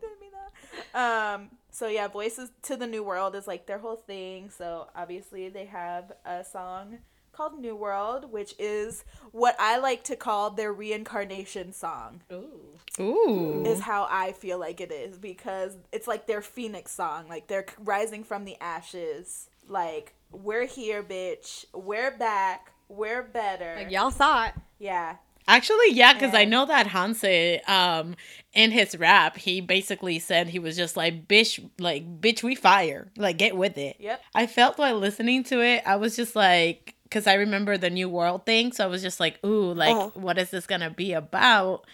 um, 0.94 1.50
so 1.72 1.88
yeah, 1.88 2.06
Voices 2.06 2.50
to 2.62 2.76
the 2.76 2.86
New 2.86 3.02
World 3.02 3.34
is 3.34 3.48
like 3.48 3.66
their 3.66 3.78
whole 3.78 3.96
thing. 3.96 4.50
So 4.50 4.86
obviously 4.94 5.48
they 5.48 5.66
have 5.66 6.12
a 6.24 6.44
song 6.44 6.98
called 7.36 7.58
New 7.58 7.76
World, 7.76 8.32
which 8.32 8.54
is 8.58 9.04
what 9.32 9.54
I 9.58 9.78
like 9.78 10.02
to 10.04 10.16
call 10.16 10.50
their 10.50 10.72
reincarnation 10.72 11.72
song. 11.72 12.22
Ooh. 12.32 12.78
Ooh. 12.98 13.62
Is 13.66 13.80
how 13.80 14.08
I 14.10 14.32
feel 14.32 14.58
like 14.58 14.80
it 14.80 14.90
is 14.90 15.18
because 15.18 15.76
it's 15.92 16.08
like 16.08 16.26
their 16.26 16.40
phoenix 16.40 16.92
song, 16.92 17.28
like 17.28 17.46
they're 17.46 17.66
rising 17.78 18.24
from 18.24 18.44
the 18.44 18.56
ashes. 18.60 19.50
Like 19.68 20.14
we're 20.32 20.66
here, 20.66 21.02
bitch. 21.02 21.66
We're 21.74 22.16
back. 22.16 22.72
We're 22.88 23.22
better. 23.22 23.74
Like 23.76 23.90
y'all 23.90 24.10
thought. 24.10 24.54
yeah. 24.78 25.16
Actually, 25.48 25.92
yeah, 25.92 26.12
because 26.12 26.34
I 26.34 26.44
know 26.44 26.66
that 26.66 26.88
Hanse, 26.88 27.60
um, 27.68 28.16
in 28.52 28.72
his 28.72 28.98
rap, 28.98 29.36
he 29.36 29.60
basically 29.60 30.18
said 30.18 30.48
he 30.48 30.58
was 30.58 30.76
just 30.76 30.96
like, 30.96 31.28
"Bitch, 31.28 31.64
like, 31.78 32.20
bitch, 32.20 32.42
we 32.42 32.56
fire, 32.56 33.12
like, 33.16 33.38
get 33.38 33.56
with 33.56 33.78
it." 33.78 33.94
Yep. 34.00 34.22
I 34.34 34.48
felt 34.48 34.76
while 34.76 34.98
listening 34.98 35.44
to 35.44 35.60
it, 35.62 35.84
I 35.86 35.94
was 35.96 36.16
just 36.16 36.34
like, 36.34 36.95
because 37.06 37.26
I 37.26 37.34
remember 37.34 37.78
the 37.78 37.90
New 37.90 38.08
World 38.08 38.44
thing. 38.46 38.72
So 38.72 38.84
I 38.84 38.88
was 38.88 39.00
just 39.02 39.20
like, 39.20 39.38
ooh, 39.44 39.72
like, 39.72 39.94
Uh-huh. 39.96 40.10
what 40.14 40.38
is 40.38 40.50
this 40.50 40.66
gonna 40.66 40.90
be 40.90 41.12
about? 41.12 41.86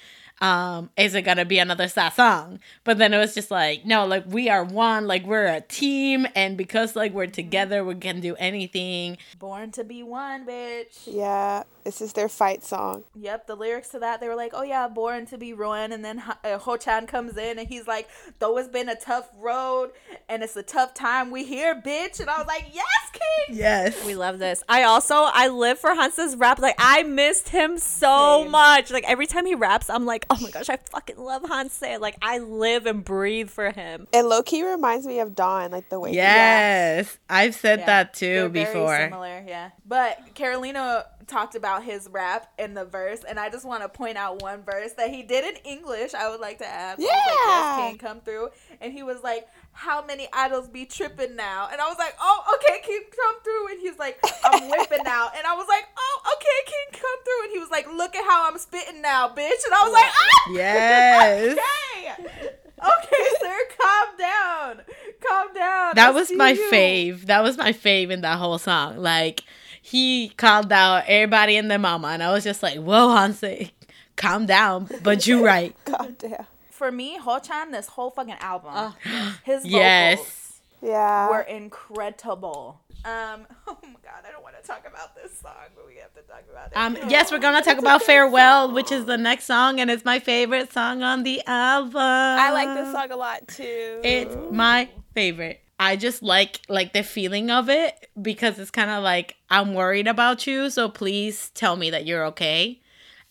Um, 0.43 0.90
is 0.97 1.14
it 1.14 1.22
gonna 1.22 1.45
be 1.45 1.59
another 1.59 1.88
sad 1.88 2.12
song? 2.14 2.59
But 2.84 2.99
then 2.99 3.14
it 3.14 3.18
was 3.18 3.34
just 3.34 3.51
like, 3.51 3.86
no, 3.86 4.05
like 4.07 4.24
we 4.26 4.49
are 4.49 4.64
one, 4.64 5.07
like 5.07 5.24
we're 5.24 5.47
a 5.47 5.61
team, 5.61 6.26
and 6.34 6.57
because 6.57 6.97
like 6.97 7.12
we're 7.12 7.26
together, 7.28 7.84
we 7.84 7.95
can 7.95 8.20
do 8.20 8.34
anything. 8.36 9.18
Born 9.38 9.70
to 9.72 9.84
be 9.84 10.03
one, 10.03 10.45
bitch. 10.47 11.07
Yeah, 11.07 11.62
this 11.84 12.01
is 12.01 12.12
their 12.12 12.28
fight 12.28 12.64
song. 12.64 13.05
Yep, 13.14 13.47
the 13.47 13.55
lyrics 13.55 13.90
to 13.90 14.01
that, 14.01 14.20
they 14.20 14.28
were 14.28 14.34
like, 14.34 14.53
oh 14.55 14.62
yeah, 14.62 14.88
born 14.88 15.26
to 15.26 15.38
be 15.38 15.53
ruined. 15.53 15.93
And 15.93 16.05
then 16.05 16.18
Ho- 16.18 16.34
uh, 16.45 16.59
Heochan 16.59 17.07
comes 17.07 17.36
in 17.36 17.59
and 17.59 17.68
he's 17.68 17.86
like, 17.86 18.09
though 18.38 18.59
it's 18.59 18.68
been 18.68 18.88
a 18.88 18.97
tough 18.97 19.28
road 19.38 19.90
and 20.28 20.43
it's 20.43 20.57
a 20.57 20.62
tough 20.62 20.93
time, 20.95 21.30
we 21.30 21.45
here, 21.45 21.74
bitch. 21.80 22.20
And 22.20 22.28
I 22.28 22.38
was 22.38 22.47
like, 22.47 22.66
yes, 22.72 22.86
king. 23.12 23.57
Yes. 23.57 24.05
We 24.05 24.14
love 24.14 24.38
this. 24.38 24.62
I 24.68 24.82
also 24.82 25.14
I 25.16 25.49
live 25.49 25.78
for 25.78 25.95
Hanse's 25.95 26.36
rap. 26.36 26.59
Like 26.59 26.76
I 26.78 27.05
missed 27.05 27.49
him 27.49 27.78
so 27.78 28.49
much. 28.49 28.90
Like 28.90 29.05
every 29.09 29.26
time 29.26 29.47
he 29.47 29.55
raps, 29.55 29.88
I'm 29.88 30.05
like, 30.05 30.26
oh 30.32 30.38
my 30.42 30.50
gosh, 30.50 30.68
I 30.68 30.78
fucking 30.90 31.18
love 31.18 31.42
Hanse. 31.42 32.00
Like 32.00 32.16
I 32.22 32.38
live 32.38 32.86
and 32.86 33.04
breathe 33.04 33.50
for 33.50 33.70
him. 33.70 34.06
It 34.12 34.22
low 34.22 34.42
key 34.42 34.62
reminds 34.64 35.06
me 35.06 35.20
of 35.20 35.34
Dawn, 35.34 35.70
like 35.70 35.88
the 35.88 36.00
way. 36.00 36.12
he 36.12 36.18
raps. 36.18 36.26
Yes. 36.26 37.18
I've 37.28 37.54
said 37.54 37.80
Yeah, 37.80 37.86
that 37.86 38.14
too 38.14 38.26
They're 38.26 38.48
very 38.48 38.64
before. 38.66 38.96
similar, 38.96 39.44
yeah. 39.46 39.70
But 39.86 40.34
Carolina 40.34 41.04
talked 41.26 41.54
about 41.54 41.84
his 41.84 42.08
rap 42.10 42.50
in 42.58 42.74
the 42.74 42.84
verse, 42.84 43.20
and 43.28 43.38
I 43.38 43.48
just 43.50 43.64
want 43.66 43.82
to 43.82 43.88
point 43.88 44.16
out 44.16 44.42
one 44.42 44.62
verse 44.64 44.92
that 44.94 45.10
he 45.10 45.22
did 45.22 45.44
in 45.44 45.56
English. 45.64 46.14
I 46.14 46.28
would 46.30 46.40
like 46.40 46.58
to 46.58 46.66
add. 46.66 47.00
So 47.00 47.06
I 47.06 47.10
was 47.10 47.24
like, 47.26 47.34
Yeah. 47.46 47.78
yes, 47.78 47.90
King, 47.90 47.98
come 47.98 48.20
through, 48.20 48.48
and 48.80 48.92
he 48.92 49.02
was 49.02 49.22
like, 49.22 49.46
"How 49.72 50.04
many 50.04 50.28
idols 50.32 50.68
be 50.68 50.84
tripping 50.86 51.36
now?" 51.36 51.68
And 51.70 51.80
I 51.80 51.88
was 51.88 51.98
like, 51.98 52.14
"Oh, 52.20 52.42
okay, 52.54 52.80
King, 52.84 53.02
come 53.14 53.40
through." 53.42 53.68
And 53.72 53.80
he's 53.80 53.98
like, 53.98 54.18
"I'm 54.44 54.68
whipping 54.68 55.04
now," 55.04 55.30
and 55.36 55.46
I 55.46 55.54
was 55.54 55.66
like, 55.68 55.84
"Oh, 55.96 56.34
okay, 56.36 56.72
King, 56.72 57.00
come 57.00 57.24
through." 57.24 57.44
And 57.44 57.52
he 57.52 57.58
was 57.58 57.70
like, 57.70 57.86
"Look 57.92 58.14
at 58.16 58.24
how 58.24 58.48
I'm 58.50 58.58
spitting 58.58 59.02
now, 59.02 59.28
bitch," 59.28 59.64
and 59.64 59.74
I 59.74 59.82
was 59.84 59.92
like, 59.92 60.10
"Ah." 60.10 60.50
Yes. 60.52 61.58
Okay. 62.02 62.48
Okay, 62.82 63.24
sir, 63.40 63.56
calm 63.80 64.16
down. 64.18 64.80
Calm 65.24 65.54
down. 65.54 65.92
That 65.94 66.08
I 66.08 66.10
was 66.10 66.32
my 66.32 66.50
you. 66.50 66.68
fave. 66.72 67.26
That 67.26 67.42
was 67.44 67.56
my 67.56 67.72
fave 67.72 68.10
in 68.10 68.22
that 68.22 68.38
whole 68.38 68.58
song. 68.58 68.96
Like 68.98 69.44
he 69.80 70.30
called 70.30 70.72
out 70.72 71.04
everybody 71.06 71.56
and 71.56 71.70
their 71.70 71.78
mama, 71.78 72.08
and 72.08 72.22
I 72.24 72.32
was 72.32 72.42
just 72.42 72.60
like, 72.60 72.78
"Whoa, 72.78 73.08
Hanse, 73.14 73.70
calm 74.16 74.46
down." 74.46 74.88
But 75.04 75.28
you 75.28 75.44
right. 75.44 75.76
God 75.84 76.16
damn. 76.18 76.46
For 76.82 76.90
me, 76.90 77.16
Heochan, 77.16 77.70
this 77.70 77.86
whole 77.86 78.10
fucking 78.10 78.34
album, 78.40 78.94
his 79.44 79.62
vocals 79.62 79.72
Yes. 79.72 80.60
Yeah. 80.82 81.30
were 81.30 81.42
incredible. 81.42 82.80
Um, 83.04 83.46
oh 83.68 83.78
my 83.84 83.90
god, 84.02 84.24
I 84.26 84.32
don't 84.32 84.42
want 84.42 84.60
to 84.60 84.66
talk 84.66 84.84
about 84.84 85.14
this 85.14 85.38
song, 85.38 85.52
but 85.76 85.86
we 85.86 85.98
have 85.98 86.12
to 86.14 86.22
talk 86.22 86.42
about 86.50 86.72
it. 86.72 86.76
Um. 86.76 87.08
Yes, 87.08 87.30
we're 87.30 87.38
gonna 87.38 87.62
talk 87.62 87.78
about 87.78 88.02
"Farewell," 88.02 88.72
which 88.72 88.90
is 88.90 89.04
the 89.04 89.16
next 89.16 89.44
song, 89.44 89.78
and 89.78 89.92
it's 89.92 90.04
my 90.04 90.18
favorite 90.18 90.72
song 90.72 91.04
on 91.04 91.22
the 91.22 91.40
album. 91.46 92.00
I 92.02 92.50
like 92.50 92.76
this 92.76 92.92
song 92.92 93.12
a 93.12 93.16
lot 93.16 93.46
too. 93.46 94.00
It's 94.02 94.36
my 94.50 94.88
favorite. 95.14 95.60
I 95.78 95.94
just 95.94 96.20
like 96.20 96.62
like 96.68 96.94
the 96.94 97.04
feeling 97.04 97.48
of 97.52 97.68
it 97.68 98.10
because 98.20 98.58
it's 98.58 98.72
kind 98.72 98.90
of 98.90 99.04
like 99.04 99.36
I'm 99.48 99.74
worried 99.74 100.08
about 100.08 100.48
you, 100.48 100.68
so 100.68 100.88
please 100.88 101.50
tell 101.54 101.76
me 101.76 101.90
that 101.90 102.06
you're 102.06 102.26
okay. 102.26 102.81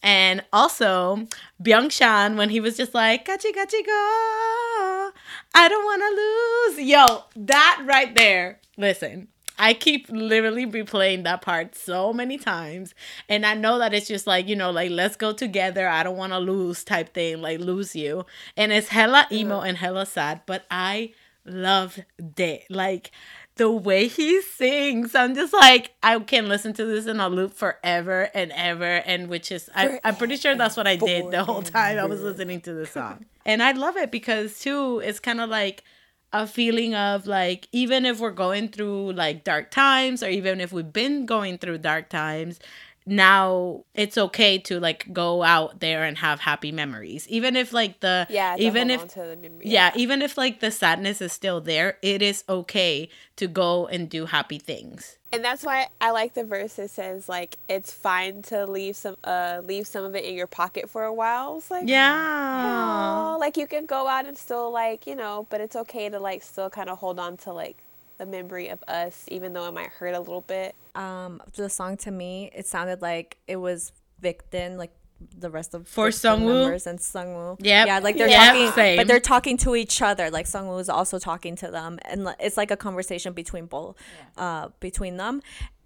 And 0.03 0.43
also 0.51 1.27
Byung-chan 1.61 2.35
when 2.35 2.49
he 2.49 2.59
was 2.59 2.77
just 2.77 2.93
like 2.93 3.25
"Gachi 3.25 3.53
gachi 3.53 3.85
go," 3.85 5.11
I 5.53 5.67
don't 5.67 5.85
want 5.85 6.01
to 6.01 6.75
lose. 6.77 6.87
Yo, 6.89 7.23
that 7.35 7.83
right 7.85 8.13
there. 8.15 8.59
Listen, 8.77 9.27
I 9.59 9.75
keep 9.75 10.09
literally 10.09 10.65
replaying 10.65 11.23
that 11.25 11.43
part 11.43 11.75
so 11.75 12.13
many 12.13 12.39
times, 12.39 12.95
and 13.29 13.45
I 13.45 13.53
know 13.53 13.77
that 13.77 13.93
it's 13.93 14.07
just 14.07 14.25
like 14.25 14.47
you 14.47 14.55
know, 14.55 14.71
like 14.71 14.89
let's 14.89 15.15
go 15.15 15.33
together. 15.33 15.87
I 15.87 16.01
don't 16.01 16.17
want 16.17 16.33
to 16.33 16.39
lose 16.39 16.83
type 16.83 17.13
thing, 17.13 17.41
like 17.41 17.59
lose 17.59 17.95
you. 17.95 18.25
And 18.57 18.71
it's 18.71 18.87
hella 18.87 19.27
emo 19.31 19.59
and 19.61 19.77
hella 19.77 20.07
sad, 20.07 20.41
but 20.47 20.65
I 20.71 21.13
loved 21.45 22.03
it. 22.39 22.63
Like 22.69 23.11
the 23.55 23.69
way 23.69 24.07
he 24.07 24.41
sings, 24.41 25.13
I'm 25.13 25.35
just 25.35 25.53
like 25.53 25.93
I 26.01 26.17
can 26.19 26.47
listen 26.47 26.73
to 26.73 26.85
this 26.85 27.05
in 27.05 27.19
a 27.19 27.29
loop 27.29 27.53
forever 27.53 28.29
and 28.33 28.51
ever. 28.55 28.83
And 29.05 29.27
which 29.27 29.51
is 29.51 29.69
I, 29.75 29.99
I'm 30.03 30.15
pretty 30.15 30.37
sure 30.37 30.55
that's 30.55 30.77
what 30.77 30.87
I 30.87 30.95
did 30.95 31.31
the 31.31 31.43
whole 31.43 31.61
time 31.61 31.99
I 31.99 32.05
was 32.05 32.21
listening 32.21 32.61
to 32.61 32.73
the 32.73 32.85
song. 32.85 33.25
And 33.43 33.63
I 33.63 33.71
love 33.71 33.97
it 33.97 34.11
because 34.11 34.59
too, 34.59 34.99
it's 34.99 35.19
kind 35.19 35.41
of 35.41 35.49
like 35.49 35.83
a 36.31 36.45
feeling 36.45 36.93
of 36.93 37.25
like 37.25 37.67
even 37.71 38.05
if 38.05 38.19
we're 38.19 38.29
going 38.29 38.69
through 38.69 39.13
like 39.13 39.43
dark 39.43 39.71
times 39.71 40.21
or 40.21 40.29
even 40.29 40.61
if 40.61 40.71
we've 40.71 40.93
been 40.93 41.25
going 41.25 41.57
through 41.57 41.79
dark 41.79 42.07
times 42.09 42.59
now 43.05 43.83
it's 43.95 44.17
okay 44.17 44.57
to 44.59 44.79
like 44.79 45.11
go 45.11 45.43
out 45.43 45.79
there 45.79 46.03
and 46.03 46.19
have 46.19 46.39
happy 46.39 46.71
memories 46.71 47.27
even 47.29 47.55
if 47.55 47.73
like 47.73 47.99
the 48.01 48.27
yeah. 48.29 48.55
even 48.57 48.89
if 48.89 49.01
on 49.01 49.07
to 49.07 49.19
the 49.21 49.35
memory. 49.35 49.65
yeah, 49.65 49.91
even 49.95 50.21
if 50.21 50.37
like 50.37 50.59
the 50.59 50.71
sadness 50.71 51.21
is 51.21 51.31
still 51.31 51.61
there, 51.61 51.97
it 52.01 52.21
is 52.21 52.43
okay 52.47 53.09
to 53.37 53.47
go 53.47 53.87
and 53.87 54.09
do 54.09 54.25
happy 54.25 54.59
things. 54.59 55.17
And 55.33 55.43
that's 55.43 55.63
why 55.63 55.87
I 55.99 56.11
like 56.11 56.33
the 56.33 56.43
verse 56.43 56.75
that 56.75 56.89
says 56.89 57.27
like 57.27 57.57
it's 57.67 57.91
fine 57.91 58.41
to 58.43 58.65
leave 58.65 58.95
some 58.95 59.17
uh 59.23 59.61
leave 59.63 59.87
some 59.87 60.03
of 60.03 60.15
it 60.15 60.25
in 60.25 60.35
your 60.35 60.47
pocket 60.47 60.89
for 60.89 61.03
a 61.03 61.13
while. 61.13 61.57
It's 61.57 61.71
like 61.71 61.87
Yeah. 61.87 63.33
oh, 63.33 63.37
like 63.39 63.57
you 63.57 63.65
can 63.65 63.85
go 63.85 64.07
out 64.07 64.25
and 64.25 64.37
still 64.37 64.71
like 64.71 65.07
you 65.07 65.15
know, 65.15 65.47
but 65.49 65.61
it's 65.61 65.75
okay 65.75 66.09
to 66.09 66.19
like 66.19 66.43
still 66.43 66.69
kind 66.69 66.89
of 66.89 66.99
hold 66.99 67.19
on 67.19 67.37
to 67.37 67.53
like 67.53 67.77
the 68.21 68.25
memory 68.27 68.67
of 68.69 68.83
us, 68.87 69.25
even 69.29 69.51
though 69.53 69.65
it 69.67 69.73
might 69.73 69.87
hurt 69.89 70.13
a 70.13 70.19
little 70.19 70.41
bit. 70.41 70.75
Um, 70.93 71.41
the 71.55 71.69
song 71.69 71.97
to 71.97 72.11
me, 72.11 72.51
it 72.53 72.67
sounded 72.67 73.01
like 73.01 73.37
it 73.47 73.55
was 73.55 73.91
Victon, 74.21 74.77
like 74.77 74.91
the 75.39 75.49
rest 75.49 75.73
of 75.73 75.87
For 75.87 76.09
Victon 76.09 76.37
Sungwoo? 76.37 76.61
members 76.63 76.85
and 76.85 76.99
Sungwoo. 76.99 77.57
Yep. 77.59 77.87
Yeah, 77.87 77.97
like 77.99 78.17
they're 78.17 78.27
Yep, 78.27 78.53
talking, 78.53 78.71
same. 78.73 78.97
but 78.97 79.07
they're 79.07 79.19
talking 79.19 79.57
to 79.57 79.75
each 79.75 80.03
other. 80.03 80.29
Like 80.29 80.45
Sungwoo 80.45 80.79
is 80.79 80.87
also 80.89 81.17
talking 81.17 81.55
to 81.57 81.71
them, 81.71 81.97
and 82.05 82.27
it's 82.39 82.57
like 82.57 82.69
a 82.69 82.77
conversation 82.77 83.33
between 83.33 83.65
both, 83.65 83.97
uh, 84.37 84.69
between 84.79 85.17
them. 85.17 85.41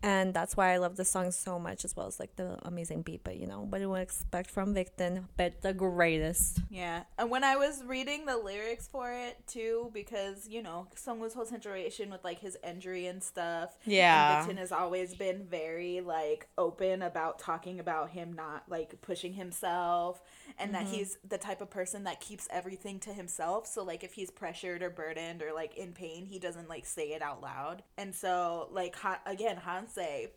And 0.06 0.36
that's 0.36 0.56
why 0.56 0.72
I 0.72 0.78
love 0.78 0.98
the 0.98 1.04
song 1.04 1.32
so 1.32 1.58
much, 1.58 1.84
as 1.84 1.96
well 1.96 2.06
as 2.06 2.20
like 2.20 2.36
the 2.36 2.60
amazing 2.62 3.02
beat. 3.02 3.24
But 3.24 3.38
you 3.38 3.48
know, 3.48 3.62
what 3.62 3.80
do 3.80 3.90
we 3.90 4.00
expect 4.00 4.52
from 4.52 4.76
Victon? 4.76 5.24
But 5.36 5.64
the 5.64 5.74
greatest. 5.74 6.60
Yeah, 6.70 7.06
and 7.18 7.32
when 7.32 7.44
I 7.44 7.56
was 7.56 7.84
reading 7.84 8.28
the 8.28 8.38
lyrics 8.38 8.88
for 8.88 9.12
it 9.12 9.40
too, 9.48 9.90
because 9.96 10.48
you 10.48 10.62
know 10.62 10.86
Sungwoo's 10.96 11.34
whole 11.34 11.48
situation 11.48 12.12
with 12.12 12.24
like 12.24 12.38
his 12.38 12.56
injury 12.64 13.08
and 13.08 13.24
stuff. 13.24 13.76
Yeah. 13.84 14.46
and 14.48 14.48
Victon 14.48 14.60
has 14.60 14.72
always 14.72 15.16
been 15.16 15.44
very 15.44 16.02
like 16.02 16.50
open 16.56 17.02
about 17.02 17.40
talking 17.40 17.80
about 17.80 18.12
him 18.12 18.34
not 18.34 18.66
like 18.70 19.02
pushing 19.02 19.34
himself, 19.34 20.22
and 20.60 20.76
that 20.76 20.84
mm-hmm. 20.84 20.94
he's 20.94 21.18
the 21.28 21.40
type 21.40 21.62
of 21.62 21.72
person 21.72 22.04
that 22.04 22.20
keeps 22.20 22.48
everything 22.52 23.00
to 23.00 23.10
himself. 23.12 23.66
So 23.66 23.84
like 23.84 24.04
if 24.04 24.14
he's 24.14 24.30
pressured 24.30 24.84
or 24.84 24.92
burdened 24.92 25.42
or 25.42 25.52
like 25.52 25.76
in 25.78 25.94
pain, 25.94 26.28
he 26.28 26.38
doesn't 26.38 26.70
like 26.70 26.86
say 26.86 27.14
it 27.14 27.24
out 27.24 27.42
loud. 27.42 27.82
And 27.98 28.14
so 28.14 28.70
like 28.72 28.96
ha- 28.96 29.22
again, 29.26 29.58
Hanse 29.98 30.30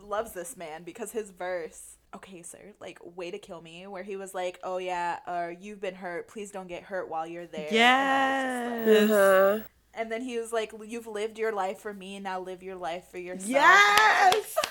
loves 0.00 0.32
this 0.32 0.56
man 0.56 0.82
because 0.82 1.12
his 1.12 1.30
verse 1.30 1.96
okay 2.14 2.42
sir 2.42 2.74
like 2.80 2.98
way 3.16 3.30
to 3.30 3.38
kill 3.38 3.60
me 3.60 3.86
where 3.86 4.02
he 4.02 4.16
was 4.16 4.34
like 4.34 4.58
oh 4.62 4.78
yeah 4.78 5.18
or 5.26 5.54
you've 5.58 5.80
been 5.80 5.94
hurt 5.94 6.28
please 6.28 6.50
don't 6.50 6.68
get 6.68 6.82
hurt 6.82 7.08
while 7.08 7.26
you're 7.26 7.46
there 7.46 7.68
And 7.70 8.86
was 8.86 8.96
just 8.96 9.10
like- 9.10 9.10
Yes. 9.10 9.10
Uh-huh. 9.10 9.60
and 9.94 10.12
then 10.12 10.22
he 10.22 10.38
was 10.38 10.52
like 10.52 10.72
you've 10.86 11.06
lived 11.06 11.38
your 11.38 11.52
life 11.52 11.78
for 11.78 11.92
me 11.94 12.16
and 12.16 12.24
now 12.24 12.40
live 12.40 12.62
your 12.62 12.76
life 12.76 13.04
for 13.10 13.18
yourself 13.18 13.48
Yes. 13.48 14.54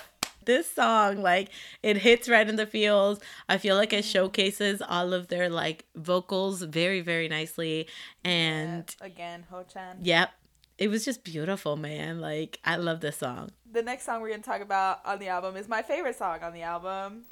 This 0.46 0.70
song, 0.70 1.22
like, 1.22 1.48
it 1.82 1.96
hits 1.96 2.28
right 2.28 2.46
in 2.46 2.56
the 2.56 2.66
feels. 2.66 3.18
I 3.48 3.56
feel 3.56 3.76
like 3.76 3.94
it 3.94 4.04
showcases 4.04 4.82
all 4.86 5.14
of 5.14 5.28
their 5.28 5.48
like 5.48 5.86
vocals 5.96 6.60
very, 6.60 7.00
very 7.00 7.28
nicely. 7.28 7.88
And 8.22 8.94
again 9.00 9.46
Heochan 9.50 9.94
yep, 10.02 10.32
it 10.78 10.88
was 10.88 11.04
just 11.04 11.24
beautiful, 11.24 11.76
man. 11.76 12.20
Like, 12.20 12.58
I 12.64 12.76
love 12.76 13.00
this 13.00 13.16
song. 13.18 13.50
the 13.70 13.82
next 13.82 14.04
song 14.06 14.20
we're 14.22 14.30
gonna 14.30 14.42
talk 14.42 14.60
about 14.60 15.00
on 15.04 15.18
the 15.18 15.28
album 15.28 15.56
is 15.56 15.68
my 15.68 15.82
favorite 15.82 16.16
song 16.16 16.38
on 16.42 16.52
the 16.52 16.62
album 16.62 17.24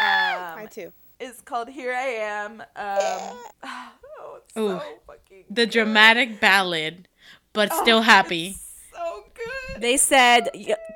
um, 0.00 0.58
I 0.58 0.66
too. 0.70 0.92
it's 1.20 1.40
called 1.40 1.68
here 1.68 1.92
i 1.92 2.06
am 2.06 2.60
um 2.60 2.66
oh, 3.64 4.38
it's 4.38 4.56
Ooh. 4.56 4.68
so 4.78 4.82
fucking 5.06 5.44
The 5.50 5.66
good. 5.66 5.70
dramatic 5.70 6.40
ballad, 6.40 7.08
but 7.52 7.72
still 7.72 8.02
happy. 8.02 8.56
So 9.82 9.88
good 9.88 9.92
They 9.92 9.96
said, 9.96 10.48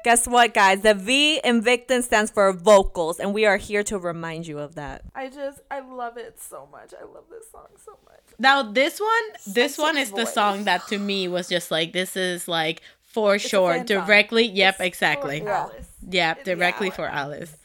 guess 0.04 0.26
what, 0.26 0.54
guys? 0.54 0.80
The 0.82 0.94
V 0.94 1.40
in 1.44 1.62
Victon 1.62 2.02
stands 2.02 2.30
for 2.30 2.52
vocals, 2.52 3.18
and 3.20 3.34
we 3.34 3.44
are 3.46 3.56
here 3.56 3.82
to 3.84 3.98
remind 3.98 4.46
you 4.46 4.58
of 4.58 4.74
that. 4.76 5.02
I 5.14 5.28
just 5.28 5.60
I 5.70 5.80
love 5.80 6.16
it 6.16 6.40
so 6.40 6.68
much. 6.70 6.92
I 6.98 7.04
love 7.04 7.24
this 7.30 7.50
song 7.50 7.66
so 7.84 7.98
much. 8.04 8.20
Now 8.38 8.62
this 8.62 9.00
one, 9.00 9.54
this 9.54 9.78
one 9.78 9.96
is 9.96 10.12
the 10.12 10.26
song 10.26 10.64
that 10.64 10.86
to 10.88 10.98
me 10.98 11.28
was 11.28 11.48
just 11.48 11.70
like 11.70 11.92
this 11.92 12.16
is 12.16 12.48
like 12.48 12.82
for 13.02 13.38
sure 13.38 13.72
fan 13.72 13.86
song. 13.86 14.06
directly. 14.06 14.44
Yep, 14.46 14.74
It's 14.74 14.80
exactly. 14.80 15.40
for 15.40 15.48
Alice. 15.50 15.88
Yep, 16.08 16.44
directly 16.44 16.90
for 16.90 17.06
Alice. 17.06 17.56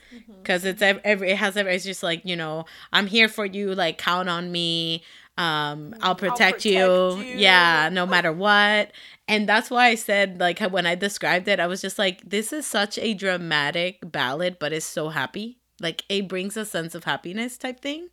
Because 0.42 0.66
it's 0.66 0.82
every 0.82 1.32
it 1.32 1.38
has 1.38 1.56
every 1.58 1.76
it's 1.76 1.86
just 1.86 2.04
like 2.04 2.26
you 2.26 2.36
know 2.36 2.66
I'm 2.92 3.08
here 3.08 3.28
for 3.28 3.46
you 3.46 3.74
like 3.76 3.98
count 3.98 4.30
on 4.30 4.52
me 4.52 5.04
um 5.38 5.96
I'll 6.02 6.16
protect, 6.16 6.38
protect 6.62 6.66
you. 6.66 7.18
you. 7.18 7.38
Yeah, 7.38 7.90
no 7.92 8.06
matter 8.06 8.32
what. 8.34 8.92
And 9.32 9.48
that's 9.48 9.70
why 9.70 9.88
I 9.88 9.96
said 9.96 10.42
like 10.42 10.60
when 10.60 10.86
I 10.86 10.96
described 10.96 11.48
it, 11.48 11.62
I 11.62 11.66
was 11.66 11.82
just 11.82 11.98
like 11.98 12.30
this 12.30 12.52
is 12.52 12.68
such 12.68 13.00
a 13.00 13.14
dramatic 13.14 14.00
ballad 14.04 14.58
but 14.60 14.74
it's 14.74 14.86
so 14.86 15.08
happy. 15.08 15.58
Like 15.80 16.04
it 16.10 16.28
brings 16.28 16.58
a 16.58 16.66
sense 16.66 16.94
of 16.96 17.06
happiness 17.06 17.58
type 17.58 17.80
thing 17.80 18.10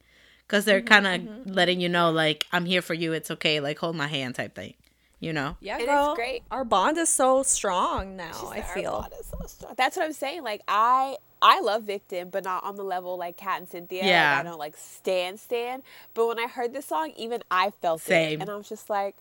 cuz 0.46 0.64
they're 0.64 0.78
mm-hmm, 0.78 0.86
kind 0.86 1.06
of 1.08 1.20
mm-hmm. 1.20 1.52
letting 1.52 1.80
you 1.80 1.88
know 1.88 2.12
like 2.12 2.46
I'm 2.52 2.66
here 2.66 2.82
for 2.82 2.94
you. 2.94 3.12
It's 3.12 3.32
okay. 3.32 3.58
Like 3.58 3.80
hold 3.80 3.96
my 3.96 4.06
hand 4.06 4.36
type 4.36 4.54
thing. 4.54 4.74
You 5.18 5.32
know? 5.32 5.56
Yeah, 5.58 5.78
And 5.78 5.88
it's 5.88 6.14
great. 6.14 6.44
Our 6.52 6.64
bond 6.64 6.96
is 6.96 7.08
so 7.08 7.42
strong 7.42 8.14
now. 8.14 8.50
I 8.52 8.60
Our 8.60 8.74
feel. 8.74 8.92
bond 9.00 9.12
is 9.18 9.26
so 9.26 9.44
strong. 9.48 9.74
That's 9.76 9.96
what 9.96 10.04
I'm 10.06 10.12
saying. 10.12 10.44
Like 10.44 10.62
I 10.68 11.16
I 11.42 11.60
love 11.60 11.82
Victon, 11.82 12.30
but 12.30 12.44
not 12.44 12.62
on 12.62 12.76
the 12.76 12.84
level 12.84 13.16
like 13.16 13.36
Kat 13.36 13.58
and 13.58 13.68
Cynthia. 13.68 14.02
Like, 14.02 14.10
Yeah. 14.10 14.38
I 14.38 14.44
don't 14.44 14.58
like 14.58 14.76
stand 14.76 15.40
stand. 15.40 15.82
But 16.14 16.28
when 16.28 16.38
I 16.38 16.46
heard 16.46 16.72
this 16.72 16.86
song, 16.86 17.12
even 17.16 17.42
I 17.50 17.70
felt 17.70 18.02
Same. 18.02 18.38
it. 18.38 18.42
And 18.42 18.50
I 18.50 18.54
was 18.54 18.68
just 18.68 18.88
like, 18.88 19.16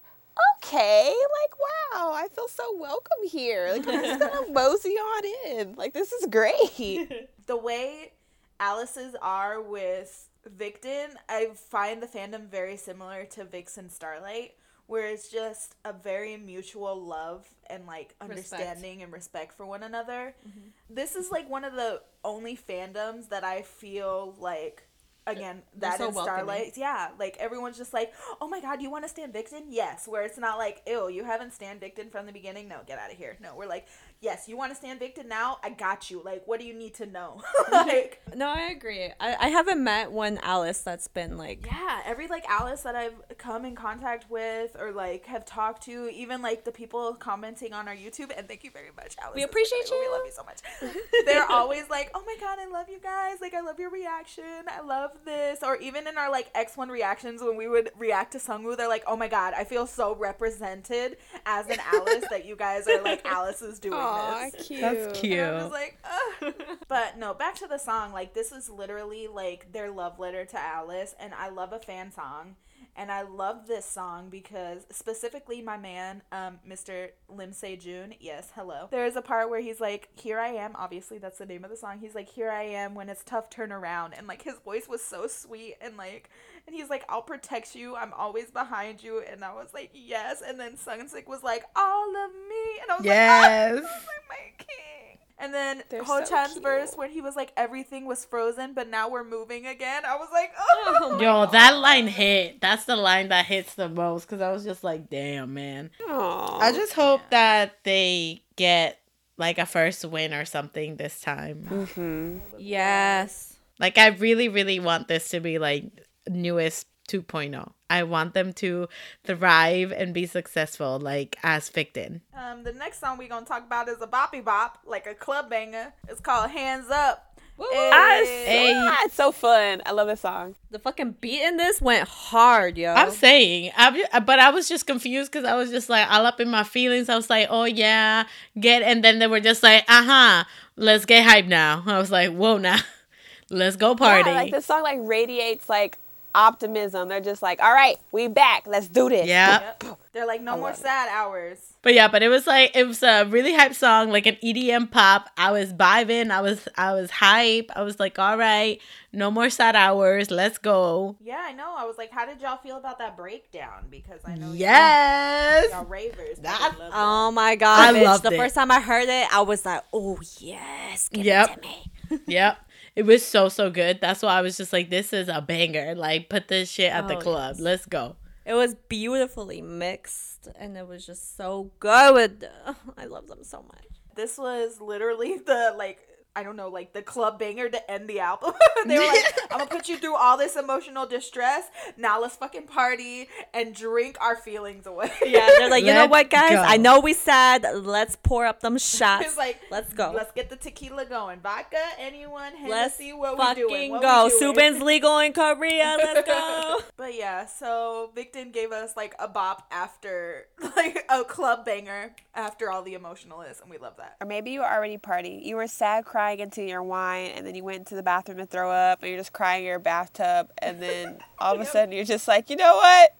okay, 0.57 1.07
like 1.07 1.59
wow, 1.59 2.13
I 2.13 2.27
feel 2.33 2.47
so 2.47 2.77
welcome 2.77 3.27
here. 3.29 3.69
Like 3.73 3.87
I'm 3.87 4.03
just 4.03 4.19
gonna 4.19 4.47
mosey 4.51 4.89
on 4.89 5.23
in. 5.47 5.75
Like 5.75 5.93
this 5.93 6.11
is 6.11 6.27
great. 6.27 7.29
the 7.45 7.57
way 7.57 8.13
Alice's 8.59 9.15
are 9.21 9.61
with 9.61 10.29
Victon, 10.57 11.09
I 11.29 11.49
find 11.53 12.01
the 12.01 12.07
fandom 12.07 12.47
very 12.49 12.77
similar 12.77 13.25
to 13.25 13.43
Vixen 13.43 13.89
Starlight, 13.89 14.53
where 14.87 15.07
it's 15.07 15.29
just 15.29 15.75
a 15.85 15.93
very 15.93 16.37
mutual 16.37 16.99
love 17.01 17.47
and 17.69 17.85
like 17.85 18.15
understanding 18.21 19.03
and 19.03 19.11
respect 19.11 19.53
for 19.53 19.65
one 19.65 19.83
another. 19.83 20.33
Mm-hmm. 20.47 20.95
This 20.95 21.15
is 21.15 21.31
like 21.31 21.49
one 21.49 21.65
of 21.65 21.73
the 21.73 22.01
only 22.23 22.57
fandoms 22.57 23.29
that 23.29 23.43
I 23.43 23.61
feel 23.61 24.35
like 24.39 24.86
again 25.27 25.61
that 25.77 25.97
so 25.97 26.07
in. 26.07 26.13
Starlight, 26.13 26.77
yeah, 26.77 27.09
like 27.19 27.37
everyone's 27.39 27.77
just 27.77 27.93
like, 27.93 28.13
oh 28.41 28.47
my 28.47 28.59
god, 28.59 28.81
you 28.81 28.89
want 28.89 29.03
to 29.03 29.09
stand 29.09 29.33
Victon? 29.33 29.63
Yes, 29.69 30.07
where 30.07 30.23
it's 30.23 30.37
not 30.37 30.57
like, 30.57 30.81
ew, 30.87 31.09
you 31.09 31.23
haven't 31.23 31.53
stand 31.53 31.79
Victon 31.81 32.11
from 32.11 32.25
the 32.25 32.31
beginning. 32.31 32.67
No, 32.67 32.79
get 32.87 32.97
out 32.97 33.11
of 33.11 33.17
here. 33.17 33.37
No, 33.41 33.55
we're 33.55 33.67
like, 33.67 33.87
yes, 34.21 34.47
you 34.47 34.57
want 34.57 34.71
to 34.71 34.75
stand 34.75 34.99
Victon 34.99 35.27
now? 35.27 35.57
I 35.63 35.69
got 35.69 36.09
you. 36.09 36.21
Like, 36.23 36.43
what 36.45 36.59
do 36.59 36.65
you 36.65 36.73
need 36.73 36.93
to 36.95 37.05
know? 37.05 37.41
like, 37.71 38.21
No, 38.35 38.49
I 38.49 38.69
agree. 38.71 39.11
I, 39.19 39.35
I 39.39 39.47
haven't 39.49 39.83
met 39.83 40.11
one 40.11 40.39
Alice 40.41 40.81
that's 40.81 41.07
been 41.07 41.37
like. 41.37 41.65
yeah, 41.65 42.01
every 42.05 42.27
like 42.27 42.45
Alice 42.49 42.81
that 42.81 42.95
I've 42.95 43.37
come 43.37 43.65
in 43.65 43.75
contact 43.75 44.29
with 44.29 44.75
or 44.79 44.91
like 44.91 45.25
have 45.25 45.45
talked 45.45 45.83
to, 45.83 46.09
even 46.09 46.41
like 46.41 46.63
the 46.63 46.71
people 46.71 47.13
commenting 47.15 47.73
on 47.73 47.87
our 47.87 47.95
YouTube, 47.95 48.31
and 48.35 48.47
thank 48.47 48.63
you 48.63 48.71
very 48.71 48.89
much, 48.95 49.15
Alice. 49.21 49.35
We 49.35 49.43
appreciate 49.43 49.87
great. 49.87 49.91
you. 49.91 50.07
We 50.09 50.17
love 50.17 50.25
you 50.25 50.31
so 50.31 50.43
much. 50.43 50.95
They're 51.25 51.49
always 51.49 51.89
like, 51.89 52.11
oh 52.13 52.23
my 52.25 52.35
god, 52.39 52.59
I 52.59 52.67
love 52.67 52.89
you 52.89 52.99
guys. 52.99 53.37
Like, 53.41 53.53
I 53.53 53.61
love 53.61 53.79
your 53.79 53.89
reaction. 53.89 54.43
I 54.67 54.81
love 54.81 55.11
this. 55.25 55.59
Or 55.63 55.77
even 55.77 56.07
in 56.07 56.17
our 56.17 56.31
like 56.31 56.53
X1 56.53 56.89
reactions 56.89 57.41
when 57.41 57.55
we 57.55 57.67
would 57.67 57.91
react 57.97 58.31
to 58.33 58.37
Sungwoo, 58.37 58.75
they're 58.77 58.87
like, 58.87 59.03
oh 59.07 59.15
my 59.15 59.27
god, 59.27 59.53
I 59.55 59.63
feel 59.63 59.87
so 59.87 60.15
represented 60.15 61.17
as 61.45 61.67
an 61.67 61.79
Alice 61.93 62.25
that 62.29 62.45
you 62.45 62.55
guys 62.55 62.87
are 62.87 63.01
like, 63.01 63.25
Alice's 63.25 63.79
doing 63.79 64.06
Aw, 64.07 64.49
this. 64.51 64.67
cute. 64.67 64.81
That's 64.81 65.19
cute. 65.19 65.39
And 65.39 65.55
I'm 65.55 65.59
just 65.61 65.71
like, 65.71 65.97
Ugh. 66.41 66.53
but 66.87 67.17
no, 67.17 67.33
back 67.33 67.55
to 67.55 67.67
the 67.67 67.77
song. 67.77 68.11
Like 68.13 68.33
this 68.33 68.51
is 68.51 68.69
literally 68.69 69.27
like 69.27 69.71
their 69.71 69.91
love 69.91 70.19
letter 70.19 70.45
to 70.45 70.59
Alice, 70.59 71.15
and 71.19 71.33
I 71.33 71.49
love 71.49 71.73
a 71.73 71.79
fan 71.79 72.11
song, 72.11 72.55
and 72.95 73.11
I 73.11 73.21
love 73.23 73.67
this 73.67 73.85
song 73.85 74.29
because 74.29 74.85
specifically 74.91 75.61
my 75.61 75.77
man, 75.77 76.21
um, 76.31 76.59
Mr. 76.67 77.09
Lim 77.29 77.53
Se 77.53 77.75
Jun. 77.77 78.13
Yes, 78.19 78.51
hello. 78.55 78.87
There 78.91 79.05
is 79.05 79.15
a 79.15 79.21
part 79.21 79.49
where 79.49 79.61
he's 79.61 79.79
like, 79.79 80.09
"Here 80.15 80.39
I 80.39 80.49
am." 80.49 80.75
Obviously, 80.75 81.17
that's 81.17 81.37
the 81.37 81.45
name 81.45 81.63
of 81.63 81.69
the 81.69 81.77
song. 81.77 81.99
He's 81.99 82.15
like, 82.15 82.29
"Here 82.29 82.51
I 82.51 82.63
am 82.63 82.95
when 82.95 83.09
it's 83.09 83.23
tough, 83.23 83.49
turn 83.49 83.71
around," 83.71 84.13
and 84.13 84.27
like 84.27 84.43
his 84.43 84.59
voice 84.59 84.87
was 84.87 85.03
so 85.03 85.27
sweet 85.27 85.75
and 85.81 85.97
like. 85.97 86.29
And 86.67 86.75
he's 86.75 86.89
like, 86.89 87.05
I'll 87.07 87.21
protect 87.21 87.75
you. 87.75 87.95
I'm 87.95 88.11
always 88.13 88.51
behind 88.51 89.01
you. 89.01 89.23
And 89.31 89.43
I 89.43 89.53
was 89.53 89.69
like, 89.73 89.89
yes. 89.93 90.43
And 90.45 90.59
then 90.59 90.73
Sungsik 90.75 91.25
was 91.27 91.41
like, 91.41 91.63
all 91.75 92.09
of 92.09 92.31
me. 92.31 92.81
And 92.81 92.91
I 92.91 92.95
was 92.97 93.05
Yes. 93.05 93.75
like, 93.75 93.83
oh, 93.85 94.09
my 94.29 94.35
king. 94.57 95.17
And 95.39 95.53
then 95.53 95.83
They're 95.89 96.03
Heochan's 96.03 96.53
cute. 96.53 96.63
verse 96.63 96.93
when 96.95 97.09
he 97.11 97.21
was 97.21 97.35
like, 97.37 97.53
everything 97.55 98.05
was 98.05 98.25
frozen, 98.25 98.73
but 98.73 98.89
now 98.89 99.07
we're 99.07 99.23
moving 99.23 99.65
again. 99.67 100.03
I 100.03 100.15
was 100.17 100.27
like, 100.33 100.51
oh. 100.59 101.19
Yo, 101.21 101.45
that 101.45 101.77
line 101.77 102.07
hit. 102.07 102.59
That's 102.59 102.85
the 102.85 102.95
line 102.97 103.29
that 103.29 103.45
hits 103.45 103.75
the 103.75 103.87
most 103.87 104.25
because 104.27 104.41
I 104.41 104.51
was 104.51 104.63
just 104.65 104.83
like, 104.83 105.09
damn, 105.09 105.53
man. 105.53 105.91
Aw. 106.09 106.57
I 106.59 106.73
just 106.73 106.93
hope 106.93 107.21
that 107.29 107.77
they 107.83 108.41
get 108.57 108.99
like 109.37 109.57
a 109.59 109.65
first 109.67 110.03
win 110.03 110.33
or 110.33 110.43
something 110.43 110.97
this 110.97 111.21
time. 111.21 111.67
Mhm. 111.69 112.41
Yes. 112.57 113.53
Like, 113.79 113.99
I 113.99 114.07
really, 114.07 114.49
really 114.49 114.79
want 114.79 115.07
this 115.07 115.29
to 115.29 115.39
be 115.39 115.59
like 115.59 115.85
NU'EST 116.29 116.85
2.0. 117.07 117.71
I 117.89 118.03
want 118.03 118.33
them 118.33 118.53
to 118.53 118.89
thrive 119.23 119.91
and 119.91 120.13
be 120.13 120.25
successful, 120.25 120.99
like 120.99 121.37
as 121.43 121.69
Victon. 121.69 122.21
Um, 122.35 122.63
the 122.63 122.73
next 122.73 122.99
song 122.99 123.17
we're 123.17 123.29
going 123.29 123.45
to 123.45 123.49
talk 123.49 123.65
about 123.65 123.87
is 123.87 124.01
a 124.01 124.07
boppy 124.07 124.43
bop, 124.43 124.79
like 124.85 125.07
a 125.07 125.13
club 125.13 125.49
banger. 125.49 125.93
It's 126.09 126.19
called 126.19 126.51
Hands 126.51 126.89
Up. 126.89 127.23
Yes. 127.59 128.27
Hey. 128.27 128.89
It's 129.05 129.15
so 129.15 129.31
fun. 129.31 129.81
I 129.85 129.91
love 129.91 130.07
this 130.07 130.21
song. 130.21 130.55
The 130.69 130.77
fucking 130.79 131.15
beat 131.21 131.41
in 131.41 131.57
this 131.57 131.81
went 131.81 132.07
hard, 132.07 132.77
yo. 132.77 132.93
I'm 132.93 133.11
saying, 133.11 133.71
I'm, 133.75 133.95
but 134.25 134.39
I 134.39 134.51
was 134.51 134.67
just 134.67 134.85
confused 134.85 135.31
because 135.31 135.45
I 135.45 135.55
was 135.55 135.71
just 135.71 135.89
like 135.89 136.07
all 136.09 136.25
up 136.25 136.39
in 136.39 136.49
my 136.49 136.63
feelings. 136.63 137.09
I 137.09 137.15
was 137.15 137.29
like, 137.29 137.47
oh 137.49 137.63
yeah, 137.63 138.25
get, 138.59 138.83
and 138.83 139.03
then 139.03 139.19
they 139.19 139.27
were 139.27 139.39
just 139.39 139.63
like, 139.63 139.85
uh 139.87 140.03
huh, 140.03 140.43
let's 140.75 141.05
get 141.05 141.25
hype 141.25 141.45
now. 141.45 141.83
I 141.87 141.97
was 141.97 142.11
like, 142.11 142.31
whoa, 142.31 142.57
now, 142.57 142.77
let's 143.49 143.75
go 143.75 143.95
party. 143.95 144.29
Yeah, 144.29 144.35
like 144.35 144.51
this 144.51 144.65
song 144.65 144.83
like 144.83 144.99
radiates 145.01 145.67
like 145.67 145.97
optimism. 146.37 147.09
They're 147.09 147.19
just 147.19 147.41
like, 147.41 147.61
all 147.61 147.73
right, 147.73 147.97
we 148.11 148.27
back. 148.27 148.67
Let's 148.67 148.87
do 148.87 149.09
this. 149.09 149.27
Yeah. 149.27 149.73
Yep. 149.81 149.99
They're 150.13 150.25
like, 150.27 150.41
no 150.41 150.57
more 150.57 150.73
sad 150.73 151.09
hours. 151.11 151.59
But 151.83 151.93
yeah, 151.93 152.07
but 152.07 152.23
it 152.23 152.29
was 152.29 152.47
like 152.47 152.75
it 152.75 152.85
was 152.87 153.03
a 153.03 153.25
really 153.25 153.53
hype 153.53 153.73
song, 153.73 154.09
like 154.11 154.25
an 154.25 154.35
EDM 154.43 154.89
pop. 154.91 155.29
I 155.37 155.51
was 155.51 155.71
vibing, 155.73 156.31
I 156.31 156.41
was 156.41 156.67
I 156.75 156.93
was 156.93 157.11
hype. 157.11 157.71
I 157.75 157.81
was 157.83 157.99
like, 157.99 158.17
all 158.19 158.37
right, 158.37 158.79
no 159.13 159.29
more 159.31 159.49
sad 159.49 159.75
hours, 159.75 160.31
let's 160.31 160.57
go. 160.57 161.15
Yeah, 161.21 161.39
I 161.45 161.53
know. 161.53 161.73
I 161.77 161.85
was 161.85 161.97
like, 161.97 162.11
how 162.11 162.25
did 162.25 162.41
y'all 162.41 162.57
feel 162.57 162.77
about 162.77 162.97
that 162.99 163.15
breakdown? 163.15 163.85
Because 163.89 164.19
I 164.25 164.35
know 164.35 164.47
y'all- 164.47 164.55
Yes. 164.55 165.71
y'all 165.71 165.85
ravers. 165.85 166.39
That- 166.39 166.73
oh 166.75 166.79
that. 166.79 166.91
Oh 166.93 167.31
my 167.31 167.55
god, 167.55 167.95
I 167.95 167.99
bitch. 167.99 168.03
loved 168.05 168.23
the 168.23 168.33
it. 168.33 168.37
first 168.37 168.55
time 168.55 168.71
I 168.71 168.79
heard 168.81 169.07
it, 169.07 169.27
I 169.33 169.41
was 169.41 169.65
like, 169.65 169.83
oh 169.93 170.19
yes, 170.39 171.09
give 171.09 171.25
Yep. 171.25 171.49
it 171.49 171.53
to 171.55 171.61
me. 171.61 171.91
Yep. 172.27 172.57
It 172.97 173.05
was 173.05 173.23
so 173.25 173.47
so 173.47 173.69
good. 173.69 173.99
That's 174.01 174.21
why 174.23 174.33
I 174.39 174.41
was 174.41 174.57
just 174.57 174.73
like, 174.73 174.89
this 174.89 175.13
is 175.13 175.27
a 175.29 175.39
banger. 175.41 175.93
Like, 175.95 176.29
put 176.29 176.47
this 176.47 176.69
shit 176.69 176.91
at 176.91 177.07
the 177.07 177.15
Oh, 177.17 177.21
club. 177.21 177.55
yes. 177.55 177.61
Let's 177.61 177.85
go. 177.85 178.15
It 178.43 178.53
was 178.55 178.75
beautifully 178.89 179.61
mixed, 179.61 180.47
and 180.57 180.75
it 180.77 180.87
was 180.87 181.05
just 181.05 181.37
so 181.37 181.71
good. 181.79 182.49
I 182.97 183.05
love 183.05 183.27
them 183.27 183.43
so 183.43 183.61
much. 183.61 183.85
this 184.15 184.37
was 184.37 184.81
literally 184.81 185.37
the 185.37 185.75
like 185.77 185.99
I 186.37 186.43
don't 186.43 186.55
know, 186.55 186.69
like 186.69 186.93
the 186.93 187.01
club 187.01 187.39
banger 187.39 187.67
to 187.67 187.91
end 187.91 188.07
the 188.07 188.19
album. 188.19 188.53
they 188.85 188.99
were 188.99 189.07
like, 189.07 189.25
I'm 189.51 189.57
gonna 189.57 189.71
put 189.71 189.89
you 189.89 189.97
through 189.97 190.15
all 190.15 190.37
this 190.37 190.55
emotional 190.55 191.07
distress. 191.07 191.63
Now 191.97 192.21
let's 192.21 192.35
fucking 192.35 192.67
party 192.67 193.27
and 193.55 193.73
drink 193.73 194.17
our 194.21 194.35
feelings 194.35 194.85
away. 194.85 195.11
Yeah, 195.25 195.49
they're 195.57 195.67
like, 195.67 195.83
you 195.83 195.93
know 195.93 196.01
Let's 196.01 196.11
what, 196.11 196.29
guys? 196.29 196.51
go. 196.51 196.61
I 196.61 196.77
know 196.77 196.99
we 196.99 197.13
said 197.13 197.63
Let's 197.73 198.15
pour 198.17 198.45
up 198.45 198.59
them 198.59 198.77
shots. 198.77 199.25
It's 199.25 199.37
like, 199.37 199.59
let's 199.71 199.93
go. 199.93 200.13
Let's 200.15 200.31
get 200.31 200.51
the 200.51 200.57
tequila 200.57 201.05
going. 201.05 201.39
Vodka, 201.39 201.81
anyone, 201.97 202.53
Let's 202.67 202.97
Hennessy, 202.97 203.13
what 203.13 203.35
we 203.35 203.43
fucking 203.43 203.67
doing? 203.67 203.91
What 203.91 204.03
go. 204.03 204.25
we 204.25 204.29
doing? 204.29 204.39
Subin's 204.39 204.81
legal 204.83 205.17
in 205.17 205.33
Korea. 205.33 205.97
Let's 205.97 206.27
go. 206.27 206.81
But 206.97 207.15
yeah, 207.15 207.47
so 207.47 208.11
Victon 208.15 208.53
gave 208.53 208.71
us 208.71 208.95
like 208.95 209.15
a 209.17 209.27
bop 209.27 209.65
after 209.71 210.45
like 210.75 211.03
a 211.09 211.23
club 211.23 211.65
banger 211.65 212.15
after 212.35 212.69
all 212.69 212.83
the 212.83 212.93
emotional 212.93 213.41
is, 213.41 213.59
and 213.59 213.71
we 213.71 213.79
love 213.79 213.97
that. 213.97 214.17
Or 214.21 214.27
maybe 214.27 214.51
you 214.51 214.59
were 214.59 214.71
already 214.71 214.99
partying. 214.99 215.43
You 215.43 215.55
were 215.55 215.67
sad 215.67 216.05
crying 216.05 216.26
into 216.35 216.63
your 216.63 216.83
wine, 216.83 217.31
and 217.35 217.45
then 217.45 217.55
you 217.55 217.63
went 217.63 217.87
to 217.87 217.95
the 217.95 218.03
bathroom 218.03 218.37
to 218.37 218.45
throw 218.45 218.69
up, 218.71 219.01
and 219.01 219.09
you're 219.09 219.19
just 219.19 219.33
crying 219.33 219.61
in 219.63 219.67
your 219.67 219.79
bathtub, 219.79 220.49
and 220.59 220.81
then 220.81 221.17
all 221.39 221.55
of 221.55 221.61
a 221.61 221.65
sudden 221.73 221.91
you're 221.93 222.03
just 222.05 222.27
like, 222.27 222.49
you 222.49 222.55
know 222.55 222.75
what? 222.75 223.13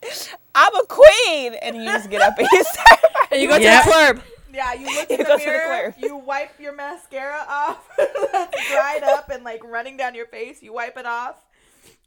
I'm 0.55 0.75
a 0.75 0.85
queen, 0.87 1.53
and 1.61 1.75
you 1.77 1.85
just 1.85 2.09
get 2.09 2.21
up 2.21 2.37
and 2.37 2.47
you 2.51 2.63
start. 2.71 2.99
and 3.31 3.41
you 3.41 3.47
go 3.47 3.57
Yep. 3.57 3.83
to 3.83 3.89
the 3.89 3.93
club. 3.93 4.21
Yeah, 4.53 4.73
you 4.73 4.85
look 4.85 5.09
You 5.09 5.17
in 5.17 5.23
go 5.25 5.37
the 5.37 5.39
to 5.39 5.45
the 5.45 5.51
mirror, 5.51 5.95
you 5.99 6.17
wipe 6.17 6.59
your 6.59 6.73
mascara 6.73 7.45
off 7.47 7.87
that's 7.97 8.69
dried 8.71 9.03
up 9.03 9.29
and 9.29 9.43
like 9.43 9.63
running 9.63 9.97
down 9.97 10.15
your 10.15 10.25
face. 10.25 10.63
You 10.63 10.73
wipe 10.73 10.97
it 10.97 11.05
off. 11.05 11.35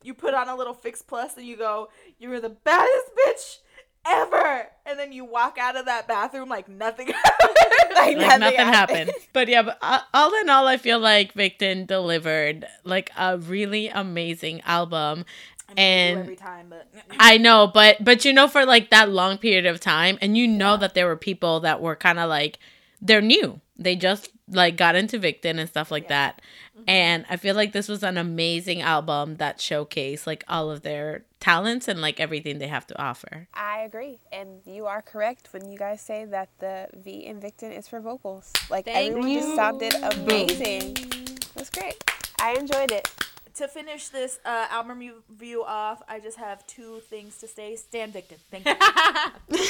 You 0.02 0.14
put 0.14 0.34
on 0.34 0.48
a 0.48 0.56
little 0.56 0.74
Fix 0.74 1.00
Plus 1.02 1.36
and 1.36 1.46
you 1.46 1.56
go, 1.56 1.90
"You're 2.18 2.40
the 2.40 2.48
baddest 2.48 3.06
bitch 3.14 3.58
ever." 4.06 4.68
And 4.86 4.98
then 4.98 5.12
you 5.12 5.24
walk 5.24 5.56
out 5.58 5.76
of 5.76 5.86
that 5.86 6.08
bathroom 6.08 6.48
like 6.48 6.68
nothing 6.68 7.08
happened. 7.14 7.56
like, 7.94 8.16
like 8.16 8.40
nothing 8.40 8.66
happened. 8.66 9.10
But 9.32 9.48
yeah, 9.48 9.62
but 9.62 9.78
uh, 9.82 10.00
all 10.12 10.34
in 10.40 10.50
all, 10.50 10.66
I 10.66 10.76
feel 10.76 10.98
like 10.98 11.34
Victon 11.34 11.86
delivered 11.86 12.66
like 12.84 13.10
a 13.16 13.38
really 13.38 13.88
amazing 13.88 14.60
album. 14.62 15.24
I 15.68 15.74
mean, 15.74 15.78
And 15.78 16.18
every 16.18 16.36
time, 16.36 16.66
but 16.68 16.88
I 17.18 17.38
know, 17.38 17.68
but 17.72 18.02
but 18.02 18.24
you 18.24 18.32
know, 18.32 18.48
for 18.48 18.66
like 18.66 18.90
that 18.90 19.10
long 19.10 19.38
period 19.38 19.66
of 19.66 19.80
time, 19.80 20.18
and 20.20 20.36
you 20.36 20.48
know 20.48 20.76
that 20.76 20.94
there 20.94 21.06
were 21.06 21.16
people 21.16 21.60
that 21.60 21.80
were 21.80 21.94
kind 21.96 22.18
of 22.18 22.28
like 22.28 22.58
they're 23.00 23.20
new. 23.20 23.60
They 23.78 23.96
just 23.96 24.30
like 24.48 24.76
got 24.76 24.96
into 24.96 25.18
Victon 25.18 25.58
and 25.58 25.68
stuff 25.68 25.90
like 25.90 26.08
that. 26.08 26.42
And 26.86 27.24
I 27.30 27.36
feel 27.36 27.54
like 27.54 27.72
this 27.72 27.88
was 27.88 28.02
an 28.02 28.16
amazing 28.18 28.80
album 28.82 29.36
that 29.36 29.58
showcased 29.58 30.26
like 30.26 30.44
all 30.48 30.70
of 30.70 30.82
their 30.82 31.24
talents 31.40 31.88
and 31.88 32.00
like 32.00 32.20
everything 32.20 32.58
they 32.58 32.68
have 32.68 32.86
to 32.88 33.02
offer. 33.02 33.48
I 33.54 33.80
agree, 33.80 34.20
and 34.30 34.60
you 34.64 34.86
are 34.86 35.02
correct 35.02 35.48
when 35.52 35.68
you 35.68 35.78
guys 35.78 36.00
say 36.00 36.24
that 36.26 36.50
the 36.58 36.88
V 36.94 37.24
in 37.24 37.40
Victon 37.40 37.76
is 37.76 37.88
for 37.88 38.00
vocals. 38.00 38.52
Like 38.70 38.86
everyone 38.86 39.32
just 39.32 39.56
sounded 39.56 39.94
amazing. 39.94 40.94
That's 41.54 41.70
great. 41.70 42.02
I 42.40 42.54
enjoyed 42.54 42.92
it. 42.92 43.08
To 43.56 43.68
finish 43.68 44.08
this 44.08 44.38
uh, 44.44 44.68
album 44.70 45.00
review 45.00 45.64
off, 45.64 46.00
I 46.08 46.20
just 46.20 46.38
have 46.38 46.66
two 46.66 47.00
things 47.10 47.36
to 47.38 47.48
say. 47.48 47.76
Stan 47.76 48.12
Victon. 48.12 48.38
Thank 48.50 48.66
you. 48.66 49.66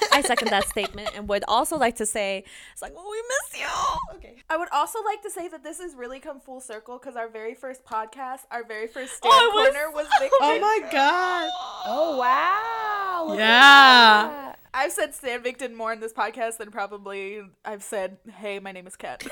I 0.12 0.20
second 0.22 0.48
that 0.48 0.68
statement 0.68 1.10
and 1.16 1.28
would 1.28 1.44
also 1.48 1.76
like 1.76 1.96
to 1.96 2.06
say, 2.06 2.44
it's 2.72 2.82
like, 2.82 2.92
oh, 2.96 3.10
we 3.10 3.22
miss 3.22 3.60
you. 3.60 4.16
Okay. 4.16 4.42
I 4.48 4.56
would 4.56 4.68
also 4.72 5.02
like 5.04 5.22
to 5.22 5.30
say 5.30 5.48
that 5.48 5.62
this 5.62 5.80
has 5.80 5.94
really 5.94 6.20
come 6.20 6.40
full 6.40 6.60
circle 6.60 6.98
because 6.98 7.16
our 7.16 7.28
very 7.28 7.54
first 7.54 7.84
podcast, 7.84 8.40
our 8.50 8.64
very 8.64 8.86
first 8.86 9.14
Stan 9.14 9.30
Oh, 9.32 9.50
it 9.50 9.54
was 9.54 9.74
corner 9.74 9.90
was 9.90 10.06
Victon. 10.20 10.38
Oh 10.40 10.58
my 10.60 10.78
god. 10.92 11.50
Oh 11.86 12.16
wow! 12.18 13.24
Look 13.28 13.38
Yeah. 13.38 14.54
I've 14.74 14.92
said 14.92 15.14
Stan 15.14 15.42
Victon 15.42 15.74
more 15.74 15.92
in 15.92 16.00
this 16.00 16.12
podcast 16.12 16.56
than 16.58 16.70
probably 16.70 17.42
I've 17.64 17.82
said, 17.82 18.16
hey, 18.36 18.58
my 18.58 18.72
name 18.72 18.86
is 18.86 18.96
Kat. 18.96 19.22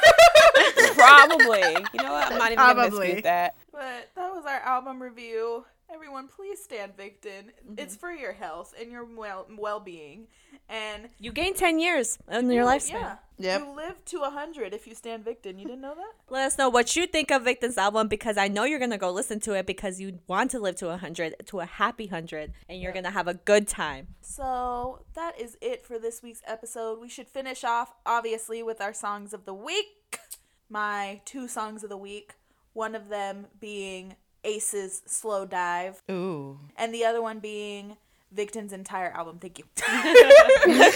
Probably. 0.95 1.61
You 1.95 2.03
know 2.03 2.13
what? 2.13 2.33
I'm 2.33 2.39
not 2.39 2.53
even 2.53 2.57
gonna 2.57 2.75
Probably. 2.75 3.07
dispute 3.07 3.25
that. 3.25 3.57
But 3.73 4.11
that 4.17 4.31
was 4.35 4.45
our 4.47 4.61
album 4.61 5.03
review. 5.03 5.65
Everyone, 5.93 6.29
please 6.29 6.63
stand 6.63 6.97
Victon. 6.97 7.51
Mm-hmm. 7.67 7.75
It's 7.79 7.97
for 7.97 8.13
your 8.13 8.33
health 8.33 8.75
and 8.81 8.93
your 8.93 9.05
well 9.05 9.47
well 9.59 9.81
being. 9.81 10.29
And 10.69 11.09
You 11.19 11.33
gain 11.33 11.55
10 11.55 11.81
years 11.81 12.17
in 12.31 12.49
your 12.51 12.65
lifespan. 12.65 12.91
yeah, 12.93 13.17
Yep. 13.39 13.61
you 13.61 13.75
live 13.75 14.05
to 14.07 14.21
hundred 14.23 14.73
if 14.73 14.87
you 14.87 14.95
stand 14.95 15.25
Victon. 15.25 15.59
You 15.59 15.65
didn't 15.65 15.81
know 15.81 15.97
that? 15.97 16.13
Let 16.31 16.47
us 16.47 16.59
know 16.59 16.69
what 16.69 16.95
you 16.95 17.07
think 17.09 17.33
of 17.33 17.43
Victon's 17.43 17.77
album 17.77 18.07
because 18.07 18.39
I 18.39 18.47
know 18.47 18.63
you're 18.65 18.79
going 18.79 18.93
to 18.93 18.99
go 18.99 19.11
listen 19.11 19.41
to 19.41 19.55
it 19.55 19.67
because 19.67 20.01
you 20.01 20.21
want 20.29 20.53
to 20.53 20.61
live 20.61 20.77
to 20.77 20.87
100, 20.87 21.35
to 21.47 21.61
a 21.61 21.65
happy 21.67 22.05
100, 22.05 22.53
and 22.69 22.81
you're 22.81 22.93
going 22.93 23.05
to 23.05 23.11
have 23.11 23.27
a 23.27 23.35
good 23.35 23.67
time. 23.67 24.09
So 24.21 25.05
that 25.15 25.41
is 25.41 25.57
it 25.61 25.85
for 25.85 25.99
this 25.99 26.23
week's 26.23 26.43
episode. 26.47 27.01
We 27.01 27.09
should 27.09 27.27
finish 27.29 27.65
off, 27.65 27.95
obviously, 28.07 28.63
with 28.63 28.81
our 28.81 28.95
songs 28.95 29.33
of 29.35 29.45
the 29.45 29.55
week. 29.55 30.21
My 30.69 31.21
two 31.25 31.49
songs 31.49 31.83
of 31.83 31.91
the 31.91 31.97
week. 31.97 32.35
One 32.75 32.95
of 32.95 33.09
them 33.09 33.49
being 33.59 34.15
A.C.E's 34.45 35.03
Slow 35.07 35.45
Dive, 35.47 36.03
Ooh. 36.11 36.59
and 36.77 36.95
the 36.95 37.05
other 37.05 37.21
one 37.23 37.39
being 37.41 37.97
Victon's 38.33 38.73
entire 38.73 39.11
album. 39.11 39.39
Thank 39.41 39.59
you. 39.59 39.65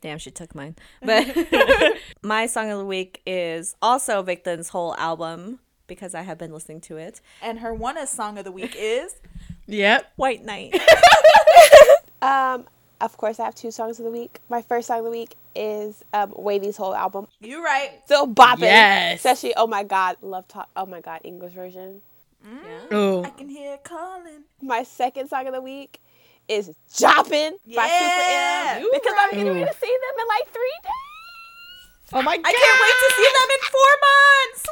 Damn, 0.00 0.18
she 0.18 0.30
took 0.30 0.54
mine. 0.54 0.76
But 1.02 1.26
my 2.22 2.46
song 2.46 2.70
of 2.70 2.78
the 2.78 2.84
week 2.84 3.20
is 3.26 3.74
also 3.82 4.22
Victon's 4.22 4.68
whole 4.68 4.94
album 4.96 5.58
because 5.88 6.14
I 6.14 6.22
have 6.22 6.38
been 6.38 6.52
listening 6.52 6.80
to 6.82 6.96
it. 6.98 7.20
and 7.42 7.58
her 7.60 7.74
one 7.74 8.04
song 8.06 8.38
of 8.38 8.44
the 8.44 8.52
week 8.52 8.74
is 8.78 9.16
Yep. 9.66 10.12
White 10.16 10.44
Knight. 10.44 10.80
Um, 12.20 12.64
of 13.00 13.16
course, 13.16 13.38
I 13.38 13.44
have 13.44 13.54
two 13.54 13.70
songs 13.70 14.00
of 14.00 14.04
the 14.04 14.10
week. 14.10 14.40
My 14.48 14.60
first 14.60 14.88
song 14.88 14.98
of 14.98 15.04
the 15.04 15.10
week 15.12 15.36
is 15.54 16.04
um, 16.12 16.32
WayV's 16.32 16.76
whole 16.76 16.92
album. 16.96 17.28
You're 17.40 17.62
Right. 17.62 17.92
Still 18.06 18.26
bopping. 18.26 18.62
Yes. 18.62 19.18
Especially, 19.18 19.54
oh 19.56 19.68
my 19.68 19.84
god, 19.84 20.16
love 20.20 20.48
talk. 20.48 20.68
Oh 20.74 20.84
my 20.84 21.00
god, 21.00 21.20
English 21.22 21.52
version. 21.52 22.02
Ooh. 22.92 23.24
I 23.24 23.30
can 23.30 23.48
hear 23.48 23.74
it 23.74 23.84
calling. 23.84 24.44
My 24.62 24.82
second 24.82 25.28
song 25.28 25.46
of 25.46 25.54
the 25.54 25.60
week 25.60 26.00
is 26.48 26.70
Joppin' 26.96 27.58
by 27.74 27.86
Super 27.86 28.22
M. 28.82 28.88
Because 28.92 29.14
I'm 29.18 29.30
getting 29.30 29.52
ready 29.52 29.64
to 29.64 29.74
see 29.78 29.86
them 29.86 30.20
in 30.20 30.26
like 30.28 30.52
three 30.52 30.78
days. 30.82 32.12
Oh 32.12 32.22
my 32.22 32.36
god. 32.36 32.46
I 32.46 32.52
can't 32.52 32.80
wait 32.82 32.96
to 33.04 33.14
see 33.16 33.28
them 33.38 33.48
in 33.54 33.60
four 33.70 33.92
months. 34.08 34.66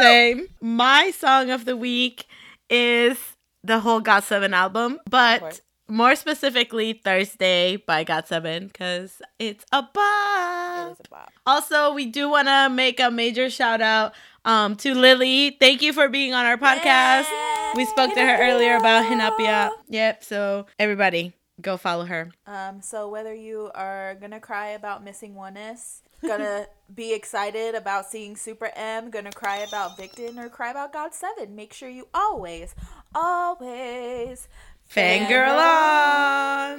Woo! 0.00 0.04
Same. 0.04 0.48
My 0.60 1.10
song 1.10 1.50
of 1.50 1.64
the 1.66 1.76
week 1.76 2.26
is 2.70 3.18
the 3.62 3.80
whole 3.80 4.00
GOT7 4.00 4.52
album, 4.52 4.98
but 5.10 5.40
course. 5.40 5.60
More 5.92 6.16
specifically 6.16 6.94
Thursday 6.94 7.76
by 7.76 8.02
GOT7 8.02 8.68
because 8.68 9.20
it's 9.38 9.66
a 9.72 9.82
bop. 9.82 10.88
It 10.88 10.92
is 10.92 11.00
a 11.04 11.10
bop. 11.10 11.32
Also, 11.44 11.92
we 11.92 12.06
do 12.06 12.30
want 12.30 12.48
to 12.48 12.70
make 12.70 12.98
a 12.98 13.10
major 13.10 13.50
shout 13.50 13.82
out 13.82 14.14
um, 14.46 14.74
to 14.76 14.94
Lily. 14.94 15.54
Thank 15.60 15.82
you 15.82 15.92
for 15.92 16.08
being 16.08 16.32
on 16.32 16.46
our 16.46 16.56
podcast. 16.56 17.26
We 17.76 17.84
spoke 17.84 18.14
to 18.14 18.20
her 18.20 18.38
earlier 18.40 18.76
about 18.76 19.04
Hinapia. 19.04 19.70
Yep. 19.90 20.24
So 20.24 20.64
everybody, 20.78 21.34
go 21.60 21.76
follow 21.76 22.06
her. 22.06 22.30
Um, 22.46 22.80
so 22.80 23.10
whether 23.10 23.34
you 23.34 23.70
are 23.74 24.14
gonna 24.14 24.40
cry 24.40 24.68
about 24.68 25.04
missing 25.04 25.34
ONEUS, 25.34 26.00
gonna 26.22 26.68
be 26.94 27.12
excited 27.12 27.74
about 27.74 28.06
seeing 28.06 28.34
Super 28.36 28.70
M, 28.76 29.10
gonna 29.10 29.30
cry 29.30 29.58
about 29.58 29.98
Victon, 29.98 30.38
or 30.38 30.48
cry 30.48 30.70
about 30.70 30.94
GOT7, 30.94 31.50
make 31.50 31.74
sure 31.74 31.90
you 31.90 32.08
always, 32.14 32.74
always 33.14 34.48
Fangirl 34.94 35.56
on! 35.56 36.78